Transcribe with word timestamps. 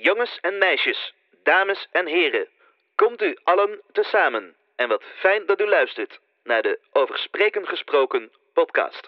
Jongens 0.00 0.38
en 0.40 0.58
meisjes, 0.58 1.14
dames 1.42 1.86
en 1.92 2.06
heren, 2.06 2.48
komt 2.94 3.22
u 3.22 3.38
allen 3.44 3.80
tezamen. 3.92 4.54
En 4.76 4.88
wat 4.88 5.02
fijn 5.18 5.46
dat 5.46 5.60
u 5.60 5.68
luistert 5.68 6.20
naar 6.44 6.62
de 6.62 6.78
Over 6.92 7.18
Spreken 7.18 7.66
Gesproken 7.66 8.30
podcast. 8.52 9.04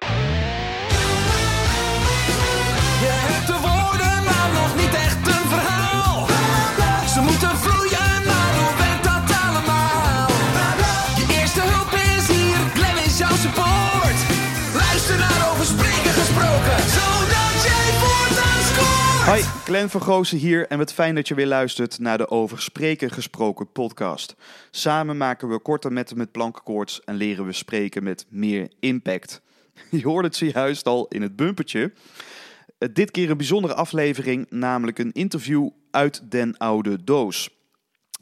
Je 3.04 3.12
hebt 3.26 3.46
de 3.46 3.58
woorden, 3.68 4.16
maar 4.29 4.50
nog 4.61 4.72
niet 4.80 4.95
echt 5.06 5.22
een 5.34 5.46
verhaal. 5.54 6.26
Ze 7.14 7.20
moeten 7.29 7.54
vloeien, 7.64 8.12
maar 8.30 8.52
hoe 8.59 8.72
werkt 8.82 9.04
dat 9.11 9.27
allemaal? 9.46 10.29
Je 11.20 11.27
eerste 11.38 11.62
hulp 11.72 11.93
is 12.14 12.25
hier, 12.36 12.59
Glenn 12.77 12.98
is 13.09 13.16
jouw 13.22 13.36
support. 13.45 14.18
Luister 14.82 15.16
naar 15.25 15.41
over 15.50 15.66
spreken 15.75 16.14
gesproken, 16.20 16.79
zodat 16.96 17.54
jij 17.68 17.86
voortaan 18.00 18.61
scoort. 18.70 19.27
Hoi, 19.30 19.43
Glenn 19.71 19.89
van 19.89 20.25
hier 20.25 20.66
en 20.66 20.79
wat 20.79 20.93
fijn 20.93 21.14
dat 21.14 21.29
je 21.29 21.34
weer 21.34 21.46
luistert 21.46 21.98
naar 21.98 22.18
de 22.18 22.29
Over 22.29 22.63
Spreken 22.63 23.11
Gesproken 23.11 23.72
podcast. 23.72 24.36
Samen 24.71 25.17
maken 25.17 25.49
we 25.49 25.58
korte 25.58 25.90
metten 25.90 26.17
met 26.17 26.32
plankenkoorts 26.32 27.04
en 27.04 27.14
leren 27.14 27.44
we 27.44 27.53
spreken 27.53 28.03
met 28.03 28.27
meer 28.29 28.71
impact. 28.80 29.41
Je 29.91 30.03
hoorde 30.03 30.29
het 30.29 30.36
zojuist 30.36 30.86
al 30.86 31.07
in 31.08 31.22
het 31.22 31.36
bumpertje. 31.36 31.93
Eh, 32.78 32.89
Dit 32.92 33.11
keer 33.11 33.30
een 33.30 33.36
bijzondere 33.36 33.75
aflevering, 33.75 34.47
namelijk 34.48 34.98
een 34.98 35.12
interview 35.12 35.69
uit 35.91 36.30
den 36.30 36.56
oude 36.56 37.05
doos. 37.05 37.50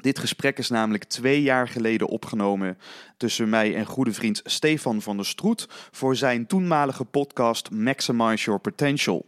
Dit 0.00 0.19
gesprek 0.19 0.58
is 0.58 0.69
namelijk 0.69 1.05
twee 1.05 1.42
jaar 1.42 1.69
geleden 1.69 2.08
opgenomen 2.08 2.78
tussen 3.16 3.48
mij 3.48 3.74
en 3.74 3.86
goede 3.86 4.12
vriend 4.12 4.41
Stefan 4.44 5.02
van 5.02 5.16
der 5.16 5.27
Stroet 5.27 5.66
voor 5.91 6.16
zijn 6.16 6.46
toenmalige 6.46 7.05
podcast 7.05 7.70
Maximize 7.70 8.44
Your 8.44 8.60
Potential. 8.60 9.27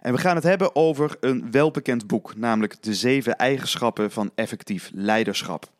En 0.00 0.12
we 0.12 0.18
gaan 0.18 0.34
het 0.34 0.44
hebben 0.44 0.76
over 0.76 1.16
een 1.20 1.50
welbekend 1.50 2.06
boek, 2.06 2.36
namelijk 2.36 2.82
De 2.82 2.94
Zeven 2.94 3.36
Eigenschappen 3.36 4.10
van 4.10 4.30
Effectief 4.34 4.90
Leiderschap. 4.94 5.72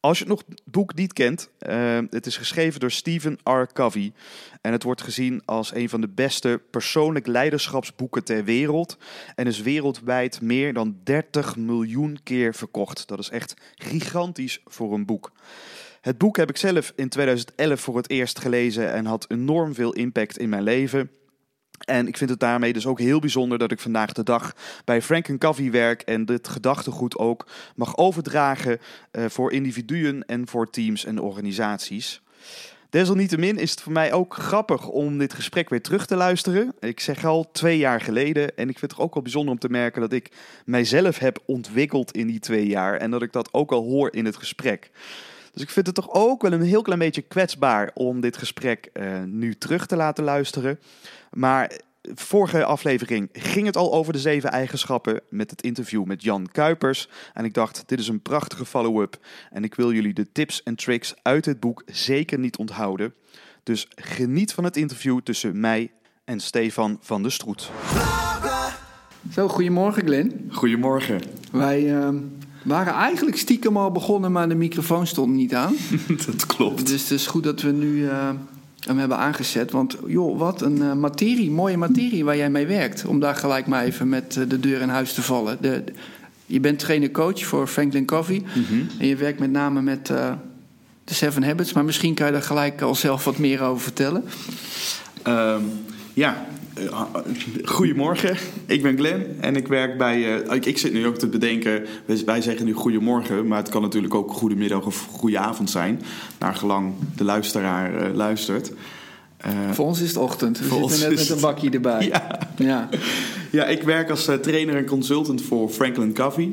Als 0.00 0.18
je 0.18 0.24
het 0.24 0.32
nog 0.32 0.42
boek 0.64 0.94
niet 0.94 1.12
kent, 1.12 1.50
eh, 1.58 1.98
het 2.10 2.26
is 2.26 2.36
geschreven 2.36 2.80
door 2.80 2.90
Stephen 2.90 3.38
R. 3.44 3.72
Covey. 3.72 4.12
En 4.60 4.72
het 4.72 4.82
wordt 4.82 5.02
gezien 5.02 5.42
als 5.44 5.74
een 5.74 5.88
van 5.88 6.00
de 6.00 6.08
beste 6.08 6.60
persoonlijk 6.70 7.26
leiderschapsboeken 7.26 8.24
ter 8.24 8.44
wereld. 8.44 8.98
En 9.34 9.46
is 9.46 9.60
wereldwijd 9.60 10.40
meer 10.40 10.72
dan 10.72 10.96
30 11.04 11.56
miljoen 11.56 12.18
keer 12.22 12.54
verkocht. 12.54 13.08
Dat 13.08 13.18
is 13.18 13.30
echt 13.30 13.54
gigantisch 13.74 14.60
voor 14.64 14.94
een 14.94 15.06
boek. 15.06 15.32
Het 16.00 16.18
boek 16.18 16.36
heb 16.36 16.48
ik 16.48 16.56
zelf 16.56 16.92
in 16.96 17.08
2011 17.08 17.80
voor 17.80 17.96
het 17.96 18.10
eerst 18.10 18.38
gelezen 18.38 18.92
en 18.92 19.06
had 19.06 19.30
enorm 19.30 19.74
veel 19.74 19.92
impact 19.92 20.38
in 20.38 20.48
mijn 20.48 20.62
leven. 20.62 21.10
En 21.84 22.08
ik 22.08 22.16
vind 22.16 22.30
het 22.30 22.40
daarmee 22.40 22.72
dus 22.72 22.86
ook 22.86 22.98
heel 22.98 23.20
bijzonder 23.20 23.58
dat 23.58 23.72
ik 23.72 23.80
vandaag 23.80 24.12
de 24.12 24.22
dag 24.22 24.54
bij 24.84 25.02
Frank 25.02 25.38
Covey 25.38 25.70
werk 25.70 26.02
en 26.02 26.24
dit 26.24 26.48
gedachtegoed 26.48 27.18
ook 27.18 27.46
mag 27.74 27.96
overdragen 27.96 28.78
eh, 29.10 29.24
voor 29.28 29.52
individuen 29.52 30.26
en 30.26 30.48
voor 30.48 30.70
teams 30.70 31.04
en 31.04 31.20
organisaties. 31.20 32.20
Desalniettemin 32.90 33.58
is 33.58 33.70
het 33.70 33.80
voor 33.80 33.92
mij 33.92 34.12
ook 34.12 34.34
grappig 34.34 34.88
om 34.88 35.18
dit 35.18 35.34
gesprek 35.34 35.68
weer 35.68 35.82
terug 35.82 36.06
te 36.06 36.16
luisteren. 36.16 36.74
Ik 36.80 37.00
zeg 37.00 37.24
al 37.24 37.50
twee 37.52 37.78
jaar 37.78 38.00
geleden 38.00 38.56
en 38.56 38.68
ik 38.68 38.78
vind 38.78 38.90
het 38.90 39.00
ook 39.00 39.14
wel 39.14 39.22
bijzonder 39.22 39.52
om 39.52 39.58
te 39.58 39.68
merken 39.68 40.00
dat 40.00 40.12
ik 40.12 40.30
mijzelf 40.64 41.18
heb 41.18 41.38
ontwikkeld 41.46 42.12
in 42.12 42.26
die 42.26 42.38
twee 42.38 42.66
jaar 42.66 42.96
en 42.96 43.10
dat 43.10 43.22
ik 43.22 43.32
dat 43.32 43.48
ook 43.52 43.72
al 43.72 43.82
hoor 43.82 44.12
in 44.12 44.24
het 44.24 44.36
gesprek. 44.36 44.90
Dus 45.56 45.64
ik 45.64 45.70
vind 45.70 45.86
het 45.86 45.94
toch 45.94 46.12
ook 46.12 46.42
wel 46.42 46.52
een 46.52 46.62
heel 46.62 46.82
klein 46.82 46.98
beetje 46.98 47.22
kwetsbaar 47.22 47.90
om 47.94 48.20
dit 48.20 48.36
gesprek 48.36 48.90
eh, 48.92 49.22
nu 49.22 49.54
terug 49.54 49.86
te 49.86 49.96
laten 49.96 50.24
luisteren. 50.24 50.78
Maar 51.30 51.80
vorige 52.14 52.64
aflevering 52.64 53.28
ging 53.32 53.66
het 53.66 53.76
al 53.76 53.92
over 53.92 54.12
de 54.12 54.18
zeven 54.18 54.50
eigenschappen 54.50 55.20
met 55.28 55.50
het 55.50 55.62
interview 55.62 56.04
met 56.04 56.22
Jan 56.22 56.48
Kuipers. 56.52 57.08
En 57.32 57.44
ik 57.44 57.54
dacht, 57.54 57.82
dit 57.86 57.98
is 57.98 58.08
een 58.08 58.22
prachtige 58.22 58.64
follow-up. 58.64 59.18
En 59.50 59.64
ik 59.64 59.74
wil 59.74 59.92
jullie 59.92 60.14
de 60.14 60.32
tips 60.32 60.62
en 60.62 60.74
tricks 60.74 61.14
uit 61.22 61.44
het 61.44 61.60
boek 61.60 61.82
zeker 61.86 62.38
niet 62.38 62.56
onthouden. 62.56 63.14
Dus 63.62 63.88
geniet 63.94 64.52
van 64.52 64.64
het 64.64 64.76
interview 64.76 65.20
tussen 65.20 65.60
mij 65.60 65.90
en 66.24 66.40
Stefan 66.40 66.98
van 67.00 67.22
der 67.22 67.32
Stroet. 67.32 67.70
Zo, 69.32 69.48
goedemorgen 69.48 70.02
Glenn. 70.02 70.48
Goedemorgen. 70.52 71.20
Wij 71.52 71.96
ehm, 71.96 72.16
waren 72.66 72.92
eigenlijk 72.92 73.36
stiekem 73.36 73.76
al 73.76 73.92
begonnen, 73.92 74.32
maar 74.32 74.48
de 74.48 74.54
microfoon 74.54 75.06
stond 75.06 75.32
niet 75.34 75.54
aan. 75.54 75.76
Dat 76.26 76.46
klopt. 76.46 76.86
Dus 76.86 77.02
het 77.02 77.10
is 77.10 77.26
goed 77.26 77.44
dat 77.44 77.62
we 77.62 77.72
nu 77.72 78.08
eh, 78.08 78.30
hem 78.80 78.98
hebben 78.98 79.18
aangezet. 79.18 79.70
Want 79.70 79.96
joh, 80.06 80.38
wat 80.38 80.62
een 80.62 80.82
eh, 80.82 80.92
materie, 80.92 81.50
mooie 81.50 81.76
materie 81.76 82.24
waar 82.24 82.36
jij 82.36 82.50
mee 82.50 82.66
werkt. 82.66 83.04
Om 83.04 83.20
daar 83.20 83.34
gelijk 83.34 83.66
maar 83.66 83.84
even 83.84 84.08
met 84.08 84.36
eh, 84.36 84.48
de 84.48 84.60
deur 84.60 84.80
in 84.80 84.88
huis 84.88 85.12
te 85.12 85.22
vallen. 85.22 85.58
De, 85.60 85.84
je 86.46 86.60
bent 86.60 86.78
trainer-coach 86.78 87.44
voor 87.44 87.66
Franklin 87.66 88.04
Covey. 88.04 88.42
En 88.98 89.06
je 89.06 89.16
werkt 89.16 89.38
met 89.38 89.50
name 89.50 89.82
met 89.82 90.06
de 90.06 91.14
Seven 91.14 91.42
Habits. 91.42 91.72
Maar 91.72 91.84
misschien 91.84 92.14
kan 92.14 92.26
je 92.26 92.32
daar 92.32 92.42
gelijk 92.42 92.82
al 92.82 92.94
zelf 92.94 93.24
wat 93.24 93.38
meer 93.38 93.62
over 93.62 93.82
vertellen. 93.82 94.24
Ehm, 95.22 95.62
ja, 96.14 96.46
eh, 96.76 97.00
goedemorgen. 97.64 98.36
Ik 98.66 98.82
ben 98.82 98.96
Glenn 98.96 99.24
en 99.40 99.56
ik 99.56 99.68
werk 99.68 99.98
bij. 99.98 100.42
eh, 100.44 100.54
ik, 100.54 100.66
ik 100.66 100.78
zit 100.78 100.92
nu 100.92 101.06
ook 101.06 101.18
te 101.18 101.26
bedenken. 101.26 101.84
wij- 102.24 102.40
zeggen 102.40 102.66
nu 102.66 102.72
goedemorgen, 102.72 103.46
maar 103.46 103.58
het 103.58 103.68
kan 103.68 103.82
natuurlijk 103.82 104.14
ook 104.14 104.30
goedemiddag 104.32 104.86
of 104.86 105.06
goedenavond 105.10 105.70
zijn. 105.70 106.02
Naar 106.38 106.54
gelang 106.54 106.92
de 107.16 107.24
luisteraar 107.24 107.94
eh, 108.06 108.14
luistert. 108.14 108.72
Voor 109.72 109.86
ons 109.86 110.00
is 110.00 110.08
het 110.08 110.16
ochtend. 110.16 110.58
We 110.58 110.64
zitten 110.88 111.08
net 111.08 111.18
met 111.18 111.28
een 111.30 111.40
bakje 111.40 111.70
erbij. 111.70 112.06
ja. 112.12 112.38
ja. 112.56 112.88
ja, 113.50 113.64
ik 113.66 113.82
werk 113.82 114.10
als 114.10 114.24
trainer 114.42 114.76
en 114.76 114.86
consultant 114.86 115.42
voor 115.42 115.68
Franklin 115.68 116.12
Covey. 116.12 116.50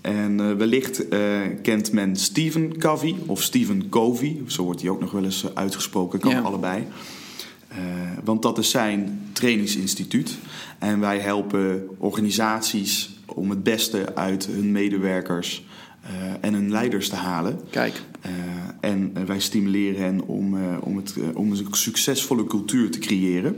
En 0.00 0.58
wellicht 0.58 1.04
kent 1.62 1.92
men 1.92 2.16
Stephen 2.16 2.78
Covey 2.78 3.14
of 3.26 3.42
Stephen 3.42 3.88
Covey. 3.88 4.36
Zo 4.46 4.62
wordt 4.62 4.80
hij 4.80 4.90
ook 4.90 5.00
nog 5.00 5.10
wel 5.10 5.24
eens 5.24 5.44
uitgesproken, 5.54 6.18
kan 6.20 6.30
Ja. 6.30 6.40
allebei. 6.40 6.86
Eh, 7.76 7.82
want 8.24 8.42
dat 8.42 8.58
is 8.58 8.70
zijn 8.70 9.20
trainingsinstituut. 9.32 10.38
En 10.78 11.00
wij 11.00 11.18
helpen 11.18 11.88
organisaties 11.98 13.10
om 13.26 13.50
het 13.50 13.62
beste 13.62 14.14
uit 14.14 14.46
hun 14.46 14.72
medewerkers 14.72 15.64
eh, 16.02 16.10
en 16.40 16.54
hun 16.54 16.70
leiders 16.70 17.08
te 17.08 17.16
halen. 17.16 17.60
Kijk. 17.70 18.02
Eh, 18.20 18.30
en 18.80 19.26
wij 19.26 19.40
stimuleren 19.40 20.02
hen 20.02 20.26
om, 20.26 20.56
om, 20.80 20.96
het, 20.96 21.14
om 21.34 21.50
een 21.50 21.66
succesvolle 21.70 22.46
cultuur 22.46 22.90
te 22.90 22.98
creëren. 22.98 23.56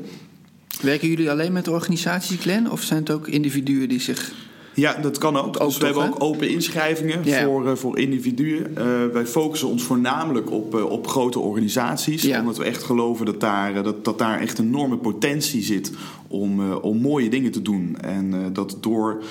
Werken 0.81 1.09
jullie 1.09 1.31
alleen 1.31 1.53
met 1.53 1.69
organisaties, 1.69 2.41
Glenn? 2.41 2.71
Of 2.71 2.83
zijn 2.83 3.01
het 3.01 3.11
ook 3.11 3.29
individuen 3.29 3.89
die 3.89 4.01
zich... 4.01 4.33
Ja, 4.79 4.93
dat 5.01 5.19
kan 5.19 5.37
ook. 5.37 5.47
Ook 5.47 5.69
dus 5.69 5.79
we 5.79 5.85
toch, 5.87 5.95
hebben 5.95 6.15
ook 6.15 6.23
open 6.23 6.49
inschrijvingen 6.49 7.43
voor, 7.45 7.69
eh, 7.69 7.75
voor 7.75 7.99
individuen. 7.99 8.77
Eh, 8.77 8.85
wij 9.13 9.27
focussen 9.27 9.69
ons 9.69 9.83
voornamelijk 9.83 10.51
op, 10.51 10.75
eh, 10.75 10.85
op 10.85 11.07
grote 11.07 11.39
organisaties. 11.39 12.37
Omdat 12.37 12.59
we 12.59 12.65
echt 12.65 12.83
geloven 12.83 13.27
dat 13.27 13.41
daar, 13.41 13.83
dat, 13.83 14.05
dat 14.05 14.19
daar 14.19 14.41
echt 14.41 14.59
enorme 14.59 14.97
potentie 14.97 15.63
zit 15.63 15.93
om, 16.29 16.73
om 16.73 17.01
mooie 17.01 17.29
dingen 17.29 17.51
te 17.51 17.63
doen. 17.63 17.97
En 18.01 18.53
dat 18.53 18.77
door 18.81 19.23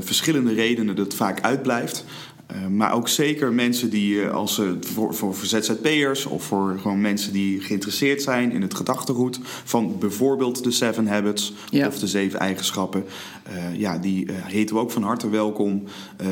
verschillende 0.00 0.52
redenen 0.52 0.96
dat 0.96 1.14
vaak 1.14 1.40
uitblijft. 1.40 2.04
Eh, 2.48 2.66
maar 2.66 2.92
ook 2.92 3.08
zeker 3.08 3.52
mensen 3.52 3.90
die 3.90 4.22
eh, 4.22 4.34
als 4.34 4.58
eh, 4.58 4.66
voor, 4.80 5.14
voor, 5.14 5.34
voor 5.34 5.46
ZZP'ers 5.46 6.26
of 6.26 6.44
voor 6.44 6.78
gewoon 6.80 7.00
mensen 7.00 7.32
die 7.32 7.60
geïnteresseerd 7.60 8.22
zijn 8.22 8.52
in 8.52 8.62
het 8.62 8.74
gedachtegoed 8.74 9.40
van 9.64 9.98
bijvoorbeeld 9.98 10.64
de 10.64 10.70
Seven 10.70 11.06
Habits 11.06 11.52
Ja. 11.70 11.86
of 11.86 11.98
de 11.98 12.06
zeven 12.06 12.38
eigenschappen. 12.40 13.04
ja, 13.72 13.98
die 13.98 14.26
eh, 14.26 14.34
heten 14.44 14.74
we 14.74 14.80
ook 14.80 14.90
van 14.90 15.02
harte 15.02 15.28
welkom 15.30 15.82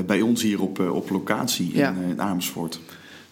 bij 0.07 0.21
ons 0.21 0.43
hier 0.43 0.61
op, 0.63 0.79
op 0.91 1.11
locatie 1.11 1.71
Ja. 1.75 1.91
in, 1.91 2.11
in 2.11 2.21
Amersfoort. 2.23 2.81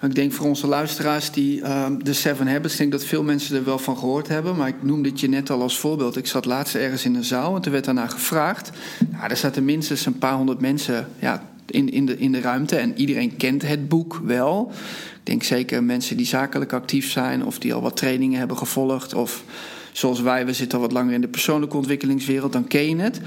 Ik 0.02 0.14
denk 0.14 0.32
voor 0.32 0.46
onze 0.46 0.66
luisteraars 0.66 1.30
die 1.30 1.62
ehm, 1.62 1.98
de 1.98 2.12
Seven 2.12 2.46
Habits, 2.48 2.72
ik 2.72 2.78
denk 2.78 2.92
dat 2.92 3.04
veel 3.04 3.22
mensen 3.22 3.56
er 3.56 3.64
wel 3.64 3.78
van 3.78 3.96
gehoord 3.98 4.28
hebben. 4.28 4.56
Maar 4.56 4.68
ik 4.68 4.82
noemde 4.82 5.08
het 5.08 5.20
je 5.20 5.28
net 5.28 5.50
al 5.50 5.62
als 5.62 5.78
voorbeeld. 5.78 6.16
Ik 6.16 6.26
zat 6.26 6.44
laatst 6.44 6.74
ergens 6.74 7.04
in 7.04 7.14
een 7.14 7.24
zaal 7.24 7.56
en 7.56 7.62
toen 7.62 7.72
werd 7.72 7.84
daarna 7.84 8.06
gevraagd. 8.06 8.70
Nou, 9.10 9.30
er 9.30 9.36
zaten 9.36 9.64
minstens 9.64 10.06
een 10.06 10.18
paar 10.18 10.34
honderd 10.34 10.60
mensen 10.60 11.08
ja, 11.18 11.53
in, 11.66 11.90
in, 11.90 12.06
de, 12.06 12.18
in 12.18 12.32
de 12.32 12.40
ruimte. 12.40 12.76
En 12.76 12.98
iedereen 12.98 13.36
kent 13.36 13.62
het 13.62 13.88
boek 13.88 14.20
wel. 14.24 14.72
Ik 15.14 15.30
denk 15.30 15.42
zeker 15.42 15.84
mensen 15.84 16.16
die 16.16 16.26
zakelijk 16.26 16.72
actief 16.72 17.10
zijn 17.10 17.44
of 17.44 17.58
die 17.58 17.74
al 17.74 17.82
wat 17.82 17.96
trainingen 17.96 18.38
hebben 18.38 18.56
gevolgd. 18.56 19.14
Of 19.14 19.44
zoals 19.92 20.20
wij, 20.20 20.46
we 20.46 20.52
zitten 20.52 20.78
al 20.78 20.84
wat 20.84 20.92
langer 20.92 21.12
in 21.12 21.20
de 21.20 21.28
persoonlijke 21.28 21.76
ontwikkelingswereld, 21.76 22.52
dan 22.52 22.66
ken 22.66 22.88
je 22.88 22.96
het. 22.96 23.20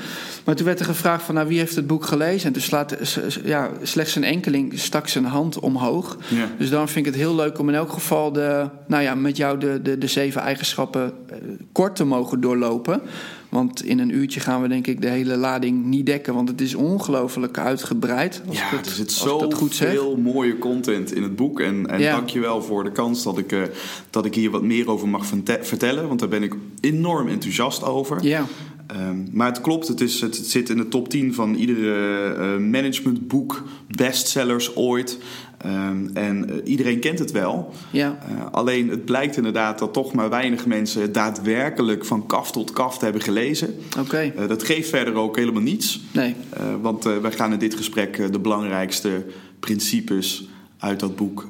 Maar 0.45 0.56
toen 0.56 0.66
werd 0.66 0.80
er 0.80 0.86
gevraagd 0.86 1.24
van, 1.24 1.36
nou, 1.36 1.48
wie 1.48 1.57
heeft 1.57 1.75
het 1.75 1.88
boek 1.88 2.06
gelezen? 2.06 2.48
En 2.48 2.54
toen 2.54 2.62
slaat 2.62 2.95
ja, 3.44 3.69
slechts 3.81 4.16
een 4.16 4.24
enkeling 4.24 4.80
stak 4.80 5.07
zijn 5.07 5.25
hand 5.25 5.60
omhoog. 5.60 6.18
Ja. 6.28 6.50
Dus 6.57 6.69
daarom 6.69 6.88
vind 6.88 7.06
ik 7.06 7.12
het 7.12 7.22
heel 7.22 7.36
leuk 7.36 7.60
om 7.60 7.69
in 7.69 7.75
elk 7.75 7.92
geval 7.92 8.31
de, 8.31 8.69
nou 8.88 9.04
ja, 9.04 9.16
met 9.16 9.38
jou 9.38 9.60
de, 9.60 9.81
de, 9.81 9.98
de 9.98 10.07
zeven 10.07 10.42
eigenschappen 10.42 11.13
eh, 11.30 11.38
kort 11.72 11.95
te 11.95 12.04
mogen 12.04 12.42
doorlopen. 12.42 13.01
Want 13.49 13.83
in 13.85 13.99
een 13.99 14.15
uurtje 14.15 14.39
gaan 14.39 14.61
we 14.61 14.67
denk 14.67 14.88
ik 14.88 15.01
de 15.01 15.07
hele 15.07 15.35
lading 15.38 15.85
niet 15.85 16.05
dekken. 16.05 16.33
Want 16.33 16.49
het 16.49 16.61
is 16.61 16.75
ongelooflijk 16.75 17.57
uitgebreid. 17.57 18.41
Als 18.47 18.57
Ja, 18.57 18.63
het, 18.69 18.85
er 18.85 18.91
zit 18.91 19.11
zoveel 19.11 20.17
mooie 20.17 20.57
content 20.57 21.13
in 21.13 21.23
het 21.23 21.35
boek. 21.35 21.59
En, 21.59 21.88
en 21.89 21.99
Ja. 22.01 22.15
dankjewel 22.15 22.61
voor 22.61 22.83
de 22.83 22.91
kans 22.91 23.23
dat 23.23 23.38
ik, 23.38 23.51
eh, 23.51 23.61
dat 24.09 24.25
ik 24.25 24.35
hier 24.35 24.51
wat 24.51 24.63
meer 24.63 24.89
over 24.89 25.07
mag 25.07 25.25
verte- 25.25 25.59
vertellen. 25.61 26.07
Want 26.07 26.19
daar 26.19 26.29
ben 26.29 26.44
ik 26.44 26.55
enorm 26.81 27.27
enthousiast 27.27 27.83
over. 27.83 28.23
Ja, 28.23 28.45
Ehm, 28.88 29.17
maar 29.31 29.47
het 29.47 29.61
klopt, 29.61 29.88
het, 29.88 30.01
is, 30.01 30.21
het, 30.21 30.38
het 30.38 30.45
zit 30.47 30.69
in 30.69 30.77
de 30.77 30.88
top 30.88 31.09
10 31.09 31.33
van 31.33 31.53
iedere 31.55 32.33
eh, 32.33 32.57
managementboek, 32.57 33.63
bestsellers 33.95 34.75
ooit. 34.75 35.17
Ehm, 35.57 36.07
en 36.13 36.50
eh, 36.50 36.56
iedereen 36.63 37.00
kent 37.00 37.19
het 37.19 37.31
wel. 37.31 37.74
Ja. 37.92 38.19
Eh, 38.27 38.51
alleen 38.51 38.89
het 38.89 39.06
blijkt 39.06 39.38
inderdaad 39.38 39.80
dat 39.80 39.94
toch 39.94 40.13
maar 40.13 40.30
weinig 40.30 40.65
mensen 40.65 41.01
het 41.01 41.13
daadwerkelijk 41.13 42.06
van 42.06 42.25
kaf 42.25 42.51
tot 42.51 42.71
kaf 42.71 43.00
hebben 43.01 43.21
gelezen. 43.21 43.75
Oké. 44.00 44.18
Eh, 44.18 44.48
dat 44.48 44.63
geeft 44.63 44.89
verder 44.89 45.13
ook 45.13 45.36
helemaal 45.36 45.62
niets. 45.62 46.01
Nee. 46.12 46.36
Want 46.81 47.04
wij 47.04 47.31
gaan 47.31 47.54
in 47.54 47.59
dit 47.59 47.75
gesprek 47.75 48.31
de 48.31 48.39
belangrijkste 48.39 49.25
principes 49.59 50.48
uit 50.77 51.00
dat 51.00 51.15
boek 51.15 51.48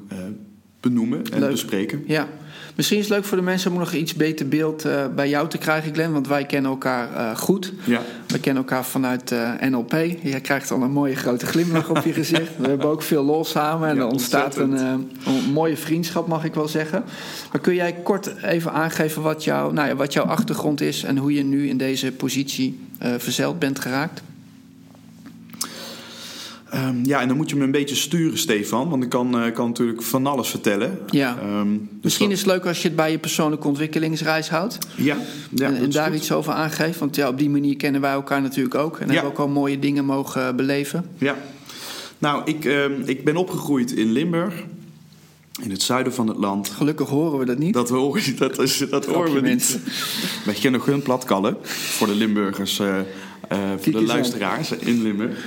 benoemen 0.79 1.23
en 1.31 1.39
Leuk. 1.39 1.51
bespreken. 1.51 2.03
Ja. 2.05 2.27
Misschien 2.77 2.97
is 2.97 3.03
het 3.03 3.13
leuk 3.13 3.25
voor 3.25 3.37
de 3.37 3.43
mensen 3.43 3.71
om 3.71 3.77
nog 3.77 3.93
iets 3.93 4.13
beter 4.13 4.47
beeld 4.47 4.85
eh, 4.85 5.05
bij 5.15 5.29
jou 5.29 5.49
te 5.49 5.57
krijgen, 5.57 5.93
Glenn. 5.93 6.13
Want 6.13 6.27
wij 6.27 6.45
kennen 6.45 6.71
elkaar 6.71 7.15
eh, 7.15 7.37
goed. 7.37 7.73
Ja. 7.83 8.01
We 8.27 8.39
kennen 8.39 8.63
elkaar 8.63 8.85
vanuit 8.85 9.31
eh, 9.31 9.51
NLP. 9.69 9.91
Jij 10.21 10.41
krijgt 10.41 10.71
al 10.71 10.81
een 10.81 10.91
mooie 10.91 11.15
grote 11.15 11.45
glimlach 11.45 11.89
op 11.89 12.03
je 12.03 12.13
gezicht. 12.23 12.51
We 12.57 12.67
hebben 12.67 12.87
ook 12.87 13.01
veel 13.01 13.23
lol 13.23 13.45
samen. 13.45 13.89
En 13.89 13.95
Ja, 13.95 14.01
er 14.01 14.07
ontstaat 14.07 14.55
een, 14.55 15.11
mooie 15.53 15.77
vriendschap, 15.77 16.27
mag 16.27 16.43
ik 16.43 16.53
wel 16.53 16.67
zeggen. 16.67 17.03
Maar 17.51 17.61
kun 17.61 17.75
jij 17.75 17.93
kort 17.93 18.43
even 18.43 18.71
aangeven 18.71 19.21
wat, 19.21 19.43
jou, 19.43 19.73
nou 19.73 19.87
ja, 19.87 19.95
wat 19.95 20.13
jouw 20.13 20.25
achtergrond 20.25 20.81
is... 20.81 21.03
en 21.03 21.17
hoe 21.17 21.33
je 21.33 21.43
nu 21.43 21.67
in 21.67 21.77
deze 21.77 22.11
positie 22.11 22.79
verzeild 22.99 23.59
bent 23.59 23.79
geraakt? 23.79 24.21
Ehm, 26.69 26.95
ja, 27.05 27.21
en 27.21 27.27
dan 27.27 27.37
moet 27.37 27.49
je 27.49 27.55
me 27.55 27.63
een 27.63 27.71
beetje 27.71 27.95
sturen, 27.95 28.37
Stefan. 28.37 28.89
Want 28.89 29.03
ik 29.03 29.09
kan, 29.09 29.39
eh, 29.41 29.53
kan 29.53 29.67
natuurlijk 29.67 30.01
van 30.03 30.25
alles 30.27 30.49
vertellen. 30.49 30.99
Ja. 31.09 31.37
Ehm, 31.41 31.67
dus 31.71 31.79
Misschien 32.01 32.29
dat- 32.29 32.37
is 32.37 32.43
het 32.43 32.51
leuk 32.53 32.65
als 32.65 32.81
je 32.81 32.87
het 32.87 32.97
bij 32.97 33.11
je 33.11 33.17
persoonlijke 33.17 33.67
ontwikkelingsreis 33.67 34.49
houdt. 34.49 34.77
Ja, 34.95 35.17
ja 35.55 35.67
en 35.67 35.75
en 35.75 35.89
daar 35.89 36.07
goed. 36.07 36.15
iets 36.17 36.31
over 36.31 36.53
aangeeft. 36.53 36.99
Want 36.99 37.15
ja, 37.15 37.27
op 37.27 37.37
die 37.37 37.49
manier 37.49 37.75
kennen 37.75 38.01
wij 38.01 38.11
elkaar 38.11 38.41
natuurlijk 38.41 38.75
ook. 38.75 38.97
En 38.99 39.07
Ja. 39.07 39.13
hebben 39.13 39.31
ook 39.31 39.37
al 39.39 39.47
mooie 39.47 39.79
dingen 39.79 40.05
mogen 40.05 40.47
eh, 40.47 40.55
beleven. 40.55 41.05
Ja. 41.17 41.35
Nou, 42.17 42.41
ik, 42.45 42.65
ehm, 42.65 42.91
ik 43.05 43.23
ben 43.23 43.35
opgegroeid 43.35 43.91
in 43.91 44.11
Limburg. 44.11 44.53
In 45.61 45.71
het 45.71 45.81
zuiden 45.81 46.13
van 46.13 46.27
het 46.27 46.37
land. 46.37 46.69
Gelukkig 46.69 47.07
horen 47.09 47.39
we 47.39 47.45
dat 47.45 47.57
niet. 47.57 47.73
Dat, 47.73 47.89
hoor, 47.89 48.21
dat, 48.37 48.59
is, 48.59 48.83
dat 48.89 49.05
horen 49.05 49.29
we 49.33 49.39
niet. 49.39 49.41
mensen. 49.49 49.81
Maar 50.45 50.55
je 50.55 50.61
kent 50.61 50.73
nog 50.75 50.85
hun 50.85 51.01
platkallen. 51.01 51.57
Voor 51.61 52.07
de 52.07 52.15
Limburgers. 52.15 52.79
eh, 52.79 52.95
voor 53.79 53.91
de 53.91 53.97
aan. 53.97 54.05
luisteraars 54.05 54.71
in 54.71 55.01
Limburg. 55.01 55.45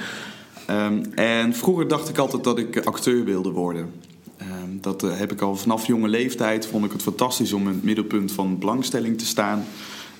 Ehm, 0.70 1.02
en 1.14 1.54
vroeger 1.54 1.88
dacht 1.88 2.08
ik 2.08 2.18
altijd 2.18 2.44
dat 2.44 2.58
ik 2.58 2.86
acteur 2.86 3.24
wilde 3.24 3.50
worden. 3.50 3.92
Ehm, 4.36 4.48
dat 4.80 5.02
eh, 5.02 5.18
heb 5.18 5.32
ik 5.32 5.40
al 5.40 5.56
vanaf 5.56 5.86
jonge 5.86 6.08
leeftijd. 6.08 6.66
Vond 6.66 6.84
ik 6.84 6.92
het 6.92 7.02
fantastisch 7.02 7.52
om 7.52 7.62
in 7.62 7.74
het 7.74 7.84
middelpunt 7.84 8.32
van 8.32 8.58
belangstelling 8.58 9.18
te 9.18 9.26
staan. 9.26 9.64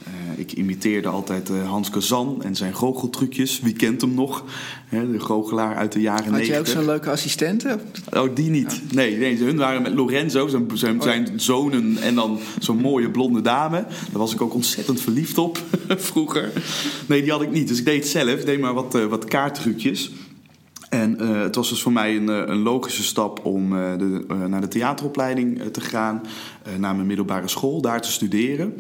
Eh, 0.05 0.39
ik 0.39 0.53
imiteerde 0.53 1.09
altijd 1.09 1.51
eh, 1.51 1.69
Hans 1.69 1.91
Kazan 1.91 2.43
en 2.43 2.57
zijn 2.57 2.75
goocheltrucjes. 2.75 3.61
Wie 3.61 3.73
kent 3.73 4.01
hem 4.01 4.15
nog? 4.15 4.45
De 4.91 5.21
goochelaar 5.21 5.77
uit 5.77 5.93
de 5.93 6.01
jaren 6.01 6.33
Had 6.33 6.47
jij 6.47 6.59
ook 6.59 6.67
90. 6.67 6.75
zo'n 6.75 6.85
leuke 6.85 7.11
assistente? 7.11 7.79
Oh, 8.13 8.35
die 8.35 8.51
niet. 8.51 8.83
Nee, 8.93 9.17
nee, 9.17 9.37
hun 9.37 9.57
waren 9.57 9.83
met 9.83 9.95
Lorenzo, 9.95 10.49
zijn, 10.49 10.71
zijn, 10.75 11.03
zijn 11.03 11.41
zonen 11.41 11.97
en 12.03 12.15
dan 12.15 12.39
zo'n 12.59 12.81
mooie 12.81 13.11
blonde 13.11 13.41
dame. 13.41 13.85
Daar 13.87 14.19
was 14.19 14.33
ik 14.33 14.41
ook 14.41 14.55
ontzettend 14.55 15.01
verliefd 15.01 15.39
op 15.39 15.59
vroeger. 16.11 16.53
Nee, 17.07 17.23
die 17.23 17.31
had 17.31 17.43
ik 17.43 17.51
niet. 17.51 17.69
Dus 17.69 17.79
ik 17.79 17.85
deed 17.85 18.03
het 18.03 18.09
zelf. 18.09 18.39
Ik 18.39 18.47
deed 18.47 18.61
maar 18.61 18.75
wat, 18.75 18.95
eh, 18.95 19.05
wat 19.05 19.25
kaarttrucjes. 19.25 20.11
En 20.91 21.21
eh, 21.21 21.41
het 21.41 21.55
was 21.55 21.69
dus 21.69 21.83
voor 21.83 21.93
mij 21.93 22.17
een, 22.17 22.29
eh, 22.29 22.43
een 22.47 22.63
logische 22.63 23.03
stap 23.03 23.45
om 23.45 23.77
eh, 23.77 23.99
de, 23.99 24.25
naar 24.49 24.61
de 24.61 24.69
theateropleiding 24.69 25.63
te 25.63 25.81
gaan. 25.81 26.23
naar 26.79 26.95
mijn 26.95 27.07
middelbare 27.07 27.49
school, 27.49 27.81
daar 27.81 28.01
te 28.01 28.11
studeren. 28.11 28.75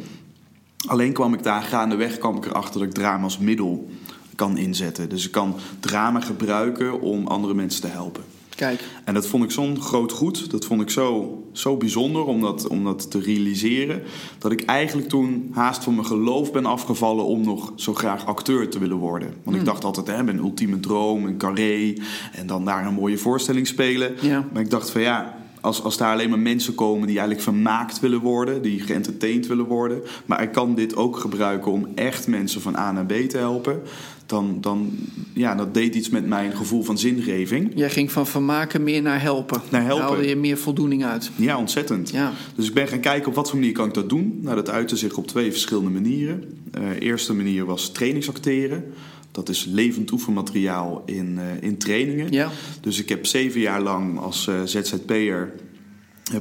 Alleen 0.86 1.12
kwam 1.12 1.34
ik 1.34 1.42
daar 1.42 1.62
gaandeweg 1.62 2.18
kwam 2.18 2.36
ik 2.36 2.46
erachter 2.46 2.80
dat 2.80 2.88
ik 2.88 2.94
drama 2.94 3.24
als 3.24 3.38
middel 3.38 3.88
kan 4.34 4.56
inzetten. 4.58 5.08
Dus 5.08 5.26
ik 5.26 5.32
kan 5.32 5.56
drama 5.80 6.20
gebruiken 6.20 7.00
om 7.00 7.26
andere 7.26 7.54
mensen 7.54 7.80
te 7.80 7.86
helpen. 7.86 8.24
Kijk, 8.60 8.84
En 9.04 9.14
dat 9.14 9.26
vond 9.26 9.44
ik 9.44 9.50
zo'n 9.50 9.80
groot 9.80 10.12
goed. 10.12 10.50
Dat 10.50 10.64
vond 10.64 10.80
ik 10.80 10.90
zo, 10.90 11.38
zo 11.52 11.76
bijzonder 11.76 12.24
om 12.24 12.40
dat, 12.40 12.66
om 12.66 12.84
dat 12.84 13.10
te 13.10 13.20
realiseren. 13.20 14.02
Dat 14.38 14.52
ik 14.52 14.64
eigenlijk 14.64 15.08
toen 15.08 15.48
haast 15.52 15.84
van 15.84 15.94
mijn 15.94 16.06
geloof 16.06 16.52
ben 16.52 16.66
afgevallen 16.66 17.24
om 17.24 17.44
nog 17.44 17.72
zo 17.76 17.94
graag 17.94 18.26
acteur 18.26 18.68
te 18.68 18.78
willen 18.78 18.96
worden. 18.96 19.34
Want 19.42 19.56
ik 19.56 19.64
dacht 19.64 19.84
altijd, 19.84 20.06
hè, 20.06 20.22
mijn 20.22 20.38
ultieme 20.38 20.80
droom, 20.80 21.24
een 21.24 21.36
carré. 21.36 21.94
En 22.32 22.46
dan 22.46 22.64
daar 22.64 22.86
een 22.86 22.94
mooie 22.94 23.18
voorstelling 23.18 23.66
spelen. 23.66 24.14
Ja. 24.20 24.44
Maar 24.52 24.62
ik 24.62 24.70
dacht 24.70 24.90
van 24.90 25.00
ja, 25.00 25.34
als, 25.60 25.82
als 25.82 25.96
daar 25.96 26.12
alleen 26.12 26.30
maar 26.30 26.38
mensen 26.38 26.74
komen 26.74 27.06
die 27.06 27.18
eigenlijk 27.18 27.48
vermaakt 27.48 28.00
willen 28.00 28.20
worden. 28.20 28.62
Die 28.62 28.80
geëntertained 28.80 29.46
willen 29.46 29.66
worden. 29.66 30.02
Maar 30.26 30.42
ik 30.42 30.52
kan 30.52 30.74
dit 30.74 30.96
ook 30.96 31.16
gebruiken 31.16 31.72
om 31.72 31.86
echt 31.94 32.26
mensen 32.26 32.60
van 32.60 32.76
A 32.76 32.92
naar 32.92 33.06
B 33.06 33.12
te 33.12 33.38
helpen. 33.38 33.82
Dan, 34.30 34.58
dan 34.60 34.90
ja, 35.32 35.54
dat 35.54 35.74
deed 35.74 35.94
iets 35.94 36.08
met 36.08 36.26
mijn 36.26 36.56
gevoel 36.56 36.82
van 36.82 36.98
zingeving. 36.98 37.72
jij 37.74 37.90
ging 37.90 38.12
van 38.12 38.26
vermaken 38.26 38.82
meer 38.82 39.02
naar 39.02 39.22
helpen. 39.22 39.60
Naar 39.68 39.84
helpen. 39.84 40.06
Daar 40.06 40.14
haalde 40.14 40.28
je 40.28 40.36
meer 40.36 40.58
voldoening 40.58 41.04
uit. 41.04 41.30
Ja, 41.36 41.58
ontzettend. 41.58 42.10
Ja. 42.10 42.32
Dus 42.54 42.66
ik 42.68 42.74
ben 42.74 42.88
gaan 42.88 43.00
kijken 43.00 43.28
op 43.28 43.34
wat 43.34 43.50
voor 43.50 43.58
manier 43.58 43.72
kan 43.74 43.86
ik 43.86 43.94
dat 43.94 44.08
doen. 44.08 44.38
Nou, 44.42 44.56
dat 44.56 44.70
uitte 44.70 44.96
zich 44.96 45.16
op 45.16 45.26
twee 45.26 45.50
verschillende 45.50 45.90
manieren. 45.90 46.44
De 46.70 46.98
eerste 46.98 47.34
manier 47.34 47.64
was 47.64 47.92
trainingsacteren. 47.92 48.84
Dat 49.32 49.48
is 49.48 49.64
levend 49.64 50.10
oefenmateriaal 50.10 51.02
in, 51.06 51.38
eh, 51.38 51.62
in 51.68 51.78
trainingen. 51.78 52.32
Ja. 52.32 52.50
Dus 52.80 52.98
ik 53.00 53.08
heb 53.08 53.26
zeven 53.26 53.60
jaar 53.60 53.82
lang 53.82 54.18
als 54.18 54.48
eh, 54.48 54.62
ZZP'er 54.64 55.42
eh, 55.42 55.69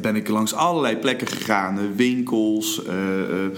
ben 0.01 0.15
ik 0.15 0.27
langs 0.27 0.53
allerlei 0.53 0.97
plekken 0.97 1.27
gegaan. 1.27 1.77
eh, 1.77 1.83
Winkels, 1.95 2.85
eh, 2.85 3.19
eh, 3.45 3.51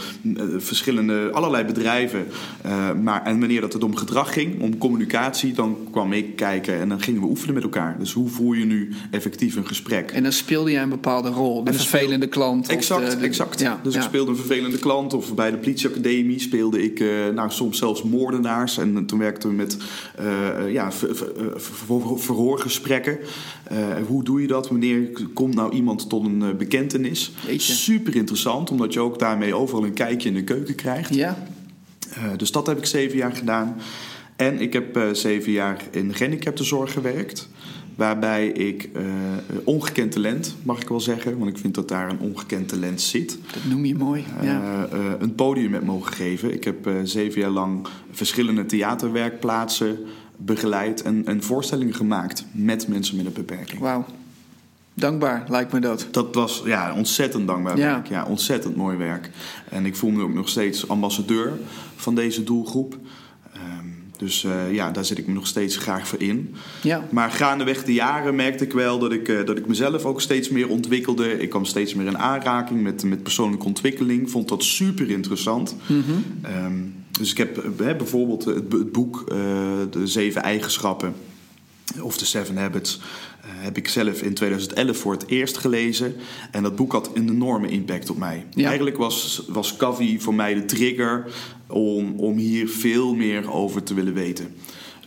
verschillende, 0.57 1.29
allerlei 1.31 1.63
bedrijven. 1.65 2.27
Maar, 3.01 3.23
en 3.23 3.39
wanneer 3.39 3.61
dat 3.61 3.73
het 3.73 3.83
om 3.83 3.95
gedrag 3.95 4.33
ging, 4.33 4.61
om 4.61 4.77
communicatie, 4.77 5.53
dan 5.53 5.77
kwam 5.91 6.13
ik 6.13 6.35
kijken 6.35 6.79
en 6.79 6.89
dan 6.89 7.01
gingen 7.01 7.21
we 7.21 7.27
oefenen 7.27 7.53
met 7.53 7.63
elkaar. 7.63 7.95
Dus 7.99 8.13
hoe 8.13 8.29
voer 8.29 8.57
je 8.57 8.65
nu 8.65 8.93
effectief 9.11 9.55
een 9.55 9.67
gesprek? 9.67 10.11
En 10.11 10.23
dan 10.23 10.31
speelde 10.31 10.71
jij 10.71 10.81
een 10.81 10.89
bepaalde 10.89 11.29
rol. 11.29 11.63
De 11.63 11.73
vervelende 11.73 12.27
klant. 12.27 12.67
Exact, 12.69 13.09
de- 13.11 13.17
de- 13.17 13.25
exact. 13.25 13.59
Ja, 13.59 13.79
dus 13.83 13.95
ik 13.95 14.01
speelde 14.01 14.31
een 14.31 14.37
vervelende 14.37 14.77
klant. 14.79 15.13
Of 15.13 15.35
bij 15.35 15.51
de 15.51 15.57
politieacademie 15.57 16.39
speelde 16.39 16.83
ik 16.83 16.99
nou, 17.33 17.51
soms 17.51 17.77
zelfs 17.77 18.03
moordenaars. 18.03 18.77
En 18.77 19.05
toen 19.05 19.19
werkten 19.19 19.49
we 19.49 19.55
met 19.55 19.77
ja, 20.67 20.91
ver- 20.91 21.15
ver- 21.15 21.31
ver- 21.55 22.19
verhoorgesprekken. 22.19 23.17
Eh, 23.71 24.05
hoe 24.07 24.23
doe 24.23 24.41
je 24.41 24.47
dat? 24.47 24.69
Wanneer 24.69 25.09
komt 25.33 25.55
nou 25.55 25.73
iemand 25.73 26.09
tot 26.09 26.25
een 26.25 26.41
eh, 26.41 26.55
bekentenis? 26.55 27.31
Jeetje. 27.47 27.73
Super 27.73 28.15
interessant, 28.15 28.71
omdat 28.71 28.93
je 28.93 28.99
ook 28.99 29.19
daarmee 29.19 29.55
overal 29.55 29.85
een 29.85 29.93
kijkje 29.93 30.29
in 30.29 30.35
de 30.35 30.43
keuken 30.43 30.75
krijgt. 30.75 31.15
Ja, 31.15 31.37
Eh, 32.11 32.23
dus 32.37 32.51
dat 32.51 32.67
heb 32.67 32.77
ik 32.77 32.85
zeven 32.85 33.17
jaar 33.17 33.35
gedaan. 33.35 33.75
En 34.35 34.61
ik 34.61 34.73
heb 34.73 34.99
zeven 35.11 35.51
jaar 35.51 35.83
in 35.91 36.13
gehandicaptenzorg 36.13 36.91
gewerkt. 36.91 37.49
Waarbij 37.95 38.47
ik 38.47 38.89
ongekend 39.63 40.11
talent, 40.11 40.55
mag 40.63 40.81
ik 40.81 40.87
wel 40.89 40.99
zeggen. 40.99 41.37
Want 41.37 41.49
ik 41.49 41.57
vind 41.57 41.75
dat 41.75 41.87
daar 41.87 42.09
een 42.09 42.19
ongekend 42.19 42.67
talent 42.67 43.01
zit. 43.01 43.37
dat 43.53 43.63
noem 43.69 43.85
je 43.85 43.95
mooi. 43.95 44.23
Ja. 44.41 44.87
een 45.19 45.35
podium 45.35 45.73
heb 45.73 45.83
mogen 45.83 46.13
geven. 46.13 46.53
Ik 46.53 46.63
heb 46.63 46.89
zeven 47.03 47.41
jaar 47.41 47.49
lang 47.49 47.87
verschillende 48.11 48.65
theaterwerkplaatsen 48.65 49.99
begeleid 50.45 51.01
en, 51.01 51.25
en 51.25 51.43
voorstellingen 51.43 51.93
gemaakt 51.93 52.45
met 52.51 52.87
mensen 52.87 53.15
met 53.17 53.25
een 53.25 53.33
beperking. 53.33 53.79
Wauw. 53.79 54.05
Dankbaar 54.93 55.43
lijkt 55.47 55.71
me 55.71 55.79
dat. 55.79 56.07
Dat 56.11 56.35
was 56.35 56.61
ja, 56.65 56.93
ontzettend 56.93 57.47
dankbaar 57.47 57.77
Ja. 57.77 57.93
werk. 57.93 58.07
Ja, 58.07 58.25
ontzettend 58.25 58.75
mooi 58.75 58.97
werk. 58.97 59.29
En 59.69 59.85
ik 59.85 59.95
voel 59.95 60.09
me 60.09 60.23
ook 60.23 60.33
nog 60.33 60.49
steeds 60.49 60.87
ambassadeur 60.87 61.51
van 61.95 62.15
deze 62.15 62.43
doelgroep. 62.43 62.97
Ehm, 63.53 63.85
dus 64.17 64.43
eh, 64.43 64.73
ja, 64.73 64.91
daar 64.91 65.05
zit 65.05 65.17
ik 65.17 65.27
me 65.27 65.33
nog 65.33 65.47
steeds 65.47 65.77
graag 65.77 66.07
voor 66.07 66.21
in. 66.21 66.55
Ja. 66.81 67.07
Maar 67.11 67.31
gaandeweg 67.31 67.83
de 67.83 67.93
jaren 67.93 68.35
merkte 68.35 68.63
ik 68.63 68.73
wel 68.73 68.99
dat 68.99 69.11
ik, 69.11 69.27
eh, 69.27 69.45
dat 69.45 69.57
ik 69.57 69.67
mezelf 69.67 70.05
ook 70.05 70.21
steeds 70.21 70.49
meer 70.49 70.69
ontwikkelde. 70.69 71.39
Ik 71.39 71.49
kwam 71.49 71.65
steeds 71.65 71.93
meer 71.93 72.07
in 72.07 72.17
aanraking 72.17 72.81
met, 72.81 73.03
met 73.03 73.23
persoonlijke 73.23 73.65
ontwikkeling. 73.65 74.31
Vond 74.31 74.47
dat 74.49 74.63
super 74.63 75.09
interessant. 75.09 75.75
Ehm, 76.41 76.73
dus 77.11 77.31
ik 77.31 77.37
heb 77.37 77.57
eh, 77.57 77.95
bijvoorbeeld 77.97 78.45
het, 78.45 78.71
het 78.71 78.91
boek 78.91 79.23
eh, 79.27 79.37
De 79.89 80.07
Zeven 80.07 80.41
Eigenschappen 80.41 81.13
of 81.99 82.17
The 82.17 82.25
Seven 82.25 82.57
Habits. 82.57 82.99
eh, 83.41 83.49
heb 83.63 83.77
ik 83.77 83.87
zelf 83.87 84.21
in 84.21 84.33
2011 84.33 84.97
voor 84.97 85.11
het 85.13 85.27
eerst 85.27 85.57
gelezen. 85.57 86.15
En 86.51 86.63
dat 86.63 86.75
boek 86.75 86.91
had 86.91 87.09
een 87.13 87.29
enorme 87.29 87.67
impact 87.67 88.09
op 88.09 88.17
mij. 88.17 88.45
Ja. 88.53 88.67
Eigenlijk 88.67 88.97
was, 88.97 89.43
was 89.47 89.75
Covey 89.75 90.17
voor 90.19 90.35
mij 90.35 90.53
de 90.53 90.65
trigger 90.65 91.31
om, 91.67 92.19
om 92.19 92.37
hier 92.37 92.67
veel 92.69 93.15
meer 93.15 93.51
over 93.51 93.83
te 93.83 93.93
willen 93.93 94.13
weten. 94.13 94.55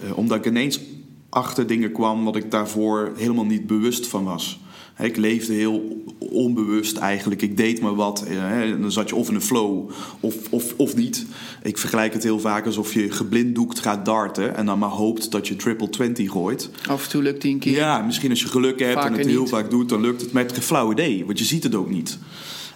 Eh, 0.00 0.18
omdat 0.18 0.38
ik 0.38 0.46
ineens 0.46 0.80
achter 1.28 1.66
dingen 1.66 1.92
kwam 1.92 2.24
wat 2.24 2.36
ik 2.36 2.50
daarvoor 2.50 3.12
helemaal 3.16 3.46
niet 3.46 3.66
bewust 3.66 4.06
van 4.06 4.24
was. 4.24 4.60
Ik 4.98 5.16
leefde 5.16 5.52
heel 5.52 6.02
onbewust 6.18 6.96
eigenlijk. 6.96 7.42
Ik 7.42 7.56
deed 7.56 7.80
maar 7.80 7.94
wat. 7.94 8.22
eh, 8.22 8.36
hè, 8.38 8.80
Dan 8.80 8.92
zat 8.92 9.08
je 9.08 9.14
of 9.14 9.28
in 9.28 9.34
een 9.34 9.40
flow 9.42 9.90
of, 10.20 10.34
of, 10.50 10.74
of 10.76 10.96
niet. 10.96 11.26
Ik 11.62 11.78
vergelijk 11.78 12.12
het 12.12 12.22
heel 12.22 12.40
vaak 12.40 12.66
alsof 12.66 12.94
je 12.94 13.10
geblinddoekt 13.10 13.78
gaat 13.78 14.04
darten... 14.04 14.56
en 14.56 14.66
dan 14.66 14.78
maar 14.78 14.88
hoopt 14.88 15.30
dat 15.30 15.48
je 15.48 15.56
triple 15.56 15.88
20 15.90 16.30
gooit. 16.30 16.70
Af 16.88 17.04
en 17.04 17.10
toe 17.10 17.22
lukt 17.22 17.42
die 17.42 17.52
een 17.52 17.58
keer. 17.58 17.72
Ja, 17.72 18.00
misschien 18.02 18.30
als 18.30 18.40
je 18.42 18.48
geluk 18.48 18.78
hebt 18.78 18.92
Vaker 18.92 19.10
en 19.12 19.18
het 19.18 19.26
heel 19.26 19.40
niet. 19.40 19.48
vaak 19.50 19.70
doet, 19.70 19.88
dan 19.88 20.00
lukt 20.00 20.20
het 20.20 20.32
met 20.32 20.52
geen 20.52 20.62
flauw 20.62 20.92
idee. 20.92 21.24
Want 21.26 21.38
je 21.38 21.44
ziet 21.44 21.62
het 21.62 21.74
ook 21.74 21.90
niet. 21.90 22.18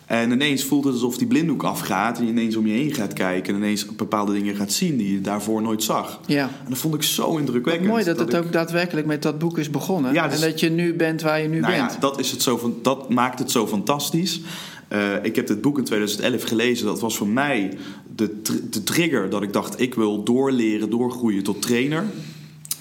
En 0.08 0.30
ineens 0.30 0.64
voelt 0.64 0.84
het 0.84 0.92
alsof 0.92 1.18
die 1.18 1.26
blinddoek 1.26 1.62
afgaat 1.62 2.18
en 2.18 2.24
je 2.24 2.30
ineens 2.30 2.56
om 2.56 2.66
je 2.66 2.72
heen 2.72 2.94
gaat 2.94 3.12
kijken 3.12 3.54
en 3.54 3.60
ineens 3.60 3.86
bepaalde 3.96 4.32
dingen 4.32 4.56
gaat 4.56 4.72
zien 4.72 4.96
die 4.96 5.12
je 5.12 5.20
daarvoor 5.20 5.62
nooit 5.62 5.82
zag. 5.82 6.20
Ja. 6.26 6.42
En 6.64 6.68
dat 6.68 6.78
vond 6.78 6.94
ik 6.94 7.02
zo 7.02 7.36
indrukwekkend. 7.36 7.88
Mooi 7.88 8.04
dat, 8.04 8.18
het 8.18 8.32
ik- 8.32 8.38
ook 8.44 8.52
daadwerkelijk 8.52 9.06
met 9.06 9.22
dat 9.22 9.38
boek 9.38 9.58
is 9.58 9.70
begonnen. 9.70 10.12
Ja, 10.12 10.28
dus- 10.28 10.40
en 10.42 10.50
dat 10.50 10.60
je 10.60 10.70
nu 10.70 10.94
bent 10.94 11.22
waar 11.22 11.40
je 11.42 11.48
nu 11.48 11.60
nou 11.60 11.72
bent. 11.76 11.92
ja, 11.92 11.98
dat, 11.98 12.20
is 12.20 12.30
het 12.30 12.42
zo 12.42 12.56
van, 12.56 12.74
dat 12.82 13.08
maakt 13.08 13.38
het 13.38 13.50
zo 13.50 13.66
fantastisch. 13.66 14.40
Eh, 14.88 15.24
ik 15.24 15.36
heb 15.36 15.46
dit 15.46 15.60
boek 15.60 15.78
in 15.78 15.84
2011 15.84 16.42
gelezen. 16.42 16.86
Dat 16.86 17.00
was 17.00 17.16
voor 17.16 17.28
mij 17.28 17.70
de, 18.16 18.42
tr- 18.42 18.52
de 18.70 18.82
trigger 18.82 19.30
dat 19.30 19.42
ik 19.42 19.52
dacht... 19.52 19.80
ik 19.80 19.94
wil 19.94 20.22
doorleren, 20.22 20.90
doorgroeien 20.90 21.42
tot 21.42 21.62
trainer. 21.62 22.04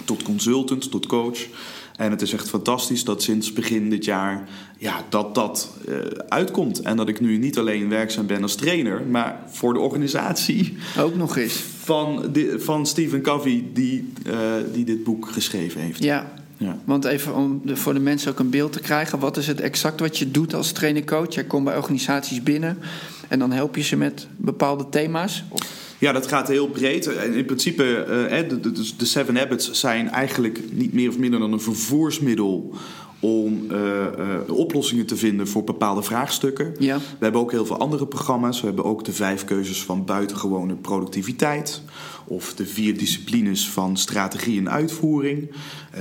Tot 0.05 0.23
consultant, 0.23 0.91
tot 0.91 1.05
coach. 1.05 1.39
En 1.97 2.11
het 2.11 2.21
is 2.21 2.33
echt 2.33 2.49
fantastisch 2.49 3.03
dat 3.03 3.23
sinds 3.23 3.53
begin 3.53 3.89
dit 3.89 4.05
jaar... 4.05 4.47
Ja, 4.77 5.03
dat 5.09 5.35
dat 5.35 5.69
eh, 5.87 5.95
uitkomt. 6.27 6.79
En 6.81 6.97
dat 6.97 7.07
ik 7.09 7.19
nu 7.19 7.37
niet 7.37 7.57
alleen 7.57 7.89
werkzaam 7.89 8.25
ben 8.25 8.41
als 8.41 8.55
trainer... 8.55 9.01
maar 9.05 9.39
voor 9.51 9.73
de 9.73 9.79
organisatie 9.79 10.77
Ook 10.99 11.15
nog 11.15 11.37
eens. 11.37 11.53
van, 11.83 12.25
di- 12.31 12.49
van 12.57 12.85
Stephen 12.85 13.21
Covey... 13.21 13.63
Die, 13.73 14.11
eh, 14.25 14.35
die 14.73 14.85
dit 14.85 15.03
boek 15.03 15.29
geschreven 15.31 15.81
heeft. 15.81 16.03
Ja. 16.03 16.31
Ja. 16.59 16.77
Want 16.85 17.05
even 17.05 17.35
om 17.35 17.61
de, 17.63 17.75
voor 17.75 17.93
de 17.93 17.99
mensen 17.99 18.31
ook 18.31 18.39
een 18.39 18.49
beeld 18.49 18.71
te 18.73 18.79
krijgen. 18.79 19.19
Wat 19.19 19.37
is 19.37 19.47
het 19.47 19.61
exact 19.61 19.99
wat 19.99 20.17
je 20.17 20.31
doet 20.31 20.53
als 20.53 20.71
trainer-coach? 20.71 21.33
Jij 21.33 21.43
komt 21.43 21.63
bij 21.65 21.77
organisaties 21.77 22.43
binnen 22.43 22.77
en 23.27 23.39
dan 23.39 23.51
help 23.51 23.75
je 23.75 23.81
ze 23.83 23.95
met 23.95 24.27
bepaalde 24.37 24.89
thema's. 24.89 25.43
Of- 25.49 25.85
Ja, 25.97 26.11
dat 26.11 26.27
gaat 26.27 26.47
heel 26.47 26.67
breed. 26.67 27.05
In 27.05 27.45
principe, 27.45 27.83
eh, 27.83 28.49
de, 28.49 28.59
de, 28.59 28.71
de 28.97 29.05
Seven 29.05 29.37
Habits 29.37 29.71
zijn 29.71 30.09
eigenlijk 30.09 30.61
niet 30.71 30.93
meer 30.93 31.09
of 31.09 31.17
minder 31.17 31.39
dan 31.39 31.53
een 31.53 31.61
vervoersmiddel 31.61 32.73
om 33.19 33.71
eh, 33.71 34.05
eh, 34.05 34.49
oplossingen 34.49 35.05
te 35.05 35.15
vinden 35.15 35.47
voor 35.47 35.63
bepaalde 35.63 36.03
vraagstukken. 36.03 36.75
Ja. 36.79 36.97
We 36.97 37.03
hebben 37.19 37.41
ook 37.41 37.51
heel 37.51 37.65
veel 37.65 37.77
andere 37.77 38.07
programma's. 38.07 38.59
We 38.59 38.67
hebben 38.67 38.85
ook 38.85 39.05
de 39.05 39.13
vijf 39.13 39.45
keuzes 39.45 39.83
van 39.83 40.05
buitengewone 40.05 40.75
productiviteit. 40.75 41.81
Of 42.25 42.53
de 42.53 42.65
vier 42.65 42.97
disciplines 42.97 43.69
van 43.69 43.97
strategie 43.97 44.59
en 44.59 44.69
uitvoering. 44.69 45.51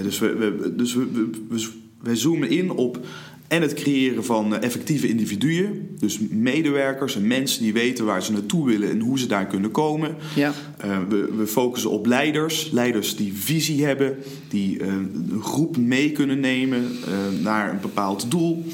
Dus 0.03 0.19
we, 0.19 0.35
we, 0.35 0.75
dus 0.77 0.95
we, 0.95 1.29
we, 2.03 2.17
zoomen 2.17 2.51
in 2.51 2.71
op 2.71 2.99
en 3.49 3.63
het 3.63 3.75
creëren 3.75 4.25
van 4.25 4.55
eh, 4.55 4.63
effectieve 4.63 5.09
individuen. 5.09 5.97
Dus 5.99 6.19
medewerkers 6.31 7.17
en 7.17 7.27
mensen 7.27 7.63
die 7.63 7.73
weten 7.73 8.05
waar 8.05 8.23
ze 8.23 8.33
naartoe 8.33 8.67
willen 8.67 8.91
en 8.91 9.01
hoe 9.01 9.19
ze 9.19 9.27
daar 9.27 9.47
kunnen 9.47 9.71
komen. 9.71 10.17
Ja. 10.35 10.53
Eh, 10.79 10.99
we, 11.09 11.33
we 11.37 11.47
focussen 11.47 11.91
op 11.91 12.07
leiders. 12.07 12.71
Leiders 12.71 13.17
die 13.17 13.35
visie 13.35 13.85
hebben, 13.85 14.17
die 14.49 14.81
eh, 14.81 14.87
een 14.87 15.43
groep 15.43 15.77
mee 15.77 16.13
kunnen 16.13 16.41
nemen 16.41 16.85
naar 17.43 17.71
een 17.71 17.81
bepaald 17.81 18.31
doel. 18.31 18.65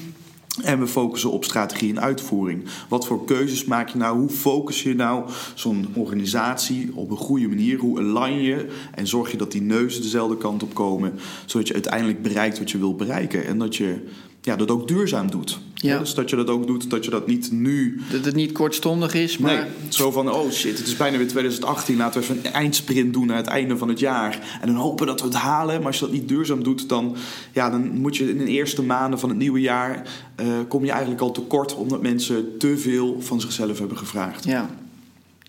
En 0.63 0.79
we 0.79 0.87
focussen 0.87 1.31
op 1.31 1.45
strategie 1.45 1.91
en 1.91 2.01
uitvoering. 2.01 2.65
Wat 2.89 3.07
voor 3.07 3.25
keuzes 3.25 3.65
maak 3.65 3.89
je 3.89 3.99
nou? 3.99 4.19
Hoe 4.19 4.29
focus 4.29 4.83
je 4.83 4.95
nou 4.95 5.31
zo'n 5.55 5.87
organisatie 5.95 6.91
op 6.95 7.11
een 7.11 7.17
goede 7.17 7.49
manier? 7.49 7.79
Hoe 7.79 7.99
align 7.99 8.41
je 8.41 8.67
en 8.95 9.07
zorg 9.07 9.31
je 9.31 9.37
dat 9.37 9.53
die 9.53 9.63
neuzen 9.63 10.03
dezelfde 10.03 10.37
kant 10.37 10.63
op 10.63 10.75
komen, 10.75 11.13
zodat 11.47 11.69
je 11.69 11.75
uiteindelijk 11.75 12.23
bereikt 12.23 12.59
wat 12.59 12.71
je 12.71 12.79
wil 12.79 12.95
bereiken 12.95 13.47
en 13.47 13.59
dat 13.59 13.77
je 13.77 14.09
ja, 14.43 14.57
dat 14.57 14.71
ook 14.71 14.89
duurzaam 14.89 15.31
doet. 15.31 15.59
Ja. 15.75 15.99
Dus 15.99 16.15
dat 16.15 16.31
je 16.31 16.37
dat 16.37 16.49
ook 16.49 16.67
doet, 16.67 16.91
dat 16.91 17.05
je 17.05 17.11
dat 17.11 17.27
niet 17.27 17.53
nu 17.53 18.01
Dat 18.11 18.25
het 18.25 18.35
niet 18.35 18.53
kortstondig 18.53 19.15
is, 19.15 19.39
maar 19.39 19.55
Nee, 19.55 19.65
zo 19.89 20.11
van, 20.11 20.31
oh 20.31 20.51
shit, 20.51 20.79
het 20.79 20.87
is 20.87 20.97
bijna 20.97 21.17
weer 21.17 21.29
2018. 21.29 21.97
Laten 21.97 22.21
we 22.21 22.27
even 22.27 22.39
een 22.47 22.53
eindsprint 22.53 23.13
doen 23.13 23.31
aan 23.31 23.37
het 23.37 23.47
einde 23.47 23.77
van 23.77 23.89
het 23.89 23.99
jaar. 23.99 24.59
En 24.61 24.67
dan 24.67 24.77
hopen 24.77 25.07
dat 25.07 25.21
we 25.21 25.27
het 25.27 25.37
halen. 25.37 25.77
Maar 25.77 25.87
als 25.87 25.99
je 25.99 26.05
dat 26.05 26.15
niet 26.15 26.29
duurzaam 26.29 26.63
doet, 26.63 26.89
dan, 26.89 27.17
ja, 27.53 27.71
dan 27.71 28.01
moet 28.01 28.17
je 28.17 28.31
in 28.31 28.39
de 28.39 28.45
eerste 28.47 28.83
maanden 28.83 29.19
van 29.19 29.29
het 29.29 29.39
nieuwe 29.39 29.61
jaar... 29.61 30.07
eh, 30.35 30.47
kom 30.69 30.85
je 30.85 30.91
eigenlijk 30.91 31.21
al 31.21 31.33
tekort 31.33 31.75
omdat 31.75 32.03
mensen 32.03 32.59
te 32.59 32.79
veel 32.79 33.17
van 33.21 33.41
zichzelf 33.41 33.79
hebben 33.79 33.99
gevraagd. 33.99 34.45
ja. 34.45 34.71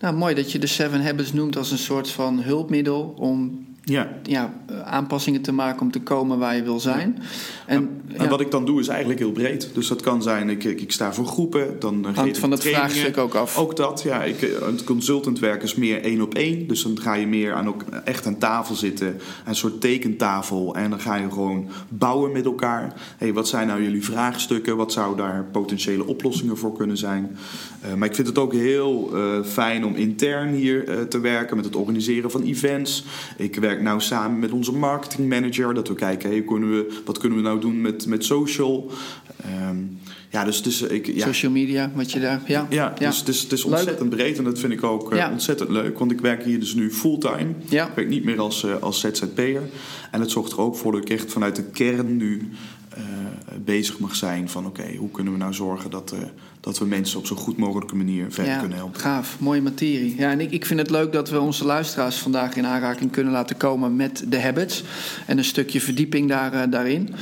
Nou, 0.00 0.16
mooi 0.16 0.34
dat 0.34 0.52
je 0.52 0.58
de 0.58 0.66
Seven 0.66 1.04
Habits 1.04 1.32
noemt 1.32 1.56
als 1.56 1.70
een 1.70 1.78
soort 1.78 2.10
van 2.10 2.42
hulpmiddel 2.42 3.14
om 3.18 3.66
Ja. 3.84 4.08
ja, 4.22 4.52
eh, 4.66 4.80
aanpassingen 4.80 5.42
te 5.42 5.52
maken 5.52 5.80
om 5.80 5.90
te 5.90 6.00
komen 6.00 6.38
waar 6.38 6.56
je 6.56 6.62
wil 6.62 6.80
zijn. 6.80 7.18
En, 7.66 8.02
En 8.06 8.22
ja, 8.22 8.28
wat 8.28 8.40
ik 8.40 8.50
dan 8.50 8.64
doe 8.64 8.80
is 8.80 8.88
eigenlijk 8.88 9.18
heel 9.18 9.32
breed. 9.32 9.70
Dus 9.74 9.88
dat 9.88 10.02
kan 10.02 10.22
zijn, 10.22 10.50
ik, 10.50 10.64
ik, 10.64 10.92
sta 10.92 11.12
voor 11.12 11.26
groepen. 11.26 11.76
Dan 11.78 11.94
eh, 12.00 12.06
geef 12.06 12.16
hangt 12.16 12.34
ik 12.34 12.40
van 12.40 12.50
het 12.50 12.62
vraagstuk 12.62 13.16
ook 13.18 13.34
af. 13.34 13.58
Ook 13.58 13.76
dat, 13.76 14.02
ja. 14.02 14.22
Ik, 14.22 14.42
eh, 14.42 14.66
het 14.66 14.84
consultantwerk 14.84 15.62
is 15.62 15.74
meer 15.74 16.02
één 16.02 16.20
op 16.20 16.34
één. 16.34 16.66
Dus 16.66 16.82
dan 16.82 17.00
ga 17.00 17.14
je 17.14 17.26
meer 17.26 17.52
aan 17.52 17.68
ook 17.68 17.82
echt 18.04 18.26
aan 18.26 18.38
tafel 18.38 18.74
zitten. 18.74 19.20
Een 19.44 19.54
soort 19.56 19.80
tekentafel. 19.80 20.74
En 20.74 20.90
dan 20.90 21.00
ga 21.00 21.14
je 21.14 21.30
gewoon 21.30 21.68
bouwen 21.88 22.32
met 22.32 22.44
elkaar. 22.44 22.92
hey, 23.16 23.32
wat 23.32 23.48
zijn 23.48 23.66
nou 23.66 23.82
jullie 23.82 24.04
vraagstukken? 24.04 24.76
Wat 24.76 24.92
zou 24.92 25.16
daar 25.16 25.44
potentiële 25.52 26.06
oplossingen 26.06 26.56
voor 26.56 26.76
kunnen 26.76 26.96
zijn? 26.96 27.36
Eh, 27.84 27.94
maar 27.94 28.08
ik 28.08 28.14
vind 28.14 28.26
het 28.26 28.38
ook 28.38 28.52
heel 28.52 29.10
eh, 29.14 29.44
fijn 29.44 29.84
om 29.84 29.94
intern 29.94 30.52
hier 30.52 30.88
eh, 30.88 31.00
te 31.00 31.20
werken. 31.20 31.56
Met 31.56 31.64
het 31.64 31.76
organiseren 31.76 32.30
van 32.30 32.42
events. 32.42 33.04
Ik 33.36 33.56
werk 33.56 33.73
nou 33.82 34.00
samen 34.00 34.38
met 34.38 34.52
onze 34.52 34.72
marketing 34.72 35.28
manager. 35.28 35.74
Dat 35.74 35.88
we 35.88 35.94
kijken, 35.94 36.30
hey, 36.30 36.42
kunnen 36.42 36.70
we, 36.70 37.00
wat 37.04 37.18
kunnen 37.18 37.38
we 37.38 37.44
nou 37.44 37.60
doen 37.60 37.80
met, 37.80 38.06
met 38.06 38.24
social? 38.24 38.90
Ehm, 39.36 39.76
ja, 40.30 40.44
dus, 40.44 40.62
dus 40.62 40.82
ik... 40.82 41.06
Ja, 41.06 41.26
Social 41.26 41.52
media, 41.52 41.90
wat 41.94 42.12
je 42.12 42.20
daar... 42.20 42.42
Ja, 42.46 42.66
ja, 42.70 42.94
dus 42.98 43.18
het 43.18 43.52
is, 43.52 43.64
Leuk. 43.64 43.74
ontzettend 43.74 44.10
breed 44.10 44.38
en 44.38 44.44
dat 44.44 44.58
vind 44.58 44.72
ik 44.72 44.84
ook 44.84 45.12
eh, 45.12 45.18
Ja. 45.18 45.30
ontzettend 45.30 45.70
leuk. 45.70 45.98
Want 45.98 46.10
ik 46.12 46.20
werk 46.20 46.44
hier 46.44 46.60
dus 46.60 46.74
nu 46.74 46.92
fulltime. 46.92 47.52
Ja. 47.68 47.86
Ik 47.88 47.94
werk 47.94 48.08
niet 48.08 48.24
meer 48.24 48.40
als, 48.40 48.64
eh, 48.64 48.82
als 48.82 49.00
ZZP'er. 49.00 49.62
En 50.10 50.20
het 50.20 50.30
zorgt 50.30 50.52
er 50.52 50.60
ook 50.60 50.76
voor 50.76 50.92
dat 50.92 51.00
ik 51.00 51.10
echt 51.10 51.32
vanuit 51.32 51.56
de 51.56 51.64
kern 51.64 52.16
nu 52.16 52.48
bezig 53.64 53.98
mag 53.98 54.16
zijn 54.16 54.48
van... 54.48 54.66
oké, 54.66 54.94
hoe 54.98 55.10
kunnen 55.10 55.32
we 55.32 55.38
nou 55.38 55.52
zorgen 55.52 55.90
dat, 55.90 56.12
eh, 56.12 56.18
dat 56.60 56.78
we 56.78 56.84
mensen 56.84 57.18
op 57.18 57.26
zo 57.26 57.36
goed 57.36 57.56
mogelijke 57.56 57.96
manier 57.96 58.26
verder 58.32 58.52
Ja, 58.52 58.58
kunnen 58.58 58.76
helpen. 58.78 59.00
gaaf. 59.00 59.36
Mooie 59.40 59.62
materie. 59.62 60.14
Ja, 60.18 60.30
en 60.30 60.40
ik, 60.40 60.50
ik 60.50 60.66
vind 60.66 60.80
het 60.80 60.90
leuk 60.90 61.12
dat 61.12 61.30
we 61.30 61.40
onze 61.40 61.64
luisteraars 61.64 62.16
vandaag 62.16 62.56
in 62.56 62.66
aanraking 62.66 63.10
kunnen 63.10 63.32
laten 63.32 63.56
komen 63.56 63.96
met 63.96 64.24
de 64.28 64.40
habits. 64.40 64.84
En 65.26 65.38
een 65.38 65.44
stukje 65.44 65.80
verdieping 65.80 66.28
daar, 66.28 66.52
eh, 66.52 66.70
daarin. 66.70 67.14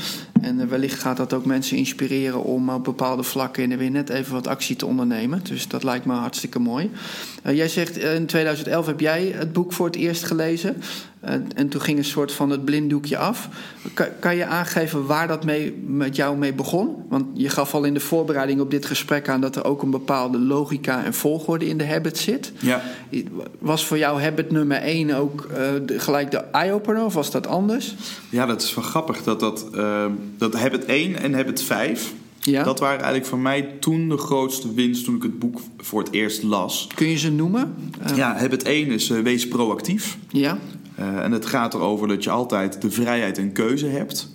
En 0.42 0.60
eh, 0.60 0.66
wellicht 0.66 1.00
gaat 1.00 1.16
dat 1.16 1.32
ook 1.32 1.44
mensen 1.44 1.76
inspireren 1.76 2.42
om 2.44 2.68
op 2.70 2.84
bepaalde 2.84 3.22
vlakken 3.22 3.62
in 3.70 3.78
weer 3.78 3.90
net 3.90 4.08
even 4.08 4.32
wat 4.32 4.46
actie 4.46 4.76
te 4.76 4.86
ondernemen. 4.86 5.40
Dus 5.42 5.68
dat 5.68 5.82
lijkt 5.82 6.04
me 6.04 6.12
hartstikke 6.12 6.58
mooi. 6.58 6.90
Eh, 7.42 7.56
jij 7.56 7.68
zegt 7.68 7.98
eh, 7.98 8.14
in 8.14 8.26
2011 8.26 8.86
heb 8.86 9.00
jij 9.00 9.32
het 9.36 9.52
boek 9.52 9.72
voor 9.72 9.86
het 9.86 9.96
eerst 9.96 10.24
gelezen. 10.24 10.76
Eh, 11.20 11.34
en 11.54 11.68
toen 11.68 11.80
ging 11.80 11.98
een 11.98 12.04
soort 12.04 12.32
van 12.32 12.50
het 12.50 12.64
blinddoekje 12.64 13.16
af. 13.18 13.48
Kan, 13.94 14.06
kan 14.20 14.36
je 14.36 14.46
aangeven 14.46 15.06
waar 15.06 15.28
dat 15.28 15.44
mee, 15.44 15.82
met 15.86 16.16
jou 16.16 16.36
mee 16.36 16.52
begon? 16.52 16.96
Want 17.08 17.24
je 17.34 17.48
gaf 17.48 17.74
al 17.74 17.84
in 17.84 17.94
de 17.94 18.00
voorbereiding 18.00 18.60
op 18.60 18.70
dit 18.70 18.86
gesprek 18.86 19.28
aan 19.28 19.40
dat 19.40 19.56
er 19.56 19.64
ook 19.64 19.82
een 19.82 19.90
bepaalde 19.90 20.38
logica 20.38 21.04
en 21.04 21.14
volgorde 21.14 21.68
in 21.68 21.78
de 21.78 21.86
habit 21.86 22.18
zit. 22.18 22.52
Ja. 22.58 22.82
Was 23.58 23.86
voor 23.86 23.98
jou 23.98 24.22
habit 24.22 24.50
nummer 24.50 24.76
1 24.82 25.10
ook 25.14 25.44
eh, 25.44 25.68
de- 25.86 25.98
gelijk 25.98 26.30
de 26.30 26.36
eye-opener 26.36 27.04
of 27.04 27.14
was 27.14 27.30
dat 27.30 27.46
anders? 27.46 27.94
ja, 28.28 28.46
dat 28.46 28.62
is 28.62 28.74
wel 28.74 28.84
grappig. 28.84 29.22
Dat, 29.22 29.40
dat, 29.40 29.66
eh, 29.74 30.04
dat 30.38 30.54
Habit 30.54 30.84
1 30.84 31.16
en 31.16 31.34
Habit 31.34 31.62
5... 31.62 32.12
Ja. 32.44 32.62
Dat 32.64 32.78
waren 32.78 32.96
eigenlijk 32.96 33.26
voor 33.26 33.38
mij 33.38 33.62
toen 33.80 34.08
de 34.08 34.16
grootste 34.16 34.74
winst 34.74 35.04
toen 35.04 35.16
ik 35.16 35.22
het 35.22 35.38
boek 35.38 35.60
voor 35.78 36.02
het 36.02 36.12
eerst 36.12 36.42
las. 36.42 36.88
Kun 36.94 37.06
je 37.08 37.16
ze 37.16 37.32
noemen? 37.32 37.74
Eh, 38.00 38.16
Ja, 38.16 38.36
Habit 38.36 38.62
1 38.62 38.86
is 38.90 39.10
eh, 39.10 39.18
wees 39.18 39.48
proactief. 39.48 40.18
ja. 40.30 40.58
Eh, 40.94 41.18
en 41.24 41.32
het 41.32 41.46
gaat 41.46 41.74
erover 41.74 42.08
dat 42.08 42.24
je 42.24 42.30
altijd 42.30 42.82
de 42.82 42.90
vrijheid 42.90 43.38
en 43.38 43.52
keuze 43.52 43.86
hebt. 43.86 44.32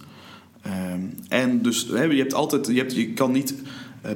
Ehm, 0.61 0.99
en 1.27 1.61
dus 1.61 1.87
je 1.89 1.95
hebt 2.15 2.33
altijd, 2.33 2.67
je, 2.67 2.73
hebt, 2.77 2.95
je 2.95 3.13
kan 3.13 3.31
niet 3.31 3.53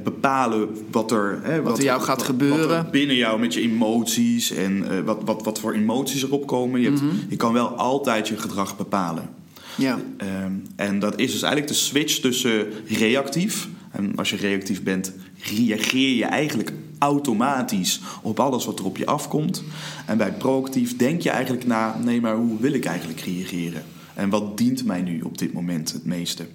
bepalen 0.03 0.69
wat 0.91 1.11
er, 1.11 1.39
hè, 1.43 1.63
er 1.71 1.81
jou 1.83 2.01
gaat 2.01 2.17
wat- 2.17 2.25
gebeuren. 2.25 2.67
Wat 2.67 2.85
er 2.85 2.89
binnen 2.91 3.15
jou 3.15 3.39
met 3.39 3.53
je 3.53 3.61
emoties 3.61 4.51
en 4.51 5.05
wat, 5.05 5.21
wat, 5.25 5.43
wat 5.43 5.59
voor 5.59 5.73
emoties 5.73 6.23
erop 6.23 6.47
komen. 6.47 6.79
Je, 6.81 6.87
hebt, 6.87 7.01
Mhm. 7.01 7.15
je 7.29 7.35
kan 7.35 7.53
wel 7.53 7.67
altijd 7.67 8.27
je 8.27 8.37
gedrag 8.37 8.77
bepalen. 8.77 9.29
Ja. 9.77 9.99
Ehm, 10.17 10.53
en 10.75 10.99
dat 10.99 11.19
is 11.19 11.31
dus 11.31 11.41
eigenlijk 11.41 11.73
de 11.73 11.79
switch 11.79 12.19
tussen 12.19 12.67
reactief. 12.87 13.67
En 13.91 14.15
als 14.15 14.29
je 14.29 14.35
reactief 14.35 14.83
bent, 14.83 15.13
reageer 15.37 16.15
je 16.15 16.25
eigenlijk 16.25 16.71
automatisch 16.99 18.01
op 18.21 18.39
alles 18.39 18.65
wat 18.65 18.79
er 18.79 18.85
op 18.85 18.97
je 18.97 19.05
afkomt. 19.05 19.63
En 20.05 20.17
bij 20.17 20.31
proactief 20.31 20.97
denk 20.97 21.21
je 21.21 21.29
eigenlijk 21.29 21.65
na: 21.65 21.99
nee, 22.03 22.21
maar 22.21 22.35
hoe 22.35 22.59
wil 22.59 22.73
ik 22.73 22.85
eigenlijk 22.85 23.19
reageren? 23.19 23.83
En 24.13 24.29
wat 24.29 24.57
dient 24.57 24.85
mij 24.85 25.01
nu 25.01 25.21
op 25.21 25.37
dit 25.37 25.53
moment 25.53 25.93
het 25.93 26.05
meeste? 26.05 26.45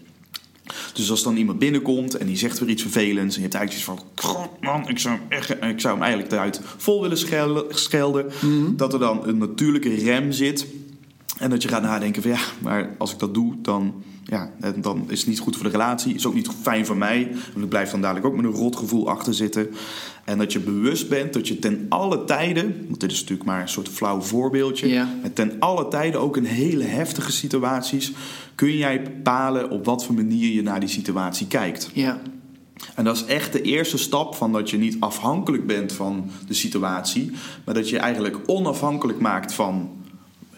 Dus 0.92 1.10
als 1.10 1.22
dan 1.22 1.36
iemand 1.36 1.58
binnenkomt 1.58 2.16
en 2.16 2.26
die 2.26 2.36
zegt 2.36 2.58
weer 2.58 2.68
iets 2.68 2.82
vervelends... 2.82 3.36
en 3.36 3.42
je 3.42 3.48
hebt 3.48 3.54
eigenlijk 3.54 3.72
iets 3.72 3.84
van... 3.84 4.28
"God, 4.30 4.50
man, 4.60 4.88
ik 4.88 4.98
zou, 4.98 5.14
hem 5.14 5.24
echt, 5.28 5.50
ik 5.50 5.80
zou 5.80 5.94
hem 5.94 6.02
eigenlijk 6.02 6.32
eruit 6.32 6.60
vol 6.76 7.00
willen 7.00 7.18
schelden... 7.18 7.64
schelden 7.68 8.26
dat 8.76 8.92
er 8.92 8.98
dan 8.98 9.26
een 9.26 9.38
natuurlijke 9.38 9.94
rem 9.94 10.32
zit... 10.32 10.66
en 11.38 11.50
dat 11.50 11.62
je 11.62 11.68
gaat 11.68 11.82
nadenken 11.82 12.22
van... 12.22 12.30
ja, 12.30 12.40
maar 12.58 12.94
als 12.98 13.12
ik 13.12 13.18
dat 13.18 13.34
doe, 13.34 13.54
dan, 13.62 13.94
ja, 14.24 14.50
dan 14.76 15.04
is 15.08 15.18
het 15.18 15.28
niet 15.28 15.38
goed 15.38 15.54
voor 15.54 15.64
de 15.64 15.70
relatie... 15.70 16.14
is 16.14 16.26
ook 16.26 16.34
niet 16.34 16.50
fijn 16.62 16.86
voor 16.86 16.96
mij... 16.96 17.28
want 17.52 17.64
ik 17.64 17.68
blijf 17.68 17.90
dan 17.90 18.00
dadelijk 18.00 18.26
ook 18.26 18.36
met 18.36 18.44
een 18.44 18.50
rotgevoel 18.50 19.08
achter 19.08 19.34
zitten... 19.34 19.68
En 20.24 20.38
dat 20.38 20.52
je 20.52 20.60
bewust 20.60 21.08
bent 21.08 21.32
dat 21.32 21.48
je 21.48 21.58
ten 21.58 21.86
alle 21.88 22.24
tijden... 22.24 22.84
want 22.86 23.00
dit 23.00 23.12
is 23.12 23.20
natuurlijk 23.20 23.48
maar 23.48 23.60
een 23.60 23.68
soort 23.68 23.88
flauw 23.88 24.20
voorbeeldje... 24.20 24.88
Ja. 24.88 25.08
maar 25.20 25.32
ten 25.32 25.56
alle 25.58 25.88
tijden, 25.88 26.20
ook 26.20 26.36
in 26.36 26.44
hele 26.44 26.84
heftige 26.84 27.32
situaties... 27.32 28.12
kun 28.54 28.76
jij 28.76 29.02
bepalen 29.02 29.70
op 29.70 29.84
wat 29.84 30.04
voor 30.04 30.14
manier 30.14 30.52
je 30.52 30.62
naar 30.62 30.80
die 30.80 30.88
situatie 30.88 31.46
kijkt. 31.46 31.90
Ja. 31.92 32.20
En 32.94 33.04
dat 33.04 33.16
is 33.16 33.24
echt 33.24 33.52
de 33.52 33.62
eerste 33.62 33.98
stap 33.98 34.34
van 34.34 34.52
dat 34.52 34.70
je 34.70 34.76
niet 34.76 34.96
afhankelijk 35.00 35.66
bent 35.66 35.92
van 35.92 36.30
de 36.46 36.54
situatie, 36.54 37.32
maar 37.64 37.74
dat 37.74 37.88
je 37.88 37.98
eigenlijk 37.98 38.38
onafhankelijk 38.46 39.20
maakt 39.20 39.52
van 39.52 39.90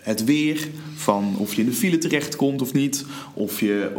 het 0.09 0.25
weer, 0.25 0.69
van 0.95 1.35
of 1.39 1.55
je 1.55 1.63
in 1.63 1.69
de 1.69 1.75
file 1.75 1.99
terechtkomt 1.99 2.63
of 2.63 2.73
niet, 2.73 3.05
of 3.35 3.61
je 3.61 3.91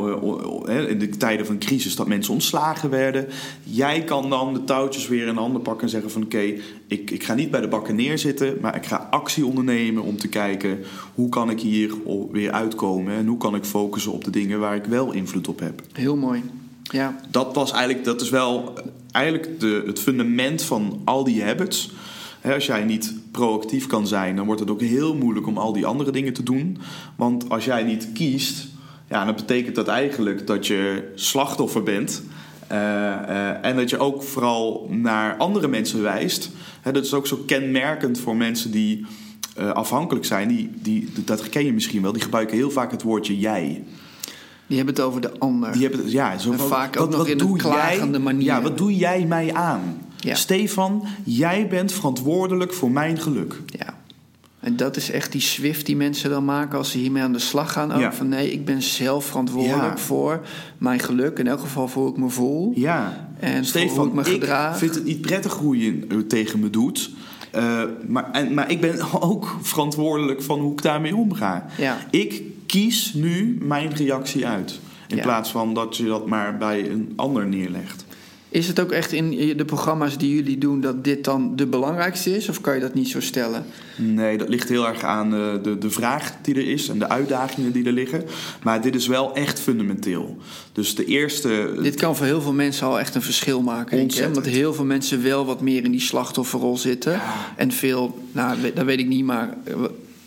in 0.89 0.99
de 0.99 1.09
tijden 1.09 1.45
van 1.45 1.57
crisis 1.57 1.95
dat 1.95 2.07
mensen 2.07 2.33
ontslagen 2.33 2.89
werden. 2.89 3.27
Jij 3.63 4.03
kan 4.03 4.29
dan 4.29 4.53
de 4.53 4.63
touwtjes 4.63 5.07
weer 5.07 5.27
in 5.27 5.35
handen 5.35 5.61
pakken 5.61 5.83
en 5.83 5.89
zeggen 5.89 6.11
van 6.11 6.23
oké, 6.23 6.53
ik, 6.87 7.11
ik 7.11 7.23
ga 7.23 7.33
niet 7.33 7.51
bij 7.51 7.61
de 7.61 7.67
bakken 7.67 7.95
neerzitten, 7.95 8.57
maar 8.61 8.75
ik 8.75 8.85
ga 8.85 9.07
actie 9.11 9.45
ondernemen 9.45 10.03
om 10.03 10.17
te 10.17 10.27
kijken 10.27 10.79
hoe 11.15 11.29
kan 11.29 11.49
ik 11.49 11.59
hier 11.59 11.93
weer 12.31 12.51
uitkomen 12.51 13.13
en 13.13 13.27
hoe 13.27 13.37
kan 13.37 13.55
ik 13.55 13.63
focussen 13.63 14.11
op 14.11 14.23
de 14.23 14.31
dingen 14.31 14.59
waar 14.59 14.75
ik 14.75 14.85
wel 14.85 15.11
invloed 15.11 15.47
op 15.47 15.59
heb. 15.59 15.81
Heel 15.93 16.15
mooi. 16.15 16.43
Ja. 16.83 17.19
Dat 17.31 17.55
was 17.55 17.71
eigenlijk, 17.71 18.03
dat 18.03 18.21
is 18.21 18.29
wel 18.29 18.73
eigenlijk 19.11 19.59
de, 19.59 19.83
het 19.85 19.99
fundament 19.99 20.63
van 20.63 21.01
al 21.03 21.23
die 21.23 21.43
habits. 21.43 21.91
Hè, 22.41 22.53
als 22.53 22.65
jij 22.65 22.83
niet 22.83 23.13
proactief 23.31 23.87
kan 23.87 24.07
zijn, 24.07 24.35
dan 24.35 24.45
wordt 24.45 24.61
het 24.61 24.69
ook 24.69 24.81
heel 24.81 25.15
moeilijk 25.15 25.47
om 25.47 25.57
al 25.57 25.73
die 25.73 25.85
andere 25.85 26.11
dingen 26.11 26.33
te 26.33 26.43
doen. 26.43 26.77
Want 27.15 27.49
als 27.49 27.65
jij 27.65 27.83
niet 27.83 28.09
kiest, 28.13 28.67
ja, 29.09 29.25
dan 29.25 29.35
betekent 29.35 29.75
dat 29.75 29.87
eigenlijk 29.87 30.47
dat 30.47 30.67
je 30.67 31.11
slachtoffer 31.15 31.83
bent. 31.83 32.23
Eh, 32.67 32.77
eh, 33.13 33.65
en 33.65 33.75
dat 33.75 33.89
je 33.89 33.97
ook 33.97 34.23
vooral 34.23 34.87
naar 34.89 35.37
andere 35.37 35.67
mensen 35.67 36.01
wijst. 36.01 36.49
Hè, 36.81 36.91
dat 36.91 37.05
is 37.05 37.13
ook 37.13 37.27
zo 37.27 37.43
kenmerkend 37.45 38.19
voor 38.19 38.35
mensen 38.35 38.71
die 38.71 39.05
eh, 39.55 39.69
afhankelijk 39.71 40.25
zijn. 40.25 40.47
Die, 40.47 40.69
die, 40.81 41.09
dat 41.25 41.49
ken 41.49 41.65
je 41.65 41.73
misschien 41.73 42.01
wel. 42.01 42.11
Die 42.13 42.21
gebruiken 42.21 42.57
heel 42.57 42.71
vaak 42.71 42.91
het 42.91 43.01
woordje 43.01 43.39
jij. 43.39 43.83
Die 44.67 44.77
hebben 44.77 44.95
het 44.95 45.03
over 45.03 45.21
de 45.21 45.39
ander. 45.39 45.71
Die 45.71 45.81
hebben, 45.81 45.99
het- 45.99 46.11
ja, 46.11 46.37
zo 46.37 46.51
En 46.51 46.59
vaak 46.59 46.95
wat- 46.95 47.03
ook 47.03 47.09
nog 47.09 47.17
wat 47.19 47.27
in 47.27 47.39
een 47.39 47.57
klagende 47.57 48.11
jij, 48.17 48.19
manier. 48.19 48.43
Ja, 48.45 48.61
wat 48.61 48.77
doe 48.77 48.95
jij 48.95 49.25
mij 49.25 49.53
aan? 49.53 50.01
Ja. 50.19 50.35
Stefan, 50.35 51.03
jij 51.23 51.67
bent 51.67 51.91
verantwoordelijk 51.91 52.73
voor 52.73 52.91
mijn 52.91 53.19
geluk. 53.19 53.61
Ja. 53.65 53.97
En 54.59 54.75
dat 54.75 54.95
is 54.95 55.11
echt 55.11 55.31
die 55.31 55.41
swift 55.41 55.85
die 55.85 55.95
mensen 55.95 56.29
dan 56.29 56.45
maken 56.45 56.77
als 56.77 56.91
ze 56.91 56.97
hiermee 56.97 57.23
aan 57.23 57.31
de 57.33 57.39
slag 57.39 57.71
gaan. 57.71 57.91
Ook 57.91 57.99
Ja. 57.99 58.13
van 58.13 58.27
nee, 58.29 58.51
ik 58.51 58.65
ben 58.65 58.81
zelf 58.81 59.25
verantwoordelijk 59.25 59.97
Ja. 59.97 60.03
voor 60.03 60.41
mijn 60.77 60.99
geluk. 60.99 61.39
In 61.39 61.47
elk 61.47 61.59
geval 61.59 61.87
voor 61.87 62.01
hoe 62.03 62.11
ik 62.11 62.17
me 62.17 62.29
voel. 62.29 62.71
Ja. 62.75 63.27
En 63.39 63.47
voor 63.49 63.55
hoe 63.57 63.65
Stefan, 63.65 64.07
ik 64.07 64.13
me 64.13 64.23
gedraag. 64.23 64.77
vind 64.77 64.95
het 64.95 65.05
niet 65.05 65.21
prettig 65.21 65.53
hoe 65.53 65.77
je 65.77 66.05
eh, 66.09 66.17
tegen 66.17 66.59
me 66.59 66.69
doet. 66.69 67.09
Eh, 67.51 67.81
maar, 68.07 68.31
en, 68.31 68.53
maar 68.53 68.71
ik 68.71 68.81
ben 68.81 68.99
ook 69.21 69.57
verantwoordelijk 69.61 70.41
van 70.41 70.59
hoe 70.59 70.71
ik 70.71 70.81
daarmee 70.81 71.15
omga. 71.15 71.65
Ja. 71.77 71.97
Ik 72.09 72.41
kies 72.65 73.13
nu 73.13 73.57
mijn 73.61 73.93
reactie 73.95 74.47
uit. 74.47 74.79
In 75.07 75.19
plaats 75.21 75.51
van 75.51 75.73
dat 75.73 75.97
je 75.97 76.05
dat 76.05 76.27
maar 76.27 76.57
bij 76.57 76.89
een 76.89 77.13
ander 77.15 77.47
neerlegt. 77.47 78.05
Is 78.51 78.67
het 78.67 78.79
ook 78.79 78.91
echt 78.91 79.11
in 79.11 79.57
de 79.57 79.65
programma's 79.65 80.17
die 80.17 80.35
jullie 80.35 80.57
doen 80.57 80.81
dat 80.81 81.03
dit 81.03 81.23
dan 81.23 81.55
de 81.55 81.65
belangrijkste 81.65 82.35
is? 82.35 82.49
Of 82.49 82.61
kan 82.61 82.73
je 82.73 82.79
dat 82.79 82.93
niet 82.93 83.09
zo 83.09 83.19
stellen? 83.19 83.65
Nee, 83.95 84.37
dat 84.37 84.49
ligt 84.49 84.69
heel 84.69 84.87
erg 84.87 85.03
aan 85.03 85.33
eh, 85.33 85.63
de, 85.63 85.77
de 85.77 85.89
vraag 85.89 86.33
die 86.41 86.55
er 86.55 86.67
is 86.67 86.89
en 86.89 86.99
de 86.99 87.09
uitdagingen 87.09 87.71
die 87.71 87.85
er 87.85 87.91
liggen. 87.91 88.23
Maar 88.63 88.81
dit 88.81 88.95
is 88.95 89.07
wel 89.07 89.35
echt 89.35 89.59
fundamenteel. 89.59 90.37
Dus 90.71 90.95
de 90.95 91.05
eerste. 91.05 91.73
Dit 91.81 91.95
kan 91.95 92.15
voor 92.15 92.25
heel 92.25 92.41
veel 92.41 92.53
mensen 92.53 92.87
al 92.87 92.99
echt 92.99 93.15
een 93.15 93.21
verschil 93.21 93.61
maken. 93.61 93.99
Ontzettend. 93.99 94.37
Omdat 94.37 94.51
heel 94.51 94.73
veel 94.73 94.85
mensen 94.85 95.23
wel 95.23 95.45
wat 95.45 95.61
meer 95.61 95.83
in 95.83 95.91
die 95.91 96.01
slachtofferrol 96.01 96.77
zitten. 96.77 97.21
En 97.55 97.71
veel, 97.71 98.19
nou, 98.31 98.57
dat 98.73 98.85
weet 98.85 98.99
ik 98.99 99.07
niet, 99.07 99.25
maar 99.25 99.57
eh, 99.63 99.73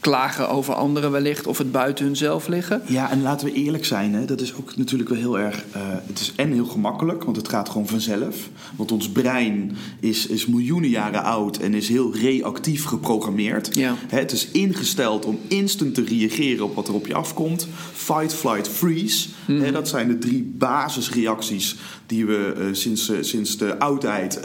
klagen 0.02 0.48
over 0.48 0.74
anderen 0.74 1.10
wellicht. 1.10 1.46
Of 1.46 1.58
het 1.58 1.72
buiten 1.72 2.04
hunzelf 2.04 2.48
liggen. 2.48 2.82
Ja, 2.86 3.10
en 3.10 3.22
laten 3.22 3.46
we 3.46 3.52
eerlijk 3.52 3.84
zijn, 3.84 4.14
hè, 4.14 4.24
dat 4.24 4.40
is 4.40 4.54
ook 4.54 4.76
natuurlijk 4.76 5.08
wel 5.10 5.18
heel 5.18 5.38
erg. 5.38 5.64
eh, 5.72 5.80
het 6.06 6.20
is 6.20 6.32
en 6.36 6.52
heel 6.52 6.66
gemakkelijk, 6.66 7.24
want 7.24 7.36
het 7.36 7.48
gaat 7.48 7.68
gewoon 7.68 7.88
vanzelf. 7.88 8.36
Want 8.76 8.92
ons 8.92 9.08
brein 9.08 9.76
is, 10.00 10.26
is 10.26 10.46
miljoenen 10.46 10.88
jaren 10.88 11.22
oud 11.22 11.56
en 11.56 11.74
is 11.74 11.88
heel 11.88 12.14
reactief 12.14 12.84
geprogrammeerd. 12.84 13.74
Ja. 13.74 13.94
Hè, 14.08 14.18
het 14.18 14.32
is 14.32 14.48
ingesteld 14.50 15.24
om 15.24 15.38
instant 15.48 15.94
te 15.94 16.04
reageren 16.04 16.64
op 16.64 16.74
wat 16.74 16.88
er 16.88 16.94
op 16.94 17.06
je 17.06 17.14
afkomt. 17.14 17.68
Fight, 17.92 18.34
flight, 18.34 18.68
freeze. 18.68 19.28
Hè, 19.46 19.72
dat 19.72 19.88
zijn 19.88 20.08
de 20.08 20.18
drie 20.18 20.52
basisreacties 20.58 21.76
die 22.06 22.26
we 22.26 22.54
eh, 22.58 22.64
sinds, 22.72 23.08
eh, 23.08 23.16
sinds 23.20 23.56
de 23.56 23.78
oudheid 23.78 24.40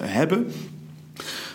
hebben. 0.00 0.46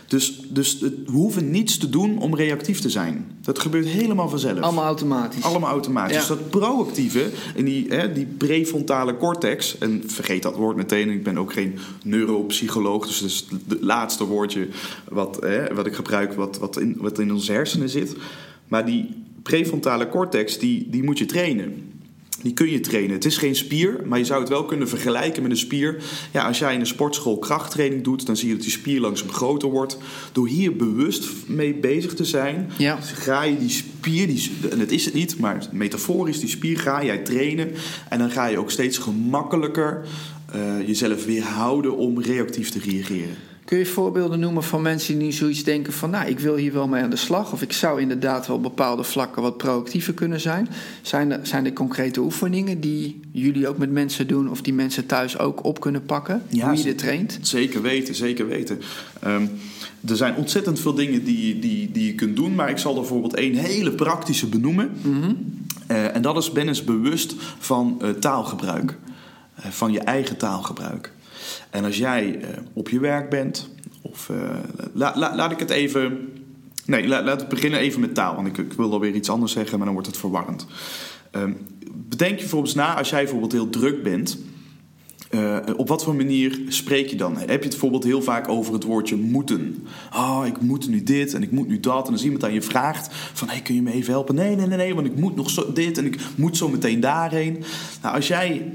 Dus, 0.07 0.41
dus 0.49 0.79
we 0.79 1.03
hoeven 1.05 1.51
niets 1.51 1.77
te 1.77 1.89
doen 1.89 2.17
om 2.17 2.35
reactief 2.35 2.79
te 2.79 2.89
zijn. 2.89 3.25
Dat 3.47 3.59
gebeurt 3.59 3.85
helemaal 3.85 4.29
vanzelf. 4.29 4.59
Allemaal 4.59 4.85
automatisch. 4.85 5.43
Allemaal 5.43 5.69
automatisch. 5.69 6.13
Ja. 6.13 6.19
Dus 6.19 6.27
dat 6.27 6.49
proactieve 6.49 7.29
en 7.55 7.65
die, 7.65 7.85
hè, 7.89 8.13
die 8.13 8.25
prefrontale 8.25 9.17
cortex, 9.17 9.77
en 9.77 10.03
vergeet 10.05 10.43
dat 10.43 10.55
woord 10.55 10.75
meteen, 10.75 11.09
ik 11.09 11.23
ben 11.23 11.37
ook 11.37 11.53
geen 11.53 11.79
neuropsycholoog, 12.03 13.07
dus 13.07 13.19
dat 13.19 13.29
is 13.29 13.45
het 13.67 13.81
laatste 13.81 14.25
woordje 14.25 14.67
wat, 15.09 15.37
hè, 15.39 15.73
wat 15.73 15.85
ik 15.85 15.95
gebruik, 15.95 16.33
wat, 16.33 16.57
wat, 16.57 16.79
in, 16.79 16.95
wat 16.99 17.19
in 17.19 17.33
onze 17.33 17.51
hersenen 17.51 17.89
zit. 17.89 18.15
Maar 18.67 18.85
die 18.85 19.23
prefrontale 19.43 20.09
cortex, 20.09 20.59
die, 20.59 20.87
die 20.89 21.03
moet 21.03 21.17
je 21.17 21.25
trainen. 21.25 21.91
Die 22.41 22.53
kun 22.53 22.69
je 22.71 22.79
trainen. 22.79 23.11
Het 23.11 23.25
is 23.25 23.37
geen 23.37 23.55
spier, 23.55 23.99
maar 24.05 24.17
je 24.19 24.25
zou 24.25 24.39
het 24.39 24.49
wel 24.49 24.65
kunnen 24.65 24.89
vergelijken 24.89 25.41
met 25.41 25.51
een 25.51 25.57
spier. 25.57 26.03
Ja, 26.33 26.47
als 26.47 26.59
jij 26.59 26.73
in 26.73 26.79
een 26.79 26.87
sportschool 26.87 27.37
krachttraining 27.39 28.03
doet, 28.03 28.25
dan 28.25 28.37
zie 28.37 28.47
je 28.47 28.53
dat 28.53 28.63
die 28.63 28.71
spier 28.71 28.99
langzaam 28.99 29.29
groter 29.29 29.69
wordt. 29.69 29.97
Door 30.31 30.47
hier 30.47 30.75
bewust 30.75 31.27
mee 31.47 31.73
bezig 31.73 32.13
te 32.13 32.25
zijn, 32.25 32.71
Ja. 32.77 32.97
ga 33.01 33.41
je 33.43 33.57
die 33.57 33.69
spier, 33.69 34.27
die, 34.27 34.51
en 34.69 34.79
dat 34.79 34.91
is 34.91 35.05
het 35.05 35.13
niet, 35.13 35.37
maar 35.39 35.67
metaforisch, 35.71 36.39
die 36.39 36.49
spier 36.49 36.79
ga 36.79 37.03
jij 37.05 37.17
trainen. 37.17 37.71
En 38.09 38.19
dan 38.19 38.31
ga 38.31 38.45
je 38.47 38.57
ook 38.57 38.71
steeds 38.71 38.97
gemakkelijker 38.97 40.01
eh, 40.51 40.87
jezelf 40.87 41.25
weerhouden 41.25 41.97
om 41.97 42.21
reactief 42.21 42.69
te 42.69 42.79
reageren. 42.79 43.35
Kun 43.67 43.77
je 43.77 43.85
voorbeelden 43.85 44.39
noemen 44.39 44.63
van 44.63 44.81
mensen 44.81 45.19
die 45.19 45.31
zoiets 45.31 45.63
denken 45.63 45.93
van... 45.93 46.09
nou, 46.09 46.29
ik 46.29 46.39
wil 46.39 46.55
hier 46.55 46.73
wel 46.73 46.87
mee 46.87 47.03
aan 47.03 47.09
de 47.09 47.15
slag... 47.15 47.53
of 47.53 47.61
ik 47.61 47.73
zou 47.73 48.01
inderdaad 48.01 48.47
wel 48.47 48.55
op 48.55 48.61
bepaalde 48.61 49.03
vlakken 49.03 49.41
wat 49.41 49.57
proactiever 49.57 50.13
kunnen 50.13 50.39
zijn? 50.39 50.69
Zijn 51.01 51.31
er, 51.31 51.39
zijn 51.43 51.65
er 51.65 51.73
concrete 51.73 52.19
oefeningen 52.19 52.79
die 52.79 53.19
jullie 53.31 53.67
ook 53.67 53.77
met 53.77 53.91
mensen 53.91 54.27
doen... 54.27 54.49
of 54.49 54.61
die 54.61 54.73
mensen 54.73 55.05
thuis 55.05 55.39
ook 55.39 55.63
op 55.65 55.79
kunnen 55.79 56.05
pakken? 56.05 56.41
Ja, 56.49 56.67
hoe 56.67 56.77
je 56.77 56.83
dit 56.83 56.97
traint? 56.97 57.39
Zeker 57.41 57.81
weten, 57.81 58.15
zeker 58.15 58.47
weten. 58.47 58.81
Ehm, 59.19 59.45
er 60.07 60.17
zijn 60.17 60.35
ontzettend 60.35 60.79
veel 60.79 60.93
dingen 60.93 61.23
die, 61.23 61.59
die, 61.59 61.91
die 61.91 62.05
je 62.05 62.15
kunt 62.15 62.35
doen, 62.35 62.55
maar 62.55 62.69
ik 62.69 62.77
zal 62.77 62.93
er 62.93 62.99
bijvoorbeeld 62.99 63.35
één 63.35 63.55
hele 63.55 63.91
praktische 63.91 64.47
benoemen. 64.47 64.91
Eh, 65.87 66.15
en 66.15 66.21
dat 66.21 66.37
is 66.37 66.51
ben 66.51 66.67
eens 66.67 66.83
bewust 66.83 67.35
van 67.59 67.97
eh, 68.01 68.09
taalgebruik, 68.09 68.97
Eh, 69.57 69.71
van 69.71 69.91
je 69.91 69.99
eigen 69.99 70.37
taalgebruik. 70.37 71.11
En 71.69 71.83
als 71.85 71.97
jij 71.97 72.39
eh, 72.41 72.47
op 72.73 72.89
je 72.89 72.99
werk 72.99 73.29
bent, 73.29 73.69
of 74.01 74.29
eh, 74.29 74.37
la- 74.93 75.13
la- 75.15 75.35
laat 75.35 75.51
ik 75.51 75.59
het 75.59 75.69
even. 75.69 76.29
Nee, 76.85 77.07
la- 77.07 77.23
laten 77.23 77.47
we 77.47 77.53
beginnen 77.53 77.79
even 77.79 77.99
met 77.99 78.13
taal, 78.15 78.35
want 78.35 78.47
ik, 78.47 78.57
ik 78.57 78.73
wil 78.73 78.91
alweer 78.91 79.13
iets 79.13 79.29
anders 79.29 79.51
zeggen, 79.51 79.75
maar 79.77 79.85
dan 79.85 79.95
wordt 79.95 80.09
het 80.09 80.17
verwarrend. 80.17 80.65
Ehm, 81.31 81.51
bedenk 82.09 82.31
je 82.33 82.39
bijvoorbeeld 82.39 82.75
na 82.75 82.97
als 82.97 83.09
jij 83.09 83.21
bijvoorbeeld 83.21 83.51
heel 83.51 83.69
druk 83.69 84.03
bent. 84.03 84.37
Eh, 85.29 85.57
op 85.75 85.87
wat 85.87 86.03
voor 86.03 86.15
manier 86.15 86.59
spreek 86.67 87.07
je 87.07 87.15
dan? 87.15 87.37
Heb 87.37 87.47
je 87.47 87.53
het 87.53 87.69
bijvoorbeeld 87.69 88.03
heel 88.03 88.21
vaak 88.21 88.47
over 88.47 88.73
het 88.73 88.83
woordje 88.83 89.15
moeten? 89.15 89.87
Oh, 90.13 90.41
ik 90.45 90.61
moet 90.61 90.87
nu 90.87 91.03
dit 91.03 91.33
en 91.33 91.43
ik 91.43 91.51
moet 91.51 91.67
nu 91.67 91.79
dat. 91.79 92.07
En 92.07 92.13
als 92.13 92.23
iemand 92.23 92.43
aan 92.43 92.53
je 92.53 92.61
vraagt 92.61 93.07
van, 93.33 93.49
hey, 93.49 93.61
kun 93.61 93.75
je 93.75 93.81
me 93.81 93.91
even 93.91 94.11
helpen? 94.13 94.35
Nee, 94.35 94.55
nee, 94.55 94.67
nee, 94.67 94.77
nee, 94.77 94.95
want 94.95 95.07
ik 95.07 95.15
moet 95.15 95.35
nog 95.35 95.49
zo 95.49 95.73
dit 95.73 95.97
en 95.97 96.05
ik 96.05 96.19
moet 96.35 96.57
zo 96.57 96.69
meteen 96.69 96.99
daarheen. 96.99 97.63
Nou, 98.01 98.15
als 98.15 98.27
jij 98.27 98.71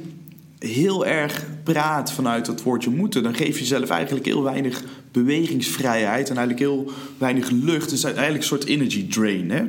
heel 0.63 1.07
erg 1.07 1.47
praat 1.63 2.13
vanuit 2.13 2.47
het 2.47 2.63
woordje 2.63 2.91
moeten... 2.91 3.23
dan 3.23 3.35
geef 3.35 3.55
je 3.55 3.61
jezelf 3.61 3.91
eigenlijk 3.91 4.27
heel 4.27 4.43
weinig 4.43 4.85
bewegingsvrijheid... 5.13 6.31
en 6.31 6.37
eigenlijk 6.37 6.69
heel 6.69 6.91
weinig 7.19 7.51
lucht. 7.51 7.93
Is 7.93 8.05
eigenlijk 8.05 8.37
een 8.37 8.43
soort 8.43 8.65
energy 8.65 9.09
drain, 9.09 9.51
hè? 9.51 9.65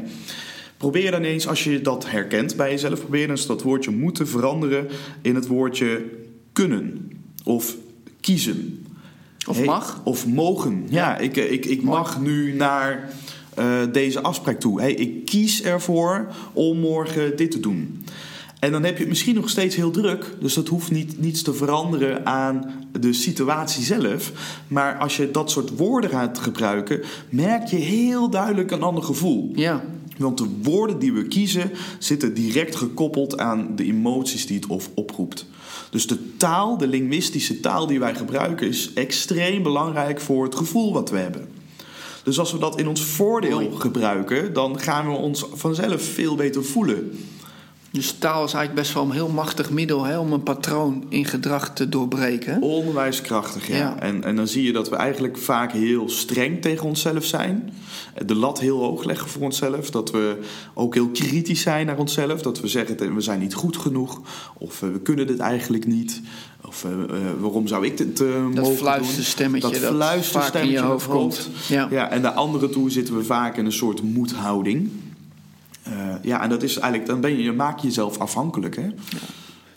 Probeer 0.77 1.11
dan 1.11 1.23
eens, 1.23 1.47
als 1.47 1.63
je 1.63 1.81
dat 1.81 2.09
herkent 2.09 2.55
bij 2.55 2.69
jezelf, 2.69 2.99
probeer 2.99 3.27
dan 3.27 3.35
eens 3.35 3.45
dat 3.45 3.61
woordje 3.61 3.91
moeten 3.91 4.27
veranderen 4.27 4.87
in 5.21 5.35
het 5.35 5.47
woordje 5.47 6.05
kunnen 6.53 7.11
of 7.43 7.75
kiezen. 8.19 8.85
Of 9.47 9.55
Hey, 9.55 9.65
mag? 9.65 10.01
Of 10.03 10.27
mogen. 10.27 10.85
Ja, 10.89 11.17
ik, 11.17 11.37
eh, 11.37 11.51
ik, 11.51 11.65
ik 11.65 11.81
mag 11.81 12.21
nu 12.21 12.53
naar 12.53 13.13
eh, 13.55 13.81
deze 13.91 14.21
afspraak 14.21 14.59
toe. 14.59 14.81
Hey, 14.81 14.93
ik 14.93 15.25
kies 15.25 15.63
ervoor 15.63 16.27
om 16.53 16.79
morgen 16.79 17.37
dit 17.37 17.51
te 17.51 17.59
doen. 17.59 18.05
En 18.63 18.71
dan 18.71 18.83
heb 18.83 18.93
je 18.93 18.99
het 18.99 19.09
misschien 19.09 19.35
nog 19.35 19.49
steeds 19.49 19.75
heel 19.75 19.91
druk. 19.91 20.25
Dus 20.39 20.53
dat 20.53 20.67
hoeft 20.67 20.91
niet, 20.91 21.19
niets 21.19 21.41
te 21.41 21.53
veranderen 21.53 22.25
aan 22.25 22.85
de 22.99 23.13
situatie 23.13 23.83
zelf. 23.83 24.31
Maar 24.67 24.97
als 24.97 25.17
je 25.17 25.31
dat 25.31 25.51
soort 25.51 25.77
woorden 25.77 26.09
gaat 26.09 26.39
gebruiken, 26.39 27.01
merk 27.29 27.67
je 27.67 27.75
heel 27.75 28.29
duidelijk 28.29 28.71
een 28.71 28.81
ander 28.83 29.03
gevoel. 29.03 29.51
Ja, 29.55 29.83
Want 30.17 30.37
de 30.37 30.47
woorden 30.61 30.99
die 30.99 31.13
we 31.13 31.27
kiezen 31.27 31.71
zitten 31.99 32.33
direct 32.33 32.75
gekoppeld 32.75 33.37
aan 33.37 33.75
de 33.75 33.83
emoties 33.83 34.45
die 34.45 34.55
het 34.55 34.67
of- 34.67 34.89
oproept. 34.93 35.45
Dus 35.89 36.07
de 36.07 36.37
taal, 36.37 36.77
de 36.77 36.87
linguïstische 36.87 37.59
taal 37.59 37.87
die 37.87 37.99
wij 37.99 38.15
gebruiken, 38.15 38.67
is 38.67 38.93
extreem 38.93 39.63
belangrijk 39.63 40.21
voor 40.21 40.43
het 40.43 40.55
gevoel 40.55 40.93
wat 40.93 41.09
we 41.09 41.17
hebben. 41.17 41.47
Dus 42.23 42.39
als 42.39 42.51
we 42.51 42.57
dat 42.57 42.79
in 42.79 42.87
ons 42.87 43.01
voordeel 43.03 43.71
gebruiken, 43.71 44.53
dan 44.53 44.79
gaan 44.79 45.09
we 45.09 45.15
ons 45.15 45.45
vanzelf 45.53 46.01
veel 46.03 46.35
beter 46.35 46.65
voelen. 46.65 47.11
Dus 47.93 48.11
taal 48.11 48.43
is 48.45 48.53
eigenlijk 48.53 48.73
best 48.73 48.93
wel 48.93 49.03
een 49.03 49.11
heel 49.11 49.29
machtig 49.29 49.69
middel 49.69 50.03
hè, 50.03 50.19
om 50.19 50.33
een 50.33 50.43
patroon 50.43 51.05
in 51.09 51.25
gedrag 51.25 51.73
te 51.73 51.89
doorbreken. 51.89 52.61
Onwijs 52.61 53.21
krachtig, 53.21 53.67
ja. 53.67 53.75
Ja. 53.75 53.99
En, 53.99 54.23
en 54.23 54.35
dan 54.35 54.47
zie 54.47 54.63
je 54.63 54.71
dat 54.71 54.89
we 54.89 54.95
eigenlijk 54.95 55.37
vaak 55.37 55.71
heel 55.71 56.09
streng 56.09 56.61
tegen 56.61 56.85
onszelf 56.85 57.25
zijn. 57.25 57.73
De 58.25 58.35
lat 58.35 58.59
heel 58.59 58.79
hoog 58.79 59.03
leggen 59.03 59.29
voor 59.29 59.41
onszelf. 59.41 59.89
Dat 59.89 60.11
we 60.11 60.37
ook 60.73 60.93
heel 60.93 61.09
kritisch 61.09 61.61
zijn 61.61 61.85
naar 61.85 61.97
onszelf. 61.97 62.41
Dat 62.41 62.59
we 62.59 62.67
zeggen, 62.67 63.15
we 63.15 63.21
zijn 63.21 63.39
niet 63.39 63.53
goed 63.53 63.77
genoeg. 63.77 64.21
Of 64.57 64.79
we 64.79 64.99
kunnen 64.99 65.27
dit 65.27 65.39
eigenlijk 65.39 65.85
niet. 65.85 66.21
Of 66.65 66.83
eh, 66.83 66.91
eh, 66.91 67.21
waarom 67.39 67.67
zou 67.67 67.85
ik 67.85 67.97
dit 67.97 68.19
mogen 68.19 68.55
doen? 68.55 68.75
fluisterstemmetje 68.75 69.69
Dat 69.69 69.81
dat 69.81 69.91
fluisterstemmetje 69.93 70.51
vaak 70.51 70.63
in 70.63 70.71
je 70.71 70.79
hoofd 70.79 71.07
komt. 71.07 71.49
Ja. 71.67 71.87
Ja, 71.91 72.09
en 72.09 72.21
naar 72.21 72.31
anderen 72.31 72.71
toe 72.71 72.89
zitten 72.89 73.17
we 73.17 73.23
vaak 73.23 73.57
in 73.57 73.65
een 73.65 73.71
soort 73.71 74.01
moedhouding. 74.01 74.89
Eh, 75.83 75.91
ja, 76.21 76.43
en 76.43 76.49
dat 76.49 76.63
is 76.63 76.77
eigenlijk, 76.77 77.05
dan 77.11 77.21
ben 77.21 77.31
je, 77.37 77.43
je 77.43 77.51
maak 77.51 77.79
je 77.79 77.87
jezelf 77.87 78.17
afhankelijk. 78.17 78.75
Hè? 78.75 78.89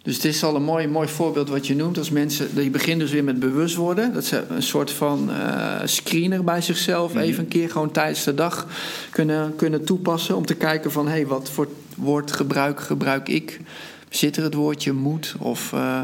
Dus 0.03 0.15
het 0.15 0.25
is 0.25 0.45
al 0.45 0.55
een 0.57 0.63
mooi, 0.63 0.87
mooi 0.89 1.09
voorbeeld 1.09 1.49
wat 1.49 1.67
je 1.67 1.75
noemt. 1.77 1.99
Als 1.99 2.11
mensen, 2.11 2.49
je 2.55 2.71
begint 2.71 3.01
dus 3.01 3.11
weer 3.11 3.25
met 3.25 3.39
bewust 3.39 3.75
worden. 3.77 4.13
Dat 4.13 4.25
ze 4.25 4.45
een 4.49 4.63
soort 4.63 4.91
van 4.91 5.31
eh, 5.31 5.75
screener 5.85 6.45
bij 6.45 6.61
zichzelf 6.63 7.13
Mhm. 7.13 7.23
even 7.23 7.43
een 7.43 7.49
keer 7.49 7.71
gewoon 7.71 7.91
tijdens 7.91 8.25
de 8.25 8.35
dag 8.35 8.67
kunnen, 9.11 9.57
kunnen 9.57 9.85
toepassen. 9.85 10.37
Om 10.37 10.47
te 10.47 10.55
kijken 10.55 10.93
van, 10.93 11.07
hé, 11.07 11.13
hey, 11.13 11.27
wat 11.27 11.51
voor 11.51 11.69
woordgebruik 11.97 12.81
gebruik 12.81 13.29
ik? 13.29 13.61
Zit 14.09 14.37
er 14.37 14.43
het 14.43 14.55
woordje 14.55 14.93
moet? 14.93 15.35
Of 15.39 15.73
eh, 15.73 16.01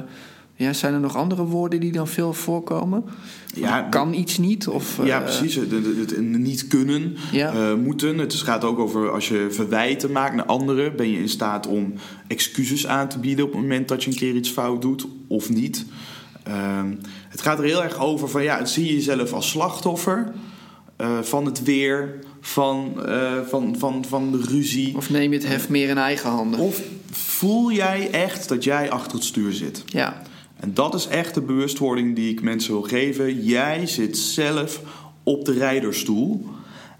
ja, 0.62 0.72
zijn 0.72 0.94
er 0.94 1.00
nog 1.00 1.16
andere 1.16 1.44
woorden 1.44 1.80
die 1.80 1.92
dan 1.92 2.08
veel 2.08 2.32
voorkomen? 2.32 3.04
Ja, 3.54 3.80
kan 3.82 4.14
iets 4.14 4.38
niet? 4.38 4.68
Of, 4.68 4.98
Ja, 5.04 5.18
eh, 5.18 5.24
precies. 5.24 5.54
Het, 5.54 5.70
het- 5.70 6.10
het 6.10 6.20
niet 6.20 6.66
kunnen, 6.66 7.16
Ja. 7.32 7.52
eh, 7.52 7.74
moeten. 7.74 8.18
Het 8.18 8.34
gaat 8.34 8.64
ook 8.64 8.78
over 8.78 9.10
als 9.10 9.28
je 9.28 9.46
verwijten 9.50 10.12
maakt 10.12 10.34
naar 10.34 10.44
anderen. 10.46 10.96
Ben 10.96 11.10
je 11.10 11.18
in 11.18 11.28
staat 11.28 11.66
om 11.66 11.92
excuses 12.26 12.86
aan 12.86 13.08
te 13.08 13.18
bieden 13.18 13.44
op 13.44 13.52
het 13.52 13.60
moment 13.60 13.88
dat 13.88 14.04
je 14.04 14.10
een 14.10 14.16
keer 14.16 14.34
iets 14.34 14.50
fout 14.50 14.82
doet 14.82 15.06
of 15.28 15.48
niet. 15.50 15.84
Ehm, 16.42 16.94
het 17.28 17.40
gaat 17.42 17.58
er 17.58 17.64
heel 17.64 17.82
erg 17.82 17.98
over 17.98 18.28
van 18.28 18.42
ja, 18.42 18.64
zie 18.64 18.86
je 18.86 18.94
jezelf 18.94 19.32
als 19.32 19.48
slachtoffer 19.50 20.32
eh, 20.96 21.18
van 21.22 21.44
het 21.44 21.62
weer, 21.62 22.18
van, 22.40 22.92
van, 23.48 23.74
van, 23.78 24.04
van 24.08 24.32
de 24.32 24.40
ruzie. 24.48 24.96
Of 24.96 25.10
neem 25.10 25.32
je 25.32 25.38
het 25.38 25.48
hef 25.48 25.68
meer 25.68 25.88
in 25.88 25.98
eigen 25.98 26.30
handen? 26.30 26.60
Of 26.60 26.80
voel 27.10 27.72
jij 27.72 28.10
echt 28.10 28.48
dat 28.48 28.64
jij 28.64 28.90
achter 28.90 29.12
het 29.14 29.24
stuur 29.24 29.52
zit? 29.52 29.82
Ja, 29.86 30.22
En 30.62 30.74
dat 30.74 30.94
is 30.94 31.06
echt 31.06 31.34
de 31.34 31.40
bewustwording 31.40 32.14
die 32.14 32.30
ik 32.30 32.42
mensen 32.42 32.72
wil 32.72 32.82
geven. 32.82 33.44
Jij 33.44 33.86
zit 33.86 34.18
zelf 34.18 34.82
op 35.22 35.44
de 35.44 35.52
rijderstoel. 35.52 36.46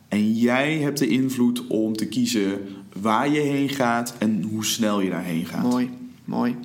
En 0.09 0.33
jij 0.33 0.79
hebt 0.79 0.99
de 0.99 1.07
invloed 1.07 1.67
om 1.67 1.97
te 1.97 2.07
kiezen 2.07 2.59
waar 3.01 3.29
je 3.29 3.41
heen 3.41 3.69
gaat 3.69 4.15
en 4.19 4.43
hoe 4.43 4.65
snel 4.65 5.01
je 5.01 5.11
daarheen 5.11 5.47
gaat. 5.47 5.63
Mooi, 5.63 5.91
mooi. 6.25 6.57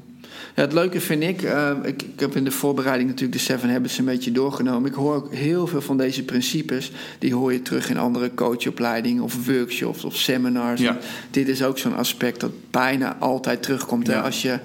Ja, 0.55 0.61
het 0.61 0.73
leuke 0.73 1.01
vind 1.01 1.23
ik, 1.23 1.41
eh, 1.41 1.71
ik, 1.83 2.01
ik 2.01 2.19
heb 2.19 2.35
in 2.35 2.43
de 2.43 2.51
voorbereiding 2.51 3.09
natuurlijk 3.09 3.37
de 3.37 3.43
Seven 3.43 3.69
Habits 3.69 3.97
een 3.97 4.05
beetje 4.05 4.31
doorgenomen. 4.31 4.89
Ik 4.89 4.95
hoor 4.95 5.15
ook 5.15 5.33
heel 5.33 5.67
veel 5.67 5.81
van 5.81 5.97
deze 5.97 6.23
principes, 6.23 6.91
die 7.19 7.33
hoor 7.33 7.53
je 7.53 7.61
terug 7.61 7.89
in 7.89 7.97
andere 7.97 8.33
coachopleidingen 8.33 9.23
of 9.23 9.45
workshops 9.45 10.03
of 10.03 10.15
seminars. 10.15 10.81
Ja. 10.81 10.97
Dit 11.31 11.47
is 11.47 11.63
ook 11.63 11.77
zo'n 11.77 11.95
aspect 11.95 12.39
dat 12.39 12.51
bijna 12.71 13.15
altijd 13.19 13.63
terugkomt. 13.63 14.07
Hè? 14.07 14.21
Als 14.21 14.41
je 14.41 14.59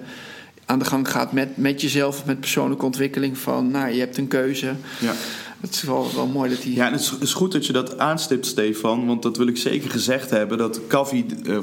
aan 0.72 0.78
de 0.78 0.84
gang 0.84 1.10
gaat 1.10 1.32
met, 1.32 1.56
met 1.56 1.80
jezelf 1.80 2.24
met 2.26 2.40
persoonlijke 2.40 2.84
ontwikkeling 2.84 3.38
van, 3.38 3.70
nou, 3.70 3.92
je 3.92 3.98
hebt 4.00 4.16
een 4.16 4.28
keuze. 4.28 4.74
Ja. 5.00 5.12
Het 5.60 5.74
is 5.74 5.82
wel, 5.82 6.10
wel 6.14 6.26
mooi 6.26 6.50
dat 6.50 6.62
die... 6.62 6.74
Ja, 6.74 6.86
en 6.86 6.92
het 6.92 7.16
is- 7.20 7.32
goed 7.32 7.52
dat 7.52 7.66
je 7.66 7.72
dat 7.72 7.98
aanstipt, 7.98 8.46
Stefan. 8.46 9.06
Want 9.06 9.22
dat 9.22 9.36
wil 9.36 9.46
ik 9.46 9.56
zeker 9.56 9.90
gezegd 9.90 10.30
hebben. 10.30 10.58
Dat 10.58 10.80
Kavi 10.86 11.26
eh, 11.46 11.58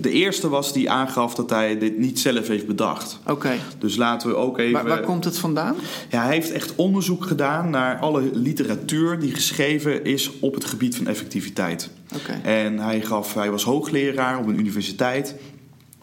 de 0.00 0.10
eerste 0.10 0.48
was 0.48 0.72
die 0.72 0.90
aangaf 0.90 1.34
dat 1.34 1.50
hij 1.50 1.78
dit 1.78 1.98
niet 1.98 2.20
zelf 2.20 2.48
heeft 2.48 2.66
bedacht. 2.66 3.18
Oké, 3.26 3.50
Dus 3.78 3.96
laten 3.96 4.28
we 4.28 4.34
ook 4.34 4.58
even... 4.58 4.72
waar, 4.72 4.86
waar 4.86 5.00
komt 5.02 5.24
het 5.24 5.38
vandaan? 5.38 5.74
Ja, 6.10 6.22
hij 6.24 6.34
heeft 6.34 6.52
echt 6.52 6.74
onderzoek 6.76 7.24
gedaan 7.24 7.70
naar 7.70 7.98
alle 7.98 8.30
literatuur 8.32 9.18
die 9.18 9.34
geschreven 9.34 10.04
is 10.04 10.30
op 10.40 10.54
het 10.54 10.64
gebied 10.64 10.96
van 10.96 11.06
effectiviteit. 11.06 11.90
Oké. 12.14 12.40
En 12.48 12.78
hij, 12.78 13.00
gaf, 13.00 13.34
hij 13.34 13.50
was 13.50 13.64
hoogleraar 13.64 14.38
op 14.38 14.46
een 14.46 14.58
universiteit. 14.58 15.34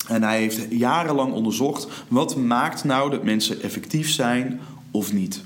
En 0.10 0.24
hij 0.24 0.40
heeft 0.40 0.68
jarenlang 0.70 1.34
onderzocht 1.34 1.88
wat 2.08 2.36
maakt 2.36 2.84
nou 2.84 3.10
dat 3.10 3.24
mensen 3.24 3.62
effectief 3.62 4.10
zijn 4.10 4.60
of 4.92 5.14
niet. 5.14 5.42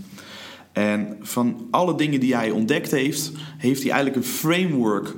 En 0.71 1.17
van 1.21 1.67
alle 1.71 1.95
dingen 1.95 2.19
die 2.19 2.35
hij 2.35 2.51
ontdekt 2.51 2.91
heeft, 2.91 3.31
heeft 3.57 3.81
hij 3.83 3.91
eigenlijk 3.91 4.25
een 4.25 4.31
framework 4.31 5.13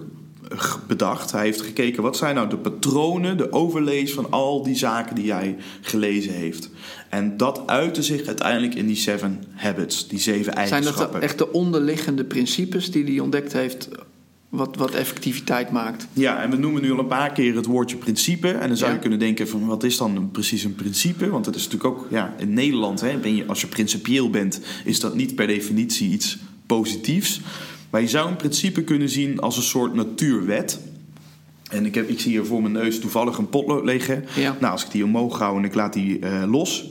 g- 0.55 0.79
bedacht. 0.87 1.31
Hij 1.31 1.43
heeft 1.43 1.61
gekeken 1.61 2.03
wat 2.03 2.17
zijn 2.17 2.35
nou 2.35 2.49
de 2.49 2.57
patronen, 2.57 3.37
de 3.37 3.51
overlays 3.51 4.13
van 4.13 4.31
al 4.31 4.63
die 4.63 4.75
zaken 4.75 5.15
die 5.15 5.31
hij 5.31 5.55
gelezen 5.81 6.33
heeft. 6.33 6.69
En 7.09 7.37
dat 7.37 7.61
uitte 7.65 8.03
zich 8.03 8.25
uiteindelijk 8.27 8.75
in 8.75 8.87
die 8.87 8.95
seven 8.95 9.43
habits, 9.53 10.07
die 10.07 10.19
zeven 10.19 10.43
Zijn 10.53 10.55
dat 10.67 10.71
eigenschappen. 10.73 11.21
echt 11.21 11.37
de 11.37 11.51
onderliggende 11.51 12.23
principes 12.23 12.91
die 12.91 13.03
hij 13.03 13.19
ontdekt 13.19 13.53
heeft, 13.53 13.89
wat, 14.55 14.75
wat 14.75 14.91
effectiviteit 14.91 15.71
maakt? 15.71 16.07
Ja, 16.13 16.41
en 16.41 16.49
we 16.49 16.57
noemen 16.57 16.81
nu 16.81 16.91
al 16.91 16.99
een 16.99 17.07
paar 17.07 17.31
keer 17.31 17.55
het 17.55 17.65
woordje 17.65 17.97
principe. 17.97 18.51
En 18.51 18.67
dan 18.67 18.77
zou 18.77 18.89
Ja. 18.89 18.95
je 18.95 19.01
kunnen 19.01 19.19
denken 19.19 19.47
van 19.47 19.65
wat 19.65 19.83
is 19.83 19.97
dan 19.97 20.29
precies 20.31 20.63
een 20.63 20.75
principe? 20.75 21.29
Want 21.29 21.45
dat 21.45 21.55
is 21.55 21.63
natuurlijk 21.67 21.93
ook, 21.93 22.07
ja, 22.09 22.33
in 22.37 22.53
Nederland, 22.53 23.01
hè, 23.01 23.17
ben 23.17 23.35
je, 23.35 23.45
als 23.45 23.61
je 23.61 23.67
principieel 23.67 24.29
bent, 24.29 24.59
is 24.85 24.99
dat 24.99 25.15
niet 25.15 25.35
per 25.35 25.47
definitie 25.47 26.09
iets 26.11 26.37
positiefs. 26.65 27.41
Maar 27.89 28.01
je 28.01 28.07
zou 28.07 28.29
een 28.29 28.35
principe 28.35 28.83
kunnen 28.83 29.09
zien 29.09 29.39
als 29.39 29.57
een 29.57 29.63
soort 29.63 29.93
natuurwet. 29.93 30.79
En 31.69 31.85
ik, 31.85 31.95
heb, 31.95 32.09
ik 32.09 32.19
zie 32.19 32.31
hier 32.31 32.45
voor 32.45 32.61
mijn 32.61 32.73
neus 32.73 32.99
toevallig 32.99 33.37
een 33.37 33.49
potlood 33.49 33.85
liggen. 33.85 34.25
Ja. 34.35 34.55
Nou, 34.59 34.71
als 34.71 34.85
ik 34.85 34.91
die 34.91 35.03
omhoog 35.03 35.39
hou 35.39 35.57
en 35.57 35.63
ik 35.63 35.73
laat 35.75 35.93
die 35.93 36.19
eh, 36.19 36.43
los, 36.51 36.85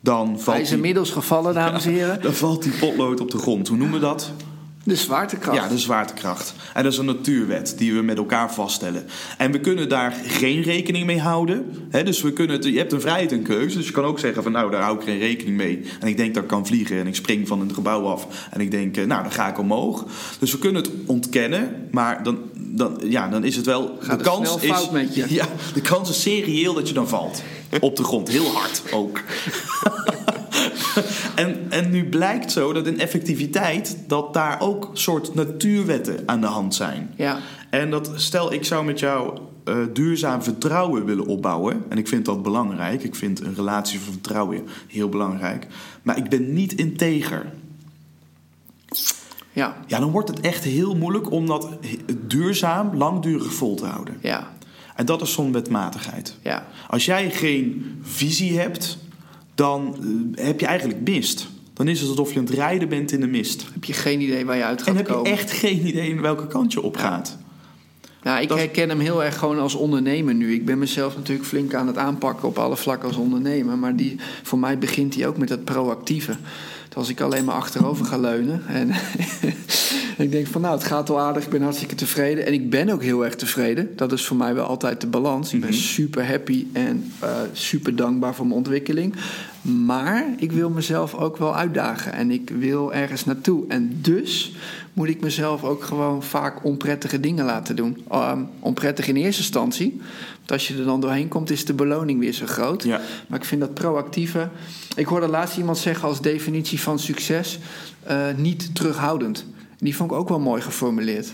dan 0.00 0.28
Hij 0.28 0.38
valt, 0.38 0.58
is 0.60 0.66
die, 0.68 0.76
inmiddels 0.76 1.10
gevallen, 1.10 1.54
dames 1.54 1.84
en 1.84 1.92
heren. 1.92 2.22
dan 2.22 2.32
valt 2.34 2.62
die 2.62 2.72
potlood 2.72 3.20
op 3.20 3.30
de 3.30 3.38
grond. 3.38 3.68
Hoe 3.68 3.76
noemen 3.76 4.00
we 4.00 4.06
dat? 4.06 4.32
De 4.86 4.96
zwaartekracht. 4.96 5.56
Ja, 5.56 5.68
de 5.68 5.78
zwaartekracht. 5.78 6.54
En 6.74 6.82
dat 6.82 6.92
is 6.92 6.98
een 6.98 7.04
natuurwet 7.04 7.74
die 7.76 7.94
we 7.94 8.02
met 8.02 8.16
elkaar 8.16 8.52
vaststellen. 8.52 9.06
En 9.38 9.52
we 9.52 9.60
kunnen 9.60 9.88
daar 9.88 10.14
geen 10.26 10.62
rekening 10.62 11.06
mee 11.06 11.20
houden. 11.20 11.86
Hè, 11.90 12.02
dus 12.02 12.22
we 12.22 12.32
kunnen 12.32 12.56
het, 12.56 12.64
je 12.64 12.78
hebt 12.78 12.92
een 12.92 13.00
vrijheid 13.00 13.32
en 13.32 13.42
keuze. 13.42 13.76
Dus 13.76 13.86
je 13.86 13.92
kan 13.92 14.04
ook 14.04 14.18
zeggen 14.18 14.42
van 14.42 14.52
nou, 14.52 14.70
daar 14.70 14.82
hou 14.82 14.98
ik 14.98 15.04
geen 15.04 15.18
rekening 15.18 15.56
mee. 15.56 15.84
En 16.00 16.08
ik 16.08 16.16
denk 16.16 16.34
dat 16.34 16.42
ik 16.42 16.48
kan 16.48 16.66
vliegen 16.66 16.98
en 16.98 17.06
ik 17.06 17.14
spring 17.14 17.48
van 17.48 17.60
een 17.60 17.74
gebouw 17.74 18.06
af. 18.06 18.26
En 18.50 18.60
ik 18.60 18.70
denk, 18.70 18.96
eh, 18.96 19.04
nou, 19.04 19.22
dan 19.22 19.32
ga 19.32 19.48
ik 19.48 19.58
omhoog. 19.58 20.04
Dus 20.38 20.52
we 20.52 20.58
kunnen 20.58 20.82
het 20.82 20.92
ontkennen. 21.06 21.88
Maar 21.90 22.22
dan, 22.22 22.38
dan, 22.54 23.00
ja, 23.04 23.28
dan 23.28 23.44
is 23.44 23.56
het 23.56 23.66
wel... 23.66 23.98
Gaat 24.00 24.18
de 24.18 24.24
kans 24.24 24.56
is, 24.56 24.70
fout 24.70 24.90
met 24.90 25.14
je. 25.14 25.24
Ja, 25.34 25.46
de 25.74 25.80
kans 25.80 26.10
is 26.10 26.22
serieel 26.22 26.74
dat 26.74 26.88
je 26.88 26.94
dan 26.94 27.08
valt. 27.08 27.42
Op 27.80 27.96
de 27.96 28.04
grond. 28.04 28.28
Heel 28.28 28.52
hard 28.52 28.82
ook. 28.92 29.20
En, 31.36 31.66
en 31.68 31.90
nu 31.90 32.08
blijkt 32.08 32.52
zo 32.52 32.72
dat 32.72 32.86
in 32.86 33.00
effectiviteit 33.00 33.98
dat 34.06 34.34
daar 34.34 34.60
ook 34.60 34.90
soort 34.92 35.34
natuurwetten 35.34 36.22
aan 36.26 36.40
de 36.40 36.46
hand 36.46 36.74
zijn. 36.74 37.10
Ja. 37.16 37.38
En 37.70 37.90
dat 37.90 38.10
stel 38.14 38.52
ik 38.52 38.64
zou 38.64 38.84
met 38.84 38.98
jou 38.98 39.38
eh, 39.64 39.76
duurzaam 39.92 40.42
vertrouwen 40.42 41.04
willen 41.04 41.26
opbouwen. 41.26 41.84
En 41.88 41.98
ik 41.98 42.08
vind 42.08 42.24
dat 42.24 42.42
belangrijk. 42.42 43.02
Ik 43.02 43.14
vind 43.14 43.40
een 43.40 43.54
relatie 43.54 44.00
van 44.00 44.12
vertrouwen 44.12 44.66
heel 44.88 45.08
belangrijk. 45.08 45.66
Maar 46.02 46.16
ik 46.16 46.28
ben 46.28 46.52
niet 46.52 46.72
integer. 46.72 47.46
Ja, 49.52 49.76
Ja, 49.86 49.98
dan 49.98 50.10
wordt 50.10 50.28
het 50.28 50.40
echt 50.40 50.64
heel 50.64 50.96
moeilijk 50.96 51.30
om 51.30 51.46
dat 51.46 51.68
duurzaam, 52.26 52.96
langdurig 52.96 53.54
vol 53.54 53.74
te 53.76 53.84
houden. 53.86 54.16
ja, 54.20 54.52
En 54.94 55.06
dat 55.06 55.22
is 55.22 55.32
zo'n 55.32 55.52
wetmatigheid. 55.52 56.36
ja. 56.42 56.66
Als 56.88 57.04
jij 57.04 57.30
geen 57.30 57.96
visie 58.02 58.58
hebt, 58.58 58.98
dan 59.56 59.96
eh, 60.36 60.44
heb 60.44 60.60
je 60.60 60.66
eigenlijk 60.66 61.00
mist. 61.08 61.48
Dan 61.72 61.88
is 61.88 62.00
het 62.00 62.08
alsof 62.08 62.32
je 62.32 62.38
aan 62.38 62.44
het 62.44 62.54
rijden 62.54 62.88
bent 62.88 63.12
in 63.12 63.20
de 63.20 63.26
mist. 63.26 63.66
Heb 63.72 63.84
je 63.84 63.92
geen 63.92 64.20
idee 64.20 64.44
waar 64.46 64.56
je 64.56 64.64
uit 64.64 64.78
gaat 64.82 64.88
En 64.88 64.96
heb 64.96 65.06
komen? 65.06 65.24
je 65.30 65.36
echt 65.36 65.50
geen 65.50 65.86
idee 65.86 66.08
in 66.08 66.20
welke 66.20 66.46
kant 66.46 66.72
je 66.72 66.82
op 66.82 66.96
gaat. 66.96 67.38
Ja, 68.22 68.38
ik 68.38 68.48
Dat- 68.48 68.58
herken 68.58 68.88
hem 68.88 68.98
heel 69.00 69.24
erg 69.24 69.38
gewoon 69.38 69.58
als 69.58 69.74
ondernemer 69.74 70.34
nu. 70.34 70.54
Ik 70.54 70.64
ben 70.64 70.78
mezelf 70.78 71.16
natuurlijk 71.16 71.48
flink 71.48 71.74
aan 71.74 71.86
het 71.86 71.96
aanpakken 71.98 72.48
op 72.48 72.58
alle 72.58 72.76
vlakken 72.76 73.08
als 73.08 73.16
ondernemer. 73.16 73.78
Maar 73.78 73.96
die, 73.96 74.16
voor 74.42 74.58
mij 74.58 74.78
begint 74.78 75.14
hij 75.14 75.26
ook 75.26 75.36
met 75.36 75.48
het 75.48 75.64
proactieve. 75.64 76.36
Als 76.96 77.08
ik 77.08 77.20
alleen 77.20 77.44
maar 77.44 77.54
achterover 77.54 78.04
ga 78.04 78.18
leunen. 78.18 78.62
En 78.66 78.90
ik 80.24 80.30
denk 80.30 80.46
van 80.46 80.60
nou, 80.60 80.74
het 80.74 80.86
gaat 80.86 81.08
wel 81.08 81.20
aardig. 81.20 81.44
Ik 81.44 81.50
ben 81.50 81.62
hartstikke 81.62 81.94
tevreden. 81.94 82.46
En 82.46 82.52
ik 82.52 82.70
ben 82.70 82.88
ook 82.88 83.02
heel 83.02 83.24
erg 83.24 83.34
tevreden. 83.34 83.96
Dat 83.96 84.12
is 84.12 84.26
voor 84.26 84.36
mij 84.36 84.54
wel 84.54 84.66
altijd 84.66 85.00
de 85.00 85.06
balans. 85.06 85.52
Ik 85.52 85.60
ben 85.60 85.74
super 85.74 86.26
happy 86.26 86.66
en 86.72 87.12
eh, 87.18 87.30
super 87.52 87.96
dankbaar 87.96 88.34
voor 88.34 88.44
mijn 88.46 88.58
ontwikkeling. 88.58 89.14
Maar 89.62 90.24
ik 90.38 90.52
wil 90.52 90.70
mezelf 90.70 91.14
ook 91.14 91.36
wel 91.36 91.56
uitdagen. 91.56 92.12
En 92.12 92.30
ik 92.30 92.50
wil 92.58 92.92
ergens 92.92 93.24
naartoe. 93.24 93.64
En 93.68 93.98
dus 94.00 94.52
moet 94.92 95.08
ik 95.08 95.20
mezelf 95.20 95.64
ook 95.64 95.84
gewoon 95.84 96.22
vaak 96.22 96.64
onprettige 96.64 97.20
dingen 97.20 97.44
laten 97.44 97.76
doen. 97.76 98.04
Um, 98.12 98.48
onprettig 98.60 99.08
in 99.08 99.16
eerste 99.16 99.42
instantie. 99.42 100.00
Want 100.36 100.52
als 100.52 100.68
je 100.68 100.78
er 100.78 100.84
dan 100.84 101.00
doorheen 101.00 101.28
komt, 101.28 101.50
is 101.50 101.64
de 101.64 101.74
beloning 101.74 102.20
weer 102.20 102.32
zo 102.32 102.46
groot. 102.46 102.82
Ja. 102.82 103.00
Maar 103.26 103.38
ik 103.38 103.44
vind 103.44 103.60
dat 103.60 103.74
proactieve. 103.74 104.48
Ik 104.96 105.06
hoorde 105.06 105.28
laatst 105.28 105.56
iemand 105.56 105.78
zeggen 105.78 106.08
als 106.08 106.20
definitie 106.20 106.80
van 106.80 106.98
succes: 106.98 107.58
eh, 108.02 108.26
niet 108.36 108.74
terughoudend. 108.74 109.46
Die 109.78 109.96
vond 109.96 110.10
ik 110.10 110.16
ook 110.16 110.28
wel 110.28 110.40
mooi 110.40 110.62
geformuleerd. 110.62 111.32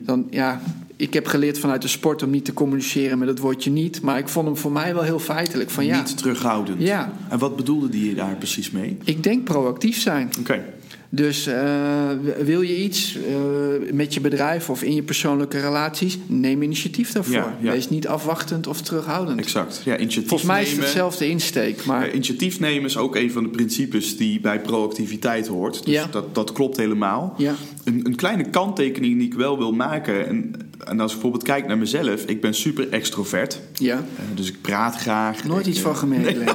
Dan, 0.00 0.26
ja, 0.30 0.60
ik 0.96 1.14
heb 1.14 1.26
geleerd 1.26 1.58
vanuit 1.58 1.82
de 1.82 1.88
sport 1.88 2.22
om 2.22 2.30
niet 2.30 2.44
te 2.44 2.52
communiceren 2.52 3.18
met 3.18 3.28
het 3.28 3.38
woordje 3.38 3.70
niet. 3.70 4.00
Maar 4.00 4.18
ik 4.18 4.28
vond 4.28 4.46
hem 4.46 4.56
voor 4.56 4.72
mij 4.72 4.94
wel 4.94 5.02
heel 5.02 5.18
feitelijk. 5.18 5.70
Van 5.70 5.84
ja, 5.84 5.96
Niet 5.96 6.16
terughoudend. 6.16 6.82
Ja. 6.82 7.12
En 7.28 7.38
wat 7.38 7.56
bedoelde 7.56 7.88
die 7.88 8.14
daar 8.14 8.36
precies 8.36 8.70
mee? 8.70 8.98
ik 9.04 9.22
denk 9.22 9.44
proactief 9.44 10.00
zijn. 10.00 10.30
Oké. 10.40 10.64
Dus 11.10 11.46
eh, 11.46 12.10
wil 12.42 12.60
je 12.60 12.76
iets 12.76 13.16
eh, 13.16 13.92
met 13.92 14.14
je 14.14 14.20
bedrijf 14.20 14.70
of 14.70 14.82
in 14.82 14.94
je 14.94 15.02
persoonlijke 15.02 15.60
relaties, 15.60 16.18
neem 16.26 16.62
initiatief 16.62 17.12
daarvoor. 17.12 17.34
Ja, 17.34 17.56
ja. 17.60 17.72
Wees 17.72 17.88
niet 17.88 18.08
afwachtend 18.08 18.66
of 18.66 18.80
terughoudend. 18.80 19.40
Exact. 19.40 19.80
Ja, 19.84 19.98
initiatief 19.98 20.28
Volgens 20.28 20.50
mij 20.50 20.62
is 20.62 20.70
het 20.70 20.80
hetzelfde 20.80 21.28
insteek. 21.28 21.84
Maar 21.84 22.12
initiatief 22.12 22.60
nemen 22.60 22.84
is 22.84 22.96
ook 22.96 23.16
een 23.16 23.30
van 23.30 23.42
de 23.42 23.48
principes 23.48 24.16
die 24.16 24.40
bij 24.40 24.60
proactiviteit 24.60 25.46
hoort. 25.46 25.84
Dus 25.84 25.94
Ja. 25.94 26.06
dat, 26.10 26.34
dat 26.34 26.52
klopt 26.52 26.76
helemaal. 26.76 27.34
Ja. 27.36 27.54
Een, 27.84 28.00
een 28.06 28.16
kleine 28.16 28.50
kanttekening 28.50 29.18
die 29.18 29.26
ik 29.26 29.34
wel 29.34 29.58
wil 29.58 29.72
maken. 29.72 30.26
En, 30.26 30.54
en 30.86 31.00
als 31.00 31.12
ik 31.12 31.20
bijvoorbeeld 31.20 31.42
kijk 31.42 31.66
naar 31.66 31.78
mezelf. 31.78 32.22
Ik 32.24 32.40
ben 32.40 32.54
super 32.54 32.88
extrovert. 32.90 33.60
ja, 33.74 33.96
Eh, 33.96 34.24
dus 34.34 34.48
ik 34.48 34.60
praat 34.60 34.96
graag. 34.96 35.44
nooit 35.44 35.60
Ik, 35.66 35.70
iets 35.72 35.78
eh, 35.78 35.84
van 35.84 35.96
gemerkt. 35.96 36.54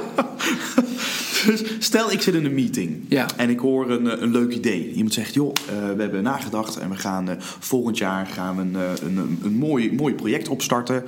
Dus 1.46 1.62
stel, 1.78 2.12
ik 2.12 2.22
zit 2.22 2.34
in 2.34 2.44
een 2.44 2.54
meeting 2.54 3.04
Ja. 3.08 3.26
en 3.36 3.50
ik 3.50 3.58
hoor 3.58 3.90
een, 3.90 4.10
eh, 4.10 4.20
een 4.20 4.30
leuk 4.30 4.52
idee. 4.54 4.92
Iemand 4.92 5.14
zegt, 5.14 5.34
joh, 5.34 5.52
we 5.96 6.02
hebben 6.02 6.22
nagedacht 6.22 6.76
en 6.76 6.90
we 6.90 6.96
gaan 6.96 7.28
volgend 7.58 7.98
jaar 7.98 8.26
gaan 8.26 8.56
we 8.56 8.62
een, 8.62 8.74
een, 9.18 9.38
een, 9.42 9.52
mooi, 9.52 9.92
mooi 9.92 10.14
project 10.14 10.48
opstarten. 10.48 11.04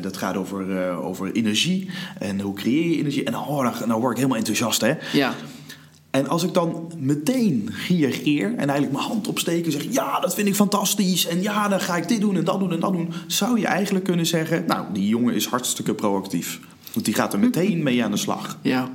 Dat 0.00 0.16
gaat 0.16 0.36
over, 0.36 0.90
over 0.96 1.32
energie 1.32 1.90
en 2.18 2.40
hoe 2.40 2.54
creëer 2.54 2.90
je 2.90 2.96
energie. 2.98 3.24
En 3.24 3.36
oh, 3.36 3.62
dan, 3.78 3.88
dan 3.88 4.00
word 4.00 4.10
ik 4.10 4.16
helemaal 4.16 4.38
enthousiast, 4.38 4.80
hè. 4.80 4.92
Ja, 5.12 5.34
En 6.16 6.28
als 6.28 6.42
ik 6.42 6.54
dan 6.54 6.92
meteen 6.98 7.70
reageer 7.88 8.46
en 8.46 8.56
eigenlijk 8.56 8.92
mijn 8.92 9.04
hand 9.04 9.28
opsteek 9.28 9.64
en 9.64 9.72
zeg: 9.72 9.86
Ja, 9.90 10.20
dat 10.20 10.34
vind 10.34 10.48
ik 10.48 10.54
fantastisch. 10.54 11.26
En 11.26 11.42
ja, 11.42 11.68
dan 11.68 11.80
ga 11.80 11.96
ik 11.96 12.08
dit 12.08 12.20
doen 12.20 12.36
en 12.36 12.44
dat 12.44 12.58
doen 12.60 12.72
en 12.72 12.80
dat 12.80 12.92
doen. 12.92 13.12
Zou 13.26 13.60
je 13.60 13.66
eigenlijk 13.66 14.04
kunnen 14.04 14.26
zeggen: 14.26 14.64
Nou, 14.66 14.84
die 14.92 15.08
jongen 15.08 15.34
is 15.34 15.46
hartstikke 15.46 15.94
proactief. 15.94 16.60
Want 16.92 17.04
die 17.04 17.14
gaat 17.14 17.32
er 17.32 17.38
meteen 17.38 17.82
mee 17.82 18.04
aan 18.04 18.10
de 18.10 18.16
slag. 18.16 18.58
ja, 18.62 18.90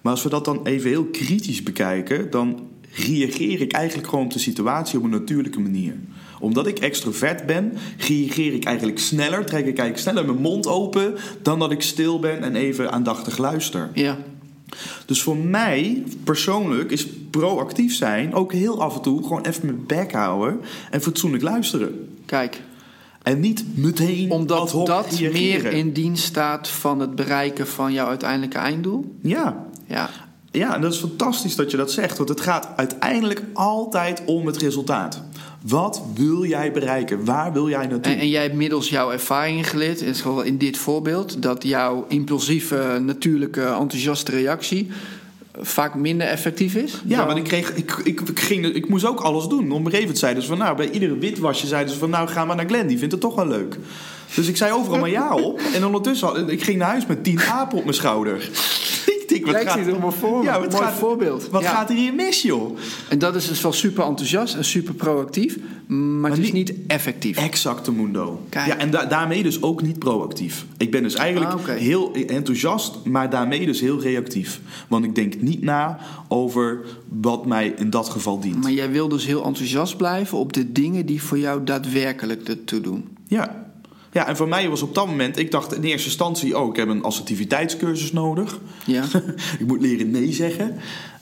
Maar 0.00 0.12
als 0.12 0.22
we 0.22 0.28
dat 0.28 0.44
dan 0.44 0.66
even 0.66 0.90
heel 0.90 1.04
kritisch 1.04 1.62
bekijken, 1.62 2.30
dan 2.30 2.60
reageer 2.92 3.60
ik 3.60 3.72
eigenlijk 3.72 4.08
gewoon 4.08 4.24
op 4.24 4.32
de 4.32 4.38
situatie 4.38 4.98
op 4.98 5.04
een 5.04 5.10
natuurlijke 5.10 5.60
manier. 5.60 5.94
Omdat 6.40 6.66
ik 6.66 6.78
extrovert 6.78 7.46
ben, 7.46 7.72
reageer 7.98 8.54
ik 8.54 8.64
eigenlijk 8.64 8.98
sneller, 8.98 9.44
trek 9.44 9.66
ik 9.66 9.78
eigenlijk 9.78 9.98
sneller 9.98 10.24
mijn 10.24 10.42
mond 10.42 10.66
open 10.66 11.14
dan 11.42 11.58
dat 11.58 11.70
ik 11.70 11.82
stil 11.82 12.18
ben 12.18 12.42
en 12.42 12.54
even 12.54 12.92
aandachtig 12.92 13.38
luister. 13.38 13.90
ja. 13.94 14.18
Dus 15.06 15.22
voor 15.22 15.36
mij 15.36 16.04
persoonlijk 16.24 16.90
is 16.90 17.06
proactief 17.30 17.94
zijn 17.94 18.34
ook 18.34 18.52
heel 18.52 18.82
af 18.82 18.94
en 18.94 19.02
toe 19.02 19.22
gewoon 19.22 19.44
even 19.44 19.66
mijn 19.66 19.86
bek 19.86 20.12
houden 20.12 20.60
en 20.90 21.02
fatsoenlijk 21.02 21.42
luisteren. 21.42 22.08
Kijk, 22.26 22.62
En 23.22 23.40
niet 23.40 23.64
meteen 23.74 24.30
omdat 24.30 24.70
dat 24.70 25.06
reageren. 25.06 25.32
meer 25.32 25.72
in 25.72 25.92
dienst 25.92 26.24
staat 26.24 26.68
van 26.68 27.00
het 27.00 27.14
bereiken 27.14 27.66
van 27.66 27.92
jouw 27.92 28.06
uiteindelijke 28.06 28.58
einddoel. 28.58 29.14
Ja. 29.22 29.66
Ja, 29.86 30.10
ja, 30.50 30.74
en 30.74 30.80
dat 30.80 30.92
is 30.92 30.98
fantastisch 30.98 31.56
dat 31.56 31.70
je 31.70 31.76
dat 31.76 31.92
zegt. 31.92 32.16
Want 32.16 32.28
het 32.28 32.40
gaat 32.40 32.68
uiteindelijk 32.76 33.42
altijd 33.52 34.22
om 34.26 34.46
het 34.46 34.56
resultaat. 34.56 35.22
Wat 35.62 36.02
wil 36.14 36.44
jij 36.44 36.72
bereiken? 36.72 37.24
Waar 37.24 37.52
wil 37.52 37.68
jij 37.68 37.86
naartoe? 37.86 38.12
En, 38.12 38.18
en 38.18 38.28
jij 38.28 38.42
hebt 38.42 38.54
middels 38.54 38.88
jouw 38.88 39.10
ervaring 39.12 39.70
geleerd, 39.70 40.00
in, 40.00 40.14
geval 40.14 40.42
in 40.42 40.58
dit 40.58 40.76
voorbeeld, 40.76 41.42
dat 41.42 41.62
jouw 41.62 42.04
impulsieve, 42.08 42.98
natuurlijke, 43.02 43.62
enthousiaste 43.62 44.30
reactie 44.30 44.90
vaak 45.60 45.94
minder 45.94 46.26
effectief 46.26 46.74
is. 46.74 47.02
Ja, 47.04 47.24
maar 47.24 47.36
ik, 47.36 47.44
kreeg, 47.44 47.74
ik, 47.74 47.92
ik, 48.04 48.20
ik, 48.20 48.40
ging, 48.40 48.66
ik 48.66 48.88
moest 48.88 49.04
ook 49.06 49.20
alles 49.20 49.46
doen. 49.46 49.66
Moment 49.66 50.18
zeiden 50.18 50.42
ze 50.42 50.48
van... 50.48 50.58
nou, 50.58 50.76
bij 50.76 50.90
iedere 50.90 51.18
witwasje 51.18 51.66
zeiden 51.66 51.92
ze 51.92 51.98
van... 51.98 52.10
nou, 52.10 52.28
ga 52.28 52.44
maar 52.44 52.56
naar 52.56 52.66
Glenn, 52.66 52.86
die 52.88 52.98
vindt 52.98 53.12
het 53.12 53.22
toch 53.22 53.34
wel 53.34 53.46
leuk. 53.46 53.78
Dus 54.34 54.48
ik 54.48 54.56
zei 54.56 54.72
overal 54.72 54.98
maar 54.98 55.10
ja 55.10 55.34
op. 55.34 55.60
En 55.74 55.84
ondertussen, 55.84 56.28
had- 56.28 56.50
ik 56.50 56.62
ging 56.62 56.78
naar 56.78 56.88
huis 56.88 57.06
met 57.06 57.24
tien 57.24 57.40
apen 57.40 57.78
op 57.78 57.84
mijn 57.84 57.96
schouder. 57.96 58.50
Ik 59.32 59.46
wat 59.46 59.56
gaat... 59.56 59.72
zie 59.84 59.92
het 59.94 60.14
voor. 60.14 60.42
Ja, 60.42 60.60
wat 60.60 60.72
Mooi 60.72 60.82
gaat, 60.84 60.94
voorbeeld. 60.94 61.48
Wat 61.50 61.62
Ja. 61.62 61.70
gaat 61.70 61.90
er 61.90 61.96
hier 61.96 62.14
mis, 62.14 62.42
joh? 62.42 62.78
En 63.08 63.18
dat 63.18 63.34
is 63.34 63.48
dus 63.48 63.60
wel 63.60 63.72
super 63.72 64.04
enthousiast 64.04 64.54
en 64.54 64.64
super 64.64 64.94
proactief, 64.94 65.58
maar, 65.86 66.30
het 66.30 66.40
is 66.40 66.52
niet 66.52 66.72
effectief. 66.86 67.36
Exacte 67.36 67.92
mundo. 67.92 68.40
Kijk. 68.48 68.66
Ja, 68.66 68.76
en 68.76 68.90
da- 68.90 69.04
daarmee 69.04 69.42
dus 69.42 69.62
ook 69.62 69.82
niet 69.82 69.98
proactief. 69.98 70.66
Ik 70.76 70.90
ben 70.90 71.02
dus 71.02 71.14
eigenlijk 71.14 71.52
Ah, 71.52 71.58
oké. 71.60 71.72
heel 71.72 72.14
enthousiast, 72.14 72.98
maar 73.04 73.30
daarmee 73.30 73.66
dus 73.66 73.80
heel 73.80 74.00
reactief. 74.00 74.60
Want 74.88 75.04
ik 75.04 75.14
denk 75.14 75.40
niet 75.40 75.62
na 75.62 75.98
over 76.28 76.80
wat 77.08 77.46
mij 77.46 77.74
in 77.76 77.90
dat 77.90 78.08
geval 78.08 78.40
dient. 78.40 78.62
Maar 78.62 78.72
jij 78.72 78.90
wil 78.90 79.08
dus 79.08 79.26
heel 79.26 79.44
enthousiast 79.44 79.96
blijven 79.96 80.38
op 80.38 80.52
de 80.52 80.72
dingen 80.72 81.06
die 81.06 81.22
voor 81.22 81.38
jou 81.38 81.64
daadwerkelijk 81.64 82.48
ertoe 82.48 82.80
doen. 82.80 83.08
Ja. 83.26 83.66
Ja, 84.12 84.26
en 84.26 84.36
voor 84.36 84.48
mij 84.48 84.68
was 84.68 84.82
op 84.82 84.94
dat 84.94 85.06
moment, 85.06 85.38
ik 85.38 85.50
dacht 85.50 85.74
in 85.74 85.82
eerste 85.82 86.08
instantie, 86.08 86.58
oh, 86.58 86.68
ik 86.68 86.76
heb 86.76 86.88
een 86.88 87.02
assertiviteitscursus 87.02 88.12
nodig. 88.12 88.58
Ja, 88.84 89.04
ik 89.58 89.66
moet 89.66 89.80
leren 89.80 90.10
nee 90.10 90.32
zeggen. 90.32 90.76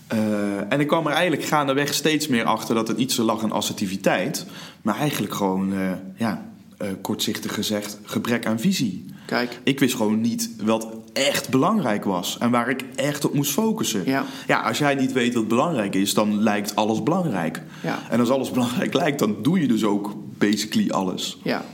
Eh, 0.07 0.73
en 0.73 0.81
ik 0.81 0.87
kwam 0.87 1.07
er 1.07 1.13
eigenlijk 1.13 1.45
gaandeweg 1.45 1.95
steeds 1.95 2.29
meer 2.29 2.45
achter 2.45 2.75
dat 2.75 2.89
het 2.89 2.97
niet 2.97 3.13
zo 3.13 3.25
lag 3.25 3.43
aan 3.43 3.53
assertiviteit, 3.53 4.47
maar 4.83 4.97
eigenlijk 4.97 5.35
gewoon, 5.35 5.73
eh, 5.73 5.91
ja, 6.17 6.51
eh, 6.79 6.89
kortzichtig 7.01 7.55
gezegd, 7.55 7.99
gebrek 8.03 8.47
aan 8.47 8.61
visie. 8.61 9.05
kijk. 9.27 9.61
Ik 9.63 9.81
wist 9.81 9.95
gewoon 9.95 10.21
niet 10.21 10.51
wat 10.63 10.87
echt 11.13 11.49
belangrijk 11.49 12.05
was 12.05 12.39
en 12.39 12.51
waar 12.51 12.69
ik 12.69 12.85
echt 12.95 13.25
op 13.25 13.35
moest 13.35 13.53
focussen. 13.53 14.03
Ja. 14.05 14.25
ja, 14.47 14.61
als 14.61 14.79
jij 14.79 14.95
niet 14.95 15.13
weet 15.13 15.35
wat 15.35 15.49
belangrijk 15.49 15.95
is, 15.95 16.15
dan 16.15 16.43
lijkt 16.43 16.77
alles 16.77 17.03
belangrijk. 17.03 17.63
Ja. 17.83 17.99
En 18.11 18.21
als 18.21 18.31
alles 18.31 18.51
belangrijk 18.59 18.95
lijkt, 18.95 19.19
dan 19.19 19.37
doe 19.43 19.61
je 19.61 19.69
dus 19.69 19.85
ook 19.85 20.15
basically 20.39 20.91
alles. 20.91 21.39
Ja, 21.43 21.65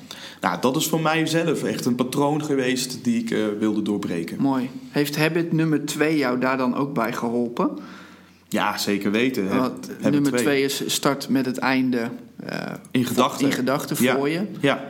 Nou, 0.42 0.61
dat 0.61 0.76
is 0.76 0.87
voor 0.87 1.00
mij 1.00 1.26
zelf 1.26 1.62
echt 1.64 1.85
een 1.85 1.94
patroon 1.94 2.44
geweest 2.44 3.05
die 3.05 3.20
ik 3.20 3.31
eh, 3.31 3.38
wilde 3.59 3.83
doorbreken. 3.83 4.37
mooi. 4.40 4.70
Heeft 4.90 5.16
habit 5.16 5.52
nummer 5.52 5.85
twee 5.85 6.16
jou 6.16 6.38
daar 6.40 6.57
dan 6.57 6.74
ook 6.76 6.94
bij 6.94 7.12
geholpen? 7.12 7.70
Ja, 8.48 8.78
zeker 8.78 9.11
weten. 9.11 9.48
Heb- 9.48 9.59
Want 9.61 9.88
nummer 10.11 10.31
twee. 10.33 10.42
twee 10.42 10.62
is 10.62 10.83
start 10.87 11.28
met 11.28 11.46
het 11.46 11.59
einde 11.59 12.11
eh, 12.46 12.59
In 12.90 13.05
gedachten. 13.05 13.46
in 13.46 13.52
gedachten 13.52 13.96
Ja. 14.00 14.16
voor 14.16 14.28
je. 14.28 14.40
Ja. 14.61 14.85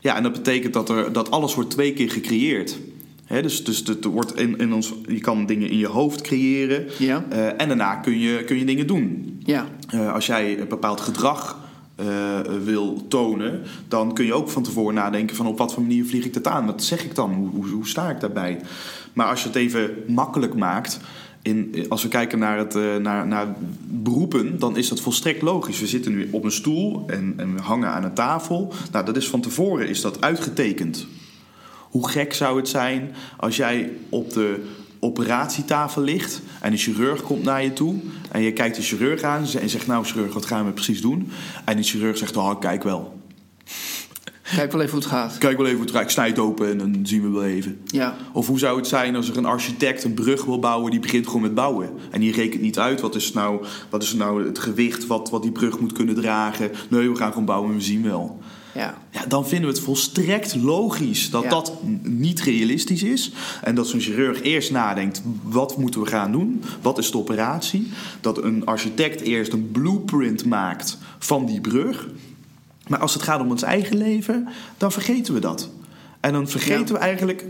ja, 0.00 0.16
en 0.16 0.22
dat 0.22 0.32
betekent 0.32 0.72
dat, 0.72 0.88
er, 0.88 1.12
dat 1.12 1.30
alles 1.30 1.54
wordt 1.54 1.70
twee 1.70 1.92
keer 1.92 2.10
gecreëerd. 2.10 2.78
Hè, 3.24 3.42
dus 3.42 3.64
dus 3.64 3.82
het 3.86 4.04
wordt 4.04 4.36
in, 4.38 4.58
in 4.58 4.72
ons, 4.72 4.94
je 5.08 5.20
kan 5.20 5.46
dingen 5.46 5.70
in 5.70 5.78
je 5.78 5.86
hoofd 5.86 6.20
creëren. 6.20 6.86
Ja. 6.98 7.24
eh, 7.30 7.46
en 7.46 7.68
daarna 7.68 7.94
kun 7.94 8.18
je, 8.18 8.44
kun 8.44 8.58
je 8.58 8.64
dingen 8.64 8.86
doen. 8.86 9.36
Ja, 9.44 9.66
als 10.12 10.26
jij 10.26 10.60
een 10.60 10.68
bepaald 10.68 11.00
gedrag 11.00 11.58
eh, 11.98 12.40
wil 12.64 13.04
tonen, 13.08 13.62
dan 13.88 14.14
kun 14.14 14.24
je 14.24 14.34
ook 14.34 14.50
van 14.50 14.62
tevoren 14.62 14.94
nadenken 14.94 15.36
van 15.36 15.46
op 15.46 15.58
wat 15.58 15.74
voor 15.74 15.82
manier 15.82 16.04
vlieg 16.04 16.24
ik 16.24 16.34
dat 16.34 16.46
aan? 16.46 16.66
Wat 16.66 16.82
zeg 16.82 17.04
ik 17.04 17.14
dan? 17.14 17.34
Hoe, 17.34 17.48
hoe, 17.48 17.68
hoe 17.68 17.86
sta 17.86 18.10
ik 18.10 18.20
daarbij? 18.20 18.60
Maar 19.12 19.26
als 19.26 19.42
je 19.42 19.46
het 19.48 19.56
even 19.56 19.90
makkelijk 20.06 20.54
maakt, 20.54 21.00
in, 21.42 21.86
als 21.88 22.02
we 22.02 22.08
kijken 22.08 22.38
naar, 22.38 22.58
het, 22.58 22.74
eh, 22.74 22.96
naar, 22.96 23.26
naar 23.26 23.54
beroepen, 23.84 24.58
dan 24.58 24.76
is 24.76 24.88
dat 24.88 25.00
volstrekt 25.00 25.42
logisch. 25.42 25.80
We 25.80 25.86
zitten 25.86 26.12
nu 26.12 26.28
op 26.30 26.44
een 26.44 26.52
stoel 26.52 27.04
en, 27.06 27.34
en 27.36 27.54
we 27.54 27.60
hangen 27.60 27.88
aan 27.88 28.04
een 28.04 28.14
tafel. 28.14 28.72
Nou, 28.92 29.04
dat 29.04 29.16
is 29.16 29.28
van 29.28 29.40
tevoren 29.40 29.88
is 29.88 30.00
dat 30.00 30.20
uitgetekend. 30.20 31.06
Hoe 31.90 32.08
gek 32.08 32.34
zou 32.34 32.56
het 32.56 32.68
zijn 32.68 33.14
als 33.36 33.56
jij 33.56 33.92
op 34.08 34.32
de 34.32 34.64
operatietafel 35.00 36.02
ligt 36.02 36.40
en 36.60 36.72
een 36.72 36.78
chirurg 36.78 37.22
komt 37.22 37.42
naar 37.42 37.62
je 37.62 37.72
toe 37.72 37.94
en 38.30 38.42
je 38.42 38.52
kijkt 38.52 38.76
de 38.76 38.82
chirurg 38.82 39.22
aan 39.22 39.46
en 39.60 39.68
zegt 39.68 39.86
nou 39.86 40.04
chirurg 40.04 40.34
wat 40.34 40.46
gaan 40.46 40.66
we 40.66 40.72
precies 40.72 41.00
doen? 41.00 41.30
En 41.64 41.76
die 41.76 41.84
chirurg 41.84 42.18
zegt 42.18 42.36
oh 42.36 42.60
kijk 42.60 42.82
wel. 42.82 43.16
Kijk 44.54 44.72
wel 44.72 44.80
even 44.80 44.92
hoe 44.92 45.02
het 45.02 45.10
gaat. 45.10 45.38
kijk 45.38 45.56
wel 45.56 45.66
even 45.66 45.78
hoe 45.78 45.86
het 45.86 45.94
gaat. 45.94 46.04
Ik 46.04 46.10
snij 46.10 46.28
het 46.28 46.38
open 46.38 46.70
en 46.70 46.78
dan 46.78 46.98
zien 47.02 47.22
we 47.22 47.28
wel 47.28 47.44
even. 47.44 47.80
Ja, 47.86 48.16
of 48.32 48.46
hoe 48.46 48.58
zou 48.58 48.76
het 48.76 48.86
zijn 48.86 49.16
als 49.16 49.28
er 49.28 49.36
een 49.36 49.44
architect 49.44 50.04
een 50.04 50.14
brug 50.14 50.44
wil 50.44 50.58
bouwen 50.58 50.90
die 50.90 51.00
begint 51.00 51.26
gewoon 51.26 51.42
met 51.42 51.54
bouwen? 51.54 51.90
En 52.10 52.20
die 52.20 52.32
rekent 52.32 52.62
niet 52.62 52.78
uit 52.78 53.00
wat 53.00 53.14
is 53.14 53.32
nou, 53.32 53.64
wat 53.90 54.02
is 54.02 54.14
nou 54.14 54.46
het 54.46 54.58
gewicht 54.58 55.06
wat, 55.06 55.30
wat 55.30 55.42
die 55.42 55.52
brug 55.52 55.80
moet 55.80 55.92
kunnen 55.92 56.14
dragen. 56.14 56.70
Nee 56.88 57.08
we 57.08 57.16
gaan 57.16 57.30
gewoon 57.30 57.44
bouwen 57.44 57.70
en 57.70 57.76
we 57.76 57.82
zien 57.82 58.02
wel 58.02 58.38
ja, 58.78 58.98
Ja, 59.10 59.26
dan 59.26 59.48
vinden 59.48 59.68
we 59.70 59.74
het 59.76 59.84
volstrekt 59.84 60.54
logisch 60.54 61.30
dat 61.30 61.42
Ja. 61.42 61.48
dat 61.48 61.72
niet 62.02 62.40
realistisch 62.40 63.02
is. 63.02 63.32
En 63.62 63.74
dat 63.74 63.86
zo'n 63.88 64.00
chirurg 64.00 64.42
eerst 64.42 64.70
nadenkt: 64.70 65.22
wat 65.42 65.76
moeten 65.78 66.00
we 66.00 66.06
gaan 66.06 66.32
doen? 66.32 66.62
Wat 66.82 66.98
is 66.98 67.10
de 67.10 67.18
operatie? 67.18 67.88
Dat 68.20 68.42
een 68.42 68.66
architect 68.66 69.20
eerst 69.20 69.52
een 69.52 69.70
blueprint 69.70 70.44
maakt 70.44 70.98
van 71.18 71.46
die 71.46 71.60
brug. 71.60 72.08
Maar 72.88 72.98
als 72.98 73.14
het 73.14 73.22
gaat 73.22 73.40
om 73.40 73.50
ons 73.50 73.62
eigen 73.62 73.96
leven, 73.96 74.48
dan 74.76 74.92
vergeten 74.92 75.34
we 75.34 75.40
dat. 75.40 75.70
En 76.20 76.32
dan 76.32 76.48
vergeten 76.48 76.86
Ja. 76.86 76.92
we 76.92 76.98
eigenlijk 76.98 77.44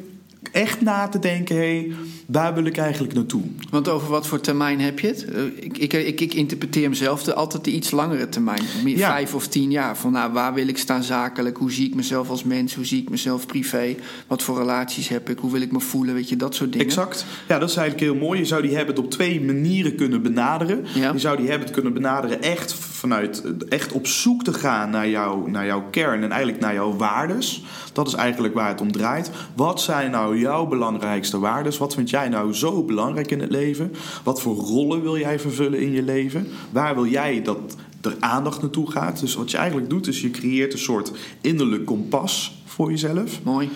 echt 0.53 0.81
na 0.81 1.09
te 1.09 1.19
denken: 1.19 1.57
hé, 1.57 1.63
hey, 1.63 1.93
waar 2.33 2.55
wil 2.55 2.65
ik 2.65 2.77
eigenlijk 2.77 3.15
naartoe? 3.15 3.43
want 3.71 3.89
over 3.89 4.09
wat 4.09 4.27
voor 4.27 4.41
termijn 4.41 4.81
heb 4.81 4.99
je 4.99 5.07
het? 5.07 5.25
Eh, 5.25 5.45
Ik, 5.45 5.79
ik, 5.79 5.93
ik, 5.93 6.21
ik 6.21 6.35
interpreteer 6.35 6.83
hem 6.83 6.95
zelf 6.95 7.23
de, 7.23 7.35
altijd 7.35 7.65
de 7.65 7.71
iets 7.71 7.91
langere 7.91 8.29
termijn. 8.29 8.63
Ja. 8.85 9.11
Vijf 9.11 9.35
of 9.35 9.47
tien 9.49 9.71
jaar. 9.71 9.97
Van 9.97 10.13
nou, 10.13 10.33
waar 10.33 10.55
wil 10.55 10.69
ik 10.69 10.79
staan 10.79 11.03
zakelijk? 11.03 11.57
Hoe 11.57 11.73
zie 11.73 11.87
ik 11.87 11.95
mezelf 11.95 12.31
als 12.31 12.45
mens? 12.45 12.75
Hoe 12.75 12.85
zie 12.85 13.03
ik 13.03 13.11
mezelf 13.11 13.47
privé? 13.47 13.95
Wat 14.27 14.43
voor 14.43 14.59
relaties 14.59 15.09
heb 15.09 15.31
ik? 15.31 15.39
Hoe 15.39 15.53
wil 15.53 15.61
ik 15.61 15.73
me 15.73 15.81
voelen? 15.81 16.15
Weet 16.15 16.29
je, 16.29 16.37
dat 16.37 16.55
soort 16.55 16.73
dingen. 16.73 16.87
Exact. 16.87 17.25
Ja, 17.49 17.59
dat 17.59 17.69
is 17.71 17.77
eigenlijk 17.77 18.11
heel 18.11 18.21
mooi. 18.27 18.39
Je 18.39 18.45
zou 18.45 18.63
die 18.63 18.77
habit 18.77 18.99
op 18.99 19.11
twee 19.11 19.41
manieren 19.41 19.95
kunnen 19.95 20.23
benaderen. 20.23 20.85
Ja. 20.95 21.13
Je 21.13 21.19
zou 21.19 21.37
die 21.37 21.51
habit 21.51 21.71
kunnen 21.71 21.93
benaderen 21.93 22.43
echt 22.43 22.75
vanuit 22.75 23.43
echt 23.69 23.93
op 23.93 24.07
zoek 24.07 24.45
te 24.45 24.53
gaan 24.53 24.91
naar, 24.91 25.09
jou, 25.09 25.51
naar 25.51 25.67
jouw 25.67 25.85
kern 25.91 26.23
en 26.23 26.31
eigenlijk 26.31 26.61
naar 26.61 26.75
jouw 26.75 26.97
waardes. 26.97 27.63
Dat 27.93 28.07
is 28.07 28.15
eigenlijk 28.15 28.55
waar 28.55 28.69
het 28.69 28.81
om 28.81 28.93
draait. 28.93 29.31
Wat 29.57 29.81
zijn 29.81 30.11
nou 30.11 30.39
jouw 30.39 30.67
belangrijkste 30.67 31.39
waardes? 31.39 31.79
Wat 31.79 31.95
vind 31.95 32.11
jij 32.11 32.18
nou 32.27 32.55
zo 32.55 32.83
belangrijk 32.83 33.31
in 33.31 33.41
het 33.41 33.51
leven? 33.51 33.93
Wat 34.25 34.43
voor 34.43 34.57
rollen 34.57 35.03
wil 35.03 35.19
jij 35.19 35.39
vervullen 35.39 35.81
in 35.81 35.93
je 35.93 36.03
leven? 36.03 36.47
Waar 36.71 36.95
wil 36.95 37.07
jij 37.07 37.43
dat 37.43 37.77
er 38.01 38.17
aandacht 38.21 38.61
naartoe 38.61 38.91
gaat? 38.91 39.21
Dus 39.21 39.35
wat 39.35 39.51
je 39.51 39.57
eigenlijk 39.57 39.91
doet, 39.91 40.07
is 40.07 40.21
je 40.21 40.31
creëert 40.31 40.73
een 40.73 40.79
soort 40.79 41.13
innerlijk 41.41 41.85
kompas 41.85 42.63
voor 42.65 42.91
jezelf. 42.91 43.43
Mooi. 43.43 43.69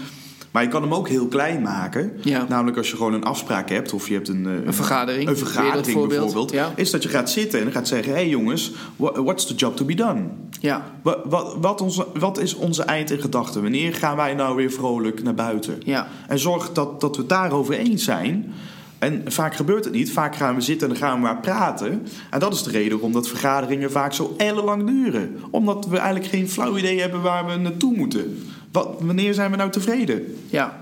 Maar 0.53 0.63
je 0.63 0.69
kan 0.69 0.83
hem 0.83 0.95
ook 0.95 1.09
heel 1.09 1.27
klein 1.27 1.63
maken. 1.63 2.13
Ja. 2.21 2.47
Namelijk 2.49 2.77
als 2.77 2.91
je 2.91 2.97
gewoon 2.97 3.13
een 3.15 3.25
afspraak 3.25 3.69
hebt 3.69 3.93
of 3.93 4.09
je 4.09 4.15
hebt 4.15 4.29
een, 4.29 4.47
eh, 4.47 4.53
Een 4.67 4.75
vergadering. 4.75 5.29
een 5.29 5.37
vergadering 5.37 5.87
voorbeeld. 5.87 6.09
bijvoorbeeld. 6.21 6.51
Ja. 6.53 6.73
Is 6.77 6.91
dat 6.91 7.03
je 7.03 7.09
gaat 7.09 7.31
zitten 7.31 7.61
en 7.61 7.73
gaat 7.73 7.89
zeggen: 7.89 8.13
hé 8.13 8.19
hey 8.19 8.29
jongens, 8.29 8.73
wha- 8.97 9.23
what's 9.23 9.47
the 9.47 9.55
job 9.55 9.77
to 9.77 9.85
be 9.85 9.95
done? 9.95 10.23
Ja, 10.61 10.85
Wat, 11.03 11.19
wat, 11.25 11.57
wat, 11.61 11.81
onze, 11.81 12.07
wat 12.19 12.39
is 12.39 12.55
onze 12.55 12.83
eind 12.83 13.11
in 13.11 13.21
gedachten? 13.21 13.63
Wanneer 13.63 13.95
gaan 13.95 14.17
wij 14.17 14.35
nou 14.35 14.57
weer 14.57 14.71
vrolijk 14.71 15.23
naar 15.23 15.35
buiten? 15.35 15.79
ja. 15.85 16.09
En 16.29 16.39
zorg 16.39 16.73
dat, 16.73 17.01
dat 17.01 17.15
we 17.17 17.21
het 17.21 17.31
daarover 17.31 17.75
eens 17.75 18.05
zijn. 18.05 18.53
En 18.99 19.23
vaak 19.27 19.55
gebeurt 19.55 19.85
het 19.85 19.95
niet. 19.95 20.13
Vaak 20.13 20.37
gaan 20.37 20.55
we 20.55 20.61
zitten 20.61 20.89
en 20.89 20.95
dan 20.95 21.03
gaan 21.03 21.15
we 21.17 21.23
maar 21.23 21.41
praten. 21.41 22.07
En 22.31 22.39
dat 22.41 22.55
is 22.55 22.63
de 22.63 22.71
reden 22.71 22.93
waarom 22.93 23.13
dat 23.13 23.29
vergaderingen 23.29 23.91
vaak 23.91 24.13
zo 24.13 24.35
ellenlang 24.37 24.87
duren. 24.87 25.37
Omdat 25.51 25.87
we 25.87 25.97
eigenlijk 25.97 26.27
geen 26.31 26.49
flauw 26.49 26.77
idee 26.77 27.01
hebben 27.01 27.21
waar 27.23 27.47
we 27.47 27.57
naartoe 27.57 27.97
moeten. 27.97 28.39
Wat, 28.73 28.97
wanneer 29.01 29.35
zijn 29.35 29.51
we 29.51 29.57
nou 29.57 29.71
tevreden? 29.71 30.37
ja. 30.51 30.81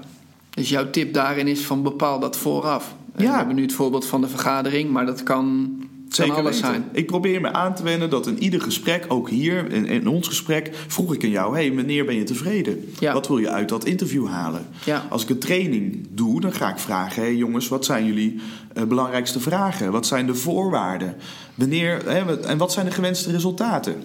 Dus 0.50 0.68
jouw 0.68 0.90
tip 0.90 1.14
daarin 1.14 1.46
is 1.46 1.61
van 1.61 1.83
bepaal 1.83 2.18
dat 2.18 2.37
vooraf. 2.37 2.94
Ja. 3.16 3.31
We 3.31 3.37
hebben 3.37 3.55
nu 3.55 3.62
het 3.62 3.72
voorbeeld 3.72 4.07
van 4.07 4.20
de 4.20 4.29
vergadering, 4.29 4.90
maar 4.90 5.07
dat 5.07 5.22
kan, 5.22 5.70
kan 6.16 6.31
alles 6.31 6.44
weten. 6.44 6.59
zijn. 6.59 6.85
Ik 6.92 7.07
probeer 7.07 7.40
me 7.40 7.53
aan 7.53 7.74
te 7.74 7.83
wennen 7.83 8.11
dat 8.11 8.26
in 8.26 8.42
ieder 8.42 8.61
gesprek, 8.61 9.05
ook 9.09 9.29
hier 9.29 9.72
in, 9.72 9.87
in 9.87 10.09
ons 10.09 10.29
gesprek, 10.29 10.70
vroeg 10.87 11.14
ik 11.14 11.24
aan 11.24 11.31
jou: 11.31 11.55
hey, 11.55 11.74
wanneer 11.74 12.05
ben 12.05 12.14
je 12.14 12.22
tevreden? 12.24 12.85
Ja. 12.98 13.12
Wat 13.12 13.29
wil 13.29 13.38
je 13.38 13.50
uit 13.50 13.68
dat 13.68 13.85
interview 13.85 14.26
halen? 14.26 14.66
Ja. 14.85 15.07
Als 15.09 15.22
ik 15.22 15.31
een 15.31 15.38
training 15.38 16.07
doe, 16.11 16.40
dan 16.40 16.53
ga 16.53 16.70
ik 16.70 16.79
vragen: 16.79 17.22
hey, 17.22 17.35
jongens, 17.35 17.68
wat 17.68 17.85
zijn 17.85 18.07
jullie 18.07 18.40
eh, 18.74 18.83
belangrijkste 18.85 19.40
vragen? 19.40 19.92
Wat 19.92 20.07
zijn 20.07 20.26
de 20.26 20.35
voorwaarden? 20.35 21.16
Wanneer, 21.55 22.03
hè, 22.05 22.42
en 22.46 22.59
wat 22.59 22.72
zijn 22.72 22.87
de 22.87 22.92
gewenste 22.92 23.31
resultaten? 23.31 24.03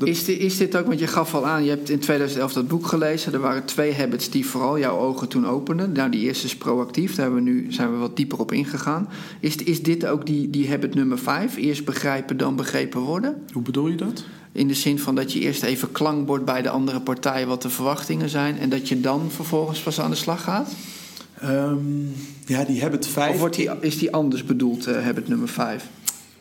Dat- 0.00 0.08
Is 0.08 0.24
dit, 0.24 0.38
is 0.38 0.56
dit 0.56 0.76
ook, 0.76 0.86
want 0.86 0.98
je 0.98 1.06
gaf 1.06 1.34
al 1.34 1.46
aan, 1.46 1.64
je 1.64 1.70
hebt 1.70 1.90
in 1.90 1.98
2011 1.98 2.52
dat 2.52 2.68
boek 2.68 2.86
gelezen. 2.86 3.32
Er 3.32 3.40
waren 3.40 3.64
twee 3.64 3.94
habits 3.94 4.30
die 4.30 4.46
vooral 4.46 4.78
jouw 4.78 4.98
ogen 4.98 5.28
toen 5.28 5.46
openden. 5.46 5.92
Nou, 5.92 6.10
die 6.10 6.20
eerste 6.20 6.46
is 6.46 6.56
proactief, 6.56 7.14
daar 7.14 7.24
hebben 7.26 7.44
we 7.44 7.50
nu, 7.50 7.66
zijn 7.72 7.90
we 7.92 7.96
wat 7.96 8.16
dieper 8.16 8.38
op 8.38 8.52
ingegaan. 8.52 9.08
Is, 9.40 9.56
is 9.56 9.82
dit 9.82 10.06
ook 10.06 10.26
die, 10.26 10.50
die 10.50 10.68
habit 10.70 10.94
nummer 10.94 11.18
vijf? 11.18 11.56
Eerst 11.56 11.84
begrijpen, 11.84 12.36
dan 12.36 12.56
begrepen 12.56 13.00
worden? 13.00 13.42
Hoe 13.52 13.62
bedoel 13.62 13.88
je 13.88 13.96
dat? 13.96 14.24
In 14.52 14.68
de 14.68 14.74
zin 14.74 14.98
van 14.98 15.14
dat 15.14 15.32
je 15.32 15.40
eerst 15.40 15.62
even 15.62 15.92
klankbord 15.92 16.44
bij 16.44 16.62
de 16.62 16.70
andere 16.70 17.00
partij 17.00 17.46
wat 17.46 17.62
de 17.62 17.70
verwachtingen 17.70 18.28
zijn. 18.28 18.58
En 18.58 18.68
dat 18.68 18.88
je 18.88 19.00
dan 19.00 19.30
vervolgens 19.30 19.80
pas 19.80 20.00
aan 20.00 20.10
de 20.10 20.16
slag 20.16 20.42
gaat? 20.42 20.70
Ehm, 21.40 21.76
ja, 22.46 22.64
die 22.64 22.82
habit 22.82 23.06
5. 23.06 23.32
Of 23.32 23.38
wordt 23.38 23.56
die, 23.56 23.70
is 23.80 23.98
die 23.98 24.12
anders 24.12 24.44
bedoeld, 24.44 24.86
eh, 24.86 25.02
habit 25.04 25.28
nummer 25.28 25.48
vijf? 25.48 25.84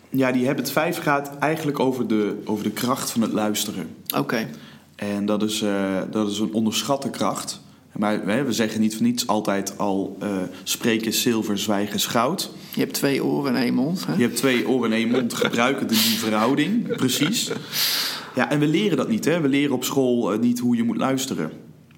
Ja, 0.09 0.31
die 0.31 0.47
habit 0.47 0.71
5 0.71 0.97
gaat 0.97 1.37
eigenlijk 1.39 1.79
over 1.79 2.07
de, 2.07 2.41
over 2.45 2.63
de 2.63 2.71
kracht 2.71 3.11
van 3.11 3.21
het 3.21 3.31
luisteren. 3.31 3.87
Oké, 4.17 4.47
En 4.95 5.25
dat 5.25 5.43
is, 5.43 5.61
eh, 5.61 5.97
dat 6.11 6.29
is 6.31 6.39
een 6.39 6.53
onderschatte 6.53 7.09
kracht. 7.09 7.61
Maar 7.99 8.21
hè, 8.25 8.43
we 8.43 8.53
zeggen 8.53 8.81
niet 8.81 8.95
voor 8.95 9.05
niets 9.05 9.27
altijd 9.27 9.77
al 9.77 10.17
eh, 10.19 10.29
spreken 10.63 11.07
is 11.07 11.21
zilver, 11.21 11.57
zwijgen 11.57 11.95
is 11.95 12.05
goud. 12.05 12.51
je 12.73 12.79
hebt 12.79 12.93
twee 12.93 13.23
oren 13.23 13.55
en 13.55 13.61
één 13.61 13.73
mond. 13.73 14.05
Hè? 14.05 14.13
Je 14.13 14.21
hebt 14.21 14.35
twee 14.35 14.67
oren 14.67 14.91
en 14.91 14.97
één 14.97 15.09
mond, 15.09 15.33
gebruiken 15.33 15.87
die 15.87 15.97
verhouding. 15.97 16.95
Precies. 16.95 17.51
Ja, 18.35 18.49
en 18.49 18.59
we 18.59 18.67
leren 18.67 18.97
dat 18.97 19.09
niet. 19.09 19.25
Hè? 19.25 19.41
We 19.41 19.47
leren 19.47 19.75
op 19.75 19.83
school 19.83 20.33
eh, 20.33 20.39
niet 20.39 20.59
hoe 20.59 20.75
je 20.75 20.83
moet 20.83 20.97
luisteren. 20.97 21.51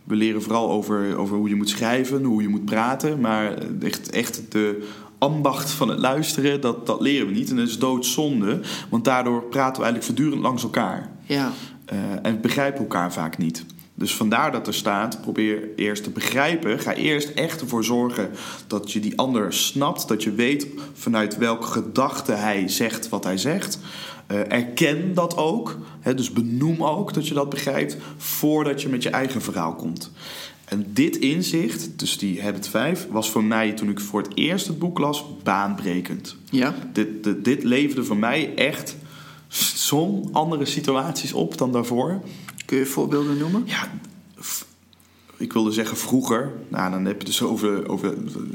We 0.04 0.16
leren 0.16 0.42
vooral 0.42 0.72
over, 0.72 1.18
over 1.18 1.38
hoe 1.38 1.50
je 1.50 1.56
moet 1.56 1.70
schrijven, 1.70 2.24
hoe 2.24 2.42
je 2.42 2.48
moet 2.48 2.66
praten. 2.66 3.20
Maar 3.20 3.54
echt, 3.82 4.10
echt 4.10 4.42
de 4.50 4.88
ambacht 5.22 5.72
van 5.72 5.90
het 5.90 6.00
luisteren, 6.00 6.62
dat, 6.62 6.86
dat 6.86 7.02
leren 7.02 7.28
we 7.28 7.34
niet. 7.34 7.50
En 7.50 7.56
dat 7.56 7.68
is 7.68 7.80
doodzonde, 7.80 8.60
want 8.90 9.06
daardoor 9.06 9.44
praten 9.44 9.82
we 9.82 9.88
eigenlijk 9.88 10.04
voortdurend 10.04 10.42
langs 10.42 10.64
elkaar. 10.64 11.10
Ja, 11.26 11.52
Eh, 11.86 11.98
en 12.22 12.42
begrijpen 12.42 12.80
elkaar 12.80 13.14
vaak 13.14 13.38
niet. 13.38 13.66
Dus 13.94 14.16
vandaar 14.16 14.52
dat 14.52 14.68
er 14.68 14.74
staat: 14.74 15.22
probeer 15.22 15.70
eerst 15.76 16.04
te 16.04 16.10
begrijpen. 16.10 16.80
Ga 16.80 16.94
eerst 16.94 17.30
echt 17.30 17.62
ervoor 17.62 17.84
zorgen 17.84 18.30
dat 18.68 18.92
je 18.92 19.00
die 19.00 19.18
ander 19.18 19.54
snapt. 19.54 20.08
Dat 20.08 20.24
je 20.24 20.32
weet 20.34 20.68
vanuit 20.94 21.38
welke 21.38 21.68
gedachte 21.68 22.32
hij 22.32 22.68
zegt 22.68 23.10
wat 23.10 23.24
hij 23.24 23.38
zegt. 23.38 23.80
Eh, 24.28 24.52
erken 24.52 25.14
dat 25.14 25.38
ook. 25.38 25.78
Hè, 26.00 26.14
dus 26.14 26.32
benoem 26.32 26.84
ook 26.84 27.14
dat 27.14 27.28
je 27.28 27.34
dat 27.34 27.50
begrijpt. 27.50 27.98
Voordat 28.18 28.82
je 28.82 28.90
met 28.90 29.04
je 29.04 29.10
eigen 29.10 29.42
verhaal 29.42 29.76
komt. 29.76 30.12
En 30.72 30.86
dit 30.94 31.16
inzicht, 31.18 31.90
dus 32.00 32.18
die 32.18 32.42
habit 32.42 32.68
5, 32.68 33.08
was 33.10 33.30
voor 33.32 33.44
mij 33.44 33.72
toen 33.74 33.90
ik 33.90 34.00
voor 34.00 34.22
het 34.22 34.32
eerst 34.36 34.68
het 34.68 34.80
boek 34.80 35.00
las 35.00 35.26
baanbrekend. 35.44 36.36
ja. 36.50 36.76
Dit, 36.94 37.24
dit, 37.24 37.44
dit 37.46 37.64
leverde 37.64 38.04
voor 38.04 38.18
mij 38.18 38.56
echt 38.56 38.96
zo'n 39.76 40.30
andere 40.32 40.66
situaties 40.66 41.34
op 41.34 41.58
dan 41.58 41.72
daarvoor. 41.72 42.22
Kun 42.66 42.78
je 42.78 42.86
voorbeelden 42.86 43.38
noemen? 43.38 43.64
Ja, 43.66 43.92
ik 45.38 45.54
wilde 45.54 45.72
zeggen 45.72 45.98
vroeger. 45.98 46.52
Nou, 46.68 46.92
dan 46.92 47.06
heb 47.06 47.22
je 47.22 47.28
het 47.28 47.28
dus 47.28 47.42
over, 47.42 47.90
over 47.90 48.14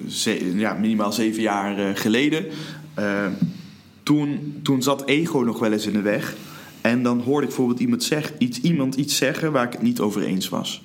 ze- 0.09 0.53
ja, 0.57 0.73
minimaal 0.75 1.13
zeven 1.13 1.43
jaar 1.43 1.79
eh, 1.79 1.97
geleden. 1.97 2.47
Eh, 2.95 3.27
toen, 4.03 4.61
toen 4.63 4.83
zat 4.83 5.07
ego 5.07 5.39
nog 5.39 5.59
wel 5.59 5.73
eens 5.73 5.87
in 5.87 5.93
de 5.93 6.01
weg. 6.03 6.35
En 6.81 7.03
dan 7.03 7.21
hoorde 7.21 7.43
ik 7.43 7.47
bijvoorbeeld 7.49 7.81
iemand, 7.81 8.05
zeg, 8.05 8.33
iets, 8.39 8.61
iemand 8.61 8.95
iets 8.95 9.17
zeggen 9.17 9.53
waar 9.53 9.67
ik 9.67 9.73
het 9.73 9.83
niet 9.83 10.01
over 10.01 10.23
eens 10.23 10.49
was. 10.49 10.83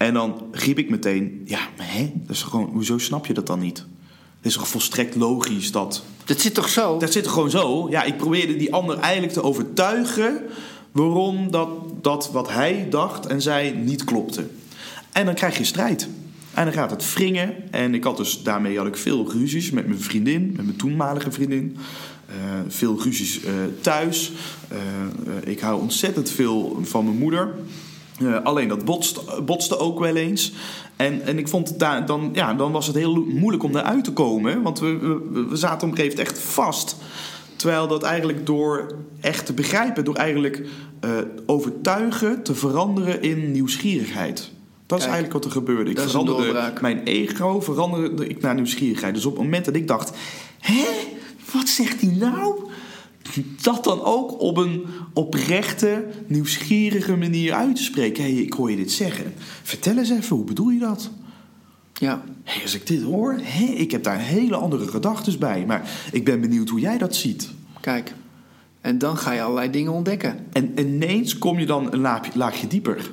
En 0.00 0.14
dan 0.14 0.42
riep 0.52 0.78
ik 0.78 0.90
meteen, 0.90 1.42
ja, 1.44 1.58
maar 1.76 1.92
hè? 1.92 2.12
Dat 2.14 2.36
is 2.36 2.40
toch 2.40 2.50
gewoon, 2.50 2.68
hoezo 2.72 2.98
snap 2.98 3.26
je 3.26 3.34
dat 3.34 3.46
dan 3.46 3.58
niet? 3.58 3.78
Het 4.36 4.46
is 4.46 4.54
toch 4.54 4.68
volstrekt 4.68 5.14
logisch 5.14 5.72
dat 5.72 6.02
Dat 6.24 6.40
zit 6.40 6.54
toch 6.54 6.68
zo? 6.68 6.98
dat 6.98 7.12
zit 7.12 7.24
er 7.24 7.30
gewoon 7.30 7.50
zo. 7.50 7.86
Ja, 7.90 8.02
ik 8.02 8.16
probeerde 8.16 8.56
die 8.56 8.72
ander 8.74 8.98
eigenlijk 8.98 9.32
te 9.32 9.42
overtuigen 9.42 10.42
waarom 10.92 11.50
dat, 11.50 11.68
dat 12.02 12.30
wat 12.32 12.48
hij 12.48 12.86
dacht 12.90 13.26
en 13.26 13.42
zei 13.42 13.74
niet 13.74 14.04
klopte. 14.04 14.46
En 15.12 15.24
dan 15.24 15.34
krijg 15.34 15.58
je 15.58 15.64
strijd. 15.64 16.08
En 16.54 16.64
dan 16.64 16.74
gaat 16.74 16.90
het 16.90 17.14
wringen. 17.14 17.72
En 17.72 17.94
ik 17.94 18.04
had 18.04 18.16
dus, 18.16 18.42
daarmee 18.42 18.76
had 18.76 18.86
ik 18.86 18.96
veel 18.96 19.32
ruzies 19.32 19.70
met 19.70 19.86
mijn 19.86 20.00
vriendin, 20.00 20.52
met 20.56 20.64
mijn 20.64 20.76
toenmalige 20.76 21.30
vriendin. 21.30 21.76
Eh, 22.26 22.34
veel 22.68 23.02
ruzies 23.02 23.42
eh, 23.42 23.52
thuis. 23.80 24.32
Eh, 24.68 24.78
ik 25.44 25.60
hou 25.60 25.80
ontzettend 25.80 26.30
veel 26.30 26.78
van 26.82 27.04
mijn 27.04 27.18
moeder. 27.18 27.54
Eh, 28.20 28.42
alleen 28.42 28.68
dat 28.68 28.84
botst, 28.84 29.44
botste 29.44 29.78
ook 29.78 29.98
wel 29.98 30.16
eens. 30.16 30.52
En, 30.96 31.22
en 31.26 31.38
ik 31.38 31.48
vond 31.48 31.68
het 31.68 31.78
daar, 31.78 32.06
dan, 32.06 32.30
ja, 32.32 32.54
dan 32.54 32.72
was 32.72 32.86
het 32.86 32.96
heel 32.96 33.24
moeilijk 33.28 33.62
om 33.62 33.72
daaruit 33.72 34.04
te 34.04 34.12
komen. 34.12 34.62
Want 34.62 34.78
we, 34.78 34.98
we, 34.98 35.46
we 35.48 35.56
zaten 35.56 35.88
op 35.88 35.92
een 35.92 35.98
gegeven 35.98 36.18
moment 36.18 36.36
echt 36.36 36.38
vast. 36.38 36.96
Terwijl 37.56 37.88
dat 37.88 38.02
eigenlijk 38.02 38.46
door 38.46 38.94
echt 39.20 39.46
te 39.46 39.52
begrijpen, 39.52 40.04
door 40.04 40.14
eigenlijk 40.14 40.66
eh, 41.00 41.10
overtuigen 41.46 42.42
te 42.42 42.54
veranderen 42.54 43.22
in 43.22 43.52
nieuwsgierigheid. 43.52 44.50
Dat 44.86 44.98
is 44.98 45.04
eigenlijk 45.04 45.34
wat 45.34 45.44
er 45.44 45.50
gebeurde. 45.50 45.90
Ik 45.90 46.00
veranderde 46.00 46.72
mijn 46.80 47.02
ego 47.04 47.60
veranderde 47.60 48.26
ik 48.26 48.40
naar 48.40 48.54
nieuwsgierigheid. 48.54 49.14
Dus 49.14 49.24
op 49.24 49.32
het 49.32 49.42
moment 49.42 49.64
dat 49.64 49.74
ik 49.74 49.88
dacht: 49.88 50.16
hè, 50.58 50.84
wat 51.52 51.68
zegt 51.68 52.00
hij 52.00 52.10
nou? 52.10 52.70
Dat 53.62 53.84
dan 53.84 54.02
ook 54.02 54.40
op 54.40 54.56
een 54.56 54.84
oprechte, 55.12 56.04
nieuwsgierige 56.26 57.16
manier 57.16 57.52
uit 57.52 57.76
te 57.76 57.82
spreken. 57.82 58.24
Hé, 58.24 58.32
hey, 58.32 58.42
ik 58.42 58.52
hoor 58.52 58.70
je 58.70 58.76
dit 58.76 58.92
zeggen. 58.92 59.32
Vertel 59.62 59.98
eens 59.98 60.10
even, 60.10 60.36
hoe 60.36 60.44
bedoel 60.44 60.70
je 60.70 60.78
dat? 60.78 61.10
Ja. 61.92 62.22
Hé, 62.42 62.62
als 62.62 62.74
ik 62.74 62.86
dit 62.86 63.02
hoor, 63.02 63.38
hé, 63.42 63.64
ik 63.64 63.90
heb 63.90 64.02
daar 64.02 64.18
hele 64.18 64.56
andere 64.56 64.88
gedachten 64.88 65.38
bij. 65.38 65.66
Maar 65.66 65.90
ik 66.12 66.24
ben 66.24 66.40
benieuwd 66.40 66.68
hoe 66.68 66.80
jij 66.80 66.98
dat 66.98 67.16
ziet. 67.16 67.50
Kijk. 67.80 68.14
En 68.80 68.98
dan 68.98 69.16
ga 69.16 69.32
je 69.32 69.42
allerlei 69.42 69.70
dingen 69.70 69.92
ontdekken. 69.92 70.46
En 70.52 70.80
ineens 70.80 71.38
kom 71.38 71.58
je 71.58 71.66
dan 71.66 71.92
een 71.92 72.00
laagje, 72.00 72.38
laagje 72.38 72.66
dieper. 72.66 73.10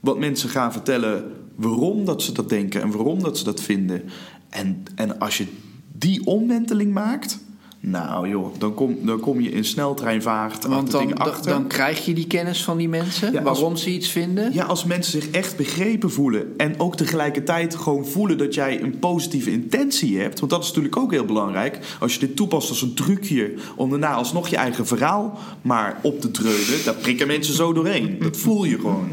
Want 0.00 0.18
mensen 0.18 0.48
gaan 0.48 0.72
vertellen 0.72 1.32
waarom 1.54 2.04
dat 2.04 2.22
ze 2.22 2.32
dat 2.32 2.48
denken 2.48 2.82
en 2.82 2.90
waarom 2.90 3.22
dat 3.22 3.38
ze 3.38 3.44
dat 3.44 3.60
vinden. 3.60 4.02
En, 4.48 4.82
en 4.94 5.18
als 5.18 5.38
je 5.38 5.46
die 5.92 6.26
omwenteling 6.26 6.92
maakt, 6.92 7.38
nou 7.80 8.28
joh, 8.28 8.54
dan 8.58 8.74
kom, 8.74 8.96
dan 9.02 9.20
kom 9.20 9.40
je 9.40 9.50
in 9.50 9.64
sneltreinvaart 9.64 10.66
Want 10.66 10.90
dan, 10.90 11.14
achter. 11.16 11.50
dan 11.52 11.66
krijg 11.66 12.04
je 12.04 12.12
die 12.14 12.26
kennis 12.26 12.64
van 12.64 12.76
die 12.76 12.88
mensen. 12.88 13.32
Ja, 13.32 13.40
als- 13.42 13.58
waarom 13.58 13.76
ze 13.76 13.90
iets 13.90 14.08
vinden. 14.08 14.52
Ja, 14.52 14.64
als 14.64 14.84
mensen 14.84 15.12
zich 15.22 15.30
echt 15.30 15.56
begrepen 15.56 16.10
voelen 16.10 16.54
en 16.56 16.80
ook 16.80 16.96
tegelijkertijd 16.96 17.74
gewoon 17.76 18.06
voelen 18.06 18.38
dat 18.38 18.54
jij 18.54 18.82
een 18.82 18.98
positieve 18.98 19.50
intentie 19.50 20.18
hebt, 20.18 20.38
want 20.40 20.50
dat 20.50 20.60
is 20.62 20.68
natuurlijk 20.68 20.96
ook 20.96 21.10
heel 21.10 21.24
belangrijk. 21.24 21.78
Als 22.00 22.14
je 22.14 22.20
dit 22.20 22.36
toepast 22.36 22.68
als 22.68 22.82
een 22.82 22.94
trucje 22.94 23.54
om 23.76 23.90
daarna 23.90 24.12
alsnog 24.12 24.48
je 24.48 24.56
eigen 24.56 24.86
verhaal 24.86 25.38
maar 25.62 25.98
op 26.02 26.20
te 26.20 26.30
dreunen, 26.30 26.84
daar 26.84 26.94
prikken 26.94 27.26
mensen 27.26 27.54
zo 27.54 27.72
doorheen. 27.72 28.16
Dat 28.20 28.36
voel 28.36 28.64
je 28.64 28.76
gewoon. 28.76 29.08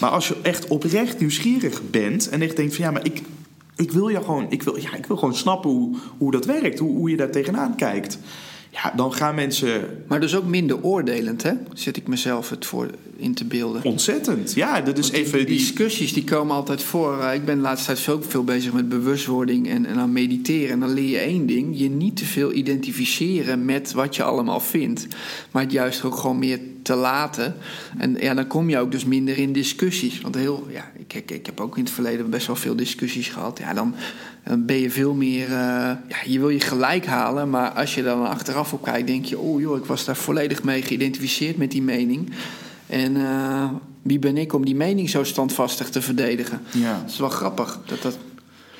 Maar 0.00 0.10
als 0.10 0.28
je 0.28 0.36
echt 0.42 0.68
oprecht 0.68 1.20
nieuwsgierig 1.20 1.80
bent 1.90 2.28
en 2.28 2.42
echt 2.42 2.56
denkt 2.56 2.74
van 2.76 2.84
ja, 2.84 2.90
maar 2.90 3.04
ik, 3.04 3.22
ik 3.82 3.92
wil 3.92 4.08
je 4.08 4.16
gewoon, 4.16 4.46
ik 4.48 4.62
wil, 4.62 4.76
ja, 4.76 4.94
ik 4.94 5.06
wil 5.06 5.16
gewoon 5.16 5.34
snappen 5.34 5.70
hoe, 5.70 5.96
hoe 6.18 6.30
dat 6.30 6.44
werkt, 6.44 6.78
hoe, 6.78 6.96
hoe 6.96 7.10
je 7.10 7.16
daar 7.16 7.30
tegenaan 7.30 7.76
kijkt. 7.76 8.18
Ja, 8.70 8.92
dan 8.96 9.12
gaan 9.12 9.34
mensen 9.34 10.04
Maar 10.08 10.20
dus 10.20 10.36
ook 10.36 10.46
minder 10.46 10.82
oordelend, 10.82 11.42
hè? 11.42 11.52
Zet 11.72 11.96
ik 11.96 12.08
mezelf 12.08 12.50
het 12.50 12.66
voor 12.66 12.90
in 13.22 13.34
te 13.34 13.44
beelden. 13.44 13.84
ontzettend. 13.84 14.52
Ja, 14.54 14.80
dat 14.80 14.98
is 14.98 15.10
die- 15.10 15.20
even 15.20 15.38
die 15.38 15.46
die. 15.46 15.56
discussies 15.58 16.12
die 16.12 16.24
komen 16.24 16.54
altijd 16.56 16.82
voor. 16.82 17.20
Eh, 17.20 17.34
Ik 17.34 17.44
ben 17.44 17.56
de 17.56 17.62
laatste 17.62 17.86
tijd 17.86 18.00
veel, 18.00 18.22
veel 18.22 18.44
bezig 18.44 18.72
met 18.72 18.88
bewustwording 18.88 19.68
en, 19.68 19.86
en 19.86 19.96
aan 19.96 20.12
mediteren. 20.12 20.70
En 20.70 20.80
dan 20.80 20.92
leer 20.92 21.08
je 21.08 21.18
één 21.18 21.46
ding: 21.46 21.78
je 21.78 21.88
niet 21.90 22.16
te 22.16 22.24
veel 22.24 22.52
identificeren 22.52 23.64
met 23.64 23.92
wat 23.92 24.16
je 24.16 24.22
allemaal 24.22 24.60
vindt, 24.60 25.06
maar 25.50 25.62
het 25.62 25.72
juist 25.72 26.04
ook 26.04 26.16
gewoon 26.16 26.38
meer 26.38 26.58
te 26.82 26.94
laten. 26.94 27.54
En 27.98 28.16
ja, 28.20 28.34
dan 28.34 28.46
kom 28.46 28.68
je 28.70 28.78
ook 28.78 28.90
dus 28.92 29.04
minder 29.04 29.38
in 29.38 29.52
discussies. 29.52 30.20
Want 30.20 30.34
heel, 30.34 30.66
ja, 30.70 30.90
ik, 30.98 31.14
ik, 31.14 31.30
ik 31.30 31.46
heb 31.46 31.60
ook 31.60 31.76
in 31.76 31.84
het 31.84 31.92
verleden 31.92 32.30
best 32.30 32.46
wel 32.46 32.56
veel 32.56 32.76
discussies 32.76 33.28
gehad. 33.28 33.58
Ja, 33.58 33.74
dan, 33.74 33.94
dan 34.44 34.66
ben 34.66 34.76
je 34.76 34.90
veel 34.90 35.14
meer. 35.14 35.44
eh, 35.44 35.50
ja, 36.08 36.16
je 36.26 36.38
wil 36.38 36.48
je 36.48 36.60
gelijk 36.60 37.06
halen, 37.06 37.50
maar 37.50 37.70
als 37.70 37.94
je 37.94 38.02
dan 38.02 38.26
achteraf 38.28 38.72
op 38.72 38.82
kijkt, 38.82 39.06
denk 39.06 39.24
je: 39.24 39.38
oh 39.38 39.60
joh, 39.60 39.76
ik 39.76 39.84
was 39.84 40.04
daar 40.04 40.16
volledig 40.16 40.62
mee 40.62 40.82
geïdentificeerd 40.82 41.56
met 41.56 41.70
die 41.70 41.82
mening. 41.82 42.30
En 42.92 43.16
eh, 43.16 43.68
wie 44.02 44.18
ben 44.18 44.36
ik 44.36 44.52
om 44.52 44.64
die 44.64 44.74
mening 44.74 45.10
zo 45.10 45.24
standvastig 45.24 45.88
te 45.90 46.02
verdedigen? 46.02 46.60
Ja. 46.72 47.00
Dat 47.00 47.10
is 47.10 47.18
wel 47.18 47.28
grappig. 47.28 47.78
Dat 47.86 48.02
dat, 48.02 48.18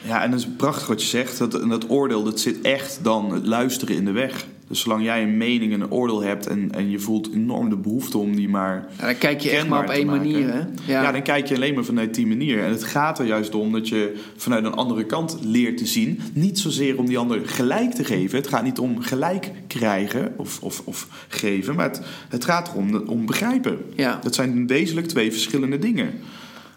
Ja, 0.03 0.23
en 0.23 0.31
dat 0.31 0.41
is 0.41 0.49
prachtig 0.57 0.87
wat 0.87 1.03
je 1.03 1.09
zegt. 1.09 1.39
Dat, 1.39 1.53
dat 1.53 1.91
oordeel, 1.91 2.23
dat 2.23 2.41
zit 2.41 2.61
echt 2.61 2.99
dan 3.03 3.33
het 3.33 3.47
luisteren 3.47 3.97
in 3.97 4.05
de 4.05 4.11
weg. 4.11 4.47
Dus 4.73 4.81
zolang 4.81 5.05
jij 5.05 5.23
een 5.23 5.37
mening 5.37 5.73
en 5.73 5.81
een 5.81 5.91
oordeel 5.91 6.23
hebt 6.23 6.47
en, 6.47 6.71
en 6.75 6.91
je 6.91 6.99
voelt 6.99 7.33
enorm 7.33 7.69
de 7.69 7.77
behoefte 7.77 8.19
om 8.19 8.37
die 8.37 8.49
maar 8.49 8.89
dan 9.01 9.19
kijk 9.19 9.41
je 9.41 9.51
echt 9.51 9.69
maar 9.69 9.83
op 9.83 9.91
één 9.91 10.07
maken. 10.07 10.31
manier. 10.31 10.53
Hè? 10.53 10.61
Ja. 10.85 11.13
dan 11.13 11.23
kijk 11.23 11.47
je 11.47 11.55
alleen 11.55 11.75
maar 11.75 11.85
vanuit 11.85 12.15
die 12.15 12.27
manier. 12.27 12.65
En 12.65 12.71
het 12.71 12.85
gaat 12.85 13.19
er 13.19 13.27
juist 13.27 13.55
om 13.55 13.73
dat 13.73 13.89
je 13.89 14.21
vanuit 14.37 14.65
een 14.65 14.75
andere 14.75 15.05
kant 15.05 15.39
leert 15.43 15.77
te 15.77 15.87
zien. 15.87 16.21
Niet 16.33 16.59
zozeer 16.59 16.99
om 16.99 17.07
die 17.07 17.19
ander 17.19 17.41
gelijk 17.49 17.95
te 17.95 18.05
geven. 18.05 18.39
Het 18.39 18.49
gaat 18.49 18.65
niet 18.65 18.79
om 18.79 19.01
gelijk 19.01 19.53
krijgen 19.67 20.35
of, 20.37 20.63
of, 20.63 20.83
of 20.85 21.09
geven. 21.29 21.75
Maar 21.75 21.89
het, 21.89 22.03
het 22.29 22.45
gaat 22.45 22.69
erom 22.69 22.97
om 22.97 23.27
begrijpen. 23.27 23.79
Ja. 23.97 24.19
Dat 24.23 24.35
zijn 24.35 24.67
wezenlijk 24.67 25.07
twee 25.07 25.33
verschillende 25.33 25.79
dingen. 25.79 26.11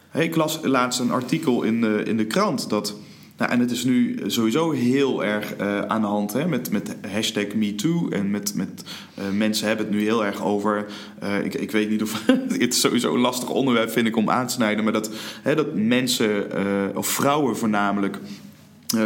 Hé, 0.09 0.21
Ik 0.21 0.35
las 0.35 0.59
laatst 0.63 0.99
een 0.99 1.11
artikel 1.11 1.63
in 1.63 1.81
de, 1.81 2.03
in 2.05 2.17
de 2.17 2.25
krant 2.25 2.69
dat. 2.69 2.95
Nou, 3.37 3.51
en 3.51 3.59
het 3.59 3.71
is 3.71 3.83
nu 3.83 4.19
sowieso 4.27 4.71
heel 4.71 5.23
erg 5.23 5.55
eh, 5.55 5.81
aan 5.81 6.01
de 6.01 6.07
hand 6.07 6.33
hè, 6.33 6.47
met, 6.47 6.71
met 6.71 6.95
hashtag 7.11 7.53
MeToo. 7.53 8.09
En 8.09 8.31
met, 8.31 8.53
met 8.55 8.83
eh, 9.13 9.29
mensen 9.29 9.67
hebben 9.67 9.85
het 9.85 9.95
nu 9.95 10.01
heel 10.01 10.25
erg 10.25 10.43
over. 10.43 10.85
eh, 11.19 11.43
ik, 11.43 11.53
ik 11.53 11.71
weet 11.71 11.89
niet 11.89 12.01
of. 12.01 12.21
het 12.57 12.75
sowieso 12.75 13.13
een 13.13 13.19
lastig 13.19 13.49
onderwerp, 13.49 13.89
vind 13.89 14.07
ik, 14.07 14.15
om 14.15 14.29
aan 14.29 14.47
te 14.47 14.53
snijden. 14.53 14.83
Maar 14.83 14.93
dat, 14.93 15.09
hè, 15.41 15.55
dat 15.55 15.75
mensen, 15.75 16.47
of 16.95 17.07
vrouwen 17.07 17.57
voornamelijk. 17.57 18.19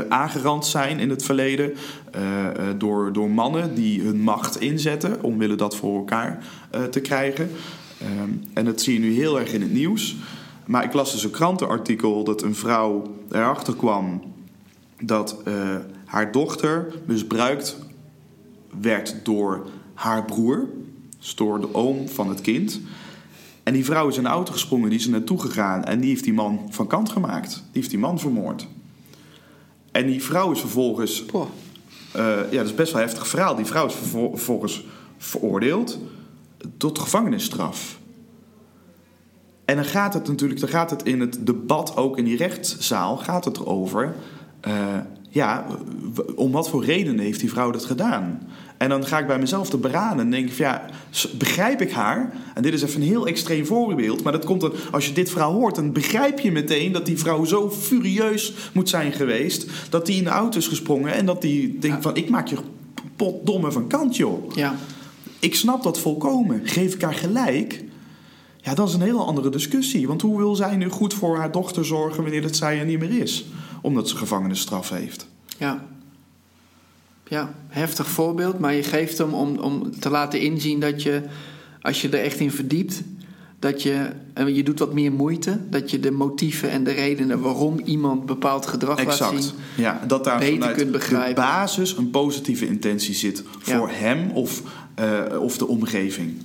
aangerand 0.10 0.66
zijn 0.66 1.00
in 1.00 1.10
het 1.10 1.24
verleden 1.24 1.74
door, 2.78 3.14
door 3.14 3.30
mannen 3.30 3.76
die 3.76 4.02
hun 4.02 4.22
macht 4.22 4.62
inzetten 4.62 5.24
omwille 5.24 5.56
dat 5.56 5.76
voor 5.76 5.98
elkaar 5.98 6.44
te 6.90 7.00
krijgen. 7.00 7.50
Ehm, 8.02 8.30
en 8.54 8.66
dat 8.66 8.82
zie 8.82 8.94
je 8.94 9.00
nu 9.00 9.14
heel 9.14 9.40
erg 9.40 9.54
in 9.54 9.62
het 9.62 9.74
nieuws. 9.74 10.16
Maar 10.70 10.84
ik 10.84 10.94
las 10.94 11.12
dus 11.12 11.24
een 11.24 11.32
krantenartikel 11.32 12.24
dat 12.24 12.42
een 12.42 12.56
vrouw 12.56 13.16
erachter 13.32 13.76
kwam 13.76 14.22
dat 15.02 15.42
eh, 15.46 15.76
haar 16.06 16.32
dochter 16.32 16.94
misbruikt 17.06 17.78
werd 18.82 19.16
door 19.24 19.68
haar 19.94 20.26
broer, 20.26 20.68
dus 21.20 21.36
door 21.36 21.62
de 21.62 21.74
oom 21.74 22.08
van 22.08 22.30
het 22.30 22.42
kind. 22.42 22.82
En 23.64 23.74
die 23.74 23.86
vrouw 23.86 24.08
is 24.08 24.18
in 24.18 24.24
de 24.24 24.30
auto 24.30 24.52
gesprongen, 24.52 24.90
die 24.90 25.00
is 25.00 25.06
er 25.06 25.12
naartoe 25.12 25.42
gegaan 25.42 25.84
en 25.84 26.00
die 26.00 26.10
heeft 26.10 26.24
die 26.24 26.34
man 26.34 26.68
van 26.70 26.88
kant 26.88 27.10
gemaakt. 27.10 27.50
Die 27.54 27.62
heeft 27.72 27.90
die 27.90 28.00
man 28.00 28.20
vermoord. 28.20 28.68
En 29.92 30.08
die 30.08 30.24
vrouw 30.24 30.52
is 30.52 30.60
vervolgens 30.60 31.26
eh, 32.12 32.52
ja, 32.52 32.58
dat 32.58 32.66
is 32.66 32.76
best 32.76 32.92
wel 32.92 33.02
een 33.02 33.08
heftig 33.08 33.28
verhaal. 33.28 33.56
Die 33.56 33.66
vrouw 33.66 33.86
is 33.86 33.94
vervol- 33.94 34.36
vervolgens 34.36 34.86
veroordeeld 35.18 36.00
tot 36.78 37.00
gevangenisstraf. 37.00 37.99
En 39.70 39.76
dan 39.76 39.86
gaat 39.86 40.14
het 40.14 40.28
natuurlijk, 40.28 40.60
dan 40.60 40.70
gaat 40.70 40.90
het 40.90 41.04
in 41.04 41.20
het 41.20 41.38
debat, 41.42 41.98
ook 41.98 42.18
in 42.18 42.26
die 42.26 42.38
rechtszaal, 42.38 43.18
gaat 43.18 43.46
het 43.46 43.58
erover. 43.58 44.16
eh, 44.62 44.74
ja, 45.30 45.66
om 46.36 46.52
wat 46.52 46.70
voor 46.70 46.86
redenen 46.86 47.26
heeft 47.26 47.40
die 47.40 47.50
vrouw 47.50 47.72
dat 47.72 47.86
gedaan? 47.86 48.42
En 48.78 48.90
dan 48.90 49.06
ga 49.06 49.20
ik 49.20 49.28
bij 49.28 49.40
mezelf 49.40 49.70
te 49.70 49.78
beraden 49.78 50.20
en 50.20 50.32
denk 50.32 50.48
ik 50.48 50.54
van 50.54 50.66
ja, 50.66 50.86
begrijp 51.38 51.82
ik 51.82 51.92
haar? 51.92 52.34
En 52.56 52.62
dit 52.62 52.74
is 52.74 52.82
even 52.82 53.02
een 53.02 53.08
heel 53.08 53.28
extreem 53.28 53.66
voorbeeld, 53.66 54.24
maar 54.24 54.32
dat 54.32 54.46
komt 54.46 54.62
dan, 54.62 54.72
als 54.92 55.08
je 55.08 55.14
dit 55.14 55.30
verhaal 55.30 55.54
hoort, 55.54 55.76
dan 55.76 55.92
begrijp 55.94 56.40
je 56.40 56.52
meteen 56.52 56.92
dat 56.92 57.06
die 57.06 57.18
vrouw 57.18 57.46
zo 57.46 57.70
furieus 57.72 58.54
moet 58.74 58.90
zijn 58.90 59.12
geweest, 59.12 59.66
dat 59.90 60.06
die 60.06 60.18
in 60.18 60.24
de 60.24 60.30
auto 60.30 60.58
is 60.58 60.68
gesprongen 60.68 61.14
en 61.14 61.26
dat 61.26 61.42
die 61.42 61.80
denkt 61.80 62.02
van 62.02 62.16
ik 62.16 62.30
maak 62.30 62.48
je 62.48 62.58
potdomme 63.16 63.72
van 63.72 63.88
kant 63.88 64.16
joh. 64.16 64.56
Ja. 64.56 64.76
Ik 65.40 65.56
snap 65.56 65.84
dat 65.84 66.00
volkomen. 66.00 66.62
Geef 66.64 66.94
ik 66.94 67.02
haar 67.02 67.14
gelijk? 67.14 67.84
Ja, 68.70 68.76
dat 68.76 68.88
is 68.88 68.94
een 68.94 69.02
hele 69.02 69.18
andere 69.24 69.50
discussie. 69.50 70.08
Want 70.08 70.22
hoe 70.22 70.38
wil 70.38 70.56
zij 70.56 70.76
nu 70.76 70.90
goed 70.90 71.14
voor 71.14 71.38
haar 71.38 71.52
dochter 71.52 71.86
zorgen 71.86 72.24
wanneer 72.24 72.44
het 72.44 72.56
zij 72.56 72.80
er 72.80 72.86
niet 72.86 73.00
meer 73.00 73.22
is? 73.22 73.46
Omdat 73.82 74.10
ze 74.10 74.16
gevangenisstraf 74.18 74.90
heeft. 74.90 75.28
Ja. 75.58 75.86
Ja, 77.28 77.54
heftig 77.68 78.08
voorbeeld, 78.08 78.60
maar 78.60 78.74
je 78.74 78.84
geeft 78.84 79.18
hem 79.18 79.34
om, 79.34 79.58
om 79.58 80.00
te 80.00 80.10
laten 80.10 80.42
inzien 80.42 80.80
dat 80.80 81.04
je, 81.04 81.22
als 81.82 82.02
je 82.02 82.10
er 82.10 82.24
echt 82.24 82.40
in 82.40 82.52
verdiept, 82.52 83.02
dat 83.60 83.82
je, 83.84 84.10
en 84.34 84.54
je 84.56 84.64
doet 84.64 84.80
wat 84.80 84.94
meer 84.94 85.12
moeite, 85.12 85.60
dat 85.70 85.92
je 85.92 86.00
de 86.00 86.12
motieven 86.12 86.70
en 86.70 86.84
de 86.84 86.92
redenen 86.92 87.40
waarom 87.40 87.80
iemand 87.80 88.26
bepaald 88.26 88.66
gedrag 88.66 88.98
laat 88.98 89.08
Exact. 89.08 89.44
zien. 89.44 89.54
Ja, 89.78 90.02
dat 90.08 90.24
daar 90.24 90.40
beter 90.40 90.72
kunt 90.72 90.78
de 90.86 90.86
begrijpen. 90.92 91.44
basis 91.44 91.98
een 91.98 92.10
positieve 92.10 92.68
intentie 92.68 93.14
zit 93.16 93.44
voor 93.60 93.90
Ja. 93.90 93.96
hem 93.96 94.32
of, 94.32 94.62
eh, 94.96 95.22
of 95.40 95.58
de 95.58 95.68
omgeving. 95.68 96.38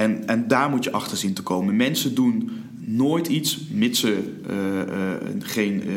En, 0.00 0.26
en 0.26 0.48
daar 0.48 0.70
moet 0.70 0.84
je 0.84 0.92
achter 0.92 1.16
zien 1.16 1.32
te 1.32 1.42
komen. 1.42 1.76
Mensen 1.76 2.14
doen 2.14 2.50
nooit 2.78 3.26
iets, 3.26 3.58
mits 3.70 4.00
ze 4.00 4.36
eh, 4.48 4.80
eh, 4.80 5.20
geen 5.38 5.82
eh, 5.82 5.94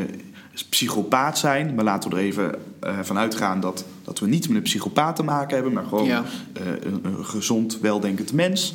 psychopaat 0.70 1.38
zijn. 1.38 1.76
Maar 1.76 1.84
laten 1.84 2.10
we 2.10 2.16
er 2.16 2.22
even 2.22 2.56
van 3.02 3.18
uitgaan 3.18 3.60
dat, 3.60 3.86
dat 4.04 4.20
we 4.20 4.28
niet 4.28 4.48
met 4.48 4.58
een 4.58 4.64
psychopaat 4.64 5.16
te 5.16 5.24
maken 5.24 5.56
hebben, 5.56 5.74
maar 5.74 5.86
gewoon 5.86 6.06
Ja. 6.06 6.24
een, 6.54 7.00
een 7.04 7.26
gezond, 7.26 7.80
weldenkend 7.80 8.34
mens. 8.34 8.74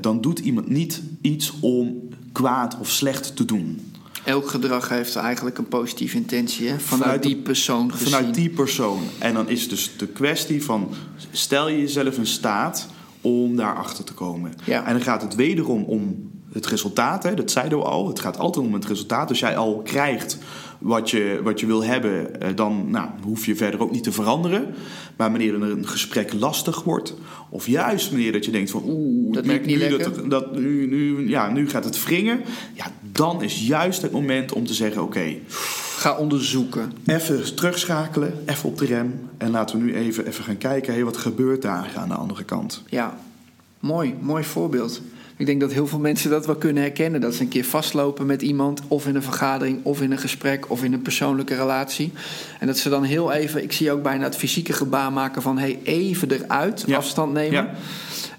Dan 0.00 0.20
doet 0.20 0.38
iemand 0.38 0.68
niet 0.68 1.02
iets 1.20 1.52
om 1.60 2.08
kwaad 2.32 2.78
of 2.80 2.90
slecht 2.90 3.36
te 3.36 3.44
doen. 3.44 3.92
Elk 4.24 4.48
gedrag 4.48 4.88
heeft 4.88 5.16
eigenlijk 5.16 5.58
een 5.58 5.68
positieve 5.68 6.16
intentie, 6.16 6.68
hè? 6.68 6.78
vanuit, 6.78 7.02
Vanuit 7.02 7.22
die 7.22 7.36
persoon 7.36 7.92
gezien. 7.92 8.12
Vanuit 8.12 8.34
die 8.34 8.50
persoon. 8.50 9.02
En 9.18 9.34
dan 9.34 9.48
is 9.48 9.68
dus 9.68 9.90
de 9.96 10.06
kwestie 10.06 10.64
van... 10.64 10.88
stel 11.30 11.68
je 11.68 11.78
jezelf 11.78 12.16
in 12.16 12.26
staat 12.26 12.88
om 13.20 13.56
daarachter 13.56 14.04
te 14.04 14.14
komen. 14.14 14.52
Ja. 14.64 14.84
En 14.86 14.92
dan 14.92 15.02
gaat 15.02 15.22
het 15.22 15.34
wederom 15.34 15.84
om 15.84 16.30
het 16.52 16.66
resultaat. 16.66 17.22
Hè? 17.22 17.34
Dat 17.34 17.50
zeiden 17.50 17.78
we 17.78 17.84
al. 17.84 18.08
Het 18.08 18.20
gaat 18.20 18.38
altijd 18.38 18.66
om 18.66 18.74
het 18.74 18.84
resultaat. 18.84 19.28
Als 19.28 19.38
jij 19.38 19.56
al 19.56 19.80
krijgt 19.84 20.38
wat 20.80 21.10
je, 21.10 21.40
wat 21.42 21.60
je 21.60 21.66
wil 21.66 21.84
hebben... 21.84 22.40
eh, 22.40 22.48
dan 22.54 22.90
nou, 22.90 23.08
hoef 23.22 23.46
je 23.46 23.56
verder 23.56 23.80
ook 23.80 23.90
niet 23.90 24.02
te 24.02 24.12
veranderen. 24.12 24.74
Maar 25.16 25.30
wanneer 25.30 25.54
er 25.54 25.62
een 25.62 25.86
gesprek 25.88 26.32
lastig 26.32 26.82
wordt... 26.82 27.14
of 27.48 27.66
juist 27.66 28.10
wanneer 28.10 28.32
dat 28.32 28.44
je 28.44 28.50
denkt 28.50 28.70
van... 28.70 28.82
oeh, 28.86 29.32
Dat 29.34 29.42
ik 29.42 29.50
merk 29.50 29.66
nu 29.66 29.76
lekker. 29.76 29.98
dat, 29.98 30.30
dat 30.30 30.58
nu, 30.58 30.86
nu, 30.86 31.28
ja, 31.28 31.50
nu 31.50 31.68
gaat 31.68 31.84
het 31.84 32.04
wringen. 32.04 32.40
Ja, 32.74 32.92
dan 33.12 33.42
is 33.42 33.66
juist 33.66 34.02
het 34.02 34.12
moment 34.12 34.52
om 34.52 34.66
te 34.66 34.74
zeggen... 34.74 35.02
oké, 35.02 35.34
Ga 35.96 36.16
onderzoeken. 36.16 36.92
Even 37.06 37.54
terugschakelen, 37.54 38.34
even 38.46 38.68
op 38.68 38.78
de 38.78 38.86
rem. 38.86 39.20
En 39.38 39.50
laten 39.50 39.78
we 39.78 39.84
nu 39.84 39.94
even, 39.94 40.26
even 40.26 40.44
gaan 40.44 40.58
kijken, 40.58 40.92
hey, 40.92 41.04
wat 41.04 41.16
gebeurt 41.16 41.62
daar 41.62 41.90
aan 41.96 42.08
de 42.08 42.14
andere 42.14 42.44
kant? 42.44 42.82
Ja, 42.88 43.18
mooi, 43.80 44.14
mooi 44.20 44.44
voorbeeld. 44.44 45.00
Ik 45.40 45.46
denk 45.46 45.60
dat 45.60 45.72
heel 45.72 45.86
veel 45.86 45.98
mensen 45.98 46.30
dat 46.30 46.46
wel 46.46 46.54
kunnen 46.56 46.82
herkennen. 46.82 47.20
Dat 47.20 47.34
ze 47.34 47.42
een 47.42 47.48
keer 47.48 47.64
vastlopen 47.64 48.26
met 48.26 48.42
iemand, 48.42 48.80
of 48.88 49.06
in 49.06 49.14
een 49.14 49.22
vergadering, 49.22 49.78
of 49.82 50.00
in 50.02 50.10
een 50.12 50.18
gesprek, 50.18 50.70
of 50.70 50.84
in 50.84 50.92
een 50.92 51.02
persoonlijke 51.02 51.54
relatie. 51.54 52.12
En 52.58 52.66
dat 52.66 52.78
ze 52.78 52.88
dan 52.88 53.02
heel 53.02 53.32
even, 53.32 53.62
ik 53.62 53.72
zie 53.72 53.92
ook 53.92 54.02
bijna 54.02 54.24
het 54.24 54.36
fysieke 54.36 54.72
gebaar 54.72 55.12
maken 55.12 55.42
van 55.42 55.58
hey, 55.58 55.78
even 55.82 56.30
eruit, 56.30 56.82
Ja. 56.86 56.96
afstand 56.96 57.32
nemen. 57.32 57.52
Ja. 57.52 57.74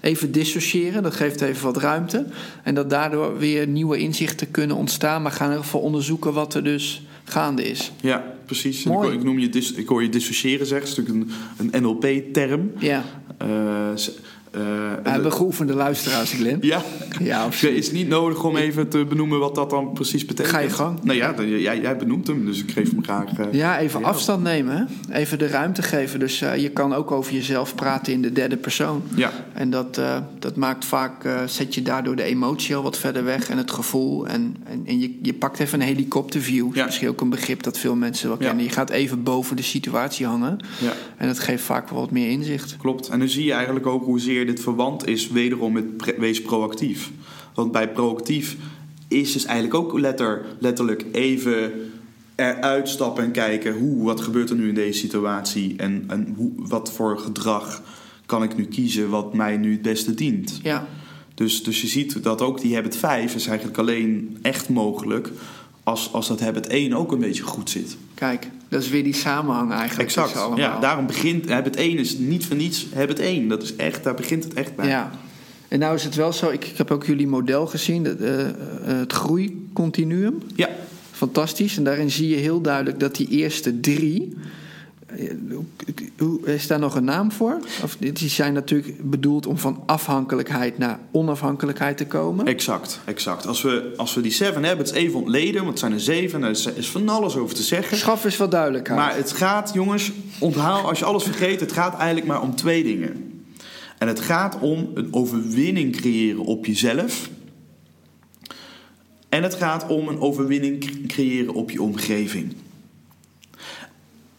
Even 0.00 0.32
dissociëren, 0.32 1.02
dat 1.02 1.14
geeft 1.14 1.40
even 1.40 1.64
wat 1.64 1.76
ruimte. 1.76 2.26
En 2.62 2.74
dat 2.74 2.90
daardoor 2.90 3.38
weer 3.38 3.66
nieuwe 3.66 3.98
inzichten 3.98 4.50
kunnen 4.50 4.76
ontstaan. 4.76 5.22
Maar 5.22 5.32
gaan 5.32 5.46
in 5.46 5.50
ieder 5.52 5.64
geval 5.64 5.80
onderzoeken 5.80 6.32
wat 6.32 6.54
er 6.54 6.64
dus 6.64 7.02
gaande 7.24 7.64
is. 7.70 7.92
Ja, 8.00 8.24
precies. 8.46 8.80
Ik, 8.80 8.86
Mooi. 8.86 9.06
hoor- 9.08 9.12
ik, 9.18 9.22
noem 9.24 9.38
je 9.38 9.48
dis, 9.48 9.72
ik 9.72 9.88
hoor 9.88 10.02
je 10.02 10.08
dissociëren 10.08 10.66
zeggen, 10.66 10.88
dat 10.88 10.98
is 10.98 11.04
natuurlijk 11.04 11.36
een, 11.58 11.70
een 11.74 11.82
NLP-term. 11.82 12.72
Ja, 12.78 13.04
Eh, 13.38 13.48
ze- 14.52 14.58
eh, 14.58 15.02
We 15.02 15.10
hebben 15.10 15.32
geoefende 15.32 15.74
luisteraars, 15.74 16.32
Glenn. 16.32 16.58
ja, 16.60 16.82
Ja, 17.20 17.48
Het 17.50 17.62
is 17.62 17.90
niet 17.92 18.08
nodig 18.08 18.44
om 18.44 18.56
even 18.56 18.88
te 18.88 19.04
benoemen 19.04 19.38
wat 19.38 19.54
dat 19.54 19.70
dan 19.70 19.92
precies 19.92 20.24
betekent. 20.24 20.54
Ga 20.54 20.60
je 20.60 20.70
gang. 20.70 20.98
Nou 21.02 21.16
ja, 21.18 21.32
dan- 21.32 21.48
jij, 21.48 21.80
jij 21.80 21.96
benoemt 21.96 22.26
hem, 22.26 22.44
dus 22.44 22.58
ik 22.62 22.70
geef 22.70 22.90
hem 22.90 23.02
graag. 23.04 23.38
eh, 23.38 23.46
Ja, 23.52 23.78
even 23.78 24.04
afstand 24.04 24.42
nemen. 24.42 24.76
Hè? 25.08 25.14
Even 25.14 25.38
de 25.38 25.46
ruimte 25.46 25.82
geven. 25.82 26.18
Dus 26.20 26.40
eh, 26.40 26.56
je 26.56 26.68
kan 26.70 26.94
ook 26.94 27.10
over 27.10 27.32
jezelf 27.32 27.74
praten 27.74 28.12
in 28.12 28.22
de 28.22 28.32
derde 28.32 28.56
persoon. 28.56 29.02
ja. 29.14 29.30
En 29.52 29.70
dat, 29.70 30.00
dat 30.38 30.56
maakt 30.56 30.84
vaak, 30.84 31.28
zet 31.46 31.74
je 31.74 31.82
daardoor 31.82 32.16
de 32.16 32.22
emotie 32.22 32.76
al 32.76 32.82
wat 32.82 32.98
verder 32.98 33.24
weg 33.24 33.48
en 33.48 33.56
het 33.58 33.70
gevoel. 33.70 34.26
En, 34.26 34.56
en, 34.64 34.82
en 34.86 35.00
je, 35.00 35.18
je 35.22 35.34
pakt 35.34 35.58
even 35.58 35.80
een 35.80 35.86
helikopterview. 35.86 36.74
Ja. 36.74 36.84
misschien 36.84 37.08
ook 37.08 37.20
een 37.20 37.30
begrip 37.30 37.62
dat 37.62 37.78
veel 37.78 37.94
mensen 37.96 38.28
wel 38.28 38.36
Ja. 38.40 38.46
kennen. 38.46 38.64
Je 38.64 38.70
gaat 38.70 38.90
even 38.90 39.22
boven 39.22 39.56
de 39.56 39.62
situatie 39.62 40.26
hangen. 40.26 40.58
ja, 40.80 40.92
En 41.16 41.26
dat 41.26 41.38
geeft 41.38 41.64
vaak 41.64 41.88
wel 41.90 42.00
wat 42.00 42.10
meer 42.10 42.30
inzicht. 42.30 42.76
klopt. 42.76 43.08
En 43.08 43.18
dan 43.18 43.28
zie 43.28 43.44
je 43.44 43.52
eigenlijk 43.52 43.86
ook 43.86 44.04
hoezeer 44.04 44.41
dit 44.46 44.60
verwant 44.60 45.06
is 45.06 45.28
wederom 45.28 45.72
met 45.72 45.84
wees 46.18 46.42
proactief. 46.42 47.10
Want 47.54 47.72
bij 47.72 47.88
proactief 47.88 48.56
is 49.08 49.32
dus 49.32 49.44
eigenlijk 49.44 49.74
ook 49.74 49.98
letter, 49.98 50.44
letterlijk 50.58 51.04
even 51.12 51.72
eruit 52.34 52.88
stappen 52.88 53.24
en 53.24 53.30
kijken 53.30 53.78
hoe, 53.78 54.04
wat 54.04 54.20
gebeurt 54.20 54.50
er 54.50 54.56
nu 54.56 54.68
in 54.68 54.74
deze 54.74 54.98
situatie 54.98 55.74
en, 55.76 56.04
en 56.06 56.34
hoe, 56.36 56.50
wat 56.56 56.92
voor 56.92 57.18
gedrag 57.18 57.82
kan 58.26 58.42
ik 58.42 58.56
nu 58.56 58.64
kiezen 58.64 59.10
wat 59.10 59.34
mij 59.34 59.56
nu 59.56 59.72
het 59.72 59.82
beste 59.82 60.14
dient. 60.14 60.60
Ja, 60.62 60.86
Dus, 61.34 61.62
dus 61.62 61.80
je 61.80 61.86
ziet 61.86 62.22
dat 62.22 62.40
ook 62.40 62.60
die 62.60 62.74
habit 62.74 62.96
5 62.96 63.34
is 63.34 63.46
eigenlijk 63.46 63.78
alleen 63.78 64.38
echt 64.42 64.68
mogelijk 64.68 65.30
als, 65.82 66.12
als 66.12 66.28
dat 66.28 66.40
habit 66.40 66.66
1 66.66 66.92
ook 66.92 67.12
een 67.12 67.18
beetje 67.18 67.42
goed 67.42 67.70
zit. 67.70 67.96
Kijk, 68.22 68.46
dat 68.68 68.82
is 68.82 68.88
weer 68.88 69.04
die 69.04 69.14
samenhang 69.14 69.72
eigenlijk. 69.72 70.08
Exact. 70.08 70.36
allemaal. 70.36 70.58
Ja, 70.58 70.80
daarom 70.80 71.06
begint 71.06 71.48
habit 71.48 71.76
1 71.76 71.98
is 71.98 72.18
niet 72.18 72.46
voor 72.46 72.56
niets 72.56 72.86
habit 72.94 73.18
1. 73.18 73.48
Dat 73.48 73.62
is 73.62 73.76
echt, 73.76 74.04
daar 74.04 74.14
begint 74.14 74.44
het 74.44 74.54
echt 74.54 74.76
bij. 74.76 74.88
Ja. 74.88 75.10
En 75.68 75.78
nou 75.78 75.94
is 75.94 76.04
het 76.04 76.14
wel 76.14 76.32
zo, 76.32 76.50
ik, 76.50 76.64
ik 76.64 76.76
heb 76.76 76.90
ook 76.90 77.04
jullie 77.04 77.26
model 77.26 77.66
gezien, 77.66 78.04
het, 78.04 78.20
eh, 78.20 78.48
eh, 78.48 78.54
het 78.84 79.12
groeicontinuum. 79.12 80.42
Ja, 80.54 80.68
Fantastisch. 81.10 81.76
En 81.76 81.84
daarin 81.84 82.10
zie 82.10 82.28
je 82.28 82.36
heel 82.36 82.60
duidelijk 82.60 83.00
dat 83.00 83.16
die 83.16 83.28
eerste 83.28 83.80
drie. 83.80 84.36
Eh, 85.16 86.54
Is 86.54 86.66
daar 86.66 86.78
nog 86.78 86.94
een 86.94 87.04
naam 87.04 87.32
voor? 87.32 87.58
Of, 87.82 87.96
die 87.96 88.28
zijn 88.28 88.52
natuurlijk 88.52 89.10
bedoeld 89.10 89.46
om 89.46 89.58
van 89.58 89.82
afhankelijkheid 89.86 90.78
naar 90.78 90.98
onafhankelijkheid 91.10 91.96
te 91.96 92.06
komen. 92.06 92.46
exact. 92.46 93.00
exact. 93.04 93.46
Als, 93.46 93.62
we, 93.62 93.92
als 93.96 94.14
we 94.14 94.20
die 94.20 94.32
7 94.32 94.64
habits 94.64 94.92
even 94.92 95.18
ontleden, 95.18 95.54
want 95.54 95.68
het 95.68 95.78
zijn 95.78 95.92
er 95.92 96.00
7, 96.00 96.40
daar 96.40 96.50
is, 96.50 96.66
is 96.66 96.88
van 96.90 97.08
alles 97.08 97.36
over 97.36 97.54
te 97.54 97.62
zeggen. 97.62 97.96
Schaf 97.96 98.24
eens 98.24 98.36
wat 98.36 98.50
duidelijkheid. 98.50 98.98
Maar 98.98 99.16
het 99.16 99.32
gaat, 99.32 99.70
jongens, 99.74 100.12
onthaal 100.38 100.88
als 100.88 100.98
je 100.98 101.04
alles 101.04 101.22
vergeet, 101.24 101.60
het 101.60 101.72
gaat 101.72 101.96
eigenlijk 101.96 102.26
maar 102.26 102.42
om 102.42 102.54
twee 102.56 102.82
dingen. 102.82 103.30
En 103.98 104.08
het 104.08 104.20
gaat 104.20 104.58
om 104.60 104.90
een 104.94 105.12
overwinning 105.12 105.96
creëren 105.96 106.44
op 106.44 106.66
jezelf. 106.66 107.30
En 109.28 109.42
het 109.42 109.54
gaat 109.54 109.86
om 109.86 110.08
een 110.08 110.20
overwinning 110.20 110.78
cre- 110.80 111.00
creëren 111.06 111.54
op 111.54 111.70
je 111.70 111.82
omgeving. 111.82 112.54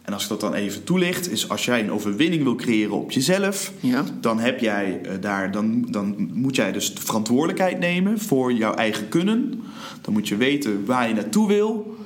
En 0.04 0.12
als 0.12 0.22
ik 0.22 0.28
dat 0.28 0.40
dan 0.40 0.54
even 0.54 0.84
toelicht, 0.84 1.30
is 1.30 1.48
als 1.48 1.64
jij 1.64 1.80
een 1.80 1.90
overwinning 1.90 2.42
wil 2.42 2.54
creëren 2.54 2.92
op 2.92 3.10
jezelf, 3.10 3.72
Ja. 3.80 4.04
dan 4.20 4.38
heb 4.40 4.60
jij 4.60 5.00
eh, 5.02 5.12
daar, 5.20 5.52
dan, 5.52 5.86
dan 5.90 6.30
moet 6.32 6.56
jij 6.56 6.72
dus 6.72 6.94
de 6.94 7.00
verantwoordelijkheid 7.00 7.78
nemen 7.78 8.18
voor 8.18 8.52
jouw 8.52 8.74
eigen 8.74 9.08
kunnen. 9.08 9.62
Dan 10.00 10.12
moet 10.12 10.28
je 10.28 10.36
weten 10.36 10.84
waar 10.84 11.08
je 11.08 11.14
naartoe 11.14 11.48
wil. 11.48 11.96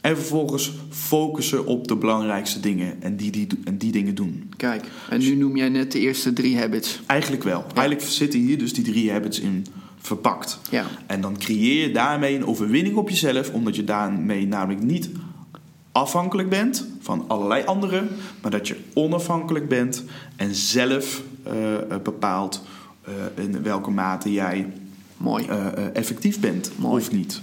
En 0.00 0.16
vervolgens 0.16 0.72
focussen 0.90 1.66
op 1.66 1.88
de 1.88 1.96
belangrijkste 1.96 2.60
dingen 2.60 3.02
en 3.02 3.16
die, 3.16 3.30
die, 3.30 3.46
en 3.64 3.78
die 3.78 3.92
dingen 3.92 4.14
doen. 4.14 4.50
Kijk, 4.56 4.84
en 5.10 5.20
nu 5.20 5.34
noem 5.34 5.56
jij 5.56 5.68
net 5.68 5.92
de 5.92 5.98
eerste 5.98 6.32
drie 6.32 6.58
habits. 6.58 7.00
Eigenlijk 7.06 7.42
wel. 7.44 7.64
Eigenlijk 7.74 8.08
zitten 8.08 8.40
hier 8.40 8.58
dus 8.58 8.72
die 8.72 8.84
drie 8.84 9.10
habits 9.10 9.40
in 9.40 9.66
verpakt. 9.98 10.60
Ja. 10.70 10.84
En 11.06 11.20
dan 11.20 11.38
creëer 11.38 11.86
je 11.86 11.92
daarmee 11.92 12.34
een 12.34 12.46
overwinning 12.46 12.96
op 12.96 13.08
jezelf, 13.08 13.50
omdat 13.50 13.76
je 13.76 13.84
daarmee 13.84 14.46
namelijk 14.46 14.82
niet 14.82 15.10
afhankelijk 15.96 16.48
bent 16.48 16.86
van 17.00 17.24
allerlei 17.26 17.64
anderen, 17.64 18.08
maar 18.42 18.50
dat 18.50 18.68
je 18.68 18.76
onafhankelijk 18.94 19.68
bent 19.68 20.04
en 20.36 20.54
zelf 20.54 21.22
eh, 21.42 21.74
eh, 21.74 21.80
bepaalt 22.02 22.62
eh, 23.04 23.44
in 23.44 23.62
welke 23.62 23.90
mate 23.90 24.32
jij 24.32 24.72
Mooi. 25.16 25.46
effectief 25.92 26.40
bent 26.40 26.70
Mooi. 26.76 27.02
of 27.02 27.12
niet. 27.12 27.40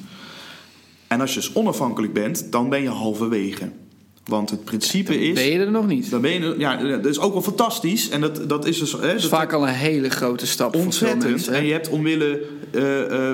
En 1.08 1.22
als 1.22 1.34
je 1.34 1.40
dus 1.40 1.54
onafhankelijk 1.54 2.14
bent, 2.14 2.52
dan 2.52 2.70
ben 2.70 2.82
je 2.82 2.90
halverwege. 2.90 3.70
Want 4.26 4.50
het 4.50 4.64
principe 4.64 5.20
is. 5.20 5.34
Ben 5.34 5.52
je 5.52 5.60
er 5.60 5.72
nog 5.72 5.88
niet? 5.88 6.10
Dan 6.10 6.22
ben 6.22 6.32
je, 6.32 6.56
ja, 6.58 6.76
dat 6.84 7.06
is 7.06 7.20
ook 7.20 7.34
wel 7.34 7.42
fantastisch. 7.42 8.10
En 8.10 8.22
dat, 8.22 8.50
dat 8.50 8.66
is 8.66 8.80
dus. 8.80 8.92
Hè, 8.92 9.00
Dat 9.00 9.16
is 9.16 9.22
dat- 9.22 9.32
vaak 9.32 9.54
al 9.54 9.68
een 9.68 9.74
hele 9.74 10.10
grote 10.10 10.48
stap 10.48 10.74
voor 10.74 10.84
ontzettend. 10.84 11.24
mensen. 11.24 11.54
En 11.54 11.66
je 11.66 11.72
hebt 11.72 11.90
omwille 11.90 12.42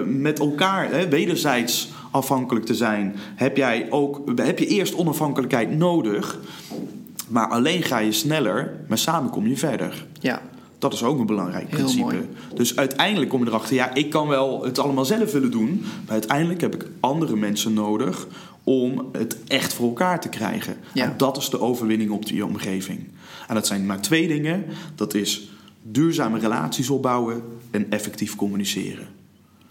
met 0.06 0.40
elkaar, 0.40 0.92
hè, 0.92 1.08
wederzijds 1.08 1.90
afhankelijk 2.12 2.66
te 2.66 2.76
zijn, 2.76 3.16
heb 3.36 3.58
jij 3.58 3.88
ook, 3.90 4.22
heb 4.36 4.60
je 4.60 4.68
eerst 4.68 4.96
onafhankelijkheid 4.96 5.78
nodig. 5.78 6.40
Maar 7.28 7.48
alleen 7.48 7.84
ga 7.84 7.98
je 7.98 8.12
sneller, 8.12 8.74
maar 8.88 8.98
samen 8.98 9.30
kom 9.32 9.48
je 9.48 9.58
verder. 9.58 10.06
Ja, 10.20 10.42
Dat 10.80 10.94
is 10.94 11.04
ook 11.04 11.20
een 11.20 11.26
belangrijk 11.26 11.70
Heel 11.70 11.78
principe. 11.78 12.02
mooi. 12.02 12.18
Dus 12.56 12.76
uiteindelijk 12.76 13.30
kom 13.30 13.42
je 13.44 13.48
erachter, 13.48 13.76
ja, 13.76 13.94
ik 13.94 14.10
kan 14.10 14.28
wel 14.28 14.64
het 14.64 14.80
allemaal 14.80 15.06
zelf 15.06 15.32
willen 15.32 15.52
doen, 15.52 15.80
maar 16.04 16.14
uiteindelijk 16.14 16.62
heb 16.62 16.76
ik 16.76 16.86
andere 17.00 17.36
mensen 17.36 17.74
nodig 17.74 18.28
om 18.64 19.10
het 19.12 19.38
echt 19.48 19.74
voor 19.74 19.88
elkaar 19.88 20.22
te 20.22 20.30
krijgen. 20.30 20.78
Ja. 20.94 21.04
En 21.04 21.14
dat 21.18 21.38
is 21.38 21.50
de 21.50 21.60
overwinning 21.60 22.12
op 22.12 22.24
je 22.24 22.46
omgeving. 22.46 23.00
En 23.48 23.56
dat 23.56 23.68
zijn 23.68 23.86
maar 23.86 24.02
twee 24.02 24.28
dingen. 24.28 24.66
Dat 24.96 25.14
is 25.14 25.50
duurzame 25.82 26.40
relaties 26.40 26.90
opbouwen 26.90 27.42
en 27.72 27.86
effectief 27.92 28.36
communiceren. 28.36 29.08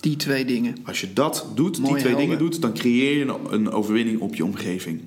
Die 0.01 0.17
twee 0.17 0.45
dingen. 0.45 0.77
Als 0.85 1.01
je 1.01 1.13
dat 1.13 1.47
doet, 1.55 1.79
Mooi 1.79 1.93
die 1.93 2.01
twee 2.03 2.13
helder. 2.15 2.19
dingen 2.37 2.39
doet, 2.51 2.63
dan 2.63 2.73
creëer 2.75 3.19
je 3.19 3.35
een, 3.51 3.71
overwinning 3.71 4.21
op 4.21 4.35
je 4.35 4.45
omgeving. 4.45 5.01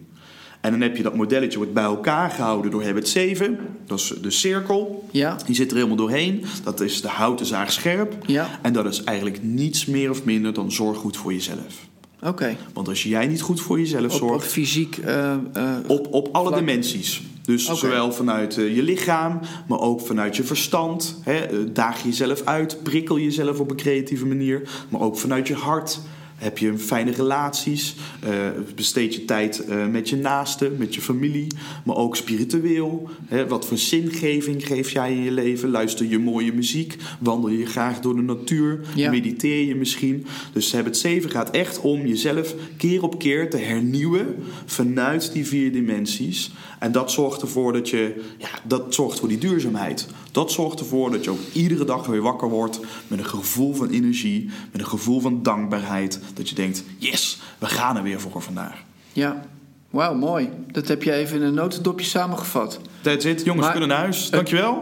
En 0.61 0.71
dan 0.71 0.81
heb 0.81 0.97
je 0.97 1.03
dat 1.03 1.15
modelletje 1.15 1.57
wordt 1.57 1.73
bij 1.73 1.83
elkaar 1.83 2.29
gehouden 2.29 2.71
door 2.71 2.83
Habit 2.83 3.07
7. 3.07 3.57
Dat 3.85 3.99
is 3.99 4.13
de 4.21 4.31
cirkel. 4.31 5.07
Ja, 5.11 5.37
Die 5.45 5.55
zit 5.55 5.69
er 5.69 5.75
helemaal 5.75 5.97
doorheen. 5.97 6.43
Dat 6.63 6.81
is 6.81 7.01
de 7.01 7.07
houten 7.07 7.45
zaag 7.45 7.71
scherp. 7.71 8.17
Ja. 8.25 8.59
En 8.61 8.73
dat 8.73 8.85
is 8.85 9.03
eigenlijk 9.03 9.43
niets 9.43 9.85
meer 9.85 10.09
of 10.09 10.23
minder 10.23 10.53
dan 10.53 10.71
zorg 10.71 10.97
goed 10.97 11.17
voor 11.17 11.33
jezelf. 11.33 11.87
oké. 12.23 12.55
Want 12.73 12.87
als 12.87 13.03
jij 13.03 13.27
niet 13.27 13.41
goed 13.41 13.61
voor 13.61 13.79
jezelf 13.79 14.05
Op, 14.05 14.11
op 14.11 14.17
zorgt, 14.29 14.47
fysiek... 14.51 14.97
eh, 14.97 15.33
eh, 15.33 15.39
op, 15.87 16.07
op 16.13 16.29
alle 16.31 16.47
vlak. 16.47 16.59
dimensies. 16.59 17.21
Dus 17.41 17.65
zowel 17.65 18.11
vanuit 18.11 18.57
eh, 18.57 18.75
je 18.75 18.83
lichaam, 18.83 19.39
maar 19.67 19.79
ook 19.79 20.01
vanuit 20.01 20.35
je 20.35 20.43
verstand. 20.43 21.19
Hè, 21.23 21.33
eh, 21.33 21.57
daag 21.73 22.03
jezelf 22.03 22.41
uit, 22.45 22.83
prikkel 22.83 23.19
jezelf 23.19 23.59
op 23.59 23.69
een 23.69 23.77
creatieve 23.77 24.25
manier. 24.25 24.69
Maar 24.89 25.01
ook 25.01 25.17
vanuit 25.17 25.47
je 25.47 25.55
hart. 25.55 25.99
Heb 26.41 26.57
je 26.57 26.77
fijne 26.77 27.11
relaties? 27.11 27.95
eh, 28.21 28.31
besteed 28.75 29.15
je 29.15 29.25
tijd 29.25 29.65
eh, 29.65 29.87
met 29.87 30.09
je 30.09 30.15
naasten, 30.15 30.75
met 30.77 30.95
je 30.95 31.01
familie. 31.01 31.47
Maar 31.85 31.95
ook 31.95 32.15
spiritueel. 32.15 33.09
Hè, 33.25 33.47
wat 33.47 33.65
voor 33.65 33.77
zingeving 33.77 34.67
geef 34.67 34.91
jij 34.91 35.11
in 35.11 35.23
je 35.23 35.31
leven? 35.31 35.69
Luister 35.69 36.05
je 36.05 36.19
mooie 36.19 36.53
muziek? 36.53 36.95
Wandel 37.19 37.49
je 37.49 37.65
graag 37.65 37.99
door 37.99 38.15
de 38.15 38.21
natuur? 38.21 38.79
Ja. 38.95 39.09
Mediteer 39.09 39.65
je 39.65 39.75
misschien? 39.75 40.25
Dus 40.53 40.71
het 40.71 40.97
7 40.97 41.29
gaat 41.29 41.49
echt 41.49 41.79
om 41.79 42.05
jezelf 42.05 42.55
keer 42.77 43.03
op 43.03 43.19
keer 43.19 43.49
te 43.49 43.57
hernieuwen 43.57 44.35
vanuit 44.65 45.33
die 45.33 45.45
vier 45.45 45.71
dimensies. 45.71 46.51
En 46.79 46.91
dat 46.91 47.11
zorgt 47.11 47.41
ervoor 47.41 47.73
dat 47.73 47.89
je, 47.89 48.21
ja, 48.37 48.49
dat 48.63 48.93
zorgt 48.93 49.19
voor 49.19 49.27
die 49.27 49.37
duurzaamheid. 49.37 50.07
Dat 50.31 50.51
zorgt 50.51 50.79
ervoor 50.79 51.11
dat 51.11 51.23
je 51.23 51.29
ook 51.29 51.39
iedere 51.53 51.85
dag 51.85 52.05
weer 52.05 52.21
wakker 52.21 52.49
wordt 52.49 52.79
met 53.07 53.19
een 53.19 53.25
gevoel 53.25 53.73
van 53.73 53.89
energie, 53.89 54.49
met 54.71 54.81
een 54.81 54.87
gevoel 54.87 55.19
van 55.19 55.43
dankbaarheid. 55.43 56.19
Dat 56.33 56.49
je 56.49 56.55
denkt, 56.55 56.83
yes, 56.97 57.39
we 57.57 57.65
gaan 57.65 57.97
er 57.97 58.03
weer 58.03 58.19
voor 58.19 58.41
vandaag. 58.41 58.75
ja. 59.13 59.49
Wauw, 59.89 60.13
mooi. 60.13 60.49
Dat 60.71 60.87
heb 60.87 61.03
je 61.03 61.13
even 61.13 61.35
in 61.35 61.41
een 61.43 61.53
notendopje 61.53 62.05
samengevat. 62.05 62.79
That's 63.01 63.25
it, 63.25 63.43
jongens, 63.43 63.61
Maar- 63.63 63.71
kunnen 63.71 63.89
naar 63.89 63.97
huis. 63.97 64.29
Dankjewel. 64.29 64.79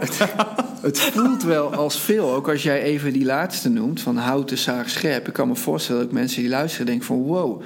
Het 0.82 1.00
voelt 1.00 1.43
wel 1.43 1.74
als 1.74 2.00
veel, 2.00 2.34
ook 2.34 2.50
als 2.50 2.64
jij 2.64 2.82
even 2.82 3.14
die 3.14 3.26
laatste 3.26 3.70
noemt, 3.70 4.02
van 4.02 4.18
houten 4.18 4.58
zaag 4.58 4.89
scherp. 4.89 5.28
Ik 5.28 5.34
kan 5.34 5.47
me 5.47 5.56
voorstellen 5.56 6.02
dat 6.02 6.12
mensen 6.12 6.41
die 6.41 6.50
luisteren 6.50 6.86
denken 6.86 7.06
van 7.06 7.18
wow, 7.22 7.62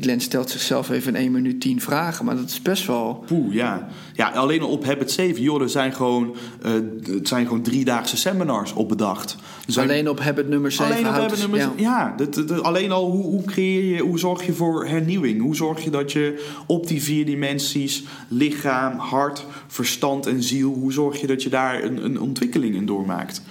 Glenn 0.00 0.20
stelt 0.20 0.50
zichzelf 0.50 0.90
even 0.90 1.14
in 1.14 1.20
1 1.20 1.32
minuut 1.32 1.60
10 1.60 1.80
vragen, 1.80 2.24
maar 2.24 2.36
dat 2.36 2.48
is 2.48 2.62
best 2.62 2.86
wel... 2.86 3.24
Poeh, 3.26 3.54
ja. 3.54 3.88
Ja, 4.14 4.28
alleen 4.30 4.60
al 4.62 4.68
op 4.68 4.84
Habit 4.84 5.10
7, 5.10 5.42
joh, 5.42 5.62
er 5.62 5.70
zijn 5.70 5.92
gewoon, 5.92 6.34
eh, 6.62 6.72
het 7.12 7.28
zijn 7.28 7.46
gewoon 7.46 7.62
driedaagse 7.62 8.16
seminars 8.16 8.72
op 8.72 8.88
bedacht. 8.88 9.36
Zijn- 9.66 9.88
Alleen 9.88 10.08
op 10.08 10.20
habit 10.20 10.48
nummer 10.48 10.72
7 10.72 10.92
Alleen 10.92 11.04
houten... 11.04 11.38
hebben 11.38 11.50
nummers, 11.58 11.80
ja. 11.80 11.90
ja, 12.08 12.14
dat, 12.16 12.34
dat- 12.34 12.48
dat- 12.48 12.62
alleen 12.62 12.92
al 12.92 13.10
hoe, 13.10 13.22
hoe 13.24 13.44
creëer 13.44 13.94
je, 13.96 14.02
hoe 14.02 14.18
zorg 14.18 14.46
je 14.46 14.52
voor 14.52 14.86
hernieuwing? 14.86 15.40
Hoe 15.40 15.56
zorg 15.56 15.84
je 15.84 15.90
dat 15.90 16.12
je 16.12 16.46
op 16.66 16.86
die 16.86 17.02
vier 17.02 17.26
dimensies, 17.26 18.04
lichaam, 18.28 18.98
hart, 18.98 19.44
verstand 19.66 20.26
en 20.26 20.42
ziel, 20.42 20.72
hoe 20.74 20.92
zorg 20.92 21.20
je 21.20 21.26
dat 21.26 21.42
je 21.42 21.48
daar 21.48 21.82
een, 21.84 22.04
een 22.04 22.20
ontwikkeling 22.20 22.74
in 22.74 22.86
doormaakt? 22.86 23.42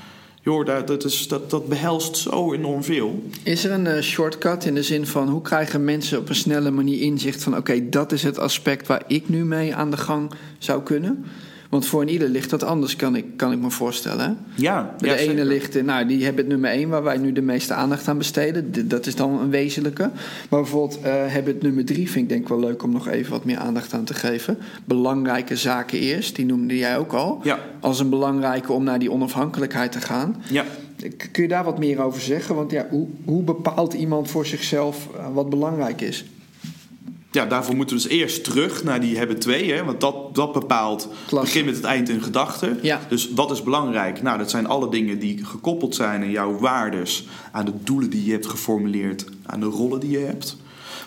Joh, 0.46 0.66
dat, 0.66 0.88
dat, 0.88 1.04
is, 1.04 1.28
dat, 1.28 1.50
dat 1.50 1.68
behelst 1.68 2.18
zo 2.18 2.54
enorm 2.54 2.84
veel. 2.84 3.24
Is 3.44 3.64
er 3.64 3.72
een 3.72 3.88
eh, 3.88 4.02
shortcut 4.02 4.66
in 4.66 4.76
de 4.76 4.84
zin 4.84 5.08
van 5.08 5.30
hoe 5.30 5.42
krijgen 5.42 5.84
mensen 5.84 6.20
op 6.20 6.30
een 6.30 6.36
snelle 6.36 6.72
manier 6.72 7.02
inzicht 7.02 7.44
van 7.44 7.58
oké, 7.58 7.90
dat 7.90 8.12
is 8.12 8.24
het 8.24 8.40
aspect 8.40 8.88
waar 8.88 9.04
ik 9.08 9.30
nu 9.30 9.46
mee 9.46 9.76
aan 9.76 9.92
de 9.92 9.98
gang 9.98 10.32
zou 10.58 10.84
kunnen? 10.84 11.26
Want 11.70 11.86
voor 11.86 12.02
een 12.02 12.10
ieder 12.10 12.30
ligt 12.30 12.50
dat 12.50 12.64
anders, 12.64 12.96
kan 12.96 13.16
ik, 13.16 13.26
kan 13.36 13.52
ik 13.52 13.60
me 13.60 13.70
voorstellen. 13.70 14.38
Ja, 14.56 14.96
De 14.98 15.06
ja, 15.08 15.14
ene 15.16 15.30
zeker. 15.30 15.46
ligt, 15.46 15.84
nou, 15.84 16.06
die 16.06 16.24
hebben 16.24 16.44
het 16.44 16.52
nummer 16.52 16.70
1 16.70 16.90
waar 16.90 17.04
wij 17.04 17.18
nu 17.18 17.32
de 17.32 17.42
meeste 17.42 17.74
aandacht 17.74 18.08
aan 18.08 18.18
besteden. 18.18 18.88
Dat 18.88 19.06
is 19.06 19.16
dan 19.16 19.40
een 19.40 19.50
wezenlijke. 19.50 20.10
Maar 20.50 20.62
bijvoorbeeld 20.62 21.00
eh 21.02 21.14
hebben 21.28 21.54
het 21.54 21.64
nummer 21.64 21.86
3 21.86 22.10
vind 22.10 22.24
ik 22.24 22.30
denk 22.30 22.48
wel 22.50 22.60
leuk 22.60 22.84
om 22.84 22.92
nog 22.92 23.08
even 23.08 23.32
wat 23.32 23.46
meer 23.46 23.58
aandacht 23.58 23.94
aan 23.94 24.04
te 24.04 24.14
geven. 24.14 24.58
Belangrijke 24.86 25.56
zaken 25.56 26.00
eerst, 26.00 26.36
die 26.36 26.46
noemde 26.46 26.78
jij 26.78 26.98
ook 26.98 27.14
al. 27.14 27.40
Ja. 27.44 27.60
Als 27.80 28.00
een 28.00 28.10
belangrijke 28.10 28.72
om 28.72 28.84
naar 28.84 29.00
die 29.00 29.12
onafhankelijkheid 29.12 29.92
te 29.92 30.02
gaan. 30.02 30.36
Ja. 30.50 30.64
Kun 31.32 31.44
je 31.44 31.50
daar 31.50 31.64
wat 31.64 31.80
meer 31.80 32.02
over 32.02 32.22
zeggen? 32.22 32.56
Want 32.56 32.72
ja, 32.72 32.88
hoe, 32.90 33.08
hoe 33.26 33.44
bepaalt 33.44 33.94
iemand 33.94 34.30
voor 34.30 34.46
zichzelf 34.46 35.08
eh, 35.18 35.26
wat 35.34 35.50
belangrijk 35.50 36.02
is? 36.02 36.26
Ja, 37.36 37.46
daarvoor 37.46 37.76
moeten 37.76 37.96
we 37.96 38.04
dus 38.04 38.12
eerst 38.12 38.44
terug 38.44 38.84
naar 38.84 39.02
die 39.02 39.18
hebben 39.18 39.40
twee. 39.40 39.72
Hè, 39.72 39.84
want 39.84 40.02
dat, 40.02 40.36
dat 40.36 40.54
bepaalt 40.54 41.08
Klasse. 41.28 41.54
begin 41.54 41.66
met 41.66 41.76
het 41.76 41.84
eind 41.84 42.10
in 42.10 42.22
gedachten. 42.22 42.80
Ja. 42.82 43.00
Dus 43.10 43.30
wat 43.36 43.52
is 43.52 43.64
belangrijk? 43.64 44.22
Nou, 44.22 44.38
dat 44.38 44.50
zijn 44.50 44.68
alle 44.68 44.90
dingen 44.90 45.20
die 45.20 45.46
gekoppeld 45.46 45.96
zijn 45.96 46.22
aan 46.22 46.32
jouw 46.32 46.58
waardes. 46.58 47.28
Aan 47.52 47.66
de 47.66 47.74
doelen 47.84 48.10
die 48.10 48.26
je 48.26 48.32
hebt 48.32 48.46
geformuleerd. 48.46 49.26
Aan 49.46 49.60
de 49.60 49.66
rollen 49.66 50.00
die 50.00 50.10
je 50.10 50.26
hebt. 50.26 50.58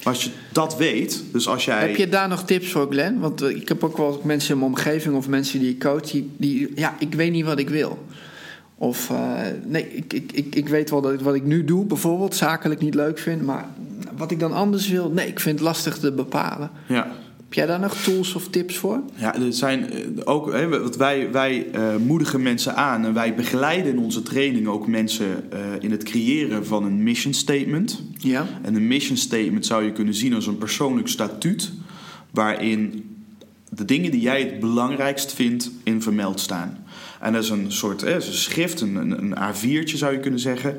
Maar 0.05 0.13
als 0.13 0.25
je 0.25 0.31
dat 0.53 0.77
weet, 0.77 1.25
dus 1.33 1.49
als 1.49 1.65
jij... 1.65 1.81
Heb 1.81 1.97
je 1.97 2.09
daar 2.09 2.29
nog 2.29 2.45
tips 2.45 2.71
voor, 2.71 2.87
Glenn? 2.91 3.21
Want 3.21 3.43
eh, 3.43 3.57
ik 3.57 3.69
heb 3.69 3.85
ook 3.85 3.97
wel 3.97 4.21
mensen 4.25 4.53
in 4.53 4.59
mijn 4.59 4.71
omgeving 4.71 5.17
of 5.17 5.29
mensen 5.29 5.61
die 5.61 5.71
ik 5.71 5.81
coach, 5.81 6.11
die, 6.11 6.31
die 6.37 6.73
ja, 6.75 6.95
ik 6.99 7.15
weet 7.15 7.33
niet 7.33 7.45
wat 7.45 7.59
ik 7.59 7.69
wil. 7.69 7.99
Of 8.75 9.11
eh, 9.11 9.41
nee, 9.65 9.89
ik, 9.95 10.13
ik, 10.13 10.33
ik, 10.33 10.55
ik 10.55 10.69
weet 10.69 10.91
wel 10.91 11.01
dat 11.01 11.13
ik, 11.13 11.21
wat 11.21 11.35
ik 11.35 11.45
nu 11.45 11.65
doe, 11.65 11.85
bijvoorbeeld, 11.85 12.35
zakelijk 12.35 12.81
niet 12.81 12.95
leuk 12.95 13.19
vind, 13.19 13.43
maar 13.43 13.69
wat 14.17 14.31
ik 14.31 14.41
dan 14.41 14.53
anders 14.53 14.89
wil, 14.89 15.11
nee, 15.11 15.27
ik 15.27 15.41
vind 15.41 15.59
het 15.59 15.69
lastig 15.69 15.99
te 15.99 16.13
bepalen. 16.13 16.71
Ja. 16.87 17.17
Heb 17.49 17.57
jij 17.57 17.67
daar 17.67 17.81
nog 17.81 17.97
tools 17.97 18.35
of 18.35 18.49
tips 18.49 18.77
voor? 18.77 19.01
Ja, 19.15 19.35
er 19.35 19.53
zijn 19.53 19.91
eh, 19.93 20.01
ook, 20.25 20.53
hè, 20.53 20.69
wat 20.69 20.97
wij, 20.97 21.33
wij 21.33 21.67
eh, 21.73 21.97
moedigen 21.97 22.43
mensen 22.43 22.77
aan 22.77 23.05
en 23.05 23.15
wij 23.15 23.35
begeleiden 23.35 23.93
in 23.93 23.99
onze 23.99 24.23
training 24.23 24.67
ook 24.67 24.87
mensen 24.87 25.53
eh, 25.53 25.61
in 25.81 25.91
het 25.91 26.03
creëren 26.03 26.67
van 26.67 26.85
een 26.85 27.03
mission 27.03 27.35
statement. 27.35 28.03
Ja. 28.19 28.47
En 28.63 28.75
een 28.75 28.87
mission 28.87 29.17
statement 29.17 29.67
zou 29.67 29.85
je 29.85 29.93
kunnen 29.93 30.15
zien 30.15 30.35
als 30.35 30.47
een 30.47 30.59
persoonlijk 30.59 31.09
statuut 31.09 31.73
waarin 32.31 33.05
de 33.69 33.85
dingen 33.85 34.11
die 34.11 34.21
jij 34.21 34.41
het 34.41 34.61
belangrijkst 34.61 35.33
vindt 35.33 35.71
in 35.83 36.03
vermeld 36.03 36.41
staan. 36.41 36.85
En 37.21 37.33
dat 37.33 37.43
is 37.43 37.51
een 37.51 37.73
soort 37.73 38.01
hè, 38.01 38.17
is 38.17 38.27
een 38.27 38.33
schrift, 38.33 38.81
een, 38.81 38.95
een, 38.95 39.23
een 39.23 39.35
A4'tje 39.35 39.97
zou 39.97 40.13
je 40.13 40.21
kunnen 40.21 40.41
zeggen, 40.41 40.77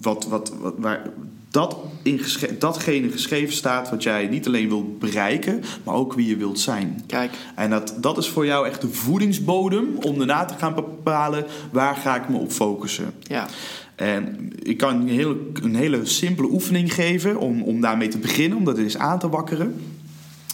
wat, 0.00 0.26
wat, 0.28 0.52
wat, 0.60 0.74
waar 0.78 1.02
dat 1.50 1.76
in 2.02 2.20
datgene 2.58 3.10
geschreven 3.10 3.54
staat 3.54 3.90
wat 3.90 4.02
jij 4.02 4.26
niet 4.26 4.46
alleen 4.46 4.68
wilt 4.68 4.98
bereiken, 4.98 5.62
maar 5.84 5.94
ook 5.94 6.14
wie 6.14 6.26
je 6.26 6.36
wilt 6.36 6.60
zijn. 6.60 7.02
Kijk, 7.06 7.32
En 7.54 7.70
dat, 7.70 7.94
dat 8.00 8.18
is 8.18 8.28
voor 8.28 8.46
jou 8.46 8.66
echt 8.66 8.80
de 8.80 8.88
voedingsbodem 8.88 9.88
om 10.00 10.18
daarna 10.18 10.44
te 10.44 10.54
gaan 10.58 10.74
bepalen 10.74 11.46
waar 11.72 11.96
ga 11.96 12.16
ik 12.16 12.28
me 12.28 12.38
op 12.38 12.52
focussen. 12.52 13.12
ja. 13.22 13.46
En 13.94 14.52
ik 14.62 14.76
kan 14.76 15.00
een 15.00 15.08
hele, 15.08 15.36
een 15.62 15.74
hele 15.74 16.06
simpele 16.06 16.48
oefening 16.50 16.94
geven 16.94 17.38
om, 17.38 17.62
om 17.62 17.80
daarmee 17.80 18.08
te 18.08 18.18
beginnen, 18.18 18.58
om 18.58 18.64
dat 18.64 18.78
eens 18.78 18.96
aan 18.96 19.18
te 19.18 19.28
wakkeren. 19.28 19.74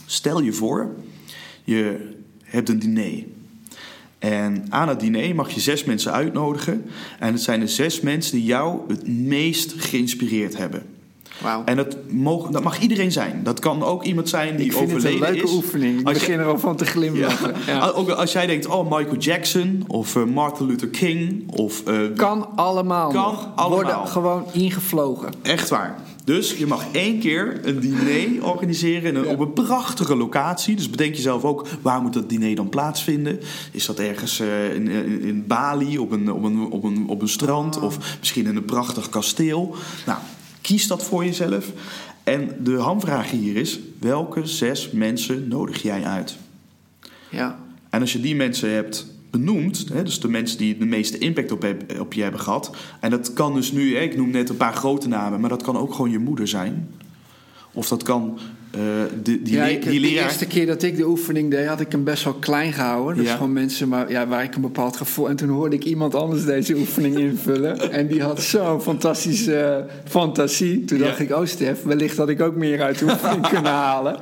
Stel 0.06 0.42
je 0.42 0.52
voor, 0.52 0.94
je 1.64 2.10
hebt 2.42 2.68
een 2.68 2.78
diner. 2.78 3.24
En 4.30 4.66
aan 4.68 4.88
het 4.88 5.00
diner 5.00 5.34
mag 5.34 5.50
je 5.50 5.60
zes 5.60 5.84
mensen 5.84 6.12
uitnodigen. 6.12 6.84
En 7.18 7.32
het 7.32 7.42
zijn 7.42 7.60
de 7.60 7.66
zes 7.68 8.00
mensen 8.00 8.36
die 8.36 8.44
jou 8.44 8.78
het 8.88 9.08
meest 9.08 9.74
geïnspireerd 9.76 10.56
hebben. 10.56 10.82
Wauw. 11.42 11.62
En 11.64 11.76
dat, 11.76 11.96
mogen, 12.10 12.52
dat 12.52 12.62
mag 12.62 12.80
iedereen 12.80 13.12
zijn. 13.12 13.40
Dat 13.42 13.60
kan 13.60 13.82
ook 13.82 14.04
iemand 14.04 14.28
zijn 14.28 14.56
die 14.56 14.66
Ik 14.66 14.72
vind 14.72 14.90
het 14.90 14.90
een 14.90 14.96
overleden 15.10 15.32
leuke 15.34 15.48
is. 15.48 15.54
oefening. 15.54 16.00
Ik 16.00 16.06
Als 16.06 16.14
je- 16.16 16.26
begin 16.26 16.40
er 16.40 16.46
al 16.46 16.58
van 16.58 16.76
te 16.76 16.84
glimlachen. 16.84 17.54
ja. 17.66 17.72
Ja. 17.74 17.88
Ook 17.88 18.08
als 18.10 18.32
jij 18.32 18.46
denkt, 18.46 18.66
oh 18.66 18.90
Michael 18.96 19.16
Jackson 19.16 19.84
of 19.86 20.16
eh, 20.16 20.24
Martin 20.24 20.66
Luther 20.66 20.88
King 20.88 21.50
of 21.52 21.82
eh, 21.86 21.98
Kan 22.16 22.48
allemaal 22.56 23.10
Kan 23.10 23.36
allemaal. 23.54 23.68
Worden 23.68 24.08
gewoon 24.08 24.44
ingevlogen. 24.52 25.28
echt 25.42 25.68
waar. 25.68 25.98
Dus 26.26 26.56
je 26.56 26.66
mag 26.66 26.86
één 26.92 27.18
keer 27.18 27.60
een 27.62 27.80
diner 27.80 28.46
organiseren 28.46 29.26
op 29.26 29.38
een 29.38 29.52
prachtige 29.52 30.16
locatie. 30.16 30.76
Dus 30.76 30.90
bedenk 30.90 31.14
jezelf 31.14 31.44
ook, 31.44 31.66
waar 31.82 32.02
moet 32.02 32.12
dat 32.12 32.28
diner 32.28 32.54
dan 32.54 32.68
plaatsvinden? 32.68 33.40
Is 33.72 33.86
dat 33.86 33.98
ergens 33.98 34.40
eh, 34.40 34.74
in, 34.74 34.88
in, 34.88 35.22
in 35.22 35.46
Bali 35.46 35.98
op 35.98 36.10
een, 36.10 36.32
op, 36.32 36.42
een, 36.42 36.60
op, 36.60 36.84
een, 36.84 37.08
op 37.08 37.22
een 37.22 37.28
strand 37.28 37.78
of 37.80 38.16
misschien 38.18 38.46
in 38.46 38.56
een 38.56 38.64
prachtig 38.64 39.08
kasteel? 39.08 39.74
Nou, 40.06 40.18
kies 40.60 40.86
dat 40.86 41.02
voor 41.02 41.24
jezelf. 41.24 41.72
En 42.24 42.56
de 42.60 42.76
hamvraag 42.76 43.30
hier 43.30 43.56
is, 43.56 43.78
welke 43.98 44.46
zes 44.46 44.90
mensen 44.90 45.48
nodig 45.48 45.82
jij 45.82 46.04
uit? 46.04 46.36
Ja. 47.30 47.58
En 47.90 48.00
als 48.00 48.12
je 48.12 48.20
die 48.20 48.36
mensen 48.36 48.70
hebt 48.70 49.06
benoemd, 49.30 49.88
hè, 49.92 50.02
dus 50.02 50.20
de 50.20 50.28
mensen 50.28 50.58
die 50.58 50.78
de 50.78 50.84
meeste 50.84 51.18
impact 51.18 51.52
op, 51.52 51.66
op 52.00 52.12
je 52.12 52.22
hebben 52.22 52.40
gehad. 52.40 52.76
En 53.00 53.10
dat 53.10 53.32
kan 53.32 53.54
dus 53.54 53.72
nu, 53.72 53.94
hè, 53.94 54.00
ik 54.00 54.16
noem 54.16 54.30
net 54.30 54.48
een 54.48 54.56
paar 54.56 54.74
grote 54.74 55.08
namen, 55.08 55.40
maar 55.40 55.50
dat 55.50 55.62
kan 55.62 55.76
ook 55.76 55.94
gewoon 55.94 56.10
je 56.10 56.18
moeder 56.18 56.48
zijn. 56.48 56.88
Of 57.72 57.88
dat 57.88 58.02
kan 58.02 58.38
eh, 58.70 58.80
de, 59.22 59.42
die, 59.42 59.54
ja, 59.54 59.64
le- 59.64 59.70
ik, 59.70 59.82
die 59.82 60.00
de 60.00 60.06
leraar. 60.06 60.24
eerste 60.24 60.46
keer 60.46 60.66
dat 60.66 60.82
ik 60.82 60.96
de 60.96 61.06
oefening 61.08 61.50
deed, 61.50 61.66
had 61.66 61.80
ik 61.80 61.92
hem 61.92 62.04
best 62.04 62.24
wel 62.24 62.32
klein 62.34 62.72
gehouden. 62.72 63.16
Dus 63.16 63.26
Ja. 63.26 63.32
gewoon 63.32 63.52
mensen 63.52 63.88
maar, 63.88 64.10
ja, 64.10 64.26
waar 64.26 64.42
ik 64.42 64.54
een 64.54 64.60
bepaald 64.60 64.96
gevoel... 64.96 65.28
En 65.28 65.36
toen 65.36 65.48
hoorde 65.48 65.76
ik 65.76 65.84
iemand 65.84 66.14
anders 66.14 66.44
deze 66.44 66.74
oefening 66.76 67.18
invullen. 67.30 67.92
En 67.92 68.06
die 68.06 68.22
had 68.22 68.42
zo'n 68.42 68.80
fantastische 68.80 69.56
eh, 69.56 69.84
fantasie. 70.10 70.84
Toen 70.84 70.98
dacht 70.98 71.18
ik, 71.18 71.30
oh 71.34 71.44
Stef, 71.46 71.82
wellicht 71.82 72.16
had 72.16 72.28
ik 72.28 72.40
ook 72.40 72.54
meer 72.56 72.82
uit 72.82 72.98
de 72.98 73.04
oefening 73.04 73.48
kunnen 73.52 73.72
halen. 73.72 74.16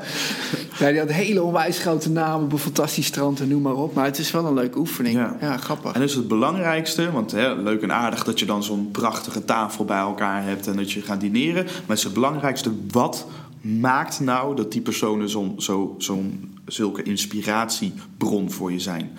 Ja, 0.79 0.91
die 0.91 0.99
had 0.99 1.11
hele 1.13 1.43
onwijs 1.43 1.79
grote 1.79 2.11
namen 2.11 2.45
op 2.45 2.53
een 2.53 2.59
fantastisch 2.59 3.07
strand 3.07 3.41
en 3.41 3.49
noem 3.49 3.63
maar 3.63 3.75
op. 3.77 3.95
Maar 3.95 4.05
het 4.05 4.19
is 4.19 4.31
wel 4.31 4.47
een 4.47 4.55
leuke 4.55 4.79
oefening. 4.79 5.15
Ja. 5.17 5.37
Ja, 5.41 5.57
grappig. 5.57 5.93
En 5.93 6.01
dat 6.01 6.09
is 6.09 6.15
het 6.15 6.29
belangrijkste, 6.29 7.11
want 7.13 7.33
hè, 7.33 7.55
leuk 7.55 7.83
en 7.83 7.93
aardig 7.93 8.25
dat 8.25 8.39
je 8.39 8.47
dan 8.47 8.63
zo'n 8.63 8.89
prachtige 8.93 9.45
tafel 9.45 9.85
bij 9.85 9.99
elkaar 9.99 10.45
hebt 10.45 10.67
en 10.67 10.77
dat 10.77 10.93
je 10.93 11.01
gaat 11.03 11.21
dineren. 11.21 11.65
Maar 11.65 11.73
het 11.87 11.99
is 11.99 12.05
het 12.05 12.13
belangrijkste, 12.13 12.71
wat 12.91 13.27
maakt 13.65 14.21
nou 14.21 14.57
dat 14.57 14.73
die 14.73 14.81
personen 14.81 15.29
zo'n 15.29 15.55
zo, 15.59 15.95
zo'n 15.99 16.59
zulke 16.67 17.03
inspiratiebron 17.03 18.51
voor 18.51 18.73
je 18.73 18.81
zijn? 18.81 19.11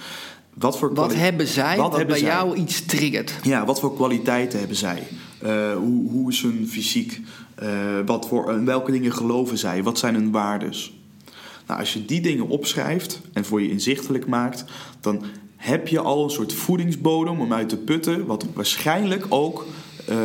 Wat, 0.54 0.78
voor 0.78 0.94
Wat 0.94 1.16
hebben 1.16 1.48
zij 1.48 1.78
wat, 1.78 1.90
hebben 1.90 2.08
bij 2.08 2.18
zij? 2.18 2.28
jou 2.28 2.56
iets 2.56 2.86
triggert? 2.86 3.34
Ja, 3.44 3.66
wat 3.66 3.80
voor 3.80 3.96
kwaliteiten 3.96 4.60
hebben 4.60 4.78
zij? 4.78 5.08
Eh, 5.42 5.76
hoe, 5.76 6.10
hoe 6.10 6.32
is 6.32 6.42
hun 6.42 6.68
fysiek? 6.68 7.22
Eh, 7.56 7.70
wat 8.06 8.28
voor, 8.28 8.64
welke 8.66 8.92
dingen 8.92 9.14
geloven 9.14 9.58
zij? 9.58 9.84
Wat 9.84 10.00
zijn 10.00 10.16
hun 10.16 10.32
waardes? 10.32 10.94
Nou, 11.68 11.80
als 11.80 11.94
je 11.94 12.06
die 12.06 12.22
dingen 12.22 12.48
opschrijft 12.48 13.22
en 13.34 13.46
voor 13.46 13.62
je 13.62 13.70
inzichtelijk 13.70 14.28
maakt, 14.28 14.66
dan 15.00 15.24
heb 15.56 15.88
je 15.88 16.00
al 16.00 16.24
een 16.24 16.30
soort 16.30 16.54
voedingsbodem 16.54 17.40
om 17.40 17.54
uit 17.54 17.70
te 17.70 17.78
putten, 17.78 18.26
wat 18.26 18.46
waarschijnlijk 18.54 19.26
ook 19.30 19.66
eh, 20.08 20.18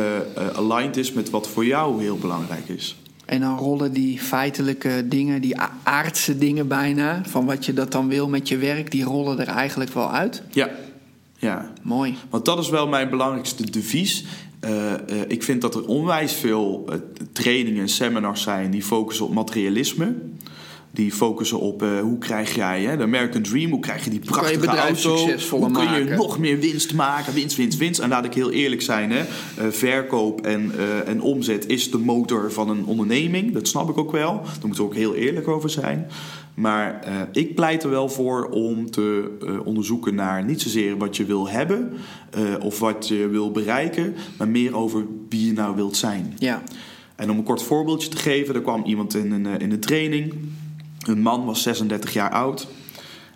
aligned 0.55 0.97
is 0.97 1.13
met 1.13 1.29
wat 1.29 1.47
voor 1.47 1.65
jou 1.65 2.01
heel 2.01 2.17
belangrijk 2.17 2.67
is. 2.67 3.00
En 3.31 3.39
dan 3.39 3.57
rollen 3.57 3.93
die 3.93 4.19
feitelijke 4.19 5.05
dingen, 5.07 5.41
die 5.41 5.55
aardse 5.83 6.37
dingen 6.37 6.67
bijna, 6.67 7.21
van 7.27 7.45
wat 7.45 7.65
je 7.65 7.73
dat 7.73 7.91
dan 7.91 8.07
wil 8.07 8.29
met 8.29 8.47
je 8.47 8.57
werk, 8.57 8.91
die 8.91 9.03
rollen 9.03 9.39
er 9.39 9.47
eigenlijk 9.47 9.93
wel 9.93 10.11
uit. 10.11 10.43
Ja, 10.49 10.69
ja. 11.37 11.71
Mooi. 11.81 12.15
Want 12.29 12.45
dat 12.45 12.59
is 12.59 12.69
wel 12.69 12.87
mijn 12.87 13.09
belangrijkste 13.09 13.71
devies. 13.71 14.25
Eh, 14.59 14.93
eh, 14.93 14.99
ik 15.27 15.43
vind 15.43 15.61
dat 15.61 15.75
er 15.75 15.85
onwijs 15.85 16.33
veel 16.33 16.85
eh, 16.89 16.95
trainingen 17.31 17.81
en 17.81 17.89
seminars 17.89 18.41
zijn 18.41 18.71
die 18.71 18.83
focussen 18.83 19.25
op 19.25 19.33
materialisme. 19.33 20.15
Die 20.93 21.11
focussen 21.11 21.59
op 21.59 21.83
eh, 21.83 21.99
hoe 21.99 22.17
krijg 22.17 22.55
jij 22.55 22.81
hè, 22.81 22.97
de 22.97 23.03
American 23.03 23.41
Dream, 23.41 23.71
hoe 23.71 23.79
krijg 23.79 24.03
je 24.03 24.09
die 24.09 24.19
je 24.23 24.25
prachtige 24.25 24.59
bedrijf 24.59 25.05
auto, 25.05 25.27
hoe 25.49 25.71
kun 25.71 25.83
je 25.83 25.89
maken. 25.89 26.17
nog 26.17 26.39
meer 26.39 26.59
winst 26.59 26.93
maken, 26.93 27.33
winst, 27.33 27.55
winst, 27.55 27.77
winst. 27.77 27.99
En 27.99 28.09
laat 28.09 28.25
ik 28.25 28.33
heel 28.33 28.51
eerlijk 28.51 28.81
zijn, 28.81 29.11
hè, 29.11 29.19
eh, 29.19 29.67
verkoop 29.69 30.41
en, 30.41 30.71
eh, 30.77 31.07
en 31.07 31.21
omzet 31.21 31.67
is 31.67 31.91
de 31.91 31.97
motor 31.97 32.51
van 32.51 32.69
een 32.69 32.85
onderneming. 32.85 33.53
Dat 33.53 33.67
snap 33.67 33.89
ik 33.89 33.97
ook 33.97 34.11
wel, 34.11 34.33
daar 34.33 34.51
moeten 34.61 34.83
we 34.83 34.89
ook 34.89 34.95
heel 34.95 35.15
eerlijk 35.15 35.47
over 35.47 35.69
zijn. 35.69 36.07
Maar 36.53 37.07
ik 37.31 37.55
pleit 37.55 37.83
er 37.83 37.89
wel 37.89 38.09
voor 38.09 38.49
om 38.49 38.91
te 38.91 39.31
onderzoeken 39.63 40.15
naar 40.15 40.45
niet 40.45 40.61
zozeer 40.61 40.97
wat 40.97 41.17
je 41.17 41.25
wil 41.25 41.49
hebben 41.49 41.93
of 42.61 42.79
wat 42.79 43.07
je 43.07 43.27
wil 43.27 43.51
bereiken, 43.51 44.15
maar 44.37 44.47
meer 44.47 44.75
over 44.75 45.05
wie 45.29 45.45
je 45.45 45.53
nou 45.53 45.75
wilt 45.75 45.97
zijn. 45.97 46.33
Ja. 46.37 46.63
En 47.15 47.29
om 47.29 47.37
een 47.37 47.43
kort 47.43 47.63
voorbeeldje 47.63 48.09
te 48.09 48.17
geven, 48.17 48.55
er 48.55 48.61
kwam 48.61 48.83
iemand 48.83 49.15
in 49.15 49.31
een, 49.31 49.45
in 49.59 49.71
een 49.71 49.79
training. 49.79 50.33
Een 51.01 51.21
man 51.21 51.45
was 51.45 51.61
36 51.61 52.13
jaar 52.13 52.31
oud. 52.31 52.67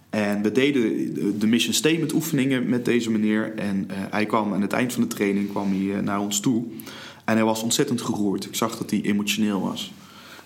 En 0.09 0.41
we 0.41 0.51
deden 0.51 1.13
de- 1.39 1.47
mission 1.47 1.73
statement 1.73 2.13
oefeningen 2.13 2.69
met 2.69 2.85
deze 2.85 3.11
meneer. 3.11 3.53
En 3.55 3.85
eh, 3.87 3.97
hij 4.09 4.25
kwam 4.25 4.53
aan 4.53 4.61
het 4.61 4.73
eind 4.73 4.93
van 4.93 5.01
de 5.01 5.07
training 5.07 5.49
kwam 5.49 5.69
hij, 5.69 5.97
eh, 5.97 6.03
naar 6.03 6.19
ons 6.19 6.39
toe. 6.39 6.63
En 7.25 7.35
hij 7.35 7.43
was 7.43 7.63
ontzettend 7.63 8.01
geroerd. 8.01 8.45
Ik 8.45 8.55
zag 8.55 8.77
dat 8.77 8.89
hij 8.89 9.01
emotioneel 9.01 9.61
was. 9.61 9.93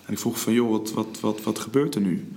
En 0.06 0.12
ik 0.12 0.18
vroeg 0.18 0.40
van, 0.40 0.52
joh, 0.52 0.70
wat, 0.70 0.92
wat, 0.92 1.20
wat, 1.20 1.42
wat 1.42 1.58
gebeurt 1.58 1.94
er 1.94 2.00
nu? 2.00 2.28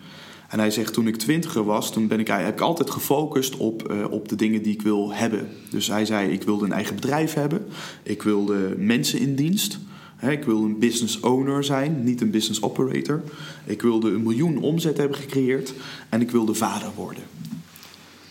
En 0.50 0.60
hij 0.60 0.72
zegt, 0.72 0.94
toen 0.94 1.08
ik 1.08 1.16
twintiger 1.16 1.64
was, 1.64 1.92
toen 1.92 2.08
ben 2.08 2.20
ik, 2.20 2.28
heb 2.28 2.54
ik 2.54 2.62
altijd 2.62 2.90
gefocust 2.90 3.58
op, 3.58 3.92
eh, 3.92 4.12
op 4.12 4.30
de 4.30 4.36
dingen 4.36 4.62
die 4.62 4.74
ik 4.74 4.82
wil 4.82 5.14
hebben. 5.14 5.50
Dus 5.70 5.88
hij 5.88 6.06
zei, 6.06 6.32
ik 6.32 6.44
wilde 6.44 6.66
een 6.66 6.72
eigen 6.72 6.96
bedrijf 6.96 7.34
hebben. 7.34 7.66
Ik 8.04 8.24
wilde 8.24 8.76
mensen 8.78 9.20
in 9.20 9.36
dienst. 9.36 9.80
Ik 10.32 10.44
wilde 10.44 10.66
een 10.68 10.80
business 10.80 11.20
owner 11.20 11.64
zijn, 11.64 12.04
niet 12.04 12.22
een 12.22 12.32
business 12.32 12.62
operator. 12.62 13.22
Ik 13.66 13.82
wilde 13.82 14.10
een 14.12 14.24
miljoen 14.24 14.58
omzet 14.58 14.98
hebben 14.98 15.18
gecreëerd. 15.18 15.74
En 16.10 16.22
ik 16.22 16.32
wilde 16.32 16.54
vader 16.54 16.90
worden. 16.96 17.24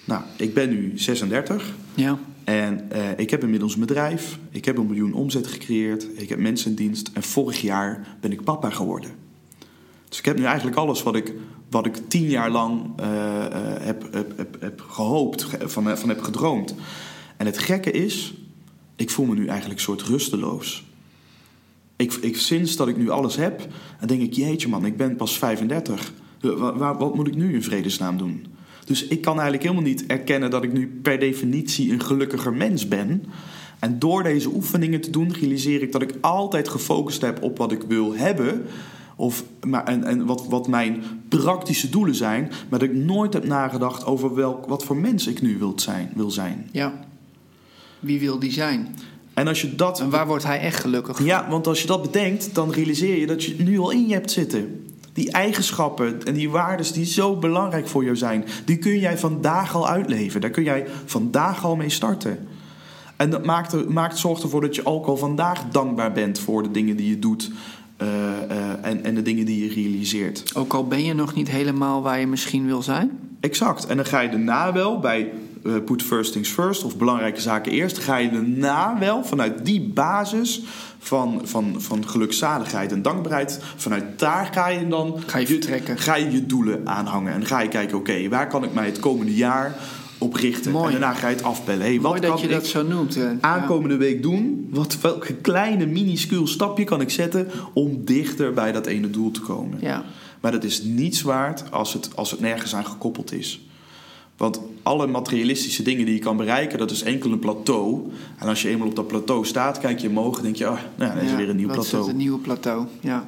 Nou, 0.05 0.23
ik 0.37 0.55
ben 0.55 0.69
nu 0.71 0.93
36 0.99 1.75
Ja. 1.95 2.19
en 2.45 2.91
eh, 2.91 3.19
ik 3.19 3.31
heb 3.31 3.43
inmiddels 3.43 3.75
een 3.75 3.81
bedrijf. 3.81 4.39
Ik 4.51 4.65
heb 4.65 4.77
een 4.79 4.87
miljoen 4.87 5.13
omzet 5.13 5.47
gecreëerd. 5.47 6.07
Ik 6.15 6.29
heb 6.29 6.39
mensen 6.39 6.71
in 6.71 6.77
dienst. 6.77 7.11
En 7.15 7.23
vorig 7.23 7.61
jaar 7.61 8.17
ben 8.21 8.33
ik 8.33 8.45
papa 8.45 8.71
geworden. 8.71 9.11
Dus 10.09 10.19
ik 10.19 10.25
heb 10.25 10.39
nu 10.39 10.45
eigenlijk 10.45 10.77
alles 10.77 11.03
wat 11.03 11.17
ik, 11.17 11.33
wat 11.71 11.87
ik 11.87 11.97
tien 12.09 12.29
jaar 12.29 12.51
lang 12.51 12.83
eh, 12.97 13.45
eh, 13.47 13.53
heb, 13.85 14.13
heb, 14.13 14.37
heb, 14.37 14.57
heb 14.61 14.81
gehoopt, 14.81 15.43
ge- 15.43 15.69
van, 15.69 15.99
van 15.99 16.09
heb 16.09 16.21
gedroomd. 16.23 16.75
En 17.37 17.47
het 17.47 17.59
gekke 17.59 17.91
is, 17.91 18.35
ik 18.97 19.11
voel 19.11 19.27
me 19.27 19.35
nu 19.35 19.47
eigenlijk 19.47 19.79
een 19.79 19.85
soort 19.85 20.03
rusteloos. 20.03 20.85
Ik, 22.03 22.13
ik, 22.13 22.37
sinds 22.37 22.77
dat 22.77 22.89
ik 22.89 22.97
nu 22.97 23.11
alles 23.11 23.37
heb, 23.37 23.67
dan 23.99 24.09
denk 24.09 24.21
ik, 24.23 24.33
jeetje 24.33 24.69
man, 24.69 24.87
ik 24.87 24.97
ben 24.97 25.17
pas 25.17 25.39
35. 25.39 26.13
Wa- 26.41 26.77
wa- 26.77 26.97
wat 26.97 27.15
moet 27.15 27.27
ik 27.27 27.35
nu 27.37 27.55
in 27.55 27.63
vredesnaam 27.63 28.17
doen? 28.19 28.47
Dus 28.85 29.07
ik 29.07 29.21
kan 29.21 29.33
eigenlijk 29.35 29.63
helemaal 29.63 29.85
niet 29.91 30.07
erkennen 30.07 30.51
dat 30.51 30.63
ik 30.63 30.73
nu 30.73 30.99
per 31.03 31.19
definitie 31.19 31.93
een 31.93 32.03
gelukkiger 32.03 32.53
mens 32.53 32.89
ben. 32.89 33.25
En 33.79 33.99
door 33.99 34.23
deze 34.23 34.49
oefeningen 34.49 35.01
te 35.01 35.11
doen, 35.11 35.33
realiseer 35.33 35.83
ik 35.83 35.93
dat 35.93 36.03
ik 36.03 36.15
altijd 36.21 36.69
gefocust 36.69 37.21
heb 37.21 37.43
op 37.43 37.59
wat 37.59 37.73
ik 37.73 37.83
wil 37.89 38.15
hebben. 38.15 38.63
Of, 39.17 39.45
maar, 39.67 39.85
en 39.85 40.05
en 40.05 40.27
wat, 40.27 40.47
wat 40.49 40.69
mijn 40.69 41.03
praktische 41.29 41.89
doelen 41.91 42.15
zijn. 42.15 42.51
Maar 42.69 42.79
dat 42.79 42.89
ik 42.89 42.95
nooit 42.95 43.33
heb 43.33 43.45
nagedacht 43.47 44.05
over 44.07 44.35
welk, 44.35 44.67
wat 44.67 44.85
voor 44.85 44.97
mens 44.97 45.27
ik 45.27 45.43
nu 45.43 45.59
wilt 45.59 45.83
zijn, 45.83 46.11
wil 46.15 46.31
zijn. 46.31 46.69
Ja. 46.73 47.05
Wie 48.01 48.21
wil 48.21 48.39
die 48.39 48.53
zijn? 48.53 48.89
En 49.43 49.49
als 49.49 49.61
je 49.61 49.75
dat 49.75 50.01
En 50.01 50.11
waar 50.11 50.27
wordt 50.27 50.45
hij 50.45 50.61
echt 50.61 50.81
gelukkig 50.81 51.17
van? 51.17 51.25
Ja, 51.25 51.47
want 51.51 51.67
als 51.67 51.81
je 51.81 51.87
dat 51.87 52.03
bedenkt, 52.03 52.55
dan 52.55 52.73
realiseer 52.73 53.19
je 53.19 53.27
dat 53.27 53.45
je 53.45 53.53
het 53.57 53.69
nu 53.69 53.79
al 53.79 53.91
in 53.91 54.07
je 54.07 54.15
hebt 54.15 54.31
zitten. 54.31 54.87
Die 55.13 55.33
eigenschappen 55.33 56.25
en 56.25 56.35
die 56.35 56.51
waarden 56.51 56.93
die 56.93 57.05
zo 57.05 57.37
belangrijk 57.37 57.89
voor 57.89 58.05
jou 58.05 58.17
zijn, 58.17 58.45
die 58.65 58.79
kun 58.79 58.99
jij 58.99 59.19
vandaag 59.19 59.75
al 59.75 59.89
uitleven. 59.89 60.41
Daar 60.41 60.51
kun 60.51 60.63
jij 60.63 60.87
vandaag 61.05 61.65
al 61.65 61.77
mee 61.77 61.89
starten. 61.89 62.49
En 63.17 63.31
dat 63.31 63.45
maakt, 63.45 63.73
er, 63.73 63.93
maakt 63.93 64.19
zorgt 64.19 64.43
ervoor 64.43 64.61
dat 64.61 64.75
je 64.75 64.87
ook 64.87 65.07
al 65.07 65.17
vandaag 65.17 65.65
dankbaar 65.71 66.13
bent 66.13 66.39
voor 66.39 66.63
de 66.63 66.71
dingen 66.71 66.97
die 66.97 67.09
je 67.09 67.19
doet 67.19 67.51
eh, 67.97 68.07
eh, 68.09 68.71
en, 68.83 69.05
en 69.05 69.15
de 69.15 69.23
dingen 69.23 69.45
die 69.45 69.65
je 69.65 69.75
realiseert. 69.75 70.55
Ook 70.55 70.75
al 70.75 70.87
ben 70.87 71.05
je 71.05 71.15
nog 71.15 71.35
niet 71.35 71.51
helemaal 71.51 72.03
waar 72.03 72.21
je 72.21 72.27
misschien 72.27 72.67
wil 72.67 72.83
zijn. 72.83 73.11
Exact. 73.41 73.87
En 73.87 73.97
dan 73.97 74.07
ga 74.07 74.21
je 74.21 74.29
daarna 74.29 74.73
wel 74.73 74.99
bij 74.99 75.33
eh, 75.65 75.73
put 75.85 76.03
first 76.03 76.33
things 76.33 76.49
first 76.49 76.85
of 76.85 76.97
belangrijke 76.97 77.41
zaken 77.41 77.73
eerst. 77.73 77.99
Ga 77.99 78.17
je 78.17 78.31
daarna 78.31 78.99
wel 78.99 79.25
vanuit 79.25 79.65
die 79.65 79.81
basis 79.81 80.63
van, 80.99 81.41
van, 81.45 81.75
van 81.79 82.09
gelukzaligheid 82.09 82.93
en 82.93 83.03
dankbaarheid. 83.03 83.61
Vanuit 83.77 84.19
daar 84.19 84.49
ga 84.53 84.69
je 84.69 84.89
dan 84.89 85.17
Ga 85.27 85.39
je 85.39 85.47
vertrekken. 85.47 85.99
ga 85.99 86.15
je, 86.17 86.31
je 86.31 86.47
doelen 86.47 86.89
aanhangen. 86.89 87.33
En 87.33 87.47
ga 87.47 87.61
je 87.61 87.69
kijken, 87.69 87.97
oké, 87.99 88.29
waar 88.29 88.47
kan 88.49 88.65
ik 88.65 88.73
mij 88.75 88.87
het 88.87 88.99
komende 89.01 89.35
jaar 89.35 89.77
op 90.19 90.35
richten? 90.35 90.73
Mooi. 90.73 90.95
En 90.95 91.01
daarna 91.01 91.15
ga 91.17 91.29
je 91.29 91.35
het 91.35 91.45
afbellen. 91.45 91.83
Hey, 91.83 92.01
wat 92.01 92.11
Mooi 92.11 92.21
dat 92.21 92.31
kan 92.31 92.41
je 92.41 92.49
dat 92.49 92.67
zo 92.67 92.83
noemt. 92.83 93.15
hè. 93.15 93.29
aankomende 93.41 93.97
week 93.97 94.23
doen? 94.23 94.67
Wat, 94.71 94.99
welke 95.01 95.35
kleine 95.35 95.87
minuscuul 95.87 96.47
stapje 96.47 96.85
kan 96.85 97.01
ik 97.01 97.11
zetten 97.11 97.49
om 97.73 98.05
dichter 98.05 98.53
bij 98.53 98.73
dat 98.73 98.87
ene 98.87 99.11
doel 99.11 99.31
te 99.31 99.41
komen? 99.41 99.79
Ja. 99.81 100.05
Maar 100.41 100.53
dat 100.53 100.65
is 100.65 100.83
niets 100.83 101.23
waard 101.23 101.65
als 101.71 101.93
het, 101.93 102.11
als 102.15 102.31
het 102.31 102.41
nergens 102.41 102.75
aan 102.75 102.87
gekoppeld 102.87 103.33
is. 103.33 103.61
Want 104.43 104.61
alle 104.83 105.07
materialistische 105.07 105.83
dingen 105.83 106.05
die 106.05 106.15
je 106.15 106.21
kan 106.21 106.37
bereiken, 106.37 106.79
dat 106.79 106.91
is 106.91 107.03
enkel 107.03 107.33
een 107.33 107.39
plateau. 107.39 108.01
En 108.39 108.49
als 108.49 108.63
je 108.63 108.69
eenmaal 108.69 108.89
op 108.89 108.97
dat 108.97 109.07
plateau 109.07 109.47
staat, 109.47 109.79
kijk 109.79 109.99
je 109.99 110.09
omhoog 110.09 110.37
en 110.37 110.43
denk 110.43 110.57
je, 110.57 110.69
oh, 110.69 110.79
nou, 110.95 111.15
dat 111.15 111.23
is 111.23 111.31
Ja, 111.31 111.37
weer 111.37 111.49
een 111.49 111.57
nieuw 111.57 111.69
dat 111.69 111.77
is 111.77 111.83
plateau. 111.83 112.03
het, 112.03 112.13
een 112.13 112.23
nieuwe 112.23 112.39
plateau, 112.39 112.87
ja. 113.01 113.25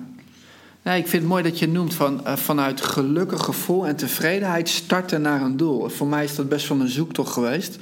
Nee, 0.83 0.99
ik 0.99 1.09
vind 1.09 1.23
het 1.23 1.31
mooi 1.31 1.43
dat 1.43 1.59
je 1.59 1.69
noemt 1.69 1.95
van, 1.95 2.27
eh, 2.27 2.37
vanuit 2.37 2.81
gelukkig 2.81 3.45
gevoel 3.45 3.87
en 3.87 3.97
tevredenheid 3.97 4.69
starten 4.69 5.23
naar 5.23 5.43
een 5.43 5.57
doel. 5.57 5.89
Voor 5.89 6.07
mij 6.07 6.25
is 6.25 6.35
dat 6.35 6.49
best 6.49 6.69
wel 6.69 6.81
een 6.81 6.89
zoektocht 6.89 7.33
geweest. 7.33 7.79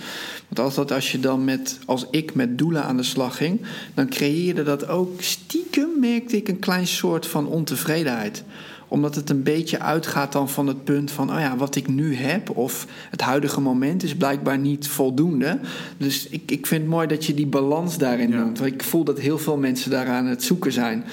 Want 0.48 0.58
altijd 0.58 0.92
als 0.92 1.12
je 1.12 1.20
dan 1.20 1.44
met, 1.44 1.78
als 1.86 2.06
ik 2.10 2.34
met 2.34 2.58
doelen 2.58 2.84
aan 2.84 2.96
de 2.96 3.02
slag 3.02 3.36
ging, 3.36 3.60
dan 3.94 4.08
creëerde 4.08 4.62
dat 4.62 4.88
ook 4.88 5.22
stiekem, 5.22 5.88
merkte 6.00 6.36
ik, 6.36 6.48
een 6.48 6.58
klein 6.58 6.86
soort 6.86 7.26
van 7.26 7.46
ontevredenheid 7.46 8.44
omdat 8.92 9.14
het 9.14 9.30
een 9.30 9.42
beetje 9.42 9.80
uitgaat 9.80 10.32
dan 10.32 10.48
van 10.48 10.66
het 10.66 10.84
punt 10.84 11.10
van, 11.10 11.30
oh 11.32 11.40
ja, 11.40 11.56
wat 11.56 11.76
ik 11.76 11.88
nu 11.88 12.14
heb 12.14 12.56
of 12.56 12.86
het 13.10 13.20
huidige 13.20 13.60
moment 13.60 14.02
is 14.02 14.16
blijkbaar 14.16 14.58
niet 14.58 14.88
voldoende. 14.88 15.58
Dus 15.96 16.28
ik, 16.28 16.50
ik 16.50 16.66
vind 16.66 16.80
het 16.82 16.90
mooi 16.90 17.06
dat 17.06 17.24
je 17.24 17.34
die 17.34 17.46
balans 17.46 17.98
daarin 17.98 18.30
Ja. 18.30 18.36
noemt. 18.36 18.58
Want 18.58 18.72
ik 18.72 18.82
voel 18.82 19.04
dat 19.04 19.18
heel 19.18 19.38
veel 19.38 19.56
mensen 19.56 19.90
daaraan 19.90 20.26
het 20.26 20.42
zoeken 20.42 20.72
zijn. 20.72 21.04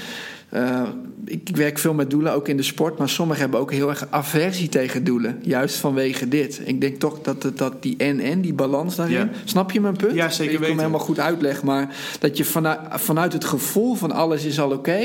Eh, 0.50 0.82
ik, 1.30 1.56
werk 1.56 1.78
veel 1.78 1.94
met 1.94 2.10
doelen, 2.10 2.34
ook 2.34 2.48
in 2.48 2.58
de 2.58 2.64
sport, 2.64 2.98
maar 2.98 3.10
sommigen 3.10 3.42
hebben 3.42 3.60
ook 3.60 3.72
heel 3.72 3.90
erg 3.90 4.08
aversie 4.10 4.70
tegen 4.70 5.04
doelen. 5.04 5.40
Juist 5.42 5.76
vanwege 5.76 6.28
dit. 6.28 6.62
Ik 6.66 6.82
denk 6.82 7.00
toch 7.00 7.22
dat, 7.22 7.44
het, 7.44 7.58
dat 7.58 7.84
die 7.84 7.98
en-en, 7.98 8.42
die 8.42 8.54
balans 8.54 8.96
daarin. 8.96 9.18
Ja. 9.18 9.30
Snap 9.44 9.72
je 9.72 9.82
mijn 9.82 9.96
punt? 9.96 10.14
Ja, 10.14 10.30
zeker 10.30 10.54
Ik 10.54 10.60
kan 10.60 10.70
hem 10.70 10.78
helemaal 10.78 11.00
goed 11.00 11.20
uitleggen, 11.20 11.66
maar 11.66 11.96
dat 12.20 12.38
je 12.38 12.46
vanuit, 12.46 12.80
vanuit 12.92 13.34
het 13.34 13.46
gevoel 13.46 13.96
van 13.96 14.12
alles 14.12 14.46
is 14.46 14.60
al 14.60 14.72
oké, 14.72 15.00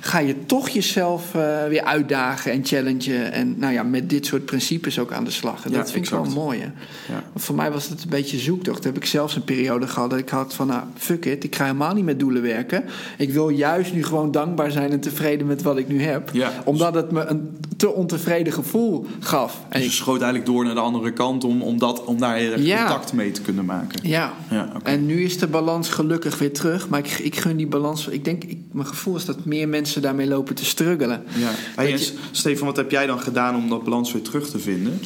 ga 0.00 0.18
je 0.18 0.46
toch 0.46 0.68
jezelf 0.68 1.34
eh, 1.34 1.66
weer 1.68 1.84
uitdagen 1.84 2.52
en 2.52 2.64
challengen. 2.64 3.32
En 3.32 3.54
nou 3.58 3.72
ja, 3.72 3.82
met 3.82 4.10
dit 4.10 4.26
soort 4.26 4.44
principes 4.44 4.98
ook 4.98 5.12
aan 5.12 5.24
de 5.24 5.30
slag. 5.30 5.64
En 5.64 5.70
Ja, 5.70 5.76
dat 5.76 5.90
vind 5.90 6.04
ik 6.04 6.10
wel 6.10 6.24
mooi. 6.24 6.58
hè. 6.58 6.66
Ja. 7.14 7.22
Want 7.32 7.44
voor 7.44 7.54
mij 7.54 7.70
was 7.70 7.88
het 7.88 8.02
een 8.02 8.08
beetje 8.08 8.38
zoektocht. 8.38 8.82
Toen 8.82 8.92
heb 8.92 9.02
ik 9.02 9.08
zelfs 9.08 9.36
een 9.36 9.44
periode 9.44 9.86
gehad 9.86 10.10
dat 10.10 10.18
ik 10.18 10.28
had 10.28 10.54
van... 10.54 10.66
nou, 10.66 10.82
fuck 10.96 11.24
it, 11.24 11.44
ik 11.44 11.56
ga 11.56 11.64
helemaal 11.64 11.94
niet 11.94 12.04
met 12.04 12.18
doelen 12.18 12.42
werken. 12.42 12.84
Ik 13.18 13.30
wil 13.30 13.48
juist 13.48 13.92
nu 13.92 14.04
gewoon 14.04 14.30
dankbaar 14.30 14.70
zijn 14.70 14.90
en 14.90 15.00
tevreden 15.00 15.46
met 15.46 15.53
wat 15.62 15.76
ik 15.76 15.88
nu 15.88 16.02
heb. 16.02 16.30
Ja. 16.32 16.52
Omdat 16.64 16.94
het 16.94 17.10
me 17.10 17.24
een 17.24 17.56
te 17.76 17.92
ontevreden 17.92 18.52
gevoel 18.52 19.06
gaf. 19.20 19.54
En 19.62 19.70
Dus 19.70 19.80
je 19.80 19.86
ik, 19.86 19.92
schoot 19.92 20.20
eigenlijk 20.20 20.46
door 20.52 20.64
naar 20.64 20.74
de 20.74 20.80
andere 20.80 21.12
kant 21.12 21.44
om, 21.44 21.62
om, 21.62 21.78
dat, 21.78 22.04
om 22.04 22.18
daar 22.18 22.60
Ja. 22.60 22.78
contact 22.86 23.12
mee 23.12 23.30
te 23.30 23.40
kunnen 23.40 23.64
maken. 23.64 24.08
ja. 24.08 24.32
Ja. 24.50 24.68
En 24.82 25.06
nu 25.06 25.22
is 25.24 25.38
de 25.38 25.46
balans 25.46 25.88
gelukkig 25.88 26.38
weer 26.38 26.52
terug. 26.52 26.88
Maar 26.88 26.98
ik, 26.98 27.10
ik 27.18 27.36
gun 27.36 27.56
die 27.56 27.66
balans... 27.66 28.06
Ik 28.08 28.24
denk, 28.24 28.44
ik, 28.44 28.58
mijn 28.72 28.86
gevoel 28.86 29.16
is 29.16 29.24
dat 29.24 29.44
meer 29.44 29.68
mensen 29.68 30.02
daarmee 30.02 30.26
lopen 30.26 30.54
te 30.54 30.64
struggelen. 30.64 31.22
Ja. 31.36 31.50
Hey, 31.76 31.90
je- 31.90 32.12
Stefan, 32.30 32.66
wat 32.66 32.76
heb 32.76 32.90
jij 32.90 33.06
dan 33.06 33.20
gedaan 33.20 33.56
om 33.56 33.68
dat 33.68 33.84
balans 33.84 34.12
weer 34.12 34.22
terug 34.22 34.50
te 34.50 34.58
vinden? 34.58 35.00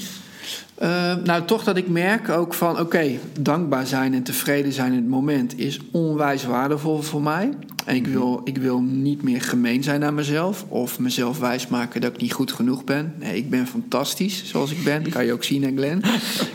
Eh, 0.75 1.15
nou, 1.25 1.45
toch 1.45 1.65
dat 1.65 1.77
ik 1.77 1.89
merk 1.89 2.29
ook 2.29 2.55
van, 2.55 2.81
oké, 2.81 3.09
dankbaar 3.41 3.87
zijn 3.87 4.15
en 4.15 4.23
tevreden 4.23 4.73
zijn 4.73 4.93
in 4.93 4.99
het 4.99 5.09
moment 5.09 5.59
is 5.59 5.81
onwijs 5.91 6.45
waardevol 6.45 7.03
voor 7.03 7.23
mij. 7.23 7.51
En 7.85 7.97
ik 7.97 8.07
wil, 8.07 8.41
ik 8.45 8.57
wil 8.59 8.81
niet 8.81 9.23
meer 9.23 9.43
gemeen 9.43 9.83
zijn 9.83 10.01
naar 10.01 10.15
mezelf 10.15 10.65
of 10.69 10.99
mezelf 10.99 11.39
wijsmaken 11.39 12.01
dat 12.01 12.15
ik 12.15 12.21
niet 12.21 12.33
goed 12.33 12.53
genoeg 12.53 12.85
ben. 12.85 13.15
Nee, 13.19 13.37
ik 13.37 13.51
ben 13.51 13.67
fantastisch 13.67 14.43
zoals 14.45 14.71
ik 14.71 14.85
ben. 14.85 15.09
kan 15.11 15.25
je 15.25 15.33
ook 15.33 15.45
zien, 15.45 15.63
hè, 15.63 15.73
Glenn. 15.77 16.03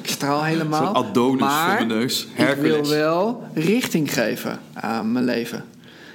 Ik 0.02 0.10
straal 0.10 0.44
helemaal. 0.44 0.96
Adonis 0.96 1.40
maar 1.40 1.78
voor 1.78 1.88
mijn 1.88 2.00
neus. 2.00 2.28
ik 2.38 2.56
wil 2.56 2.88
wel 2.88 3.44
richting 3.54 4.14
geven 4.14 4.60
aan 4.74 5.12
mijn 5.12 5.26
leven. 5.26 5.64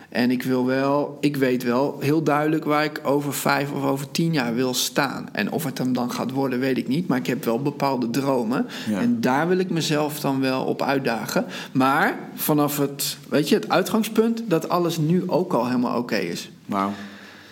En 0.09 0.31
ik 0.31 0.43
wil 0.43 0.67
wel, 0.67 1.19
ik 1.21 1.37
weet 1.37 1.63
wel 1.63 1.97
heel 2.01 2.23
duidelijk 2.23 2.65
waar 2.65 2.85
ik 2.85 3.01
over 3.03 3.35
vijf 3.35 3.73
of 3.73 3.85
over 3.85 4.11
tien 4.11 4.33
jaar 4.33 4.55
wil 4.55 4.75
staan. 4.75 5.29
En 5.33 5.53
of 5.53 5.65
het 5.65 5.79
hem 5.79 5.93
dan 5.93 6.11
gaat 6.11 6.31
worden, 6.31 6.59
weet 6.59 6.79
ik 6.79 6.89
niet. 6.89 7.09
Maar 7.09 7.19
ik 7.19 7.27
heb 7.27 7.45
wel 7.45 7.63
bepaalde 7.63 8.11
dromen. 8.11 8.67
Ja. 8.89 9.01
En 9.01 9.21
daar 9.21 9.49
wil 9.49 9.59
ik 9.59 9.71
mezelf 9.71 10.21
dan 10.21 10.41
wel 10.41 10.65
op 10.65 10.83
uitdagen. 10.83 11.45
Maar 11.73 12.19
vanaf 12.35 12.79
het, 12.79 13.17
weet 13.29 13.49
je, 13.49 13.55
het 13.55 13.69
uitgangspunt 13.69 14.43
dat 14.47 14.69
alles 14.69 14.99
nu 14.99 15.23
ook 15.27 15.53
al 15.53 15.67
helemaal 15.67 15.99
oké 15.99 16.17
is. 16.17 16.51
Wauw, 16.67 16.93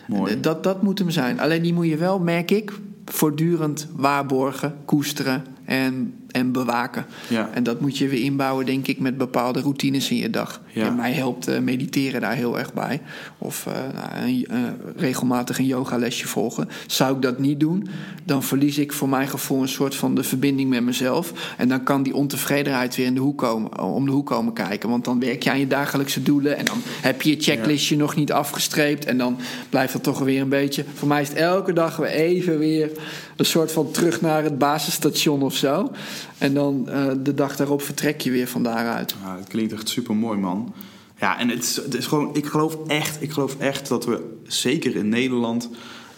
mooi. 0.07 0.41
Dat, 0.41 0.63
dat 0.63 0.83
moet 0.83 0.99
hem 0.99 1.11
zijn. 1.11 1.41
Alleen 1.41 1.63
die 1.63 1.75
moet 1.75 1.87
je 1.87 1.97
wel, 1.97 2.19
merk 2.19 2.51
ik, 2.51 2.73
voortdurend 3.05 3.87
waarborgen, 3.97 4.77
koesteren 4.85 5.45
en, 5.65 6.15
en 6.37 6.53
bewaken. 6.53 7.07
Ja. 7.28 7.51
En 7.53 7.62
dat 7.62 7.80
moet 7.80 7.99
je 7.99 8.09
weer 8.09 8.22
inbouwen, 8.22 8.66
denk 8.66 8.87
ik, 8.87 8.99
met 8.99 9.18
bepaalde 9.18 9.61
routines 9.61 10.11
in 10.11 10.16
je 10.16 10.30
dag. 10.30 10.61
Ja. 10.72 10.87
En 10.87 10.97
mij 10.97 11.12
helpt 11.12 11.49
eh, 11.49 11.61
mediteren 11.61 12.20
daar 12.20 12.34
heel 12.34 12.59
erg 12.59 12.72
bij. 12.72 13.01
Of 13.39 13.66
nou, 13.66 14.26
een, 14.26 14.47
eh, 14.47 14.59
regelmatig 14.97 15.59
een 15.59 15.66
yogalesje 15.66 16.28
volgen. 16.28 16.68
Zou 16.87 17.16
ik 17.16 17.22
dat 17.22 17.39
niet 17.39 17.61
doen, 17.61 17.89
dan 18.24 18.43
verlies 18.43 18.78
ik 18.78 18.93
voor 18.93 19.09
mijn 19.09 19.28
gevoel 19.28 19.62
een 19.62 19.68
soort 19.68 19.95
van 19.95 20.14
de 20.14 20.22
verbinding 20.22 20.70
met 20.70 20.82
mezelf. 20.82 21.55
En 21.57 21.68
dan 21.68 21.82
kan 21.82 22.03
die 22.03 22.14
ontevredenheid 22.14 22.97
weer 22.97 23.07
in 23.07 23.14
de 23.14 23.20
hoek 23.20 23.39
komen, 23.39 23.80
om 23.80 24.05
de 24.07 24.12
hoek 24.12 24.26
komen 24.26 24.53
kijken. 24.53 24.89
Want 24.89 25.05
dan 25.05 25.20
werk 25.20 25.43
je 25.43 25.51
aan 25.51 25.59
je 25.59 25.66
dagelijkse 25.66 26.22
doelen. 26.22 26.57
En 26.57 26.64
dan 26.64 26.78
heb 26.84 27.22
je 27.22 27.30
je 27.30 27.43
checklistje 27.43 27.97
nog 27.97 28.16
niet 28.16 28.32
afgestreept. 28.32 29.05
En 29.05 29.18
dan 29.18 29.39
blijft 29.68 29.93
dat 29.93 30.03
toch 30.03 30.18
weer 30.18 30.41
een 30.41 30.49
beetje. 30.49 30.84
Voor 30.95 31.09
mij 31.09 31.22
is 31.22 31.28
het 31.28 31.37
elke 31.37 31.72
dag 31.72 31.97
weer 31.97 32.09
even 32.09 32.59
weer 32.59 32.91
een 33.37 33.45
soort 33.45 33.72
van 33.72 33.91
terug 33.91 34.20
naar 34.20 34.43
het 34.43 34.59
basisstation 34.59 35.43
of 35.43 35.55
zo. 35.55 35.91
En 36.39 36.55
dan 36.55 36.89
eh, 36.89 37.11
de 37.18 37.35
dag 37.35 37.57
daarop 37.57 37.83
vertrek 37.83 38.20
je 38.20 38.31
weer 38.31 38.49
van 38.49 38.62
daaruit. 38.62 39.14
Ja, 39.22 39.37
het 39.37 39.49
klinkt 39.49 39.72
echt 39.72 39.89
super 39.89 40.16
mooi, 40.16 40.39
man. 40.39 40.74
Ja, 41.20 41.39
en 41.39 41.49
het 41.49 41.95
is, 41.99 42.07
gewoon, 42.07 42.35
ik 42.35 42.47
geloof 42.47 42.77
echt, 42.87 43.22
ik 43.22 43.31
geloof 43.31 43.57
echt 43.59 43.89
dat 43.89 44.05
we 44.05 44.37
zeker 44.47 44.97
in 44.97 45.09
Nederland 45.09 45.68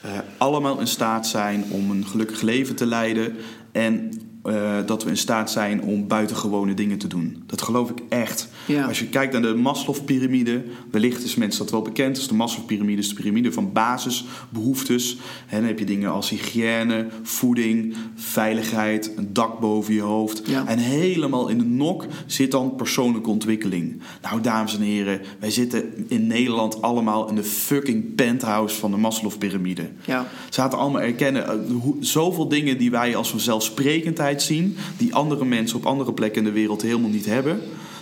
eh, 0.00 0.11
allemaal 0.36 0.80
in 0.80 0.86
staat 0.86 1.26
zijn 1.26 1.64
om 1.68 1.90
een 1.90 2.06
gelukkig 2.06 2.40
leven 2.40 2.76
te 2.76 2.86
leiden. 2.86 3.36
En 3.72 4.11
eh, 4.43 4.76
dat 4.86 5.05
we 5.05 5.11
in 5.11 5.16
staat 5.16 5.51
zijn 5.51 5.82
om 5.82 6.07
buitengewone 6.07 6.74
dingen 6.74 6.99
te 6.99 7.07
doen. 7.07 7.43
Dat 7.47 7.62
geloof 7.62 7.91
ik 7.91 8.03
echt. 8.09 8.49
Ja. 8.66 8.84
Als 8.84 8.99
je 8.99 9.07
kijkt 9.07 9.32
naar 9.32 9.43
de 9.43 9.55
Maslow-pyramide, 9.55 10.64
wellicht 10.91 11.24
is 11.24 11.34
mensen 11.34 11.62
dat 11.62 11.70
wel 11.70 11.82
bekend. 11.82 12.14
Dus 12.14 12.28
de 12.28 12.34
Maslow-pyramide 12.34 13.01
is 13.01 13.09
de 13.09 13.14
piramide 13.14 13.53
van 13.53 13.72
basisbehoeftes. 13.72 15.16
En 15.49 15.59
dan 15.59 15.66
heb 15.66 15.78
je 15.78 15.84
dingen 15.84 16.11
als 16.11 16.30
hygiëne, 16.30 17.07
voeding, 17.22 17.95
veiligheid, 18.14 19.12
een 19.16 19.32
dak 19.32 19.61
boven 19.61 19.95
je 19.95 20.01
hoofd. 20.01 20.43
Ja. 20.45 20.66
En 20.66 20.78
helemaal 20.78 21.49
in 21.49 21.59
de 21.59 21.64
nok 21.64 22.07
zit 22.26 22.51
dan 22.51 22.74
persoonlijke 22.74 23.30
ontwikkeling. 23.30 24.01
Nou, 24.22 24.41
dames 24.41 24.76
en 24.76 24.82
heren, 24.82 25.20
wij 25.39 25.51
zitten 25.51 26.05
in 26.09 26.26
Nederland 26.26 26.82
allemaal 26.82 27.28
in 27.28 27.34
de 27.34 27.45
fucking 27.45 28.14
penthouse 28.14 28.76
van 28.78 28.91
de 28.91 28.97
Maslow-pyramide. 28.97 29.89
Ja. 30.05 30.26
Ze 30.49 30.61
laten 30.61 30.78
allemaal 30.78 31.01
erkennen, 31.01 31.49
eh, 31.49 31.55
hoe, 31.80 31.97
zoveel 32.01 32.49
dingen 32.49 32.78
die 32.78 32.91
wij 32.91 33.16
als 33.16 33.30
vanzelfsprekendheid 33.30 34.38
zien, 34.43 34.76
die 34.97 35.14
andere 35.14 35.45
mensen 35.45 35.76
op 35.78 35.86
andere 35.86 36.12
plekken 36.12 36.39
in 36.39 36.47
de 36.49 36.55
wereld 36.55 36.82
helemaal 36.82 37.11
niet 37.11 37.26
hebben. 37.26 37.61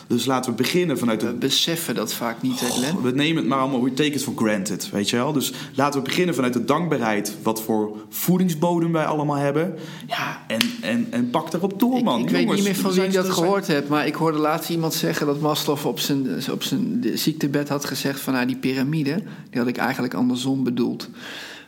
Dus 0.09 0.25
laten 0.25 0.51
we 0.51 0.57
beginnen 0.57 0.99
vanuit 0.99 1.23
We 1.23 1.29
de 1.29 1.35
beseffen 1.35 1.95
dat 1.95 2.13
vaak 2.13 2.43
niet, 2.43 2.61
hè, 2.61 2.67
Glenn? 2.67 3.03
we 3.03 3.11
nemen 3.11 3.37
het 3.37 3.47
maar 3.47 3.59
allemaal, 3.59 3.83
we 3.83 3.93
take 3.93 4.11
it 4.11 4.23
for 4.23 4.33
granted, 4.37 4.91
weet 4.91 5.11
je 5.11 5.17
wel. 5.17 5.33
Dus 5.33 5.53
laten 5.75 6.01
we 6.01 6.07
beginnen 6.07 6.35
vanuit 6.35 6.53
de 6.53 6.65
dankbaarheid, 6.65 7.37
wat 7.43 7.63
voor 7.63 7.97
voedingsbodem 8.09 8.93
wij 8.93 9.05
allemaal 9.05 9.37
hebben. 9.37 9.75
Ja, 10.07 10.45
en, 10.47 10.59
en, 10.81 11.07
en 11.11 11.31
pak 11.31 11.53
erop 11.53 11.81
door, 11.81 12.03
man. 12.03 12.21
Ik, 12.21 12.25
ik 12.27 12.31
weet 12.31 12.55
niet 12.55 12.65
meer 12.65 12.75
van 12.75 12.93
wie 12.93 13.03
ik 13.03 13.13
dat 13.13 13.27
er 13.27 13.33
zijn- 13.33 13.45
gehoord 13.45 13.67
heb, 13.67 13.89
maar 13.89 14.07
ik 14.07 14.15
hoorde 14.15 14.39
laatst 14.39 14.71
iemand 14.71 14.95
zeggen 14.95 15.27
dat 15.27 15.41
Maslow 15.41 15.87
op 15.87 16.01
zijn, 16.01 16.27
op 16.53 16.63
zijn 16.63 17.05
ziektebed 17.15 17.69
had 17.69 17.85
gezegd 17.85 18.21
van 18.21 18.33
nou, 18.33 18.47
die 18.47 18.57
piramide, 18.57 19.23
die 19.51 19.59
had 19.61 19.69
ik 19.69 19.77
eigenlijk 19.77 20.15
andersom 20.15 20.65
bedoeld. 20.65 21.09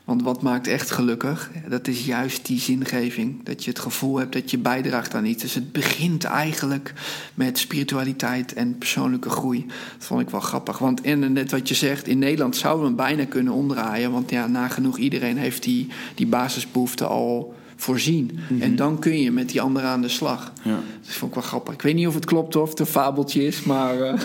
Want 0.09 0.23
wat 0.23 0.43
maakt 0.43 0.67
echt 0.67 0.91
gelukkig? 0.91 1.51
Dat 1.69 1.89
is 1.89 2.05
juist 2.05 2.47
die 2.47 2.61
zingeving. 2.61 3.45
Dat 3.45 3.65
je 3.65 3.71
het 3.71 3.79
gevoel 3.79 4.19
hebt 4.19 4.33
dat 4.33 4.51
je 4.51 4.59
bijdraagt 4.59 5.15
aan 5.15 5.25
iets. 5.25 5.43
Dus 5.43 5.55
het 5.55 5.73
begint 5.73 6.25
eigenlijk 6.25 6.93
met 7.35 7.59
spiritualiteit 7.59 8.53
en 8.53 8.79
persoonlijke 8.79 9.31
groei. 9.31 9.67
Dat 9.67 10.07
vond 10.07 10.21
ik 10.21 10.31
wel 10.31 10.41
grappig. 10.41 10.79
Want 10.79 11.01
en 11.01 11.33
net 11.33 11.51
wat 11.51 11.69
je 11.69 11.75
zegt, 11.75 12.07
in 12.07 12.19
Nederland 12.19 12.57
zouden 12.57 12.83
we 12.83 12.87
hem 12.87 12.97
bijna 12.97 13.25
kunnen 13.25 13.53
omdraaien. 13.53 14.11
Want 14.11 14.31
ja, 14.31 14.47
nagenoeg 14.47 14.97
iedereen 14.97 15.39
heeft 15.39 15.63
die, 15.63 15.87
die 16.15 16.27
basisbehoeften 16.27 17.09
al 17.09 17.55
voorzien. 17.77 18.39
En 18.61 18.77
dan 18.77 18.99
kun 18.99 19.21
je 19.21 19.31
met 19.31 19.51
die 19.51 19.61
anderen 19.61 19.89
aan 19.89 20.03
de 20.03 20.09
slag. 20.09 20.53
Ja, 20.63 20.81
Dat 21.01 21.15
vond 21.15 21.31
ik 21.31 21.41
wel 21.41 21.49
grappig. 21.49 21.75
Ik 21.75 21.83
weet 21.83 21.95
niet 21.95 22.07
of 22.07 22.15
het 22.15 22.25
klopt 22.25 22.57
of 22.57 22.71
het 22.71 22.79
een 22.79 22.87
fabeltje 22.87 23.47
is, 23.47 23.63
maar 23.63 24.01
eh, 24.01 24.21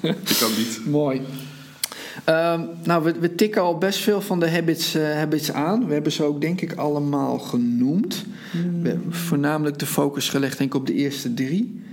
ik 0.00 0.42
ook 0.42 0.56
niet. 0.56 0.80
mooi. 1.00 1.20
Ehm, 2.24 2.60
nou, 2.84 3.04
we, 3.04 3.12
we 3.20 3.34
tikken 3.34 3.62
al 3.62 3.78
best 3.78 3.98
veel 3.98 4.20
van 4.20 4.40
de 4.40 4.50
habits, 4.50 4.94
eh, 4.94 5.14
habits 5.14 5.52
aan. 5.52 5.86
We 5.86 5.92
hebben 5.92 6.12
ze 6.12 6.22
ook, 6.22 6.40
denk 6.40 6.60
ik, 6.60 6.72
allemaal 6.72 7.38
genoemd. 7.38 8.24
We 8.82 8.88
hebben 8.88 9.14
voornamelijk 9.14 9.78
de 9.78 9.86
focus 9.86 10.28
gelegd, 10.28 10.58
denk 10.58 10.74
ik, 10.74 10.80
op 10.80 10.86
de 10.86 10.94
eerste 10.94 11.34
drie. 11.34 11.84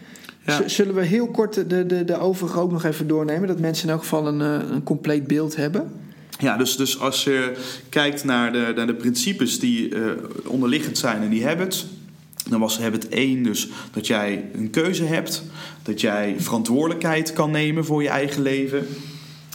Ja. 0.45 0.67
Zullen 0.67 0.95
we 0.95 1.01
heel 1.01 1.28
kort 1.28 1.53
de, 1.69 1.86
de, 1.86 2.05
de 2.05 2.19
overige 2.19 2.59
ook 2.59 2.71
nog 2.71 2.84
even 2.84 3.07
doornemen? 3.07 3.47
Dat 3.47 3.59
mensen 3.59 3.88
in 3.88 3.93
elk 3.93 4.01
geval 4.01 4.28
een, 4.28 4.41
eh, 4.41 4.69
een 4.69 4.84
compleet 4.84 5.28
beeld 5.28 5.55
hebben. 5.55 5.91
Ja, 6.39 6.57
dus, 6.57 6.76
dus 6.76 6.99
als 6.99 7.24
je 7.24 7.53
kijkt 7.89 8.24
naar 8.24 8.51
de, 8.51 8.74
naar 8.76 8.88
de 8.88 8.95
principes 8.95 9.59
die 9.59 9.95
eh, 9.95 10.01
onderliggend 10.47 10.97
zijn 10.97 11.21
in 11.21 11.30
die 11.30 11.45
habits, 11.45 11.88
dan 12.49 12.59
was 12.59 12.80
habit 12.80 13.09
1 13.09 13.43
dus 13.43 13.69
dat 13.91 14.07
jij 14.07 14.45
een 14.53 14.69
keuze 14.69 15.03
hebt, 15.03 15.43
dat 15.84 16.01
jij 16.01 16.36
verantwoordelijkheid 16.38 17.34
kan 17.34 17.51
nemen 17.51 17.86
voor 17.86 18.01
je 18.03 18.09
eigen 18.09 18.41
leven. 18.41 18.88